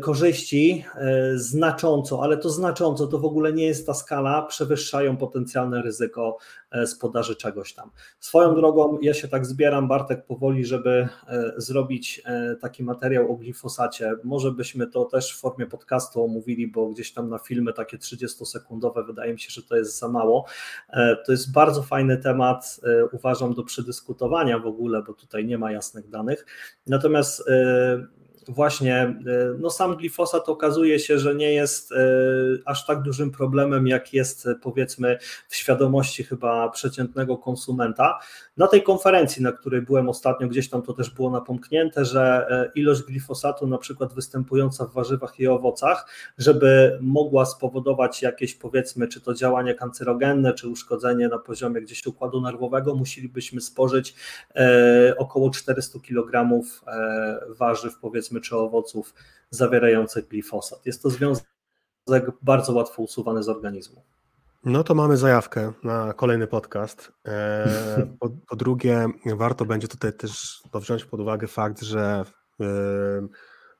korzyści 0.00 0.84
e, 0.94 1.38
znacząco, 1.38 2.22
ale 2.22 2.36
to 2.36 2.50
znacząco, 2.50 3.06
to 3.06 3.18
w 3.18 3.24
ogóle 3.24 3.52
nie 3.52 3.66
jest 3.66 3.86
ta 3.86 3.94
skala, 3.94 4.42
przewyższają 4.42 5.16
potencjalne 5.16 5.82
ryzyko 5.82 6.38
e, 6.70 6.86
z 6.86 6.98
podaży 6.98 7.36
czegoś 7.36 7.74
tam. 7.74 7.90
Swoją 8.20 8.54
drogą, 8.54 8.98
ja 9.02 9.14
się 9.14 9.28
tak 9.28 9.46
zbieram, 9.46 9.88
Bartek, 9.88 10.24
powoli, 10.26 10.64
żeby 10.64 11.08
zrobić 11.56 12.22
taki 12.60 12.84
materiał 12.84 13.32
o 13.32 13.36
glifosacie. 13.36 14.14
Może 14.24 14.52
byśmy 14.52 14.86
to 14.86 15.04
też 15.04 15.34
w 15.34 15.40
formie 15.40 15.66
podcastu 15.66 16.24
omówili, 16.24 16.68
bo 16.68 16.88
gdzieś 16.88 17.12
tam 17.12 17.28
na 17.28 17.38
filmy 17.38 17.72
takie 17.72 17.98
30-sekundowe 17.98 19.06
wydaje 19.06 19.32
mi 19.32 19.40
się, 19.40 19.50
że 19.50 19.62
to 19.62 19.76
jest 19.76 19.98
za 19.98 20.08
mało. 20.08 20.44
To 21.26 21.32
jest 21.32 21.52
bardzo 21.52 21.82
fajny 21.82 22.16
temat, 22.16 22.80
uważam, 23.12 23.54
do 23.54 23.62
przedyskutowania 23.62 24.58
w 24.58 24.66
ogóle, 24.66 25.02
bo 25.02 25.14
tutaj 25.14 25.44
nie 25.44 25.58
ma 25.58 25.72
jasnych 25.72 26.08
danych. 26.08 26.46
Natomiast 26.86 27.44
właśnie 28.48 28.96
e, 28.96 29.16
no 29.58 29.70
sam 29.70 29.96
glifosat 29.96 30.48
okazuje 30.48 30.98
się, 30.98 31.18
że 31.18 31.34
nie 31.34 31.52
jest 31.52 31.92
e, 31.92 31.96
aż 32.64 32.86
tak 32.86 33.02
dużym 33.02 33.30
problemem, 33.30 33.86
jak 33.86 34.12
jest 34.12 34.48
powiedzmy 34.62 35.18
w 35.48 35.56
świadomości 35.56 36.24
chyba 36.24 36.68
przeciętnego 36.68 37.38
konsumenta. 37.38 38.18
Na 38.56 38.66
tej 38.66 38.82
konferencji, 38.82 39.42
na 39.42 39.52
której 39.52 39.82
byłem 39.82 40.08
ostatnio, 40.08 40.48
gdzieś 40.48 40.70
tam 40.70 40.82
to 40.82 40.92
też 40.92 41.10
było 41.10 41.30
napomknięte, 41.30 42.04
że 42.04 42.46
e, 42.50 42.70
ilość 42.74 43.02
glifosatu 43.02 43.66
na 43.66 43.78
przykład 43.78 44.14
występująca 44.14 44.86
w 44.86 44.92
warzywach 44.92 45.40
i 45.40 45.48
owocach, 45.48 46.06
żeby 46.38 46.98
mogła 47.00 47.46
spowodować 47.46 48.22
jakieś 48.22 48.54
powiedzmy, 48.54 49.08
czy 49.08 49.20
to 49.20 49.34
działanie 49.34 49.74
kancerogenne, 49.74 50.54
czy 50.54 50.68
uszkodzenie 50.68 51.28
na 51.28 51.38
poziomie 51.38 51.80
gdzieś 51.80 52.06
układu 52.06 52.40
nerwowego, 52.40 52.94
musielibyśmy 52.94 53.60
spożyć 53.60 54.14
około 55.16 55.50
400 55.50 55.98
kg 55.98 56.62
warzyw 57.48 57.98
powiedzmy 57.98 58.31
powiedzmy, 58.32 58.40
czy 58.40 58.56
owoców 58.56 59.14
zawierających 59.50 60.28
glifosat. 60.28 60.86
Jest 60.86 61.02
to 61.02 61.10
związek 61.10 61.44
bardzo 62.42 62.72
łatwo 62.72 63.02
usuwany 63.02 63.42
z 63.42 63.48
organizmu. 63.48 64.02
No 64.64 64.84
to 64.84 64.94
mamy 64.94 65.16
zajawkę 65.16 65.72
na 65.82 66.12
kolejny 66.12 66.46
podcast. 66.46 67.12
E, 67.26 68.06
po, 68.20 68.30
po, 68.48 68.56
drugie, 68.56 69.06
warto 69.36 69.64
będzie 69.64 69.88
tutaj 69.88 70.12
też 70.12 70.62
wziąć 70.74 71.04
pod 71.04 71.20
uwagę 71.20 71.46
fakt, 71.46 71.82
że 71.82 72.24
e, 72.60 72.64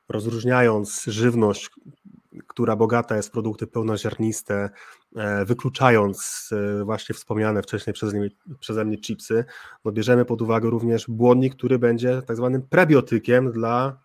rozróżniając 0.09 1.03
żywność, 1.07 1.69
która 2.47 2.75
bogata 2.75 3.15
jest 3.15 3.29
w 3.29 3.31
produkty 3.31 3.67
pełnoziarniste, 3.67 4.69
e, 5.15 5.45
wykluczając 5.45 6.49
właśnie 6.83 7.15
wspomniane 7.15 7.61
wcześniej 7.61 7.93
przeze 7.93 8.17
mnie, 8.17 8.29
przeze 8.59 8.85
mnie 8.85 8.97
chipsy, 8.97 9.45
no 9.85 9.91
bierzemy 9.91 10.25
pod 10.25 10.41
uwagę 10.41 10.69
również 10.69 11.05
błonnik, 11.07 11.55
który 11.55 11.79
będzie 11.79 12.21
tak 12.21 12.37
zwanym 12.37 12.61
prebiotykiem 12.61 13.51
dla 13.51 14.02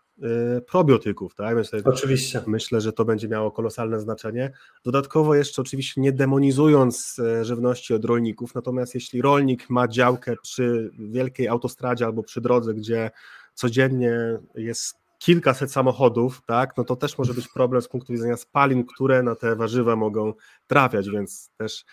probiotyków, 0.66 1.34
tak? 1.34 1.56
Myślę, 1.56 1.80
oczywiście. 1.84 2.42
Myślę, 2.46 2.80
że 2.80 2.92
to 2.92 3.04
będzie 3.04 3.28
miało 3.28 3.50
kolosalne 3.50 4.00
znaczenie. 4.00 4.52
Dodatkowo 4.84 5.34
jeszcze 5.34 5.62
oczywiście 5.62 6.00
nie 6.00 6.12
demonizując 6.12 7.18
e, 7.18 7.44
żywności 7.44 7.94
od 7.94 8.04
rolników, 8.04 8.54
natomiast 8.54 8.94
jeśli 8.94 9.22
rolnik 9.22 9.70
ma 9.70 9.88
działkę 9.88 10.36
przy 10.42 10.90
wielkiej 10.98 11.48
autostradzie 11.48 12.04
albo 12.04 12.22
przy 12.22 12.40
drodze, 12.40 12.74
gdzie 12.74 13.10
codziennie 13.54 14.38
jest 14.54 14.94
kilkaset 15.18 15.72
samochodów, 15.72 16.42
tak, 16.46 16.76
no 16.76 16.84
to 16.84 16.96
też 16.96 17.18
może 17.18 17.34
być 17.34 17.48
problem 17.48 17.82
z 17.82 17.88
punktu 17.88 18.12
widzenia 18.12 18.36
spalin, 18.36 18.84
które 18.86 19.22
na 19.22 19.34
te 19.34 19.56
warzywa 19.56 19.96
mogą 19.96 20.32
trafiać, 20.66 21.10
więc 21.10 21.50
też 21.56 21.84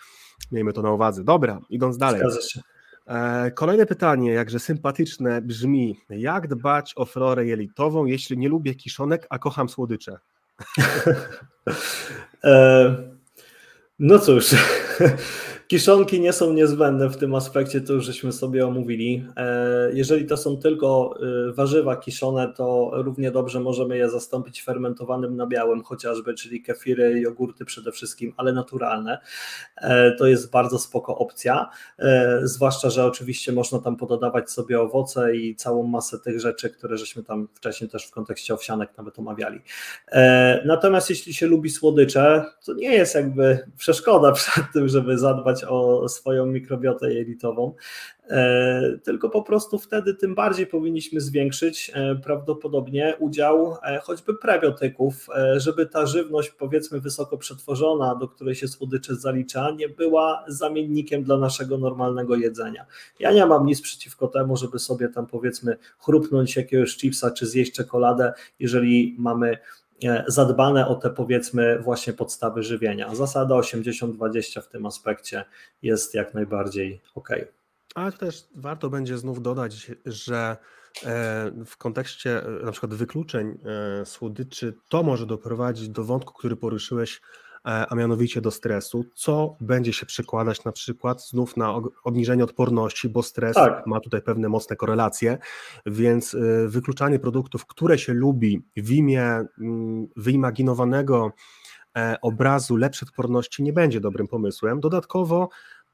miejmy 0.52 0.72
to 0.72 0.82
na 0.82 0.92
uwadze. 0.92 1.24
Dobra, 1.24 1.60
idąc 1.70 1.98
dalej. 1.98 2.20
Zgadza 2.20 2.40
się. 2.40 2.60
E, 3.06 3.50
kolejne 3.50 3.86
pytanie, 3.86 4.32
jakże 4.32 4.58
sympatyczne, 4.58 5.42
brzmi: 5.42 6.00
jak 6.10 6.48
dbać 6.48 6.92
o 6.96 7.04
florę 7.04 7.46
jelitową, 7.46 8.04
jeśli 8.04 8.38
nie 8.38 8.48
lubię 8.48 8.74
kiszonek, 8.74 9.26
a 9.30 9.38
kocham 9.38 9.68
słodycze? 9.68 10.18
e, 12.44 12.96
no 13.98 14.18
cóż, 14.18 14.54
Kiszonki 15.68 16.20
nie 16.20 16.32
są 16.32 16.52
niezbędne 16.52 17.08
w 17.08 17.16
tym 17.16 17.34
aspekcie, 17.34 17.80
to 17.80 17.92
już 17.92 18.04
żeśmy 18.04 18.32
sobie 18.32 18.66
omówili. 18.66 19.26
E, 19.36 19.90
jeżeli 19.92 20.26
to 20.26 20.36
są 20.36 20.56
tylko 20.56 21.14
e, 21.48 21.52
warzywa 21.52 21.96
kiszone, 21.96 22.52
to 22.52 22.90
równie 22.94 23.30
dobrze 23.30 23.60
możemy 23.60 23.96
je 23.96 24.10
zastąpić 24.10 24.62
fermentowanym 24.62 25.36
nabiałem 25.36 25.82
chociażby, 25.82 26.34
czyli 26.34 26.62
kefiry, 26.62 27.20
jogurty 27.20 27.64
przede 27.64 27.92
wszystkim, 27.92 28.32
ale 28.36 28.52
naturalne. 28.52 29.18
E, 29.76 30.12
to 30.12 30.26
jest 30.26 30.50
bardzo 30.50 30.78
spoko 30.78 31.18
opcja, 31.18 31.70
zwłaszcza, 32.42 32.90
że 32.90 33.04
oczywiście 33.04 33.52
można 33.52 33.78
tam 33.78 33.96
pododawać 33.96 34.50
sobie 34.50 34.80
owoce 34.80 35.36
i 35.36 35.56
całą 35.56 35.82
masę 35.82 36.18
tych 36.18 36.40
rzeczy, 36.40 36.70
które 36.70 36.98
żeśmy 36.98 37.22
tam 37.22 37.48
wcześniej 37.54 37.90
też 37.90 38.06
w 38.06 38.10
kontekście 38.10 38.54
owsianek 38.54 38.90
nawet 38.98 39.18
omawiali. 39.18 39.60
Natomiast 40.64 41.10
jeśli 41.10 41.34
się 41.34 41.46
lubi 41.46 41.70
słodycze, 41.70 42.44
to 42.64 42.74
nie 42.74 42.94
jest 42.94 43.14
jakby 43.14 43.58
przeszkoda 43.76 44.32
przed 44.40 44.64
tym, 44.72 44.88
żeby 44.88 45.18
zadbać 45.18 45.55
o 45.64 46.08
swoją 46.08 46.46
mikrobiotę 46.46 47.14
jelitową, 47.14 47.74
e, 48.28 48.98
tylko 49.04 49.30
po 49.30 49.42
prostu 49.42 49.78
wtedy 49.78 50.14
tym 50.14 50.34
bardziej 50.34 50.66
powinniśmy 50.66 51.20
zwiększyć 51.20 51.92
e, 51.94 52.14
prawdopodobnie 52.14 53.16
udział 53.18 53.76
e, 53.82 54.00
choćby 54.02 54.34
prebiotyków, 54.34 55.26
żeby 55.56 55.86
ta 55.86 56.06
żywność 56.06 56.50
powiedzmy 56.50 57.00
wysoko 57.00 57.38
przetworzona, 57.38 58.14
do 58.14 58.28
której 58.28 58.54
się 58.54 58.68
słodycze 58.68 59.16
zalicza, 59.16 59.70
nie 59.70 59.88
była 59.88 60.44
zamiennikiem 60.48 61.22
dla 61.22 61.36
naszego 61.36 61.78
normalnego 61.78 62.36
jedzenia. 62.36 62.86
Ja 63.20 63.32
nie 63.32 63.46
mam 63.46 63.66
nic 63.66 63.82
przeciwko 63.82 64.28
temu, 64.28 64.56
żeby 64.56 64.78
sobie 64.78 65.08
tam 65.08 65.26
powiedzmy 65.26 65.76
chrupnąć 65.98 66.56
jakiegoś 66.56 66.96
chipsa 66.96 67.30
czy 67.30 67.46
zjeść 67.46 67.72
czekoladę, 67.72 68.32
jeżeli 68.58 69.16
mamy 69.18 69.58
zadbane 70.26 70.88
o 70.88 70.94
te 70.94 71.10
powiedzmy 71.10 71.78
właśnie 71.78 72.12
podstawy 72.12 72.62
żywienia. 72.62 73.14
Zasada 73.14 73.54
80-20 73.54 74.62
w 74.62 74.68
tym 74.68 74.86
aspekcie 74.86 75.44
jest 75.82 76.14
jak 76.14 76.34
najbardziej 76.34 77.02
ok. 77.14 77.28
Ale 77.94 78.12
też 78.12 78.44
warto 78.54 78.90
będzie 78.90 79.18
znów 79.18 79.42
dodać, 79.42 79.90
że 80.06 80.56
e, 81.06 81.52
w 81.66 81.76
kontekście 81.76 82.46
e, 82.46 82.50
na 82.64 82.72
przykład 82.72 82.94
wykluczeń 82.94 83.58
słodyczy 84.04 84.74
to 84.88 85.02
może 85.02 85.26
doprowadzić 85.26 85.88
do 85.88 86.04
wątku, 86.04 86.34
który 86.34 86.56
poruszyłeś 86.56 87.20
E, 87.20 87.45
a 87.66 87.94
mianowicie 87.94 88.40
do 88.40 88.50
stresu, 88.50 89.04
co 89.14 89.56
będzie 89.60 89.92
się 89.92 90.06
przekładać 90.06 90.64
na 90.64 90.72
przykład 90.72 91.28
znów 91.28 91.56
na 91.56 91.74
obniżenie 92.04 92.44
odporności, 92.44 93.08
bo 93.08 93.22
stres 93.22 93.54
tak. 93.54 93.86
ma 93.86 94.00
tutaj 94.00 94.22
pewne 94.22 94.48
mocne 94.48 94.76
korelacje, 94.76 95.38
więc 95.86 96.34
e, 96.34 96.68
wykluczanie 96.68 97.18
produktów, 97.18 97.66
które 97.66 97.98
się 97.98 98.14
lubi 98.14 98.62
w 98.76 98.90
imię 98.90 99.44
mm, 99.58 100.08
wyimaginowanego 100.16 101.32
e, 101.96 102.16
obrazu 102.22 102.76
lepszej 102.76 103.08
odporności 103.08 103.62
nie 103.62 103.72
będzie 103.72 104.00
dobrym 104.00 104.28
pomysłem. 104.28 104.80
Dodatkowo 104.80 105.48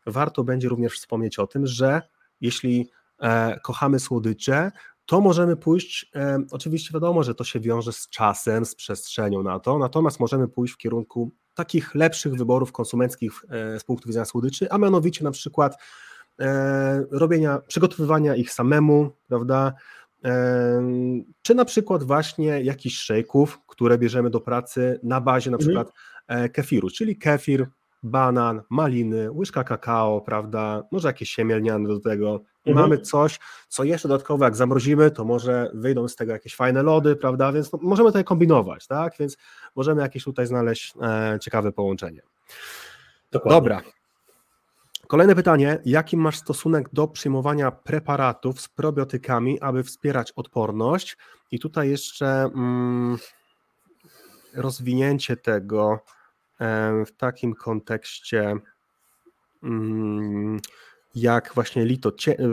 warto 0.06 0.44
będzie 0.44 0.68
również 0.68 0.92
wspomnieć 0.92 1.38
o 1.38 1.46
tym, 1.46 1.66
że 1.66 2.02
jeśli 2.40 2.90
kochamy 3.62 4.00
słodycze, 4.00 4.70
to 5.06 5.20
możemy 5.20 5.56
pójść, 5.56 6.10
e, 6.14 6.38
oczywiście 6.50 6.94
wiadomo, 6.94 7.22
że 7.22 7.34
to 7.34 7.44
się 7.44 7.60
wiąże 7.60 7.92
z 7.92 8.08
czasem, 8.08 8.64
z 8.64 8.74
przestrzenią 8.74 9.42
na 9.42 9.60
to, 9.60 9.78
natomiast 9.78 10.20
możemy 10.20 10.48
pójść 10.48 10.74
w 10.74 10.76
kierunku 10.76 11.30
takich 11.54 11.94
lepszych 11.94 12.34
wyborów 12.34 12.72
konsumenckich 12.72 13.32
e, 13.48 13.80
z 13.80 13.84
punktu 13.84 14.08
widzenia 14.08 14.24
słodyczy, 14.24 14.70
a 14.70 14.78
mianowicie 14.78 15.24
na 15.24 15.30
przykład 15.30 15.76
e, 16.40 17.04
robienia, 17.10 17.58
przygotowywania 17.66 18.36
ich 18.36 18.52
samemu, 18.52 19.10
prawda, 19.28 19.72
e, 20.24 20.82
czy 21.42 21.54
na 21.54 21.64
przykład 21.64 22.02
właśnie 22.02 22.62
jakichś 22.62 22.96
szejków, 22.96 23.60
które 23.66 23.98
bierzemy 23.98 24.30
do 24.30 24.40
pracy 24.40 25.00
na 25.02 25.20
bazie 25.20 25.50
na 25.50 25.56
mhm. 25.56 25.68
przykład 25.68 25.92
kefiru, 26.52 26.90
czyli 26.90 27.16
kefir, 27.16 27.66
banan, 28.02 28.62
maliny, 28.70 29.30
łyżka 29.30 29.64
kakao, 29.64 30.20
prawda, 30.20 30.82
może 30.90 31.08
jakieś 31.08 31.30
siemię 31.30 31.56
lniane 31.56 31.88
do 31.88 32.00
tego 32.00 32.40
mhm. 32.66 32.84
mamy 32.84 32.98
coś, 33.00 33.38
co 33.68 33.84
jeszcze 33.84 34.08
dodatkowo 34.08 34.44
jak 34.44 34.56
zamrozimy, 34.56 35.10
to 35.10 35.24
może 35.24 35.70
wyjdą 35.74 36.08
z 36.08 36.16
tego 36.16 36.32
jakieś 36.32 36.56
fajne 36.56 36.82
lody, 36.82 37.16
prawda, 37.16 37.52
więc 37.52 37.72
no, 37.72 37.78
możemy 37.82 38.08
tutaj 38.08 38.24
kombinować, 38.24 38.86
tak, 38.86 39.14
więc 39.18 39.36
możemy 39.76 40.02
jakieś 40.02 40.24
tutaj 40.24 40.46
znaleźć 40.46 40.94
e, 41.02 41.38
ciekawe 41.40 41.72
połączenie. 41.72 42.22
Dokładnie. 43.32 43.56
Dobra. 43.60 43.82
Kolejne 45.06 45.34
pytanie. 45.34 45.78
Jaki 45.84 46.16
masz 46.16 46.38
stosunek 46.38 46.88
do 46.92 47.08
przyjmowania 47.08 47.70
preparatów 47.70 48.60
z 48.60 48.68
probiotykami, 48.68 49.60
aby 49.60 49.82
wspierać 49.82 50.32
odporność? 50.32 51.16
I 51.50 51.58
tutaj 51.58 51.90
jeszcze 51.90 52.26
mm, 52.26 53.18
rozwinięcie 54.54 55.36
tego 55.36 56.04
w 57.06 57.12
takim 57.16 57.54
kontekście, 57.54 58.56
mm, 59.62 60.60
jak 61.14 61.54
właśnie 61.54 61.82
jelito, 61.82 62.12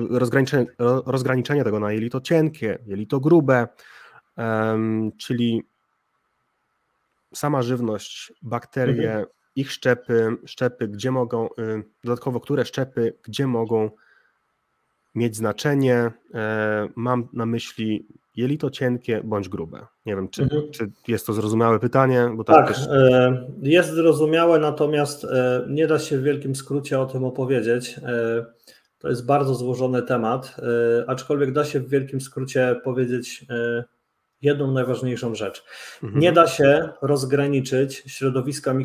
rozgraniczenie, 0.10 0.65
rozgraniczenie 1.06 1.64
tego 1.64 1.80
na 1.80 1.91
jelito 1.91 2.22
cienkie, 2.22 2.80
jelito 2.86 3.19
grube, 3.19 3.68
czyli 5.18 5.64
sama 7.34 7.61
żywność, 7.61 8.34
bakterie, 8.41 9.10
mhm. 9.10 9.26
ich 9.56 9.72
szczepy, 9.72 10.38
szczepy, 10.45 10.88
gdzie 10.88 11.11
mogą, 11.11 11.48
y, 11.48 11.84
dodatkowo 12.03 12.40
które 12.40 12.65
szczepy, 12.65 13.18
gdzie 13.23 13.48
mogą 13.48 13.90
mieć 15.15 15.36
znaczenie. 15.36 16.11
E, 16.34 16.88
mam 16.95 17.27
na 17.34 17.45
myśli 17.45 18.07
jelito 18.35 18.69
cienkie 18.69 19.22
bądź 19.23 19.49
grube. 19.49 19.85
Nie 20.06 20.15
wiem, 20.15 20.30
czy, 20.30 20.43
mhm. 20.43 20.72
czy 20.72 20.91
jest 21.07 21.27
to 21.27 21.34
zrozumiałe 21.34 21.80
pytanie? 21.80 22.31
Bo 22.35 22.43
tak, 22.43 22.68
też... 22.68 22.88
E, 22.88 23.47
jest 23.61 23.93
zrozumiałe, 23.93 24.60
natomiast 24.60 25.26
e, 25.26 25.65
nie 25.69 25.88
da 25.88 25.99
się 25.99 26.18
w 26.18 26.23
wielkim 26.23 26.56
skrócie 26.56 26.99
o 26.99 27.06
tym 27.06 27.23
opowiedzieć. 27.23 27.99
To 28.97 29.10
jest 29.10 29.26
bardzo 29.26 29.56
złożony 29.56 30.01
temat, 30.01 30.56
aczkolwiek 31.07 31.51
da 31.51 31.65
się 31.65 31.80
w 31.80 31.89
wielkim 31.89 32.22
skrócie 32.22 32.81
powiedzieć 32.84 33.45
jedną 34.41 34.72
najważniejszą 34.72 35.36
rzecz. 35.36 35.64
Mhm. 36.03 36.22
Nie 36.22 36.32
da 36.32 36.48
się 36.48 36.90
rozgraniczyć 37.02 38.03
środowiska 38.07 38.76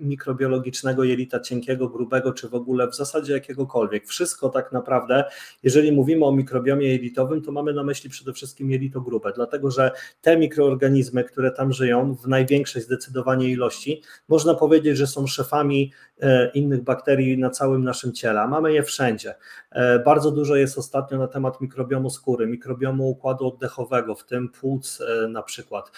mikrobiologicznego 0.00 1.04
jelita 1.04 1.40
cienkiego, 1.40 1.88
grubego, 1.88 2.32
czy 2.32 2.48
w 2.48 2.54
ogóle 2.54 2.88
w 2.88 2.94
zasadzie 2.94 3.32
jakiegokolwiek. 3.32 4.06
Wszystko 4.06 4.48
tak 4.48 4.72
naprawdę, 4.72 5.24
jeżeli 5.62 5.92
mówimy 5.92 6.24
o 6.24 6.32
mikrobiomie 6.32 6.86
jelitowym, 6.86 7.42
to 7.42 7.52
mamy 7.52 7.72
na 7.72 7.82
myśli 7.82 8.10
przede 8.10 8.32
wszystkim 8.32 8.70
jelito 8.70 9.00
grube, 9.00 9.32
dlatego 9.34 9.70
że 9.70 9.90
te 10.20 10.36
mikroorganizmy, 10.36 11.24
które 11.24 11.50
tam 11.50 11.72
żyją, 11.72 12.14
w 12.14 12.28
największej 12.28 12.82
zdecydowanie 12.82 13.48
ilości, 13.48 14.02
można 14.28 14.54
powiedzieć, 14.54 14.96
że 14.96 15.06
są 15.06 15.26
szefami 15.26 15.92
e, 16.20 16.50
innych 16.50 16.82
bakterii 16.82 17.38
na 17.38 17.50
całym 17.50 17.84
naszym 17.84 18.12
ciele, 18.12 18.40
a 18.40 18.46
mamy 18.46 18.72
je 18.72 18.82
wszędzie. 18.82 19.34
E, 19.70 19.98
bardzo 19.98 20.30
dużo 20.30 20.56
jest 20.56 20.78
ostatnio 20.78 21.18
na 21.18 21.28
temat 21.28 21.60
mikrobiomu 21.60 22.10
skóry, 22.10 22.46
mikrobiomu 22.46 23.08
układu 23.08 23.46
oddechowego, 23.46 24.14
w 24.14 24.24
tym 24.24 24.48
płuc 24.64 25.00
e, 25.00 25.28
na 25.28 25.42
przykład 25.42 25.92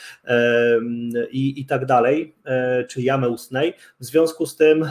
i, 1.31 1.61
i 1.61 1.67
tak 1.67 1.87
dalej, 1.87 2.35
e, 2.45 2.85
czy 2.85 3.03
jamy 3.03 3.29
ustnej. 3.29 3.75
W 4.01 4.05
związku 4.05 4.47
z 4.47 4.57
tym 4.57 4.89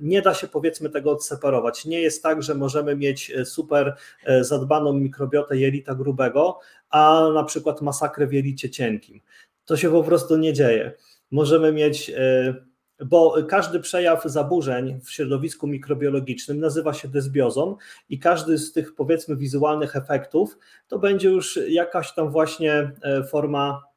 nie 0.00 0.22
da 0.22 0.34
się 0.34 0.48
powiedzmy 0.48 0.90
tego 0.90 1.10
odseparować. 1.10 1.84
Nie 1.84 2.00
jest 2.00 2.22
tak, 2.22 2.42
że 2.42 2.54
możemy 2.54 2.96
mieć 2.96 3.32
super 3.44 3.96
zadbaną 4.40 4.92
mikrobiotę 4.92 5.56
jelita 5.56 5.94
grubego, 5.94 6.58
a 6.90 7.28
na 7.34 7.44
przykład 7.44 7.80
masakrę 7.80 8.26
w 8.26 8.32
jelicie 8.32 8.70
cienkim. 8.70 9.20
To 9.64 9.76
się 9.76 9.90
po 9.90 10.02
prostu 10.02 10.36
nie 10.36 10.52
dzieje. 10.52 10.92
Możemy 11.30 11.72
mieć 11.72 12.12
bo 13.06 13.36
każdy 13.48 13.80
przejaw 13.80 14.24
zaburzeń 14.24 15.00
w 15.04 15.10
środowisku 15.10 15.66
mikrobiologicznym 15.66 16.60
nazywa 16.60 16.94
się 16.94 17.08
dysbiozą 17.08 17.76
i 18.08 18.18
każdy 18.18 18.58
z 18.58 18.72
tych 18.72 18.94
powiedzmy 18.94 19.36
wizualnych 19.36 19.96
efektów 19.96 20.58
to 20.88 20.98
będzie 20.98 21.28
już 21.28 21.58
jakaś 21.68 22.14
tam 22.14 22.30
właśnie 22.30 22.92
e, 23.02 23.24
forma 23.24 23.91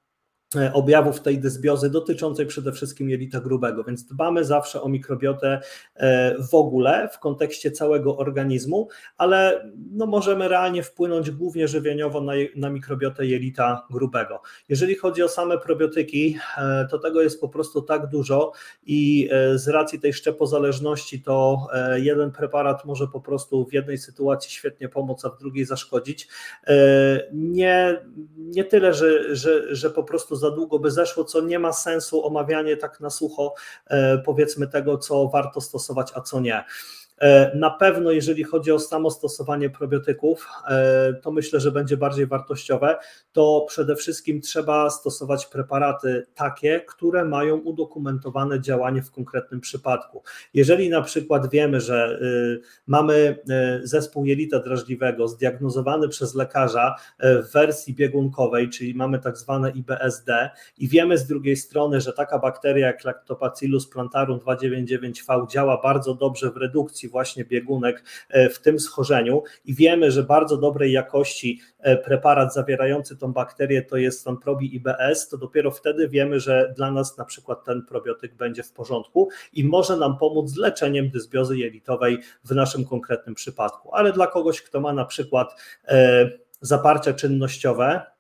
objawów 0.74 1.22
tej 1.22 1.40
dysbiozy 1.40 1.90
dotyczącej 1.90 2.46
przede 2.46 2.72
wszystkim 2.72 3.10
jelita 3.10 3.40
grubego, 3.40 3.84
więc 3.84 4.06
dbamy 4.06 4.44
zawsze 4.44 4.82
o 4.82 4.90
mikrobiotę 4.90 5.62
e, 5.96 6.36
w 6.52 6.54
ogóle 6.54 7.10
w 7.14 7.20
kontekście 7.20 7.72
całego 7.72 8.18
organizmu, 8.18 8.88
ale 9.18 9.70
no 9.92 10.06
możemy 10.06 10.48
realnie 10.48 10.84
wpłynąć 10.84 11.32
głównie 11.32 11.68
żywieniowo 11.68 12.22
na, 12.22 12.34
na 12.56 12.70
mikrobiotę 12.70 13.26
jelita 13.26 13.88
grubego. 13.92 14.42
Jeżeli 14.70 14.96
chodzi 14.96 15.24
o 15.24 15.30
same 15.30 15.58
probiotyki, 15.58 16.38
e, 16.58 16.88
to 16.92 17.00
tego 17.00 17.22
jest 17.22 17.42
po 17.42 17.50
prostu 17.50 17.82
tak 17.82 18.08
dużo 18.08 18.52
i 18.86 19.30
z 19.56 19.68
racji 19.68 20.00
tej 20.00 20.14
szczepozależności 20.14 21.22
to 21.22 21.68
jeden 21.96 22.32
preparat 22.32 22.86
może 22.86 23.08
po 23.08 23.22
prostu 23.22 23.66
w 23.66 23.74
jednej 23.74 23.98
sytuacji 23.98 24.52
świetnie 24.52 24.90
pomóc, 24.90 25.26
a 25.26 25.30
w 25.30 25.38
drugiej 25.38 25.66
zaszkodzić. 25.66 26.28
Nie, 27.34 28.02
nie 28.38 28.64
tyle, 28.64 28.94
że, 28.94 29.36
że, 29.36 29.76
że 29.76 29.90
po 29.90 30.04
prostu 30.04 30.36
za 30.46 30.52
długo 30.52 30.80
by 30.80 30.92
zeszło, 30.92 31.24
co 31.24 31.42
nie 31.42 31.60
ma 31.60 31.74
sensu 31.74 32.26
omawianie 32.26 32.78
tak 32.78 33.00
na 33.00 33.10
sucho, 33.10 33.54
e, 33.88 34.18
powiedzmy 34.18 34.68
tego, 34.68 34.98
co 34.98 35.28
warto 35.28 35.62
stosować, 35.62 36.12
a 36.16 36.22
co 36.22 36.40
nie. 36.40 36.64
E, 37.18 37.58
na 37.58 37.70
pewno, 37.70 38.12
jeżeli 38.12 38.44
chodzi 38.44 38.72
o 38.72 38.80
samo 38.80 39.12
stosowanie 39.12 39.70
probiotyków, 39.70 40.48
e, 40.68 41.14
to 41.14 41.32
myślę, 41.32 41.60
że 41.60 41.72
będzie 41.72 41.98
bardziej 41.98 42.28
wartościowe. 42.28 42.98
To 43.32 43.66
przede 43.68 43.96
wszystkim 43.96 44.42
trzeba 44.42 44.90
stosować 44.90 45.46
preparaty 45.46 46.28
takie, 46.36 46.82
które 46.88 47.26
mają 47.26 47.58
udokumentowane 47.58 48.62
działanie 48.62 49.02
w 49.02 49.12
konkretnym 49.12 49.62
przypadku. 49.62 50.24
Jeżeli 50.54 50.90
na 50.90 51.02
przykład 51.02 51.50
wiemy, 51.50 51.82
że 51.82 52.20
y, 52.22 52.62
mamy 52.88 53.38
y, 53.84 53.88
zespół 53.88 54.26
jelita 54.26 54.60
drażliwego 54.60 55.28
zdiagnozowany 55.28 56.08
przez 56.08 56.36
lekarza 56.36 56.96
y, 57.24 57.44
w 57.44 57.52
wersji 57.52 57.94
biegunkowej, 57.94 58.70
czyli 58.70 58.94
mamy 58.94 59.20
tak 59.20 59.38
zwane 59.38 59.72
IBSD, 59.72 60.50
i 60.78 60.88
wiemy 60.88 61.18
z 61.18 61.28
drugiej 61.28 61.56
strony, 61.56 62.02
że 62.02 62.14
taka 62.14 62.40
bakteria 62.40 62.88
jak 62.88 63.04
Lactobacillus 63.04 63.88
plantarum 63.90 64.40
299V 64.40 65.48
działa 65.50 65.82
bardzo 65.82 66.14
dobrze 66.14 66.52
w 66.52 66.58
redukcji 66.58 67.05
właśnie 67.08 67.46
biegunek 67.46 68.04
e, 68.30 68.50
w 68.50 68.62
tym 68.62 68.80
schorzeniu 68.80 69.44
i 69.66 69.76
wiemy, 69.76 70.12
że 70.12 70.24
bardzo 70.24 70.58
dobrej 70.58 70.92
jakości 70.92 71.60
e, 71.80 71.98
preparat 71.98 72.54
zawierający 72.54 73.18
tą 73.18 73.34
bakterię 73.34 73.82
to 73.82 73.98
jest 73.98 74.26
ten 74.26 74.38
probi 74.38 74.76
IBS, 74.76 75.30
to 75.30 75.38
dopiero 75.38 75.72
wtedy 75.72 76.10
wiemy, 76.10 76.40
że 76.40 76.74
dla 76.78 76.92
nas 76.92 77.18
na 77.18 77.26
przykład 77.26 77.66
ten 77.66 77.86
probiotyk 77.86 78.36
będzie 78.36 78.64
w 78.64 78.72
porządku 78.72 79.30
i 79.54 79.64
może 79.64 79.98
nam 79.98 80.18
pomóc 80.18 80.50
z 80.50 80.58
leczeniem 80.58 81.10
dysbiozy 81.10 81.58
jelitowej 81.58 82.20
w 82.44 82.52
naszym 82.52 82.86
konkretnym 82.86 83.36
przypadku. 83.36 83.94
Ale 83.94 84.14
dla 84.14 84.28
kogoś, 84.28 84.62
kto 84.62 84.80
ma 84.80 84.94
na 84.94 85.06
przykład 85.06 85.62
e, 85.88 86.30
zaparcia 86.62 87.14
czynnościowe, 87.14 88.15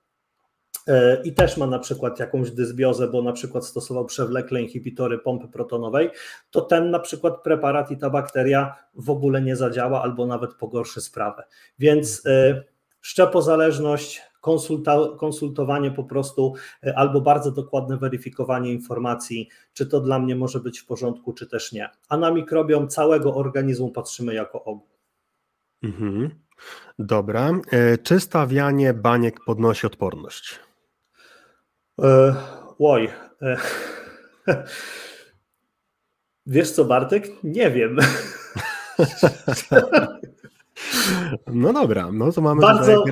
i 1.24 1.34
też 1.34 1.58
ma 1.58 1.68
na 1.68 1.80
przykład 1.80 2.20
jakąś 2.20 2.52
dysbiozę, 2.52 3.08
bo 3.08 3.22
na 3.22 3.34
przykład 3.34 3.66
stosował 3.66 4.06
przewlekle 4.06 4.62
inhibitory 4.62 5.18
pompy 5.18 5.48
protonowej, 5.48 6.10
to 6.52 6.62
ten 6.62 6.92
na 6.92 7.00
przykład 7.00 7.44
preparat 7.44 7.92
i 7.92 7.98
ta 7.98 8.10
bakteria 8.10 8.76
w 8.96 9.10
ogóle 9.10 9.42
nie 9.42 9.56
zadziała 9.56 10.04
albo 10.04 10.26
nawet 10.26 10.54
pogorszy 10.54 11.02
sprawę. 11.02 11.44
Więc 11.80 12.26
e, 12.26 12.64
szczepozależność, 13.02 14.22
konsulta, 14.42 14.98
konsultowanie 15.18 15.92
po 15.92 16.04
prostu 16.04 16.54
e, 16.84 16.98
albo 16.98 17.22
bardzo 17.22 17.52
dokładne 17.52 17.98
weryfikowanie 17.98 18.74
informacji, 18.74 19.50
czy 19.74 19.86
to 19.86 20.00
dla 20.00 20.20
mnie 20.20 20.36
może 20.36 20.60
być 20.60 20.80
w 20.80 20.86
porządku, 20.86 21.34
czy 21.34 21.48
też 21.48 21.72
nie. 21.72 21.90
A 22.10 22.18
na 22.18 22.32
mikrobiom 22.32 22.88
całego 22.88 23.36
organizmu 23.36 23.92
patrzymy 23.92 24.34
jako 24.34 24.64
ogół. 24.64 24.88
Mhm. 25.84 26.30
Dobra. 27.00 27.52
Czy 28.04 28.20
stawianie 28.20 28.94
baniek 28.94 29.40
podnosi 29.46 29.88
odporność? 29.88 30.65
E, 32.04 32.36
oj. 32.80 33.10
E, 33.42 33.58
wiesz 36.46 36.72
co, 36.72 36.86
Bartek? 36.86 37.44
Nie 37.44 37.72
wiem. 37.72 37.98
No 41.48 41.74
dobra, 41.74 42.12
no 42.12 42.32
to 42.32 42.42
mamy. 42.42 42.62
Bardzo, 42.62 43.04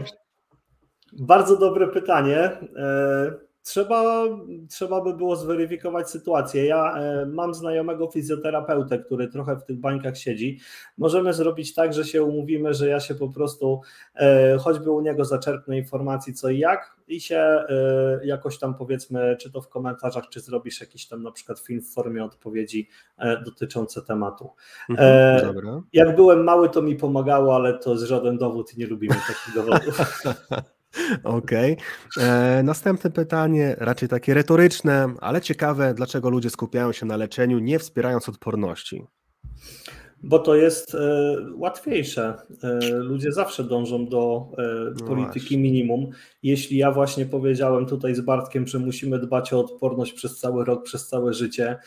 bardzo 1.14 1.58
dobre 1.58 1.88
pytanie. 1.88 2.38
E, 2.76 3.32
Trzeba, 3.64 4.24
trzeba 4.70 5.02
by 5.02 5.14
było 5.14 5.36
zweryfikować 5.36 6.10
sytuację. 6.10 6.66
Ja 6.66 6.96
e, 6.98 7.26
mam 7.26 7.54
znajomego 7.54 8.08
fizjoterapeutę, 8.12 9.00
który 9.00 9.28
trochę 9.28 9.56
w 9.56 9.64
tych 9.64 9.80
bańkach 9.80 10.18
siedzi. 10.18 10.60
Możemy 10.98 11.34
zrobić 11.34 11.74
tak, 11.74 11.94
że 11.94 12.06
się 12.06 12.24
umówimy, 12.24 12.74
że 12.74 12.88
ja 12.88 13.00
się 13.00 13.16
po 13.16 13.30
prostu 13.30 13.82
e, 14.16 14.58
choćby 14.58 14.92
u 14.92 15.02
niego 15.02 15.26
zaczerpnę 15.26 15.78
informacji 15.78 16.34
co 16.34 16.50
i 16.50 16.60
jak 16.60 16.96
i 17.08 17.22
się 17.22 17.38
e, 17.38 17.66
jakoś 18.24 18.60
tam 18.60 18.76
powiedzmy, 18.76 19.38
czy 19.40 19.52
to 19.52 19.62
w 19.62 19.70
komentarzach, 19.70 20.30
czy 20.30 20.40
zrobisz 20.40 20.82
jakiś 20.82 21.08
tam 21.08 21.24
na 21.24 21.32
przykład 21.32 21.60
film 21.60 21.82
w 21.82 21.94
formie 21.94 22.24
odpowiedzi 22.24 22.90
dotyczące 23.46 24.02
tematu. 24.02 24.50
Mhm, 24.90 25.84
jak 25.94 26.16
byłem 26.16 26.44
mały, 26.44 26.70
to 26.70 26.82
mi 26.82 26.96
pomagało, 26.96 27.56
ale 27.56 27.80
to 27.80 27.92
jest 27.92 28.04
żaden 28.04 28.38
dowód 28.38 28.74
i 28.74 28.80
nie 28.80 28.88
lubimy 28.88 29.16
takich 29.16 29.56
dowodów. 29.56 30.00
Okej. 31.24 31.78
Okay. 32.18 32.64
Następne 32.64 33.12
pytanie, 33.12 33.76
raczej 33.80 34.10
takie 34.10 34.34
retoryczne, 34.34 35.14
ale 35.22 35.42
ciekawe, 35.42 35.94
dlaczego 35.94 36.30
ludzie 36.30 36.50
skupiają 36.50 36.92
się 36.92 37.06
na 37.06 37.18
leczeniu, 37.18 37.60
nie 37.60 37.80
wspierając 37.80 38.30
odporności? 38.30 39.04
Bo 40.24 40.40
to 40.40 40.56
jest 40.56 40.96
e, 40.96 41.36
łatwiejsze. 41.56 42.34
E, 42.64 42.90
ludzie 42.90 43.32
zawsze 43.32 43.64
dążą 43.64 44.08
do 44.08 44.48
e, 44.58 44.64
no 45.00 45.08
polityki 45.08 45.58
no 45.58 45.64
minimum. 45.64 46.10
Jeśli 46.44 46.78
ja 46.78 46.92
właśnie 46.92 47.26
powiedziałem 47.26 47.86
tutaj 47.86 48.16
z 48.16 48.22
Bartkiem, 48.22 48.68
że 48.68 48.80
musimy 48.80 49.20
dbać 49.20 49.54
o 49.54 49.60
odporność 49.60 50.14
przez 50.14 50.40
cały 50.40 50.66
rok, 50.66 50.84
przez 50.84 51.08
całe 51.08 51.34
życie, 51.34 51.78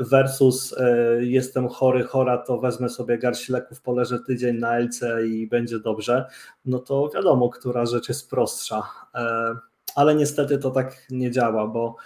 versus 0.00 0.74
jestem 1.20 1.68
chory, 1.68 2.04
chora, 2.04 2.38
to 2.38 2.58
wezmę 2.58 2.88
sobie 2.88 3.18
garść 3.18 3.48
leków, 3.48 3.80
poleżę 3.80 4.18
tydzień 4.26 4.56
na 4.56 4.78
LC 4.78 5.00
i 5.26 5.46
będzie 5.46 5.78
dobrze, 5.78 6.26
no 6.64 6.78
to 6.78 7.10
wiadomo, 7.14 7.48
która 7.48 7.86
rzecz 7.86 8.08
jest 8.08 8.30
prostsza. 8.30 8.82
Ale 9.94 10.14
niestety 10.14 10.58
to 10.58 10.70
tak 10.70 11.06
nie 11.10 11.30
działa, 11.30 11.66
bo 11.66 11.96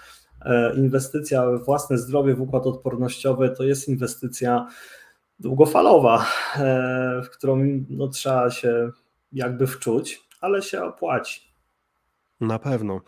inwestycja 0.77 1.47
w 1.47 1.65
własne 1.65 1.98
zdrowie, 1.98 2.35
w 2.35 2.40
układ 2.40 2.66
odpornościowy 2.66 3.51
to 3.51 3.65
jest 3.65 3.89
inwestycja 3.89 4.66
długofalowa, 5.40 6.27
e, 6.57 7.23
w 7.24 7.31
którą 7.31 7.59
no, 7.89 8.09
trzeba 8.09 8.51
się 8.51 8.90
jakby 9.32 9.66
wczuć, 9.66 10.20
ale 10.40 10.62
się 10.62 10.85
opłaci. 10.85 11.50
Na 12.41 12.59
pewno. 12.59 13.01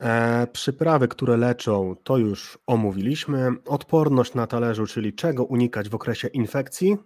E, 0.00 0.46
przyprawy, 0.52 1.08
które 1.08 1.36
leczą, 1.36 1.96
to 2.04 2.16
już 2.16 2.58
omówiliśmy. 2.66 3.50
Odporność 3.66 4.34
na 4.34 4.46
talerzu, 4.46 4.86
czyli 4.86 5.14
czego 5.14 5.44
unikać 5.44 5.88
w 5.88 5.94
okresie 5.94 6.28
infekcji? 6.28 6.96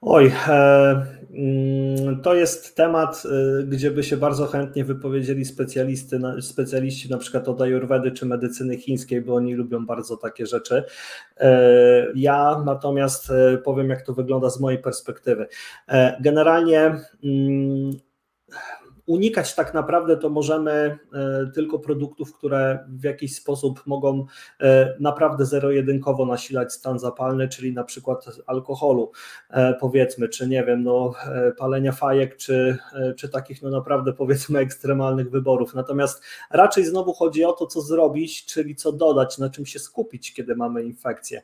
Oj, 0.00 0.32
e, 0.48 1.06
mm, 1.30 2.22
to 2.22 2.34
jest 2.34 2.76
temat, 2.76 3.22
e, 3.60 3.62
gdzie 3.64 3.90
by 3.90 4.02
się 4.02 4.16
bardzo 4.16 4.46
chętnie 4.46 4.84
wypowiedzieli 4.84 5.44
specjalisty, 5.44 6.20
specjaliści 6.40 7.10
na 7.10 7.18
przykład 7.18 7.48
od 7.48 7.62
ayurvedy 7.62 8.10
czy 8.10 8.26
medycyny 8.26 8.76
chińskiej, 8.76 9.22
bo 9.22 9.34
oni 9.34 9.54
lubią 9.54 9.86
bardzo 9.86 10.16
takie 10.16 10.46
rzeczy. 10.46 10.84
E, 11.36 12.06
ja 12.14 12.62
natomiast 12.66 13.32
powiem, 13.64 13.90
jak 13.90 14.02
to 14.02 14.14
wygląda 14.14 14.50
z 14.50 14.60
mojej 14.60 14.82
perspektywy. 14.82 15.46
Generalnie 16.20 16.94
mm, 17.24 17.90
Unikać 19.08 19.54
tak 19.54 19.74
naprawdę 19.74 20.16
to 20.16 20.30
możemy 20.30 20.70
e, 20.72 20.98
tylko 21.54 21.78
produktów, 21.78 22.34
które 22.34 22.78
w 22.88 23.04
jakiś 23.04 23.36
sposób 23.36 23.82
mogą 23.86 24.26
e, 24.60 24.96
naprawdę 25.00 25.46
zero-jedynkowo 25.46 26.26
nasilać 26.26 26.72
stan 26.72 26.98
zapalny, 26.98 27.48
czyli 27.48 27.72
na 27.72 27.84
przykład 27.84 28.26
alkoholu, 28.46 29.12
e, 29.50 29.74
powiedzmy, 29.74 30.28
czy 30.28 30.48
nie 30.48 30.64
wiem, 30.64 30.82
no, 30.82 31.14
palenia 31.58 31.92
fajek, 31.92 32.36
czy, 32.36 32.78
czy 33.16 33.28
takich 33.28 33.62
no 33.62 33.70
naprawdę 33.70 34.12
powiedzmy 34.12 34.58
ekstremalnych 34.68 35.30
wyborów. 35.30 35.74
Natomiast 35.74 36.22
raczej 36.50 36.84
znowu 36.84 37.12
chodzi 37.12 37.44
o 37.44 37.52
to, 37.52 37.66
co 37.66 37.80
zrobić, 37.80 38.44
czyli 38.44 38.76
co 38.76 38.92
dodać, 38.92 39.38
na 39.38 39.50
czym 39.50 39.66
się 39.66 39.78
skupić, 39.78 40.34
kiedy 40.34 40.56
mamy 40.56 40.84
infekcję. 40.84 41.42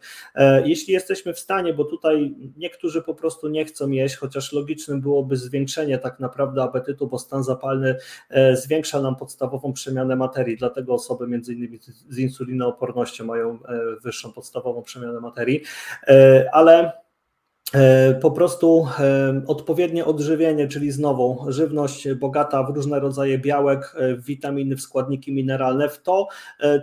Jeśli 0.64 0.94
jesteśmy 0.94 1.34
w 1.34 1.38
stanie, 1.38 1.74
bo 1.74 1.84
tutaj 1.84 2.34
niektórzy 2.56 3.02
po 3.02 3.14
prostu 3.14 3.48
nie 3.48 3.64
chcą 3.64 3.90
jeść, 3.90 4.16
chociaż 4.16 4.52
logicznym 4.52 5.00
byłoby 5.00 5.36
zwiększenie 5.36 5.98
tak 5.98 6.20
naprawdę 6.20 6.62
apetytu, 6.62 7.06
bo 7.06 7.18
stan 7.18 7.44
zapalny 7.44 7.53
zapalny 7.54 7.96
e, 8.30 8.56
zwiększa 8.56 9.00
nam 9.00 9.16
podstawową 9.16 9.72
przemianę 9.72 10.16
materii, 10.16 10.56
dlatego 10.56 10.94
osoby 10.94 11.26
między 11.26 11.54
innymi 11.54 11.78
z 12.08 12.18
insulinoopornością 12.18 13.24
mają 13.24 13.52
e, 13.52 13.56
wyższą 14.02 14.32
podstawową 14.32 14.82
przemianę 14.82 15.20
materii, 15.20 15.62
e, 16.06 16.48
ale 16.52 17.03
po 18.20 18.30
prostu 18.30 18.86
e, 18.98 19.42
odpowiednie 19.46 20.04
odżywienie, 20.04 20.68
czyli 20.68 20.90
znowu 20.90 21.44
żywność 21.48 22.12
bogata 22.12 22.62
w 22.62 22.76
różne 22.76 23.00
rodzaje 23.00 23.38
białek, 23.38 23.94
e, 23.96 24.16
witaminy, 24.16 24.76
w 24.76 24.80
składniki 24.80 25.32
mineralne, 25.32 25.88
w 25.88 26.02
to, 26.02 26.28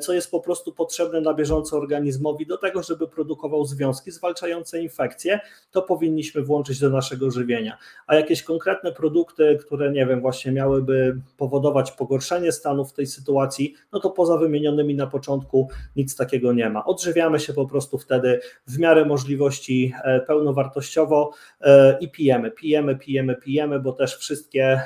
co 0.02 0.14
jest 0.14 0.32
po 0.32 0.40
prostu 0.40 0.74
potrzebne 0.74 1.22
na 1.22 1.34
bieżąco 1.34 1.78
organizmowi 1.78 2.46
do 2.46 2.58
tego, 2.58 2.84
żeby 2.84 3.08
produkował 3.08 3.66
związki 3.66 4.12
zwalczające 4.12 4.82
infekcje, 4.82 5.40
to 5.72 5.82
powinniśmy 5.82 6.42
włączyć 6.42 6.80
do 6.80 6.90
naszego 6.90 7.32
żywienia. 7.32 7.78
A 8.08 8.16
jakieś 8.16 8.44
konkretne 8.44 8.92
produkty, 8.92 9.58
które 9.62 9.92
nie 9.92 10.06
wiem, 10.06 10.22
właśnie 10.22 10.52
miałyby 10.52 11.22
powodować 11.38 11.92
pogorszenie 11.92 12.52
stanu 12.52 12.86
w 12.86 12.94
tej 12.94 13.08
sytuacji, 13.08 13.74
no 13.92 14.00
to 14.00 14.10
poza 14.10 14.38
wymienionymi 14.38 14.96
na 14.96 15.08
początku 15.08 15.70
nic 15.96 16.16
takiego 16.16 16.54
nie 16.54 16.70
ma. 16.70 16.86
Odżywiamy 16.86 17.40
się 17.40 17.54
po 17.54 17.66
prostu 17.66 17.98
wtedy 17.98 18.40
w 18.68 18.80
miarę 18.80 19.06
możliwości 19.06 19.94
pełnowartościowo 20.28 20.81
wartościowo 20.82 21.32
e, 21.62 21.98
i 22.00 22.12
pijemy, 22.12 22.52
pijemy, 22.52 22.96
pijemy, 22.96 23.36
pijemy, 23.36 23.80
bo 23.80 23.92
też 23.92 24.18
wszystkie 24.18 24.82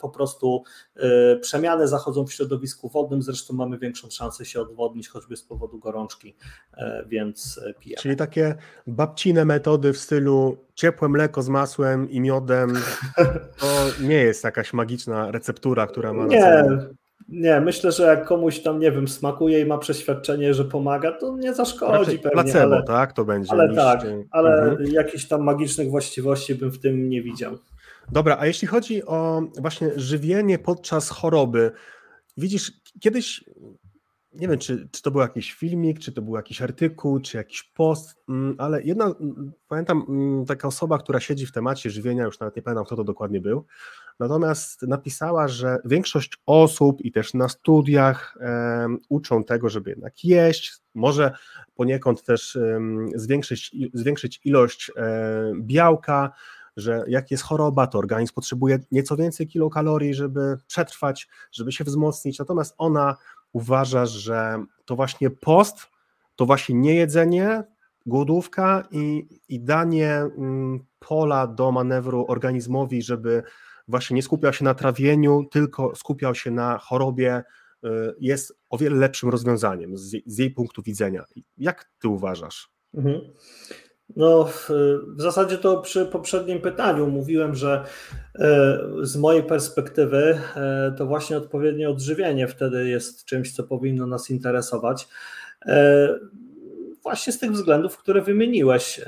po 0.00 0.08
prostu 0.08 0.62
e, 0.96 1.36
przemiany 1.36 1.88
zachodzą 1.88 2.26
w 2.26 2.32
środowisku 2.32 2.88
wodnym, 2.88 3.22
zresztą 3.22 3.54
mamy 3.54 3.78
większą 3.78 4.10
szansę 4.10 4.44
się 4.44 4.60
odwodnić, 4.60 5.08
choćby 5.08 5.36
z 5.36 5.42
powodu 5.42 5.78
gorączki, 5.78 6.36
e, 6.76 7.04
więc 7.08 7.60
pijemy. 7.80 8.02
Czyli 8.02 8.16
takie 8.16 8.54
babcine 8.86 9.44
metody 9.44 9.92
w 9.92 9.98
stylu 9.98 10.56
ciepłe 10.74 11.08
mleko 11.08 11.42
z 11.42 11.48
masłem 11.48 12.10
i 12.10 12.20
miodem, 12.20 12.74
to 13.58 13.66
nie 14.08 14.16
jest 14.16 14.44
jakaś 14.44 14.72
magiczna 14.72 15.30
receptura, 15.30 15.86
która 15.86 16.12
ma 16.12 16.26
na 16.26 16.28
Nie, 16.28 16.64
nie, 17.28 17.60
myślę, 17.60 17.92
że 17.92 18.02
jak 18.02 18.24
komuś 18.24 18.60
tam, 18.60 18.80
nie 18.80 18.92
wiem, 18.92 19.08
smakuje 19.08 19.60
i 19.60 19.64
ma 19.64 19.78
przeświadczenie, 19.78 20.54
że 20.54 20.64
pomaga, 20.64 21.12
to 21.12 21.36
nie 21.36 21.54
zaszkodzi 21.54 22.18
pewnie. 22.18 22.30
Placebo, 22.30 22.74
ale, 22.74 22.82
tak? 22.82 23.12
To 23.12 23.24
będzie. 23.24 23.52
Ale 23.52 23.74
tak, 23.74 24.06
ale 24.30 24.62
mhm. 24.62 24.92
jakichś 24.92 25.24
tam 25.24 25.42
magicznych 25.42 25.90
właściwości 25.90 26.54
bym 26.54 26.70
w 26.70 26.78
tym 26.78 27.08
nie 27.08 27.22
widział. 27.22 27.58
Dobra, 28.12 28.36
a 28.40 28.46
jeśli 28.46 28.68
chodzi 28.68 29.04
o 29.04 29.42
właśnie 29.58 29.90
żywienie 29.96 30.58
podczas 30.58 31.10
choroby, 31.10 31.70
widzisz, 32.36 32.72
kiedyś 33.00 33.44
nie 34.34 34.48
wiem, 34.48 34.58
czy, 34.58 34.88
czy 34.90 35.02
to 35.02 35.10
był 35.10 35.20
jakiś 35.20 35.52
filmik, 35.52 35.98
czy 35.98 36.12
to 36.12 36.22
był 36.22 36.36
jakiś 36.36 36.62
artykuł, 36.62 37.20
czy 37.20 37.36
jakiś 37.36 37.62
post, 37.62 38.16
mm, 38.28 38.54
ale 38.58 38.82
jedna, 38.82 39.04
mm, 39.04 39.52
pamiętam, 39.68 40.04
mm, 40.08 40.46
taka 40.46 40.68
osoba, 40.68 40.98
która 40.98 41.20
siedzi 41.20 41.46
w 41.46 41.52
temacie 41.52 41.90
żywienia, 41.90 42.24
już 42.24 42.40
nawet 42.40 42.56
nie 42.56 42.62
pamiętam, 42.62 42.84
kto 42.84 42.96
to 42.96 43.04
dokładnie 43.04 43.40
był, 43.40 43.66
natomiast 44.20 44.82
napisała, 44.82 45.48
że 45.48 45.78
większość 45.84 46.32
osób 46.46 47.00
i 47.00 47.12
też 47.12 47.34
na 47.34 47.48
studiach 47.48 48.36
e, 48.40 48.86
uczą 49.08 49.44
tego, 49.44 49.68
żeby 49.68 49.90
jednak 49.90 50.24
jeść, 50.24 50.72
może 50.94 51.32
poniekąd 51.74 52.22
też 52.22 52.56
e, 52.56 52.80
zwiększyć, 53.14 53.76
zwiększyć 53.94 54.40
ilość 54.44 54.90
e, 54.96 55.52
białka, 55.60 56.32
że 56.76 57.04
jak 57.08 57.30
jest 57.30 57.42
choroba, 57.42 57.86
to 57.86 57.98
organizm 57.98 58.34
potrzebuje 58.34 58.78
nieco 58.92 59.16
więcej 59.16 59.46
kilokalorii, 59.46 60.14
żeby 60.14 60.58
przetrwać, 60.66 61.28
żeby 61.52 61.72
się 61.72 61.84
wzmocnić, 61.84 62.38
natomiast 62.38 62.74
ona 62.78 63.16
uważasz, 63.54 64.10
że 64.10 64.64
to 64.84 64.96
właśnie 64.96 65.30
post, 65.30 65.76
to 66.36 66.46
właśnie 66.46 66.74
niejedzenie, 66.74 67.64
głodówka 68.06 68.88
i, 68.90 69.28
i 69.48 69.60
danie 69.60 70.10
mm, 70.10 70.84
pola 70.98 71.46
do 71.46 71.72
manewru 71.72 72.24
organizmowi, 72.28 73.02
żeby 73.02 73.42
właśnie 73.88 74.14
nie 74.14 74.22
skupiał 74.22 74.52
się 74.52 74.64
na 74.64 74.74
trawieniu, 74.74 75.44
tylko 75.50 75.94
skupiał 75.96 76.34
się 76.34 76.50
na 76.50 76.78
chorobie, 76.78 77.42
y, 77.84 77.88
jest 78.20 78.58
o 78.70 78.78
wiele 78.78 78.96
lepszym 78.96 79.28
rozwiązaniem 79.28 79.98
z, 79.98 80.38
jej 80.38 80.50
punktu 80.50 80.82
widzenia. 80.82 81.24
Jak 81.58 81.90
ty 81.98 82.08
uważasz? 82.08 82.70
Mhm. 82.94 83.20
No, 84.16 84.48
w 85.16 85.22
zasadzie 85.22 85.58
to 85.58 85.80
przy 85.80 86.06
poprzednim 86.06 86.60
pytaniu 86.60 87.06
mówiłem, 87.06 87.54
że 87.54 87.84
e, 88.34 88.78
z 89.02 89.16
mojej 89.16 89.42
perspektywy 89.42 90.38
e, 90.56 90.94
to 90.98 91.06
właśnie 91.06 91.36
odpowiednie 91.36 91.90
odżywienie 91.90 92.48
wtedy 92.48 92.88
jest 92.88 93.24
czymś, 93.24 93.52
co 93.52 93.62
powinno 93.62 94.06
nas 94.06 94.30
interesować. 94.30 95.08
E, 97.04 97.14
Właśnie 97.14 97.32
z 97.32 97.38
tych 97.38 97.52
względów, 97.52 97.98
które 97.98 98.22
wymieniłeś 98.22 98.98
yy, 98.98 99.04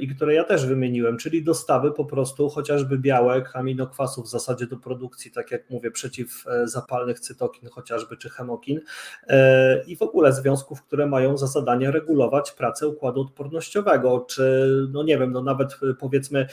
i 0.00 0.08
które 0.08 0.34
ja 0.34 0.44
też 0.44 0.66
wymieniłem, 0.66 1.18
czyli 1.18 1.44
dostawy 1.44 1.92
po 1.92 2.04
prostu 2.04 2.48
chociażby 2.48 2.98
białek, 2.98 3.50
aminokwasów 3.56 4.26
w 4.26 4.28
zasadzie 4.28 4.66
do 4.66 4.76
produkcji, 4.76 5.30
tak 5.30 5.50
jak 5.50 5.70
mówię, 5.70 5.90
przeciwzapalnych 5.90 7.20
cytokin 7.20 7.68
chociażby, 7.68 8.16
czy 8.16 8.30
hemokin 8.30 8.80
yy, 9.28 9.36
i 9.86 9.96
w 9.96 10.02
ogóle 10.02 10.32
związków, 10.32 10.82
które 10.82 11.06
mają 11.06 11.38
za 11.38 11.46
zadanie 11.46 11.90
regulować 11.90 12.52
pracę 12.52 12.88
układu 12.88 13.20
odpornościowego, 13.20 14.26
czy 14.28 14.68
no 14.92 15.02
nie 15.02 15.18
wiem, 15.18 15.32
no 15.32 15.42
nawet 15.42 15.78
powiedzmy 15.98 16.46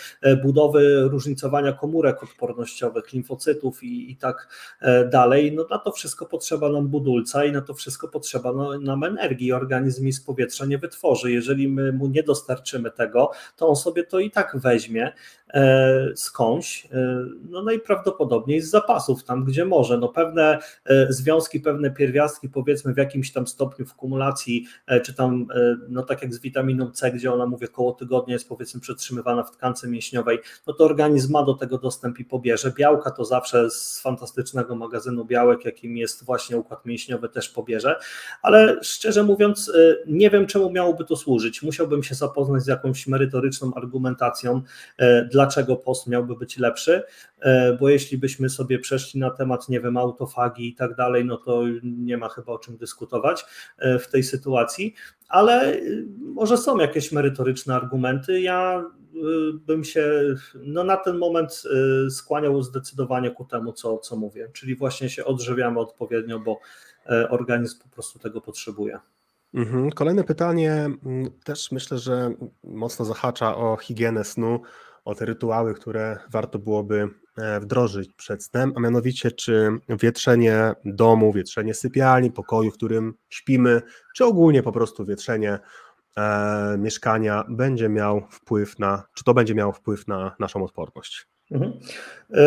budowy 0.43 1.01
różnicowania 1.01 1.73
komórek 1.73 2.23
odpornościowych, 2.23 3.13
limfocytów 3.13 3.83
i, 3.83 4.11
i 4.11 4.17
tak 4.17 4.47
dalej, 5.11 5.53
no 5.55 5.65
na 5.69 5.77
to 5.77 5.91
wszystko 5.91 6.25
potrzeba 6.25 6.69
nam 6.69 6.87
budulca 6.87 7.45
i 7.45 7.51
na 7.51 7.61
to 7.61 7.73
wszystko 7.73 8.07
potrzeba 8.07 8.53
nam 8.81 9.03
energii, 9.03 9.51
organizm 9.51 10.11
z 10.11 10.21
powietrza 10.21 10.58
powietrza 10.59 10.65
nie 10.65 10.77
wytworzy. 10.77 11.31
Jeżeli 11.31 11.67
my 11.67 11.91
mu 11.91 12.07
nie 12.07 12.23
dostarczymy 12.23 12.91
tego, 12.91 13.31
to 13.55 13.67
on 13.67 13.75
sobie 13.75 14.03
to 14.03 14.19
i 14.19 14.31
tak 14.31 14.57
weźmie 14.57 15.13
e, 15.53 16.11
skądś, 16.15 16.85
e, 16.91 17.25
no 17.49 17.63
najprawdopodobniej 17.63 18.61
z 18.61 18.69
zapasów, 18.69 19.23
tam 19.23 19.45
gdzie 19.45 19.65
może. 19.65 19.97
No 19.97 20.07
pewne 20.09 20.59
związki, 21.09 21.59
pewne 21.59 21.91
pierwiastki, 21.91 22.49
powiedzmy 22.49 22.93
w 22.93 22.97
jakimś 22.97 23.31
tam 23.31 23.47
stopniu 23.47 23.85
w 23.85 23.95
kumulacji, 23.95 24.65
czy 25.03 25.13
tam, 25.13 25.47
no 25.89 26.03
tak 26.03 26.21
jak 26.21 26.33
z 26.33 26.39
witaminą 26.39 26.91
C, 26.91 27.11
gdzie 27.11 27.33
ona, 27.33 27.45
mówię, 27.45 27.67
koło 27.67 27.91
tygodnia 27.91 28.33
jest 28.33 28.49
powiedzmy 28.49 28.81
przetrzymywana 28.81 29.43
w 29.43 29.51
tkance 29.51 29.87
mięśniowej, 29.87 30.39
no 30.67 30.73
to 30.73 30.85
organizm 30.85 31.33
ma 31.33 31.43
do 31.43 31.53
tego 31.53 31.77
dostęp 31.77 32.19
i 32.19 32.25
pobierze. 32.25 32.71
Białka 32.77 33.11
to 33.11 33.25
zawsze 33.25 33.69
z 33.69 34.01
fantastycznego 34.01 34.75
magazynu 34.75 35.25
białek, 35.25 35.65
jakim 35.65 35.97
jest 35.97 36.25
właśnie 36.25 36.57
układ 36.57 36.85
mięśniowy, 36.85 37.29
też 37.29 37.49
pobierze, 37.49 37.95
ale 38.41 38.83
szczerze 38.83 39.23
mówiąc, 39.23 39.71
nie 40.07 40.29
wiem, 40.29 40.47
czemu 40.49 40.71
miałoby 40.71 41.05
to 41.05 41.15
służyć. 41.15 41.61
Musiałbym 41.61 42.03
się 42.03 42.15
zapoznać 42.15 42.63
z 42.63 42.67
jakąś 42.67 43.07
merytoryczną 43.07 43.73
argumentacją, 43.73 44.61
y, 45.01 45.05
dlaczego 45.31 45.75
post 45.75 46.07
miałby 46.07 46.35
być 46.35 46.57
lepszy, 46.57 47.03
y, 47.37 47.43
bo 47.79 47.89
jeśli 47.89 48.17
byśmy 48.17 48.49
sobie 48.49 48.79
przeszli 48.79 49.19
na 49.19 49.29
temat, 49.29 49.69
nie 49.69 49.81
wiem, 49.81 49.97
autofagii 49.97 50.67
i 50.67 50.75
tak 50.75 50.95
dalej, 50.95 51.25
no 51.25 51.37
to 51.37 51.63
nie 51.83 52.17
ma 52.17 52.29
chyba 52.29 52.51
o 52.51 52.59
czym 52.59 52.77
dyskutować 52.77 53.45
w 53.99 54.07
tej 54.11 54.23
sytuacji, 54.23 54.93
ale 55.27 55.81
może 56.19 56.57
są 56.57 56.77
jakieś 56.77 57.11
merytoryczne 57.11 57.75
argumenty. 57.75 58.41
Ja 58.41 58.85
bym 59.53 59.83
się 59.83 60.35
no 60.63 60.83
na 60.83 60.97
ten 60.97 61.17
moment 61.17 61.63
skłaniał 62.09 62.63
zdecydowanie 62.63 63.31
ku 63.31 63.45
temu, 63.45 63.73
co, 63.73 63.97
co 63.97 64.15
mówię, 64.15 64.49
czyli 64.53 64.75
właśnie 64.75 65.09
się 65.09 65.25
odżywiamy 65.25 65.79
odpowiednio, 65.79 66.39
bo 66.39 66.59
E, 67.09 67.29
organizm 67.29 67.79
po 67.79 67.89
prostu 67.89 68.19
tego 68.19 68.41
potrzebuje. 68.41 68.99
Mhm. 69.53 69.89
Kolejne 69.89 70.23
pytanie 70.23 70.71
mm, 70.71 71.31
też 71.43 71.71
myślę, 71.71 71.97
że 71.97 72.33
mocno 72.63 73.05
zahacza 73.05 73.57
o 73.57 73.77
higienę 73.77 74.23
snu, 74.23 74.61
o 75.05 75.15
te 75.15 75.25
rytuały, 75.25 75.73
które 75.73 76.17
warto 76.31 76.59
byłoby 76.59 77.07
e, 77.37 77.59
wdrożyć 77.59 78.13
przed 78.13 78.43
snem, 78.43 78.73
a 78.75 78.79
mianowicie 78.79 79.31
czy 79.31 79.69
wietrzenie 79.89 80.73
domu, 80.85 81.33
wietrzenie 81.33 81.73
sypialni, 81.73 82.31
pokoju, 82.31 82.71
w 82.71 82.73
którym 82.73 83.13
śpimy, 83.29 83.81
czy 84.15 84.25
ogólnie 84.25 84.63
po 84.63 84.71
prostu 84.71 85.05
wietrzenie 85.05 85.59
e, 86.17 86.77
mieszkania 86.77 87.43
będzie 87.49 87.89
miał 87.89 88.27
wpływ 88.31 88.79
na, 88.79 89.03
czy 89.13 89.23
to 89.23 89.33
będzie 89.33 89.55
miało 89.55 89.71
wpływ 89.71 90.07
na 90.07 90.35
naszą 90.39 90.63
odporność? 90.63 91.27
Mhm. 91.51 91.73
E, 92.33 92.43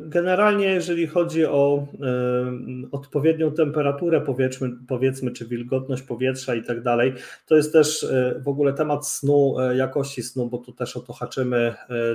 generalnie, 0.00 0.66
jeżeli 0.66 1.06
chodzi 1.06 1.46
o 1.46 1.86
e, 2.02 2.86
odpowiednią 2.92 3.52
temperaturę, 3.52 4.20
powiedzmy, 4.20 4.70
powiedzmy, 4.88 5.30
czy 5.30 5.46
wilgotność 5.46 6.02
powietrza 6.02 6.54
i 6.54 6.62
tak 6.62 6.82
dalej, 6.82 7.14
to 7.46 7.56
jest 7.56 7.72
też 7.72 8.04
e, 8.04 8.40
w 8.44 8.48
ogóle 8.48 8.72
temat 8.72 9.08
snu, 9.08 9.56
jakości 9.74 10.22
snu, 10.22 10.46
bo 10.46 10.58
tu 10.58 10.72
też 10.72 10.96
o 10.96 11.00
to 11.00 11.12
haczymy, 11.12 11.74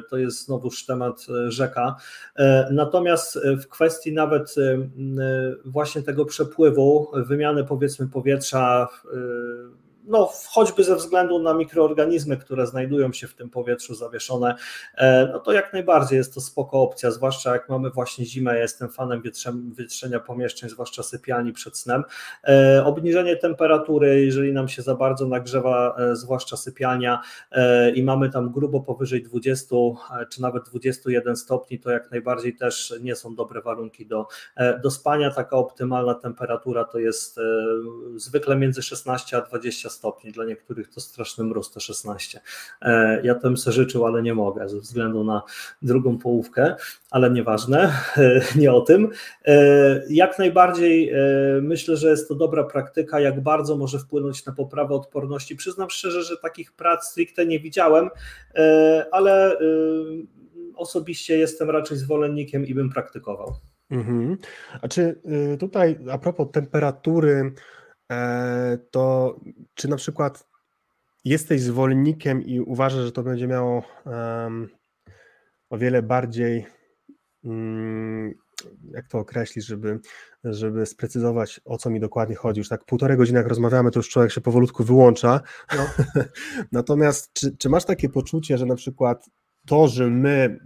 to 0.10 0.18
jest 0.18 0.46
znowuż 0.46 0.86
temat 0.86 1.28
rzeka. 1.48 1.96
Natomiast 2.72 3.40
w 3.62 3.68
kwestii 3.68 4.14
nawet 4.14 4.56
właśnie 5.66 6.02
tego 6.02 6.26
przepływu, 6.26 7.12
wymiany 7.14 7.64
powiedzmy 7.64 8.08
powietrza, 8.08 8.88
no, 10.10 10.30
choćby 10.48 10.84
ze 10.84 10.96
względu 10.96 11.40
na 11.40 11.54
mikroorganizmy, 11.54 12.38
które 12.38 12.68
znajdują 12.68 13.14
się 13.14 13.28
w 13.28 13.34
tym 13.34 13.50
powietrzu 13.50 13.96
zawieszone, 13.96 14.56
e, 14.96 15.30
no 15.34 15.40
to 15.40 15.52
jak 15.52 15.74
najbardziej 15.74 16.18
jest 16.18 16.34
to 16.34 16.42
spoko 16.42 16.82
opcja, 16.82 17.12
zwłaszcza 17.12 17.54
jak 17.54 17.70
mamy 17.70 17.90
właśnie 17.90 18.26
zimę, 18.26 18.56
ja 18.56 18.62
jestem 18.62 18.90
fanem 18.90 19.22
wietrzenia 19.78 20.20
pomieszczeń, 20.20 20.70
zwłaszcza 20.70 21.04
sypialni 21.04 21.54
przed 21.54 21.78
snem. 21.78 22.04
E, 22.48 22.84
obniżenie 22.86 23.36
temperatury, 23.36 24.26
jeżeli 24.26 24.54
nam 24.54 24.68
się 24.68 24.82
za 24.82 24.96
bardzo 24.96 25.28
nagrzewa, 25.28 25.96
e, 25.98 26.16
zwłaszcza 26.16 26.58
sypialnia 26.58 27.22
i 27.96 28.04
mamy 28.04 28.30
tam 28.30 28.52
grubo 28.52 28.80
powyżej 28.80 29.24
20 29.24 29.76
czy 30.30 30.42
nawet 30.42 30.64
21 30.64 31.36
stopni, 31.36 31.80
to 31.80 31.92
jak 31.92 32.12
najbardziej 32.12 32.56
też 32.56 32.94
nie 33.02 33.16
są 33.16 33.36
dobre 33.36 33.62
warunki 33.62 34.06
do, 34.06 34.28
do 34.84 34.92
spania. 34.92 35.32
Taka 35.32 35.58
optymalna 35.58 36.14
temperatura 36.14 36.86
to 36.86 37.00
jest 37.00 37.40
zwykle 38.16 38.56
między 38.56 38.82
16 38.82 39.38
a 39.38 39.42
20 39.42 39.90
stopni 39.90 39.99
stopni, 40.00 40.32
dla 40.32 40.46
niektórych 40.46 40.90
to 40.90 41.02
straszny 41.02 41.44
mróz, 41.44 41.72
to 41.72 41.80
16. 41.80 42.40
E, 42.82 43.22
ja 43.24 43.36
to 43.36 43.42
bym 43.42 43.58
sobie 43.58 43.74
życzył, 43.74 44.06
ale 44.06 44.24
nie 44.24 44.34
mogę 44.34 44.70
ze 44.70 44.80
względu 44.80 45.24
na 45.24 45.42
drugą 45.82 46.18
połówkę, 46.18 46.76
ale 47.12 47.32
nieważne, 47.32 47.94
e, 48.18 48.42
nie 48.56 48.74
o 48.74 48.82
tym. 48.82 49.10
E, 49.46 50.04
jak 50.10 50.40
najbardziej 50.40 51.14
myślę, 51.62 51.98
że 51.98 52.10
jest 52.10 52.28
to 52.28 52.36
dobra 52.36 52.64
praktyka, 52.64 53.20
jak 53.20 53.42
bardzo 53.42 53.78
może 53.78 54.00
wpłynąć 54.00 54.46
na 54.46 54.54
poprawę 54.54 54.96
odporności. 54.96 55.56
Przyznam 55.56 55.90
szczerze, 55.90 56.24
że 56.24 56.38
takich 56.38 56.72
prac 56.72 57.08
stricte 57.08 57.46
nie 57.46 57.60
widziałem, 57.60 58.10
ale 59.12 59.58
osobiście 60.76 61.38
jestem 61.38 61.70
raczej 61.70 61.98
zwolennikiem 61.98 62.66
i 62.66 62.74
bym 62.74 62.90
praktykował. 62.90 63.54
Mhm. 63.92 64.38
A 64.82 64.88
czy 64.88 65.22
y, 65.54 65.58
tutaj 65.58 66.00
a 66.12 66.18
propos 66.18 66.48
temperatury, 66.52 67.54
to 68.92 69.36
czy 69.74 69.88
na 69.88 69.96
przykład 69.96 70.48
jesteś 71.26 71.62
zwolennikiem 71.62 72.42
i 72.42 72.60
uważasz, 72.60 73.06
że 73.06 73.12
to 73.12 73.24
będzie 73.24 73.48
miało 73.48 73.84
um, 74.06 74.70
o 75.70 75.78
wiele 75.78 76.04
bardziej, 76.04 76.66
um, 77.44 78.34
jak 78.92 79.08
to 79.08 79.20
określić, 79.20 79.66
żeby, 79.66 80.00
żeby 80.44 80.86
sprecyzować, 80.86 81.62
o 81.66 81.78
co 81.78 81.90
mi 81.90 82.00
dokładnie 82.00 82.36
chodzi. 82.36 82.60
Już 82.60 82.70
tak 82.70 82.86
półtorej 82.86 83.18
godziny, 83.18 83.38
jak 83.38 83.48
rozmawiamy, 83.48 83.92
to 83.92 84.00
już 84.00 84.10
człowiek 84.10 84.32
się 84.32 84.42
powolutku 84.42 84.84
wyłącza. 84.84 85.42
No. 85.78 85.90
Natomiast 86.72 87.34
czy, 87.34 87.58
czy 87.58 87.70
masz 87.70 87.86
takie 87.86 88.10
poczucie, 88.10 88.58
że 88.58 88.66
na 88.66 88.76
przykład 88.76 89.26
to, 89.66 89.88
że 89.88 90.10
my 90.10 90.60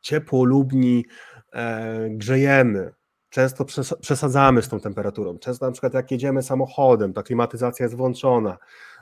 ciepłolubni 0.00 1.04
e, 1.52 2.10
grzejemy, 2.10 2.92
często 3.32 3.64
przesadzamy 4.00 4.62
z 4.62 4.68
tą 4.68 4.80
temperaturą. 4.80 5.38
Często 5.38 5.66
na 5.66 5.72
przykład 5.72 5.94
jak 5.94 6.10
jedziemy 6.10 6.42
samochodem, 6.42 7.12
ta 7.12 7.22
klimatyzacja 7.22 7.84
jest 7.84 7.96
włączona. 7.96 8.58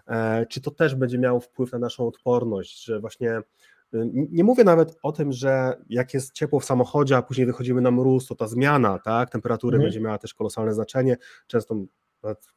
E, 0.06 0.46
czy 0.46 0.60
to 0.60 0.70
też 0.70 0.94
będzie 0.94 1.18
miało 1.18 1.40
wpływ 1.40 1.72
na 1.72 1.78
naszą 1.78 2.06
odporność, 2.06 2.84
że 2.84 3.00
właśnie 3.00 3.38
y, 3.94 4.10
nie 4.12 4.44
mówię 4.44 4.64
nawet 4.64 4.96
o 5.02 5.12
tym, 5.12 5.32
że 5.32 5.76
jak 5.88 6.14
jest 6.14 6.32
ciepło 6.32 6.60
w 6.60 6.64
samochodzie, 6.64 7.16
a 7.16 7.22
później 7.22 7.46
wychodzimy 7.46 7.80
na 7.80 7.90
mróz, 7.90 8.26
to 8.26 8.34
ta 8.34 8.46
zmiana 8.46 8.98
tak, 8.98 9.30
temperatury 9.30 9.76
mhm. 9.76 9.86
będzie 9.86 10.00
miała 10.00 10.18
też 10.18 10.34
kolosalne 10.34 10.74
znaczenie. 10.74 11.16
Często, 11.46 11.74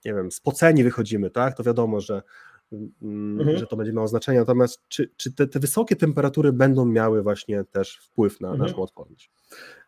nie 0.06 0.14
wiem, 0.14 0.32
spoceni 0.32 0.84
wychodzimy, 0.84 1.30
tak, 1.30 1.58
to 1.58 1.64
wiadomo, 1.64 2.02
że, 2.02 2.22
mhm. 3.02 3.58
że 3.58 3.68
to 3.68 3.76
będzie 3.76 3.94
miało 3.94 4.08
znaczenie. 4.08 4.40
Natomiast 4.40 4.82
czy, 4.88 5.10
czy 5.18 5.34
te, 5.34 5.48
te, 5.48 5.60
wysokie 5.60 5.96
temperatury 5.96 6.54
będą 6.54 6.86
miały 6.86 7.24
właśnie 7.24 7.64
też 7.64 7.98
wpływ 7.98 8.42
na 8.42 8.48
mhm. 8.48 8.68
naszą 8.68 8.82
odporność? 8.82 9.32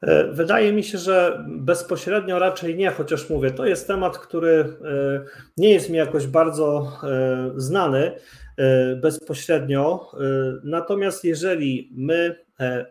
E, 0.01 0.31
wydaje 0.33 0.73
mi 0.73 0.83
się, 0.83 0.97
że 0.97 1.45
bezpośrednio 1.47 2.39
raczej 2.39 2.75
nie, 2.75 2.91
chociaż 2.91 3.29
mówię, 3.29 3.51
to 3.51 3.65
jest 3.65 3.87
temat, 3.87 4.17
który 4.17 4.51
e, 4.51 5.25
nie 5.57 5.69
jest 5.69 5.89
mi 5.89 5.97
jakoś 5.97 6.27
bardzo 6.27 6.91
e, 7.03 7.51
znany 7.55 8.11
bezpośrednio. 9.01 10.11
Natomiast 10.63 11.23
jeżeli 11.23 11.91
my 11.95 12.35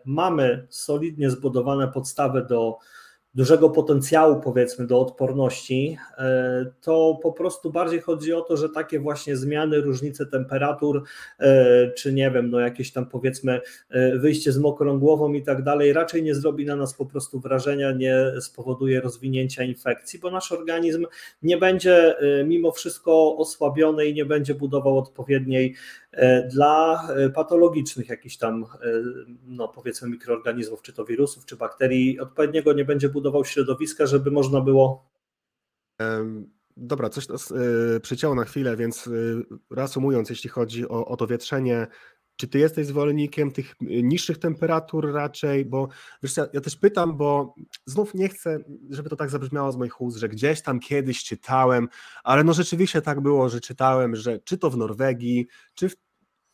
mamy 0.05 0.67
solidnie 0.69 1.29
zbudowane 1.29 1.87
podstawy 1.87 2.45
do 2.49 2.77
dużego 3.35 3.69
potencjału, 3.69 4.41
powiedzmy, 4.41 4.87
do 4.87 5.01
odporności, 5.01 5.97
e, 6.17 6.65
to 6.81 7.19
po 7.23 7.31
prostu 7.31 7.71
bardziej 7.71 8.01
chodzi 8.01 8.33
o 8.33 8.41
to, 8.41 8.57
że 8.57 8.69
takie 8.69 8.99
właśnie 8.99 9.37
zmiany, 9.37 9.81
różnice 9.81 10.25
temperatur, 10.25 11.03
e, 11.39 11.91
czy 11.91 12.13
nie 12.13 12.31
wiem, 12.31 12.49
no 12.49 12.59
jakieś 12.59 12.91
tam 12.91 13.05
powiedzmy 13.05 13.61
e, 13.89 14.17
wyjście 14.17 14.51
z 14.51 14.57
mokrą 14.57 14.99
głową 14.99 15.33
i 15.33 15.43
tak 15.43 15.63
dalej, 15.63 15.93
raczej 15.93 16.23
nie 16.23 16.35
zrobi 16.35 16.65
na 16.65 16.75
nas 16.75 16.93
po 16.93 17.05
prostu 17.05 17.39
wrażenia, 17.39 17.91
nie 17.91 18.31
spowoduje 18.41 19.01
rozwinięcia 19.01 19.63
infekcji, 19.63 20.19
bo 20.19 20.31
nasz 20.31 20.51
organizm 20.51 21.05
nie 21.43 21.57
będzie 21.57 22.15
mimo 22.45 22.71
wszystko 22.71 23.37
osłabiony 23.37 24.05
i 24.05 24.13
nie 24.13 24.25
będzie 24.25 24.55
budował 24.55 24.97
odpowiedniej 24.97 25.75
dla 26.51 27.07
patologicznych 27.35 28.09
jakichś 28.09 28.37
tam, 28.37 28.65
no 29.47 29.67
powiedzmy, 29.67 30.09
mikroorganizmów, 30.09 30.81
czy 30.81 30.93
to 30.93 31.05
wirusów, 31.05 31.45
czy 31.45 31.55
bakterii, 31.55 32.19
odpowiedniego 32.19 32.73
nie 32.73 32.85
będzie 32.85 33.09
budował 33.09 33.24
budował 33.25 33.45
środowiska, 33.45 34.05
żeby 34.05 34.31
można 34.31 34.61
było. 34.61 35.09
Dobra, 36.77 37.09
coś 37.09 37.27
nas 37.27 37.51
y, 37.51 37.99
przycięło 38.03 38.35
na 38.35 38.45
chwilę, 38.45 38.77
więc 38.77 39.07
y, 39.07 39.43
reasumując, 39.71 40.29
jeśli 40.29 40.49
chodzi 40.49 40.89
o, 40.89 41.05
o 41.05 41.17
to 41.17 41.27
wietrzenie, 41.27 41.87
czy 42.35 42.47
ty 42.47 42.59
jesteś 42.59 42.87
zwolennikiem 42.87 43.51
tych 43.51 43.71
y, 43.71 44.03
niższych 44.03 44.37
temperatur 44.37 45.13
raczej? 45.13 45.65
Bo 45.65 45.87
wiesz, 46.23 46.37
ja, 46.37 46.47
ja, 46.53 46.61
też 46.61 46.75
pytam, 46.75 47.17
bo 47.17 47.55
znów 47.85 48.13
nie 48.13 48.29
chcę, 48.29 48.59
żeby 48.89 49.09
to 49.09 49.15
tak 49.15 49.29
zabrzmiało 49.29 49.71
z 49.71 49.77
moich 49.77 50.01
ust, 50.01 50.17
że 50.17 50.29
gdzieś 50.29 50.61
tam 50.61 50.79
kiedyś 50.79 51.23
czytałem, 51.23 51.87
ale 52.23 52.43
no 52.43 52.53
rzeczywiście 52.53 53.01
tak 53.01 53.21
było, 53.21 53.49
że 53.49 53.61
czytałem, 53.61 54.15
że 54.15 54.39
czy 54.39 54.57
to 54.57 54.69
w 54.69 54.77
Norwegii, 54.77 55.47
czy 55.73 55.89
w 55.89 55.95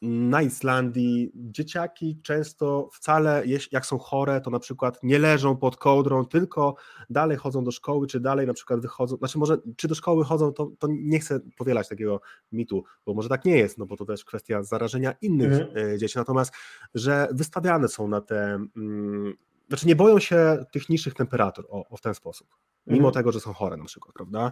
na 0.02 0.41
Islandii 0.41 1.32
dzieciaki 1.36 2.19
często 2.23 2.90
wcale, 2.94 3.44
jak 3.72 3.86
są 3.86 3.98
chore, 3.98 4.41
to 4.41 4.49
na 4.49 4.60
przykład 4.60 4.99
nie 5.03 5.19
leżą 5.19 5.57
pod 5.57 5.78
kołdrą, 5.78 6.26
tylko 6.26 6.76
dalej 7.10 7.38
chodzą 7.38 7.64
do 7.64 7.72
szkoły, 7.72 8.07
czy 8.07 8.19
dalej 8.19 8.48
na 8.48 8.53
przykład 8.53 8.80
wychodzą, 8.80 9.18
znaczy 9.18 9.40
może 9.40 9.57
czy 9.78 9.88
do 9.88 9.95
szkoły 9.95 10.26
chodzą, 10.26 10.53
to, 10.53 10.72
to 10.80 10.88
nie 10.91 11.19
chcę 11.19 11.40
powielać 11.57 11.90
takiego 11.90 12.22
mitu, 12.52 12.84
bo 13.06 13.14
może 13.14 13.30
tak 13.30 13.45
nie 13.45 13.57
jest, 13.57 13.78
no 13.78 13.86
bo 13.86 13.98
to 13.98 14.06
też 14.06 14.26
kwestia 14.26 14.64
zarażenia 14.64 15.14
innych 15.22 15.52
mhm. 15.52 15.94
E, 15.94 15.98
dzieci, 15.98 16.18
natomiast, 16.18 16.53
że 16.94 17.28
wystawiane 17.32 17.88
są 17.88 18.07
na 18.07 18.22
te, 18.22 18.60
mm, 18.78 19.34
znaczy 19.68 19.88
nie 19.88 19.95
boją 19.95 20.19
się 20.19 20.65
tych 20.72 20.90
niższych 20.90 21.14
temperatur, 21.14 21.65
o, 21.69 21.90
o 21.90 21.98
w 21.98 22.02
ten 22.02 22.14
sposób, 22.14 22.48
mimo 22.88 23.07
mhm. 23.07 23.14
tego, 23.14 23.32
że 23.32 23.40
są 23.40 23.53
chore 23.53 23.78
na 23.78 23.86
przykład, 23.86 24.14
prawda? 24.14 24.52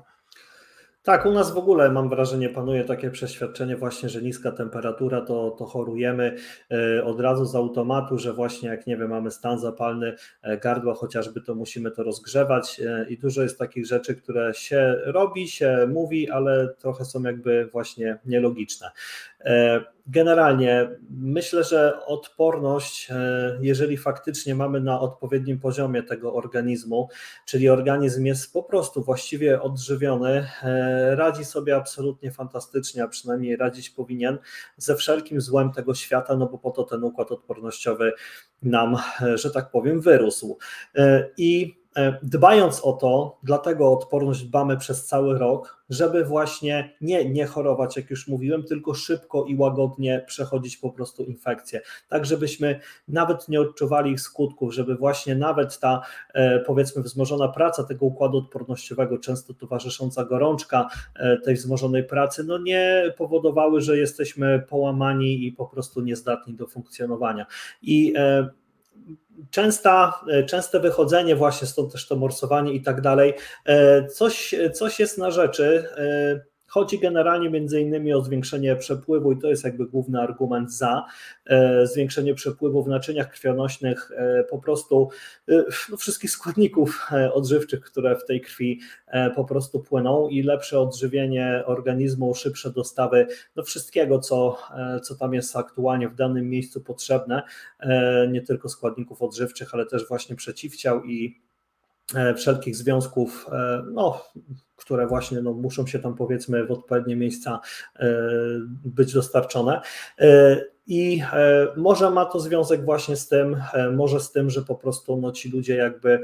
Tak, 1.03 1.25
u 1.25 1.31
nas 1.31 1.51
w 1.53 1.57
ogóle 1.57 1.91
mam 1.91 2.09
wrażenie 2.09 2.49
panuje 2.49 2.83
takie 2.83 3.11
przeświadczenie 3.11 3.77
właśnie, 3.77 4.09
że 4.09 4.21
niska 4.21 4.51
temperatura 4.51 5.21
to, 5.21 5.51
to 5.51 5.65
chorujemy 5.65 6.35
e, 6.71 7.03
od 7.03 7.19
razu 7.19 7.45
z 7.45 7.55
automatu, 7.55 8.17
że 8.17 8.33
właśnie 8.33 8.69
jak 8.69 8.87
nie 8.87 8.97
wiem, 8.97 9.09
mamy 9.09 9.31
stan 9.31 9.59
zapalny 9.59 10.15
e, 10.41 10.57
gardła 10.57 10.93
chociażby, 10.93 11.41
to 11.41 11.55
musimy 11.55 11.91
to 11.91 12.03
rozgrzewać 12.03 12.79
e, 12.79 13.05
i 13.09 13.17
dużo 13.17 13.41
jest 13.41 13.59
takich 13.59 13.85
rzeczy, 13.85 14.15
które 14.15 14.53
się 14.53 14.95
robi, 15.05 15.47
się 15.47 15.87
mówi, 15.93 16.29
ale 16.29 16.73
trochę 16.79 17.05
są 17.05 17.23
jakby 17.23 17.69
właśnie 17.71 18.19
nielogiczne. 18.25 18.91
Generalnie 20.11 20.89
myślę, 21.09 21.63
że 21.63 22.05
odporność, 22.05 23.11
e, 23.11 23.57
jeżeli 23.61 23.97
faktycznie 23.97 24.55
mamy 24.55 24.81
na 24.81 24.99
odpowiednim 24.99 25.59
poziomie 25.59 26.03
tego 26.03 26.33
organizmu, 26.33 27.09
czyli 27.45 27.69
organizm 27.69 28.25
jest 28.25 28.53
po 28.53 28.63
prostu 28.63 29.03
właściwie 29.03 29.61
odżywiony, 29.61 30.47
e, 30.63 31.15
radzi 31.15 31.45
sobie 31.45 31.75
absolutnie 31.75 32.31
fantastycznie, 32.31 33.03
a 33.03 33.07
przynajmniej 33.07 33.55
radzić 33.55 33.89
powinien 33.89 34.37
ze 34.77 34.95
wszelkim 34.95 35.41
złem 35.41 35.71
tego 35.71 35.93
świata, 35.93 36.35
no 36.35 36.45
bo 36.45 36.57
po 36.57 36.71
to 36.71 36.83
ten 36.83 37.03
układ 37.03 37.31
odpornościowy 37.31 38.11
nam, 38.61 38.97
e, 39.21 39.37
że 39.37 39.51
tak 39.51 39.71
powiem, 39.71 40.01
wyrósł. 40.01 40.57
I 41.37 41.78
E, 41.78 41.78
dbając 42.23 42.81
o 42.81 42.93
to, 42.93 43.37
dlatego 43.43 43.87
o 43.87 43.97
odporność 43.97 44.43
dbamy 44.43 44.77
przez 44.77 45.05
cały 45.05 45.39
rok, 45.39 45.79
żeby 45.89 46.25
właśnie 46.25 46.93
nie, 47.01 47.29
nie 47.29 47.45
chorować, 47.45 47.97
jak 47.97 48.09
już 48.09 48.27
mówiłem, 48.27 48.63
tylko 48.63 48.93
szybko 48.93 49.45
i 49.45 49.55
łagodnie 49.55 50.23
przechodzić 50.27 50.77
po 50.77 50.89
prostu 50.89 51.23
infekcję. 51.23 51.81
Tak, 52.09 52.25
żebyśmy 52.25 52.79
nawet 53.07 53.49
nie 53.49 53.61
odczuwali 53.61 54.11
ich 54.11 54.21
skutków, 54.21 54.73
żeby 54.73 54.95
właśnie 54.95 55.35
nawet 55.35 55.79
ta 55.79 56.01
e, 56.33 56.59
powiedzmy 56.59 57.03
wzmożona 57.03 57.47
praca 57.47 57.83
tego 57.83 58.05
układu 58.05 58.37
odpornościowego, 58.37 59.17
często 59.17 59.53
towarzysząca 59.53 60.25
gorączka 60.25 60.89
e, 61.15 61.37
tej 61.37 61.55
wzmożonej 61.55 62.03
pracy, 62.03 62.43
no 62.43 62.57
nie 62.57 63.13
powodowały, 63.17 63.81
że 63.81 63.97
jesteśmy 63.97 64.63
połamani 64.69 65.47
i 65.47 65.51
po 65.51 65.65
prostu 65.65 66.01
niezdatni 66.01 66.53
do 66.53 66.67
funkcjonowania. 66.67 67.45
I 67.81 68.13
częsta, 69.51 70.21
e, 70.31 70.43
częste 70.43 70.79
wychodzenie, 70.79 71.35
właśnie 71.35 71.67
stąd 71.67 71.91
też 71.91 72.07
to 72.07 72.15
morsowanie 72.15 72.73
i 72.73 72.81
tak 72.81 73.01
dalej, 73.01 73.33
e, 73.65 74.05
coś, 74.05 74.55
coś 74.73 74.99
jest 74.99 75.17
na 75.17 75.31
rzeczy. 75.31 75.89
Chodzi 76.69 76.99
generalnie 76.99 77.49
między 77.49 77.81
innymi 77.81 78.13
o 78.13 78.21
zwiększenie 78.21 78.75
przepływu 78.75 79.31
i 79.31 79.37
to 79.37 79.47
jest 79.47 79.63
jakby 79.63 79.85
główny 79.85 80.21
argument 80.21 80.73
za 80.73 81.05
e, 81.45 81.87
zwiększenie 81.87 82.33
przepływu 82.33 82.83
w 82.83 82.87
naczyniach 82.87 83.31
krwionośnych 83.31 84.11
e, 84.15 84.43
po 84.43 84.59
prostu 84.59 85.09
e, 85.47 85.63
no, 85.89 85.97
wszystkich 85.97 86.31
składników 86.31 87.07
odżywczych, 87.33 87.81
które 87.81 88.15
w 88.15 88.25
tej 88.25 88.41
krwi 88.41 88.79
po 89.35 89.45
prostu 89.45 89.79
płyną 89.79 90.29
i 90.29 90.43
lepsze 90.43 90.79
odżywienie 90.79 91.63
organizmu, 91.65 92.35
szybsze 92.35 92.71
dostawy 92.71 93.27
no, 93.55 93.63
wszystkiego, 93.63 94.19
co, 94.19 94.57
co 95.03 95.15
tam 95.15 95.33
jest 95.33 95.55
aktualnie 95.55 96.09
w 96.09 96.15
danym 96.15 96.49
miejscu 96.49 96.81
potrzebne, 96.81 97.43
nie 98.31 98.41
tylko 98.41 98.69
składników 98.69 99.21
odżywczych, 99.21 99.73
ale 99.73 99.85
też 99.85 100.07
właśnie 100.07 100.35
przeciwciał 100.35 101.03
i 101.03 101.48
wszelkich 102.35 102.75
związków, 102.75 103.47
no, 103.93 104.21
które 104.79 105.07
właśnie 105.07 105.41
no, 105.41 105.53
muszą 105.53 105.87
się 105.87 105.99
tam 105.99 106.15
powiedzmy 106.15 106.65
w 106.65 106.71
odpowiednie 106.71 107.15
miejsca 107.15 107.59
e, 107.95 108.09
być 108.85 109.13
dostarczone. 109.13 109.81
E, 110.19 110.61
I 110.87 111.21
e, 111.33 111.67
może 111.77 112.11
ma 112.11 112.25
to 112.25 112.39
związek 112.39 112.85
właśnie 112.85 113.15
z 113.15 113.27
tym, 113.27 113.61
może 113.95 114.19
z 114.19 114.31
tym, 114.31 114.49
że 114.49 114.61
po 114.61 114.75
prostu 114.75 115.17
no, 115.17 115.31
ci 115.31 115.49
ludzie 115.49 115.75
jakby 115.75 116.21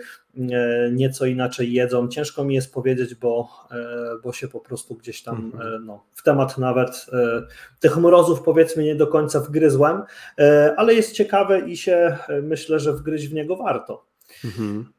nieco 0.91 1.26
inaczej 1.26 1.74
jedzą. 1.74 2.07
Ciężko 2.07 2.44
mi 2.44 2.56
jest 2.56 2.74
powiedzieć, 2.74 3.16
bo, 3.16 3.49
bo 4.24 4.34
się 4.34 4.48
po 4.48 4.60
prostu 4.60 4.95
gdzieś 4.95 5.24
tam 5.24 5.36
mhm. 5.36 5.86
no, 5.86 6.03
w 6.14 6.24
temat 6.24 6.57
nawet 6.57 7.06
tych 7.80 7.98
mrozów 7.98 8.41
powiedzmy 8.41 8.84
nie 8.84 8.95
do 8.95 9.07
końca 9.07 9.40
wgryzłem, 9.40 10.02
ale 10.78 10.94
jest 10.94 11.12
ciekawe 11.12 11.60
i 11.60 11.78
się 11.78 12.18
myślę, 12.44 12.80
że 12.80 12.94
wgryźć 12.94 13.28
w 13.28 13.34
niego 13.34 13.56
warto. 13.56 14.06
Mhm. 14.45 14.94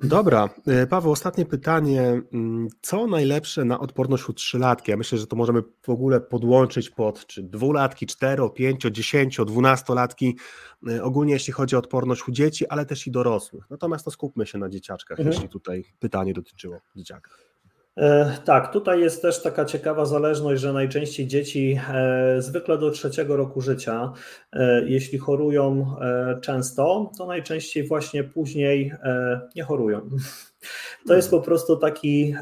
Dobra, 0.00 0.48
e, 0.66 0.86
Paweł, 0.86 1.12
ostatnie 1.12 1.46
pytanie. 1.46 2.22
Mm, 2.32 2.68
co 2.80 3.06
najlepsze 3.06 3.64
na 3.64 3.80
odporność 3.80 4.28
u 4.28 4.32
trzylatki? 4.32 4.90
Ja 4.90 4.96
myślę, 4.96 5.18
że 5.18 5.26
to 5.26 5.36
możemy 5.36 5.62
w 5.82 5.88
ogóle 5.88 6.20
podłączyć 6.20 6.90
pod 6.90 7.26
czy 7.26 7.42
dwulatki, 7.42 8.06
cztero, 8.06 8.50
pięcio, 8.50 8.90
dziesięcio, 8.90 9.44
dwunastolatki, 9.44 10.36
e, 10.88 11.02
ogólnie 11.02 11.32
jeśli 11.32 11.52
chodzi 11.52 11.76
o 11.76 11.78
odporność 11.78 12.28
u 12.28 12.32
dzieci, 12.32 12.68
ale 12.68 12.86
też 12.86 13.06
i 13.06 13.10
dorosłych. 13.10 13.64
Natomiast 13.70 14.04
to 14.04 14.10
skupmy 14.10 14.46
się 14.46 14.58
na 14.58 14.68
dzieciaczkach, 14.68 15.18
mhm. 15.18 15.34
jeśli 15.34 15.48
tutaj 15.48 15.84
pytanie 15.98 16.32
dotyczyło 16.32 16.80
dzieciaka. 16.96 17.30
E, 17.96 18.36
tak, 18.44 18.72
tutaj 18.72 19.00
jest 19.00 19.22
też 19.22 19.42
taka 19.42 19.64
ciekawa 19.64 20.04
zależność, 20.04 20.62
że 20.62 20.72
najczęściej 20.72 21.26
dzieci 21.26 21.80
e, 21.94 22.42
zwykle 22.42 22.78
do 22.78 22.90
trzeciego 22.90 23.36
roku 23.36 23.60
życia, 23.60 24.12
e, 24.52 24.82
jeśli 24.86 25.18
chorują 25.18 25.96
często, 26.40 27.10
to 27.18 27.26
najczęściej 27.26 27.86
właśnie 27.86 28.24
później 28.24 28.92
nie 29.56 29.62
chorują. 29.62 30.10
To 31.06 31.14
jest 31.14 31.30
po 31.30 31.40
prostu 31.40 31.76
taki 31.76 32.34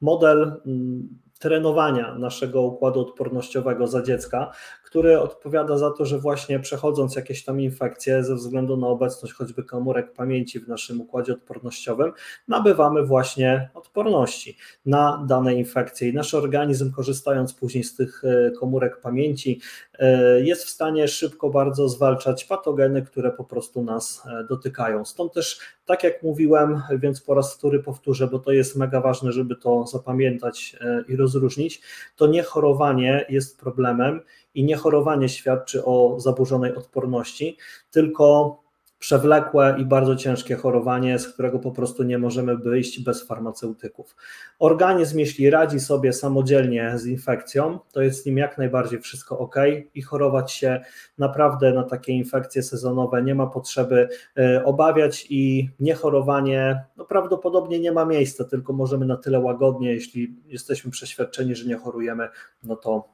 model 0.00 0.60
mm, 0.66 1.08
trenowania 1.38 2.14
naszego 2.18 2.62
układu 2.62 3.00
odpornościowego 3.00 3.86
za 3.86 4.02
dziecka, 4.02 4.50
który 4.92 5.20
odpowiada 5.20 5.78
za 5.78 5.90
to, 5.90 6.04
że 6.04 6.18
właśnie 6.18 6.60
przechodząc 6.60 7.16
jakieś 7.16 7.44
tam 7.44 7.60
infekcje 7.60 8.24
ze 8.24 8.34
względu 8.34 8.76
na 8.76 8.86
obecność 8.86 9.34
choćby 9.34 9.64
komórek 9.64 10.12
pamięci 10.12 10.60
w 10.60 10.68
naszym 10.68 11.00
układzie 11.00 11.32
odpornościowym, 11.32 12.12
nabywamy 12.48 13.06
właśnie 13.06 13.70
odporności 13.74 14.56
na 14.86 15.24
dane 15.28 15.54
infekcje 15.54 16.08
i 16.08 16.14
nasz 16.14 16.34
organizm 16.34 16.92
korzystając 16.92 17.54
później 17.54 17.84
z 17.84 17.96
tych 17.96 18.22
e, 18.24 18.50
komórek 18.50 19.00
pamięci 19.00 19.60
e, 19.98 20.40
jest 20.40 20.64
w 20.64 20.68
stanie 20.68 21.08
szybko 21.08 21.50
bardzo 21.50 21.88
zwalczać 21.88 22.44
patogeny, 22.44 23.02
które 23.02 23.30
po 23.30 23.44
prostu 23.44 23.84
nas 23.84 24.22
e, 24.26 24.44
dotykają. 24.44 25.04
Stąd 25.04 25.32
też, 25.32 25.60
tak 25.86 26.04
jak 26.04 26.22
mówiłem, 26.22 26.82
więc 26.98 27.20
po 27.20 27.34
raz 27.34 27.54
wtóry 27.54 27.82
powtórzę, 27.82 28.26
bo 28.26 28.38
to 28.38 28.52
jest 28.52 28.76
mega 28.76 29.00
ważne, 29.00 29.32
żeby 29.32 29.56
to 29.56 29.86
zapamiętać 29.86 30.76
i 31.08 31.16
rozróżnić, 31.16 31.82
to 32.16 32.26
nie 32.26 32.42
chorowanie 32.42 33.26
jest 33.28 33.60
problemem 33.60 34.20
i 34.54 34.64
niechorowanie 34.64 35.28
świadczy 35.28 35.84
o 35.84 36.20
zaburzonej 36.20 36.74
odporności, 36.74 37.56
tylko 37.90 38.62
przewlekłe 39.02 39.76
i 39.78 39.84
bardzo 39.84 40.16
ciężkie 40.16 40.56
chorowanie, 40.56 41.18
z 41.18 41.28
którego 41.28 41.58
po 41.58 41.70
prostu 41.70 42.02
nie 42.02 42.18
możemy 42.18 42.56
wyjść 42.56 43.04
bez 43.04 43.26
farmaceutyków. 43.26 44.16
Organizm, 44.58 45.18
jeśli 45.18 45.50
radzi 45.50 45.80
sobie 45.80 46.12
samodzielnie 46.12 46.92
z 46.98 47.06
infekcją, 47.06 47.78
to 47.92 48.02
jest 48.02 48.22
z 48.22 48.26
nim 48.26 48.38
jak 48.38 48.58
najbardziej 48.58 49.00
wszystko 49.00 49.38
ok 49.38 49.56
i 49.94 50.02
chorować 50.02 50.52
się 50.52 50.80
naprawdę 51.18 51.72
na 51.72 51.82
takie 51.82 52.12
infekcje 52.12 52.62
sezonowe 52.62 53.22
nie 53.22 53.34
ma 53.34 53.46
potrzeby 53.46 54.08
e, 54.38 54.64
obawiać 54.64 55.26
i 55.30 55.70
niechorowanie 55.80 56.84
no 56.96 57.04
prawdopodobnie 57.04 57.80
nie 57.80 57.92
ma 57.92 58.04
miejsca, 58.04 58.44
tylko 58.44 58.72
możemy 58.72 59.06
na 59.06 59.16
tyle 59.16 59.40
łagodnie, 59.40 59.92
jeśli 59.92 60.36
jesteśmy 60.46 60.90
przeświadczeni, 60.90 61.54
że 61.54 61.68
nie 61.68 61.76
chorujemy, 61.76 62.28
no 62.64 62.76
to 62.76 63.08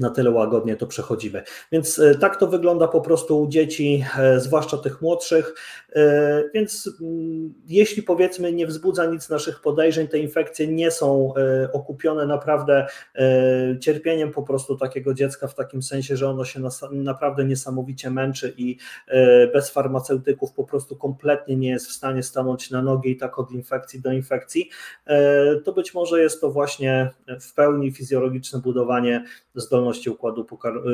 na 0.00 0.10
tyle 0.10 0.30
łagodnie 0.30 0.76
to 0.76 0.86
przechodzimy. 0.86 1.42
Więc 1.72 1.98
e, 1.98 2.14
tak 2.14 2.36
to 2.36 2.46
wygląda 2.46 2.88
po 2.88 3.00
prostu 3.00 3.42
u 3.42 3.48
dzieci, 3.48 4.04
e, 4.18 4.40
zwłaszcza 4.40 4.76
tych 4.76 5.02
młodszych. 5.02 5.54
E, 5.92 6.44
więc 6.54 6.90
mm, 7.00 7.54
jeśli 7.66 8.02
powiedzmy 8.02 8.52
nie 8.52 8.66
wzbudza 8.66 9.06
nic 9.06 9.28
naszych 9.28 9.60
podejrzeń, 9.60 10.08
te 10.08 10.18
infekcje 10.18 10.68
nie 10.68 10.90
są 10.90 11.34
okupione 11.72 12.26
naprawdę 12.26 12.86
cierpieniem 13.80 14.32
po 14.32 14.42
prostu 14.42 14.76
takiego 14.76 15.14
dziecka 15.14 15.48
w 15.48 15.54
takim 15.54 15.82
sensie, 15.82 16.16
że 16.16 16.28
ono 16.28 16.44
się 16.44 16.60
naprawdę 16.90 17.44
niesamowicie 17.44 18.10
męczy 18.10 18.54
i 18.56 18.76
bez 19.52 19.70
farmaceutyków 19.70 20.52
po 20.52 20.64
prostu 20.64 20.96
kompletnie 20.96 21.56
nie 21.56 21.68
jest 21.68 21.86
w 21.86 21.92
stanie 21.92 22.22
stanąć 22.22 22.70
na 22.70 22.82
nogi 22.82 23.10
i 23.10 23.16
tak 23.16 23.38
od 23.38 23.50
infekcji 23.50 24.00
do 24.00 24.12
infekcji, 24.12 24.70
to 25.64 25.72
być 25.72 25.94
może 25.94 26.22
jest 26.22 26.40
to 26.40 26.50
właśnie 26.50 27.10
w 27.40 27.54
pełni 27.54 27.92
fizjologiczne 27.92 28.58
budowanie 28.58 29.24
zdolności 29.54 29.83
układu, 30.10 30.46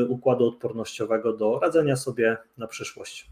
układu 0.08 0.48
odpornościowego 0.48 1.32
do 1.32 1.58
radzenia 1.62 1.96
sobie 1.96 2.36
na 2.58 2.66
przyszłość. 2.66 3.30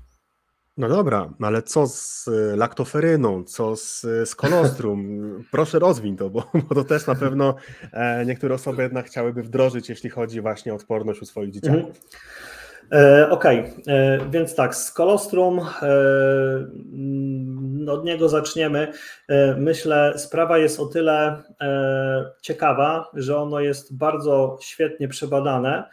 No 0.78 0.88
dobra, 0.88 1.32
ale 1.40 1.62
co 1.62 1.86
z 1.86 2.28
e, 2.28 2.56
laktoferyną, 2.56 3.44
co 3.44 3.76
z, 3.76 4.00
z 4.00 4.34
kolostrum? 4.34 5.20
Proszę 5.52 5.78
rozwiń 5.78 6.16
to, 6.16 6.30
bo, 6.30 6.50
bo, 6.68 6.74
to 6.74 6.84
też 6.84 7.06
na 7.06 7.14
pewno 7.14 7.54
e, 7.92 8.26
niektóre 8.26 8.54
osoby 8.54 8.82
jednak 8.82 9.06
chciałyby 9.06 9.42
wdrożyć, 9.42 9.88
jeśli 9.88 10.10
chodzi 10.10 10.40
właśnie 10.40 10.72
o 10.72 10.76
odporność 10.76 11.22
u 11.22 11.26
swoich 11.26 11.50
dzieciaków. 11.50 11.80
Mhm. 11.80 11.94
E, 12.92 13.30
okej, 13.30 13.60
okay. 13.60 13.94
E, 13.94 14.18
więc 14.30 14.54
tak, 14.54 14.74
z 14.74 14.92
kolostrum 14.92 15.60
od 17.88 18.04
niego 18.04 18.28
zaczniemy. 18.28 18.92
Myślę, 19.56 20.14
sprawa 20.16 20.58
jest 20.58 20.80
o 20.80 20.86
tyle 20.86 21.42
ciekawa, 22.42 23.10
że 23.14 23.38
ono 23.38 23.60
jest 23.60 23.96
bardzo 23.96 24.58
świetnie 24.60 25.08
przebadane, 25.08 25.84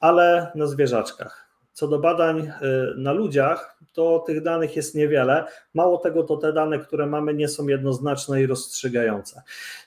ale 0.00 0.52
na 0.54 0.66
zwierzaczkach. 0.66 1.51
Co 1.72 1.88
do 1.88 1.98
badań 1.98 2.38
y, 2.38 2.50
na 2.96 3.12
ludziach, 3.12 3.78
to 3.92 4.24
tych 4.26 4.42
danych 4.42 4.76
jest 4.76 4.94
niewiele. 4.94 5.44
Mało 5.74 5.98
tego, 5.98 6.22
to 6.22 6.36
te 6.36 6.52
dane, 6.52 6.78
które 6.78 7.06
mamy, 7.06 7.34
nie 7.34 7.48
są 7.48 7.68
jednoznaczne 7.68 8.42
i 8.42 8.46
rozstrzygające. 8.46 9.42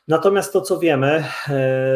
Natomiast 0.08 0.54
to, 0.54 0.62
co 0.62 0.80
wiemy, 0.80 1.24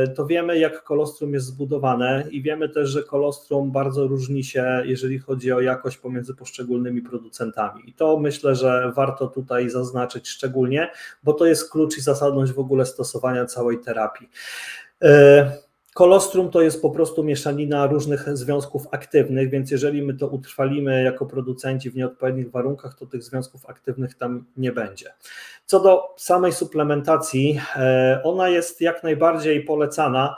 y, 0.06 0.08
to 0.08 0.26
wiemy, 0.26 0.60
jak 0.60 0.84
kolostrum 0.84 1.34
jest 1.34 1.46
zbudowane 1.46 2.24
i 2.32 2.42
wiemy 2.42 2.70
też, 2.70 2.90
że 2.90 3.04
kolostrum 3.04 3.72
bardzo 3.72 4.08
różni 4.08 4.44
się, 4.44 4.82
jeżeli 4.86 5.20
chodzi 5.20 5.52
o 5.52 5.62
jakość 5.62 5.98
pomiędzy 5.98 6.36
poszczególnymi 6.36 7.02
producentami. 7.02 7.90
I 7.90 7.94
to 7.94 8.20
myślę, 8.20 8.56
że 8.56 8.92
warto 8.96 9.28
tutaj 9.28 9.70
zaznaczyć 9.70 10.28
szczególnie, 10.28 10.92
bo 11.24 11.34
to 11.34 11.46
jest 11.46 11.72
klucz 11.72 11.98
i 11.98 12.02
zasadność 12.02 12.52
w 12.52 12.60
ogóle 12.60 12.86
stosowania 12.86 13.46
całej 13.46 13.80
terapii. 13.80 14.30
Kolostrum 16.00 16.52
to 16.52 16.62
jest 16.62 16.82
po 16.82 16.90
prostu 16.90 17.24
mieszanina 17.24 17.88
różnych 17.88 18.38
związków 18.38 18.88
aktywnych, 18.92 19.50
więc 19.50 19.72
jeżeli 19.72 20.02
my 20.02 20.14
to 20.14 20.28
utrwalimy 20.28 21.04
jako 21.04 21.26
producenci 21.26 21.90
w 21.90 21.96
nieodpowiednich 21.96 22.52
warunkach, 22.52 22.96
to 22.96 23.06
tych 23.06 23.24
związków 23.24 23.66
aktywnych 23.66 24.16
tam 24.16 24.46
nie 24.58 24.72
będzie. 24.72 25.14
Co 25.66 25.80
do 25.80 26.16
samej 26.18 26.54
suplementacji, 26.54 27.62
e, 27.76 28.22
ona 28.24 28.50
jest 28.50 28.82
jak 28.82 29.04
najbardziej 29.04 29.64
polecana 29.64 30.36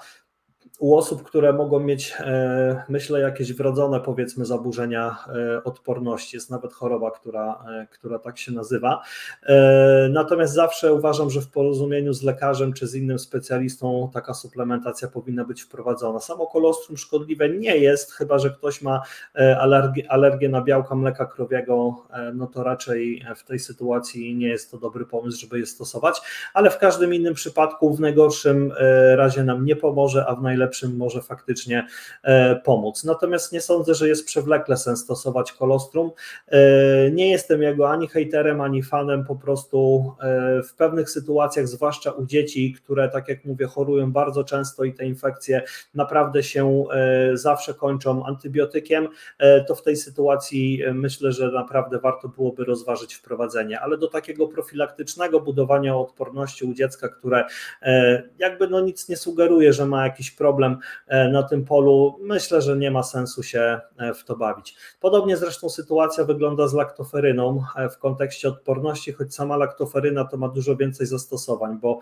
u 0.82 0.96
osób, 0.96 1.24
które 1.24 1.54
mogą 1.54 1.80
mieć, 1.80 2.14
e, 2.20 2.84
myślę, 2.90 3.20
jakieś 3.20 3.54
wrodzone, 3.54 4.00
powiedzmy, 4.00 4.46
zaburzenia 4.46 5.18
e, 5.28 5.64
odporności. 5.64 6.38
Jest 6.38 6.50
nawet 6.50 6.74
choroba, 6.74 7.12
która, 7.12 7.66
e, 7.70 7.88
która 7.92 8.20
tak 8.20 8.38
się 8.38 8.52
nazywa. 8.52 9.02
Natomiast 10.10 10.54
zawsze 10.54 10.94
uważam, 10.94 11.30
że 11.30 11.42
w 11.42 11.48
porozumieniu 11.52 12.14
z 12.14 12.24
lekarzem 12.24 12.74
czy 12.74 12.88
z 12.88 12.96
innym 12.96 13.20
specjalistą 13.20 14.10
taka 14.14 14.34
suplementacja 14.34 15.08
powinna 15.08 15.46
być 15.46 15.62
wprowadzona. 15.62 16.20
Samo 16.20 16.48
kolostrum 16.48 16.98
szkodliwe 16.98 17.50
nie 17.50 17.78
jest, 17.78 18.12
chyba 18.12 18.40
że 18.40 18.50
ktoś 18.50 18.82
ma 18.82 19.02
alergię, 19.60 20.12
alergię 20.12 20.50
na 20.50 20.62
białka 20.62 20.96
mleka 20.96 21.26
krowiego, 21.26 21.96
no 22.34 22.48
to 22.48 22.64
raczej 22.64 23.26
w 23.36 23.44
tej 23.44 23.60
sytuacji 23.60 24.36
nie 24.36 24.48
jest 24.48 24.72
to 24.72 24.78
dobry 24.78 25.06
pomysł, 25.06 25.40
żeby 25.42 25.60
je 25.60 25.66
stosować, 25.66 26.22
ale 26.54 26.70
w 26.70 26.78
każdym 26.78 27.14
innym 27.14 27.34
przypadku 27.34 27.94
w 27.94 28.00
najgorszym 28.00 28.74
razie 29.16 29.44
nam 29.44 29.66
nie 29.66 29.76
pomoże, 29.76 30.26
a 30.28 30.36
w 30.36 30.42
najlepszym 30.42 30.71
lepszym 30.72 30.98
może 30.98 31.22
faktycznie 31.22 31.88
e, 32.24 32.56
pomóc. 32.56 33.04
Natomiast 33.04 33.54
nie 33.54 33.62
sądzę, 33.62 33.96
że 33.96 34.08
jest 34.08 34.26
przewlekle 34.26 34.78
sens 34.78 35.04
stosować 35.04 35.52
kolostrum. 35.52 36.12
E, 36.48 37.12
nie 37.12 37.32
jestem 37.32 37.62
jego 37.62 37.90
ani 37.90 38.08
hejterem, 38.08 38.62
ani 38.62 38.84
fanem, 38.84 39.26
po 39.26 39.36
prostu 39.36 40.12
e, 40.22 40.64
w 40.64 40.74
pewnych 40.76 41.10
sytuacjach, 41.10 41.68
zwłaszcza 41.68 42.12
u 42.12 42.26
dzieci, 42.26 42.74
które 42.74 43.10
tak 43.10 43.28
jak 43.28 43.46
mówię, 43.46 43.66
chorują 43.66 44.12
bardzo 44.12 44.44
często 44.44 44.84
i 44.84 44.94
te 44.94 45.06
infekcje 45.06 45.62
naprawdę 45.94 46.44
się 46.44 46.86
zawsze 47.34 47.74
kończą 47.74 48.26
antybiotykiem, 48.26 49.08
to 49.68 49.76
w 49.76 49.84
tej 49.84 49.96
sytuacji 49.96 50.84
myślę, 50.94 51.32
że 51.32 51.52
naprawdę 51.52 52.00
warto 52.00 52.28
byłoby 52.28 52.66
rozważyć 52.66 53.14
wprowadzenie, 53.14 53.80
ale 53.80 53.98
do 53.98 54.08
takiego 54.08 54.48
profilaktycznego 54.48 55.40
budowania 55.40 55.96
odporności 55.96 56.66
u 56.66 56.74
dziecka, 56.74 57.10
które 57.10 57.46
jakby 58.38 58.68
no 58.68 58.82
nic 58.82 59.10
nie 59.10 59.18
sugeruje, 59.18 59.74
że 59.74 59.86
ma 59.86 60.04
jakiś 60.04 60.32
problem, 60.32 60.61
problem 60.62 60.78
e, 61.08 61.30
na 61.30 61.44
tym 61.44 61.66
polu, 61.66 62.18
myślę, 62.22 62.62
że 62.62 62.78
nie 62.78 62.92
ma 62.92 63.04
sensu 63.04 63.44
się 63.44 63.80
e, 63.98 64.14
w 64.14 64.24
to 64.24 64.36
bawić. 64.36 64.76
Podobnie 65.00 65.38
zresztą 65.38 65.70
sytuacja 65.70 66.24
wygląda 66.24 66.68
z 66.68 66.74
laktoferyną 66.74 67.64
e, 67.76 67.90
w 67.90 67.98
kontekście 67.98 68.48
odporności, 68.48 69.12
choć 69.12 69.36
sama 69.36 69.58
laktoferyna 69.58 70.26
to 70.26 70.38
ma 70.38 70.48
dużo 70.50 70.76
więcej 70.76 71.08
zastosowań, 71.08 71.80
bo 71.80 72.00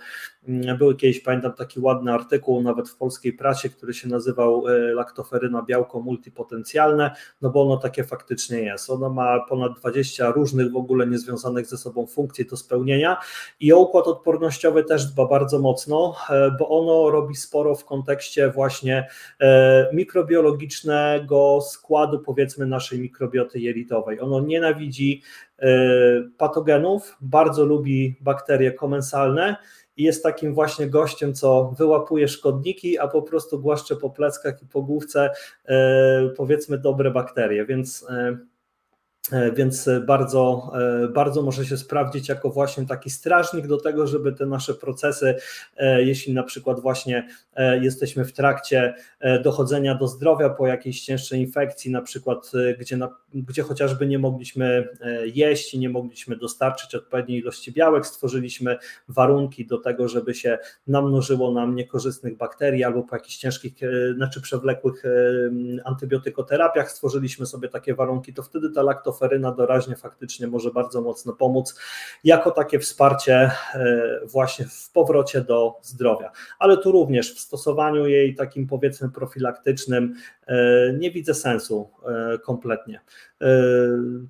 mm, 0.47 0.77
był 0.77 0.95
kiedyś, 0.95 1.19
pamiętam, 1.19 1.53
taki 1.53 1.79
ładny 1.79 2.13
artykuł 2.13 2.61
nawet 2.61 2.89
w 2.89 2.97
polskiej 2.97 3.33
prasie, 3.33 3.69
który 3.69 3.93
się 3.93 4.07
nazywał 4.07 4.63
laktoferyna 4.93 5.61
białko 5.61 5.99
multipotencjalne, 5.99 7.15
no 7.41 7.49
bo 7.49 7.63
ono 7.63 7.77
takie 7.77 8.03
faktycznie 8.03 8.59
jest. 8.59 8.89
Ono 8.89 9.09
ma 9.09 9.45
ponad 9.49 9.79
20 9.79 10.31
różnych 10.31 10.71
w 10.71 10.75
ogóle 10.75 11.07
niezwiązanych 11.07 11.65
ze 11.65 11.77
sobą 11.77 12.07
funkcji 12.07 12.45
do 12.45 12.57
spełnienia 12.57 13.17
i 13.59 13.73
o 13.73 13.79
układ 13.79 14.07
odpornościowy 14.07 14.83
też 14.83 15.05
dba 15.05 15.25
bardzo 15.25 15.59
mocno, 15.59 16.15
bo 16.59 16.69
ono 16.69 17.09
robi 17.09 17.35
sporo 17.35 17.75
w 17.75 17.85
kontekście 17.85 18.38
właśnie 18.47 19.07
e, 19.39 19.89
mikrobiologicznego 19.93 21.59
składu, 21.61 22.19
powiedzmy, 22.19 22.65
naszej 22.65 22.99
mikrobioty 22.99 23.59
jelitowej. 23.59 24.19
Ono 24.19 24.39
nienawidzi 24.39 25.21
e, 25.59 25.69
patogenów, 26.37 27.17
bardzo 27.21 27.65
lubi 27.65 28.15
bakterie 28.21 28.71
komensalne 28.71 29.55
i 29.97 30.03
jest 30.03 30.23
takim 30.23 30.53
właśnie 30.53 30.87
gościem, 30.87 31.33
co 31.33 31.73
wyłapuje 31.77 32.27
szkodniki, 32.27 32.99
a 32.99 33.07
po 33.07 33.21
prostu 33.21 33.59
głaszcze 33.59 33.95
po 33.95 34.09
pleckach 34.09 34.61
i 34.61 34.65
po 34.65 34.81
główce 34.81 35.29
e, 35.65 36.29
powiedzmy 36.37 36.77
dobre 36.77 37.11
bakterie, 37.11 37.65
więc 37.65 38.05
więc 39.53 39.89
bardzo, 40.05 40.71
e, 41.03 41.07
bardzo 41.07 41.41
może 41.41 41.65
się 41.65 41.77
sprawdzić 41.77 42.29
jako 42.29 42.49
właśnie 42.49 42.85
taki 42.85 43.09
strażnik 43.09 43.67
do 43.67 43.77
tego, 43.77 44.07
żeby 44.07 44.33
te 44.33 44.45
nasze 44.45 44.73
procesy, 44.73 45.35
e, 45.77 46.03
jeśli 46.03 46.33
na 46.33 46.43
przykład 46.43 46.79
właśnie 46.79 47.27
jesteśmy 47.81 48.25
w 48.25 48.33
trakcie 48.33 48.93
dochodzenia 49.43 49.95
do 49.95 50.07
zdrowia 50.07 50.49
po 50.49 50.67
jakiejś 50.67 51.01
cięższej 51.01 51.41
infekcji, 51.41 51.91
na 51.91 52.01
przykład 52.01 52.51
gdzie, 52.79 52.97
gdzie 53.33 53.63
chociażby 53.63 54.07
nie 54.07 54.19
mogliśmy 54.19 54.87
jeść 55.33 55.73
i 55.73 55.79
nie 55.79 55.89
mogliśmy 55.89 56.35
dostarczyć 56.35 56.95
odpowiedniej 56.95 57.39
ilości 57.39 57.71
białek, 57.71 58.05
stworzyliśmy 58.05 58.77
warunki 59.07 59.65
do 59.65 59.77
tego, 59.77 60.07
żeby 60.07 60.33
się 60.33 60.57
namnożyło 60.87 61.51
nam 61.51 61.75
niekorzystnych 61.75 62.37
bakterii 62.37 62.83
albo 62.83 63.03
po 63.03 63.15
jakichś 63.15 63.37
ciężkich, 63.37 63.73
znaczy 64.15 64.41
przewlekłych 64.41 65.03
antybiotykoterapiach. 65.83 66.91
Stworzyliśmy 66.91 67.45
sobie 67.45 67.69
takie 67.69 67.95
warunki, 67.95 68.33
to 68.33 68.43
wtedy 68.43 68.69
ta 68.69 68.83
laktoferyna 68.83 69.18
feryna 69.19 69.51
doraźnie 69.51 69.95
faktycznie 69.95 70.47
może 70.47 70.71
bardzo 70.71 71.01
mocno 71.01 71.33
pomóc, 71.33 71.79
jako 72.23 72.51
takie 72.51 72.79
wsparcie 72.79 73.35
e, 73.35 73.51
właśnie 74.25 74.65
w 74.65 74.91
powrocie 74.91 75.41
do 75.41 75.75
zdrowia. 75.81 76.31
Ale 76.59 76.77
tu 76.77 76.91
również 76.91 77.35
w 77.35 77.39
stosowaniu 77.39 78.07
jej 78.07 78.35
takim 78.35 78.67
powiedzmy 78.67 79.09
profilaktycznym 79.09 80.13
e, 80.47 80.55
nie 80.93 81.11
widzę 81.11 81.33
sensu 81.33 81.89
e, 82.05 82.37
kompletnie. 82.37 83.01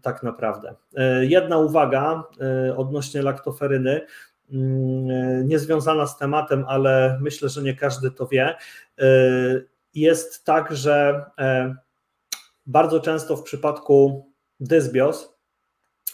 Tak 0.01 0.23
naprawdę. 0.23 0.75
Jedna 1.21 1.57
uwaga 1.57 2.23
odnośnie 2.77 3.21
laktoferyny 3.21 4.01
mm, 4.51 5.47
niezwiązana 5.47 6.07
z 6.07 6.17
tematem, 6.17 6.65
ale 6.67 7.19
myślę, 7.21 7.49
że 7.49 7.61
nie 7.61 7.75
każdy 7.75 8.11
to 8.11 8.27
wie. 8.27 8.55
Jest 9.93 10.45
tak, 10.45 10.75
że 10.75 11.25
bardzo 12.65 12.99
często 12.99 13.35
w 13.35 13.43
przypadku 13.43 14.28
dysbios, 14.59 15.39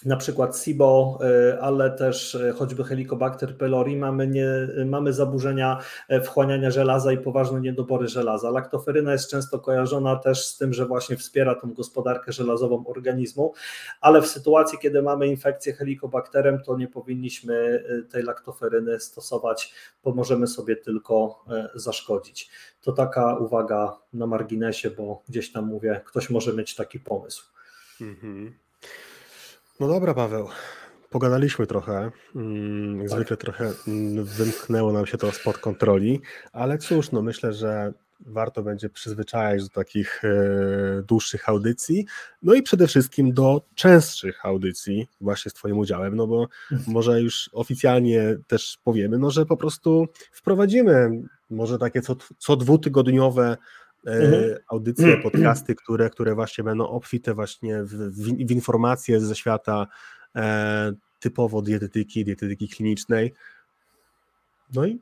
na 0.05 0.17
przykład 0.17 0.57
SIBO, 0.57 1.19
y, 1.51 1.61
ale 1.61 1.91
też 1.91 2.35
y, 2.35 2.53
choćby 2.57 2.83
Helicobacter 2.83 3.57
pylori, 3.57 3.97
mamy, 3.97 4.27
nie, 4.27 4.47
mamy 4.85 5.13
zaburzenia 5.13 5.79
e, 6.09 6.21
wchłaniania 6.21 6.71
żelaza 6.71 7.11
i 7.11 7.17
poważne 7.17 7.61
niedobory 7.61 8.07
żelaza. 8.07 8.49
Laktoferyna 8.49 9.11
jest 9.11 9.29
często 9.29 9.59
kojarzona 9.59 10.15
też 10.15 10.45
z 10.45 10.57
tym, 10.57 10.73
że 10.73 10.85
właśnie 10.85 11.17
wspiera 11.17 11.55
tą 11.55 11.73
gospodarkę 11.73 12.31
żelazową 12.31 12.87
organizmu, 12.87 13.53
ale 14.01 14.21
w 14.21 14.27
sytuacji, 14.27 14.77
kiedy 14.81 15.01
mamy 15.01 15.27
infekcję 15.27 15.73
helikobakterem, 15.73 16.63
to 16.63 16.77
nie 16.77 16.87
powinniśmy 16.87 17.53
y, 17.53 18.03
tej 18.11 18.23
laktoferyny 18.23 18.99
stosować, 18.99 19.73
bo 20.03 20.13
możemy 20.13 20.47
sobie 20.47 20.75
tylko 20.75 21.43
e, 21.49 21.69
zaszkodzić. 21.75 22.49
To 22.81 22.91
taka 22.91 23.37
uwaga 23.37 23.97
na 24.13 24.27
marginesie, 24.27 24.89
bo 24.89 25.23
gdzieś 25.29 25.51
tam 25.51 25.65
mówię, 25.65 26.01
ktoś 26.05 26.29
może 26.29 26.53
mieć 26.53 26.75
taki 26.75 26.99
pomysł. 26.99 27.54
Mhm. 28.01 28.53
No 29.79 29.87
dobra, 29.87 30.13
Paweł. 30.13 30.49
Pogadaliśmy 31.09 31.67
trochę. 31.67 32.11
Mm, 32.35 32.99
jak 32.99 33.09
tak. 33.09 33.17
zwykle 33.17 33.37
trochę 33.37 33.73
wymknęło 34.23 34.91
nam 34.91 35.05
się 35.05 35.17
to 35.17 35.31
spod 35.31 35.57
kontroli, 35.57 36.21
ale 36.53 36.77
cóż, 36.77 37.11
no 37.11 37.21
myślę, 37.21 37.53
że 37.53 37.93
warto 38.19 38.63
będzie 38.63 38.89
przyzwyczajać 38.89 39.63
do 39.63 39.69
takich 39.69 40.21
e, 40.25 41.01
dłuższych 41.01 41.49
audycji, 41.49 42.05
no 42.41 42.53
i 42.53 42.61
przede 42.63 42.87
wszystkim 42.87 43.33
do 43.33 43.61
częstszych 43.75 44.45
audycji 44.45 45.07
właśnie 45.21 45.51
z 45.51 45.53
Twoim 45.53 45.77
udziałem, 45.77 46.15
no 46.15 46.27
bo 46.27 46.47
może 46.87 47.21
już 47.21 47.49
oficjalnie 47.53 48.37
też 48.47 48.77
powiemy, 48.83 49.17
no 49.17 49.31
że 49.31 49.45
po 49.45 49.57
prostu 49.57 50.07
wprowadzimy 50.31 51.09
może 51.49 51.77
takie 51.77 52.01
co, 52.01 52.15
co 52.37 52.55
dwutygodniowe 52.55 53.57
mhm. 54.05 54.57
audycje, 54.67 55.17
podcasty, 55.17 55.75
które, 55.75 56.09
które 56.09 56.35
właśnie 56.35 56.63
będą 56.63 56.87
obfite 56.87 57.33
właśnie 57.33 57.83
w, 57.83 57.89
w, 57.89 58.47
w 58.47 58.51
informacje 58.51 59.19
ze 59.19 59.35
świata 59.35 59.87
e, 60.35 60.93
typowo 61.19 61.61
dietetyki, 61.61 62.25
dietetyki 62.25 62.69
klinicznej. 62.69 63.33
No 64.73 64.85
i 64.85 64.99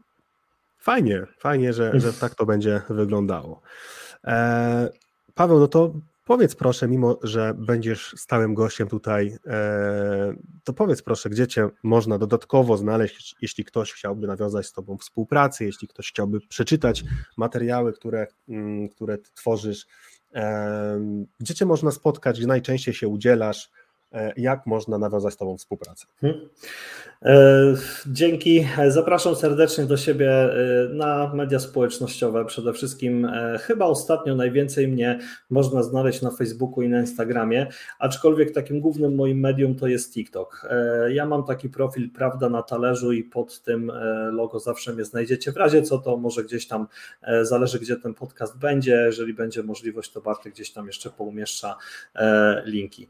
fajnie, 0.80 1.26
fajnie, 1.38 1.74
że, 1.74 2.00
że 2.00 2.14
tak 2.14 2.36
to 2.36 2.46
będzie 2.46 2.82
wyglądało. 2.90 3.62
E, 4.24 4.90
Paweł, 5.36 5.60
no 5.60 5.68
to 5.68 5.94
Powiedz 6.24 6.56
proszę, 6.56 6.88
mimo 6.88 7.20
że 7.24 7.54
będziesz 7.58 8.16
stałym 8.18 8.54
gościem 8.54 8.88
tutaj, 8.88 9.38
e, 9.48 10.34
to 10.64 10.74
powiedz 10.74 11.02
proszę, 11.02 11.30
gdzie 11.30 11.48
cię 11.48 11.70
można 11.84 12.18
dodatkowo 12.18 12.78
znaleźć, 12.78 13.36
jeśli 13.42 13.66
ktoś 13.66 13.94
chciałby 13.94 14.28
nawiązać 14.28 14.66
z 14.66 14.74
Tobą 14.74 14.98
współpracę, 14.98 15.66
jeśli 15.66 15.88
ktoś 15.88 16.10
chciałby 16.10 16.40
przeczytać 16.42 17.04
materiały, 17.38 17.94
które, 17.94 18.28
mm, 18.50 18.90
które 18.90 19.18
tworzysz, 19.18 19.86
gdzie 21.40 21.54
cię 21.54 21.66
można 21.66 21.92
spotkać, 21.92 22.38
gdzie 22.38 22.48
najczęściej 22.48 22.94
się 22.94 23.08
udzielasz, 23.08 23.70
E, 23.70 23.83
jak 24.38 24.66
można 24.66 24.98
nawiązać 24.98 25.34
z 25.34 25.38
Tobą 25.38 25.58
współpracę. 25.58 26.06
Hmm. 26.22 26.50
E, 27.26 27.76
dzięki. 28.08 28.68
Zapraszam 28.88 29.36
serdecznie 29.36 29.86
do 29.86 29.98
siebie 29.98 30.32
e, 30.32 30.90
na 30.90 31.32
media 31.34 31.60
społecznościowe. 31.60 32.46
Przede 32.46 32.74
wszystkim 32.74 33.32
chyba 33.62 33.86
ostatnio 33.86 34.36
najwięcej 34.36 34.88
mnie 34.88 35.20
można 35.50 35.84
znaleźć 35.84 36.22
na 36.22 36.32
Facebooku 36.32 36.82
i 36.82 36.90
na 36.90 37.00
Instagramie, 37.00 37.68
aczkolwiek 38.00 38.52
takim 38.52 38.80
głównym 38.80 39.16
moim 39.16 39.40
medium 39.40 39.76
to 39.76 39.88
jest 39.88 40.14
TikTok. 40.14 40.68
Ja 41.10 41.26
mam 41.26 41.44
taki 41.44 41.70
profil 41.70 42.12
Prawda 42.12 42.50
na 42.50 42.64
talerzu 42.64 43.12
i 43.12 43.24
pod 43.24 43.62
tym 43.62 43.92
logo 44.32 44.60
zawsze 44.60 44.94
mnie 44.94 45.06
znajdziecie. 45.06 45.52
W 45.52 45.58
razie 45.58 45.82
co 45.82 45.98
to 45.98 46.18
może 46.18 46.44
gdzieś 46.44 46.68
tam 46.68 46.88
zależy, 47.42 47.80
gdzie 47.80 47.96
ten 47.96 48.14
podcast 48.14 48.58
będzie. 48.58 48.92
Jeżeli 48.92 49.34
będzie 49.34 49.64
możliwość, 49.64 50.12
to 50.12 50.22
Bartek 50.22 50.54
gdzieś 50.54 50.72
tam 50.72 50.88
jeszcze 50.88 51.10
poumieszcza 51.10 51.76
linki. 52.66 53.08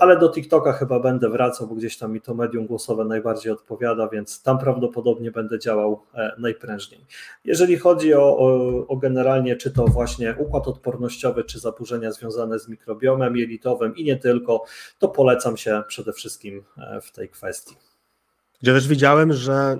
Ale 0.00 0.07
ale 0.08 0.18
do 0.18 0.28
TikToka 0.28 0.72
chyba 0.72 1.00
będę 1.00 1.30
wracał, 1.30 1.66
bo 1.66 1.74
gdzieś 1.74 1.98
tam 1.98 2.12
mi 2.12 2.20
to 2.20 2.34
medium 2.34 2.66
głosowe 2.66 3.04
najbardziej 3.04 3.52
odpowiada, 3.52 4.08
więc 4.08 4.42
tam 4.42 4.58
prawdopodobnie 4.58 5.30
będę 5.30 5.58
działał 5.58 6.02
e, 6.14 6.32
najprężniej. 6.38 7.06
Jeżeli 7.44 7.76
chodzi 7.76 8.14
o, 8.14 8.38
o, 8.38 8.86
o 8.86 8.96
generalnie, 8.96 9.56
czy 9.56 9.70
to 9.70 9.84
właśnie 9.84 10.34
układ 10.38 10.68
odpornościowy, 10.68 11.44
czy 11.44 11.60
zaburzenia 11.60 12.12
związane 12.12 12.58
z 12.58 12.68
mikrobiomem 12.68 13.36
jelitowym 13.36 13.96
i 13.96 14.04
nie 14.04 14.16
tylko, 14.16 14.64
to 14.98 15.08
polecam 15.08 15.56
się 15.56 15.82
przede 15.88 16.12
wszystkim 16.12 16.64
e, 16.78 17.00
w 17.00 17.12
tej 17.12 17.28
kwestii. 17.28 17.76
Gdzie 18.62 18.72
też 18.72 18.88
widziałem, 18.88 19.32
że 19.32 19.76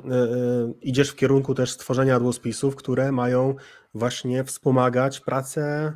y, 0.72 0.74
idziesz 0.82 1.10
w 1.10 1.16
kierunku 1.16 1.54
też 1.54 1.70
stworzenia 1.70 2.12
jadłospisów, 2.12 2.76
które 2.76 3.12
mają 3.12 3.54
właśnie 3.94 4.44
wspomagać 4.44 5.20
pracę 5.20 5.92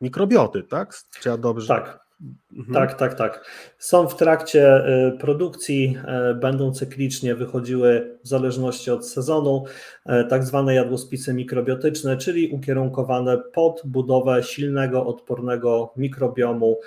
mikrobioty, 0.00 0.62
tak? 0.62 0.94
Czy 1.20 1.28
ja 1.28 1.36
dobrze? 1.36 1.68
Tak, 1.68 2.03
Mhm. 2.52 2.74
Tak, 2.74 2.98
tak, 2.98 3.14
tak. 3.14 3.50
Są 3.78 4.08
w 4.08 4.16
trakcie 4.16 4.86
y, 5.08 5.18
produkcji, 5.18 5.96
y, 6.30 6.34
będą 6.34 6.72
cyklicznie 6.72 7.34
wychodziły 7.34 8.18
w 8.24 8.28
zależności 8.28 8.90
od 8.90 9.08
sezonu, 9.08 9.64
y, 10.06 10.24
tak 10.28 10.44
zwane 10.44 10.74
jadłospisy 10.74 11.34
mikrobiotyczne, 11.34 12.16
czyli 12.16 12.48
ukierunkowane 12.48 13.38
pod 13.38 13.82
budowę 13.84 14.42
silnego, 14.42 15.06
odpornego 15.06 15.92
mikrobiomu 15.96 16.80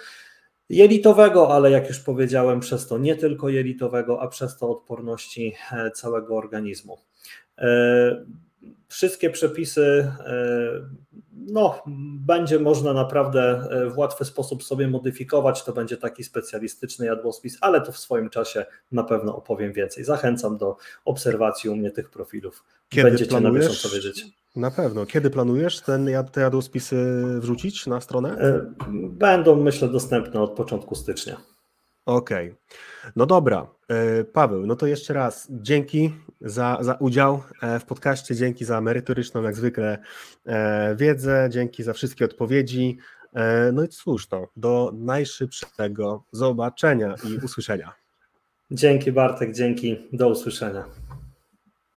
jelitowego, 0.70 1.56
ale 1.56 1.72
jak 1.72 1.88
już 1.88 2.00
powiedziałem, 2.00 2.60
przez 2.60 2.88
to 2.88 2.98
nie 2.98 3.16
tylko 3.16 3.50
jelitowego, 3.50 4.22
a 4.22 4.28
przez 4.28 4.58
to 4.58 4.70
odporności 4.70 5.54
całego 5.94 6.38
organizmu. 6.38 6.98
Wszystkie 8.88 9.30
przepisy 9.30 10.12
no, 11.48 11.82
będzie 12.26 12.60
można 12.60 12.94
naprawdę 12.94 13.68
e, 13.72 13.90
w 13.90 13.98
łatwy 13.98 14.26
sposób 14.26 14.64
sobie 14.64 14.88
modyfikować. 14.88 15.64
To 15.64 15.74
będzie 15.74 15.98
taki 15.98 16.24
specjalistyczny 16.24 17.06
jadłospis, 17.06 17.58
ale 17.62 17.82
to 17.82 17.92
w 17.92 17.98
swoim 17.98 18.30
czasie 18.30 18.66
na 18.92 19.04
pewno 19.04 19.36
opowiem 19.36 19.74
więcej. 19.74 20.04
Zachęcam 20.04 20.58
do 20.58 20.78
obserwacji 21.06 21.70
u 21.70 21.76
mnie 21.76 21.92
tych 21.92 22.10
profilów. 22.10 22.64
Kiedy 22.90 23.10
Będziecie 23.10 23.30
planujesz, 23.30 23.66
na 23.66 23.70
bieżąco 23.70 23.96
wiedzieć. 23.96 24.26
Na 24.56 24.72
pewno. 24.72 25.06
Kiedy 25.06 25.30
planujesz 25.30 25.82
ten, 25.82 26.10
te 26.32 26.42
jadłospisy 26.42 27.24
wrzucić 27.40 27.88
na 27.88 28.02
stronę? 28.02 28.38
E, 28.38 28.74
będą, 29.10 29.56
myślę, 29.56 29.88
dostępne 29.88 30.42
od 30.42 30.52
początku 30.52 30.96
stycznia. 30.96 31.38
Okej. 32.08 32.48
Okay. 32.48 33.12
No 33.16 33.26
dobra, 33.26 33.68
e, 33.90 34.24
Paweł, 34.24 34.66
no 34.66 34.76
to 34.76 34.88
jeszcze 34.88 35.14
raz 35.14 35.48
dzięki 35.50 36.14
za, 36.42 36.78
za 36.82 36.94
udział 36.94 37.44
e, 37.62 37.80
w 37.80 37.86
podcaście, 37.86 38.36
dzięki 38.36 38.66
za 38.66 38.82
merytoryczną, 38.82 39.44
jak 39.44 39.56
zwykle, 39.56 39.98
e, 40.46 40.96
wiedzę, 40.96 41.50
dzięki 41.52 41.84
za 41.84 41.94
wszystkie 41.94 42.26
odpowiedzi. 42.26 42.98
No 43.74 43.84
i 43.84 43.88
cóż 43.88 44.28
do 44.56 44.92
najszybszego 44.94 46.24
zobaczenia 46.32 47.16
i 47.24 47.46
usłyszenia. 47.46 47.94
Dzięki 48.72 49.12
Bartek, 49.12 49.54
dzięki, 49.54 49.98
do 50.14 50.30
usłyszenia. 50.30 51.07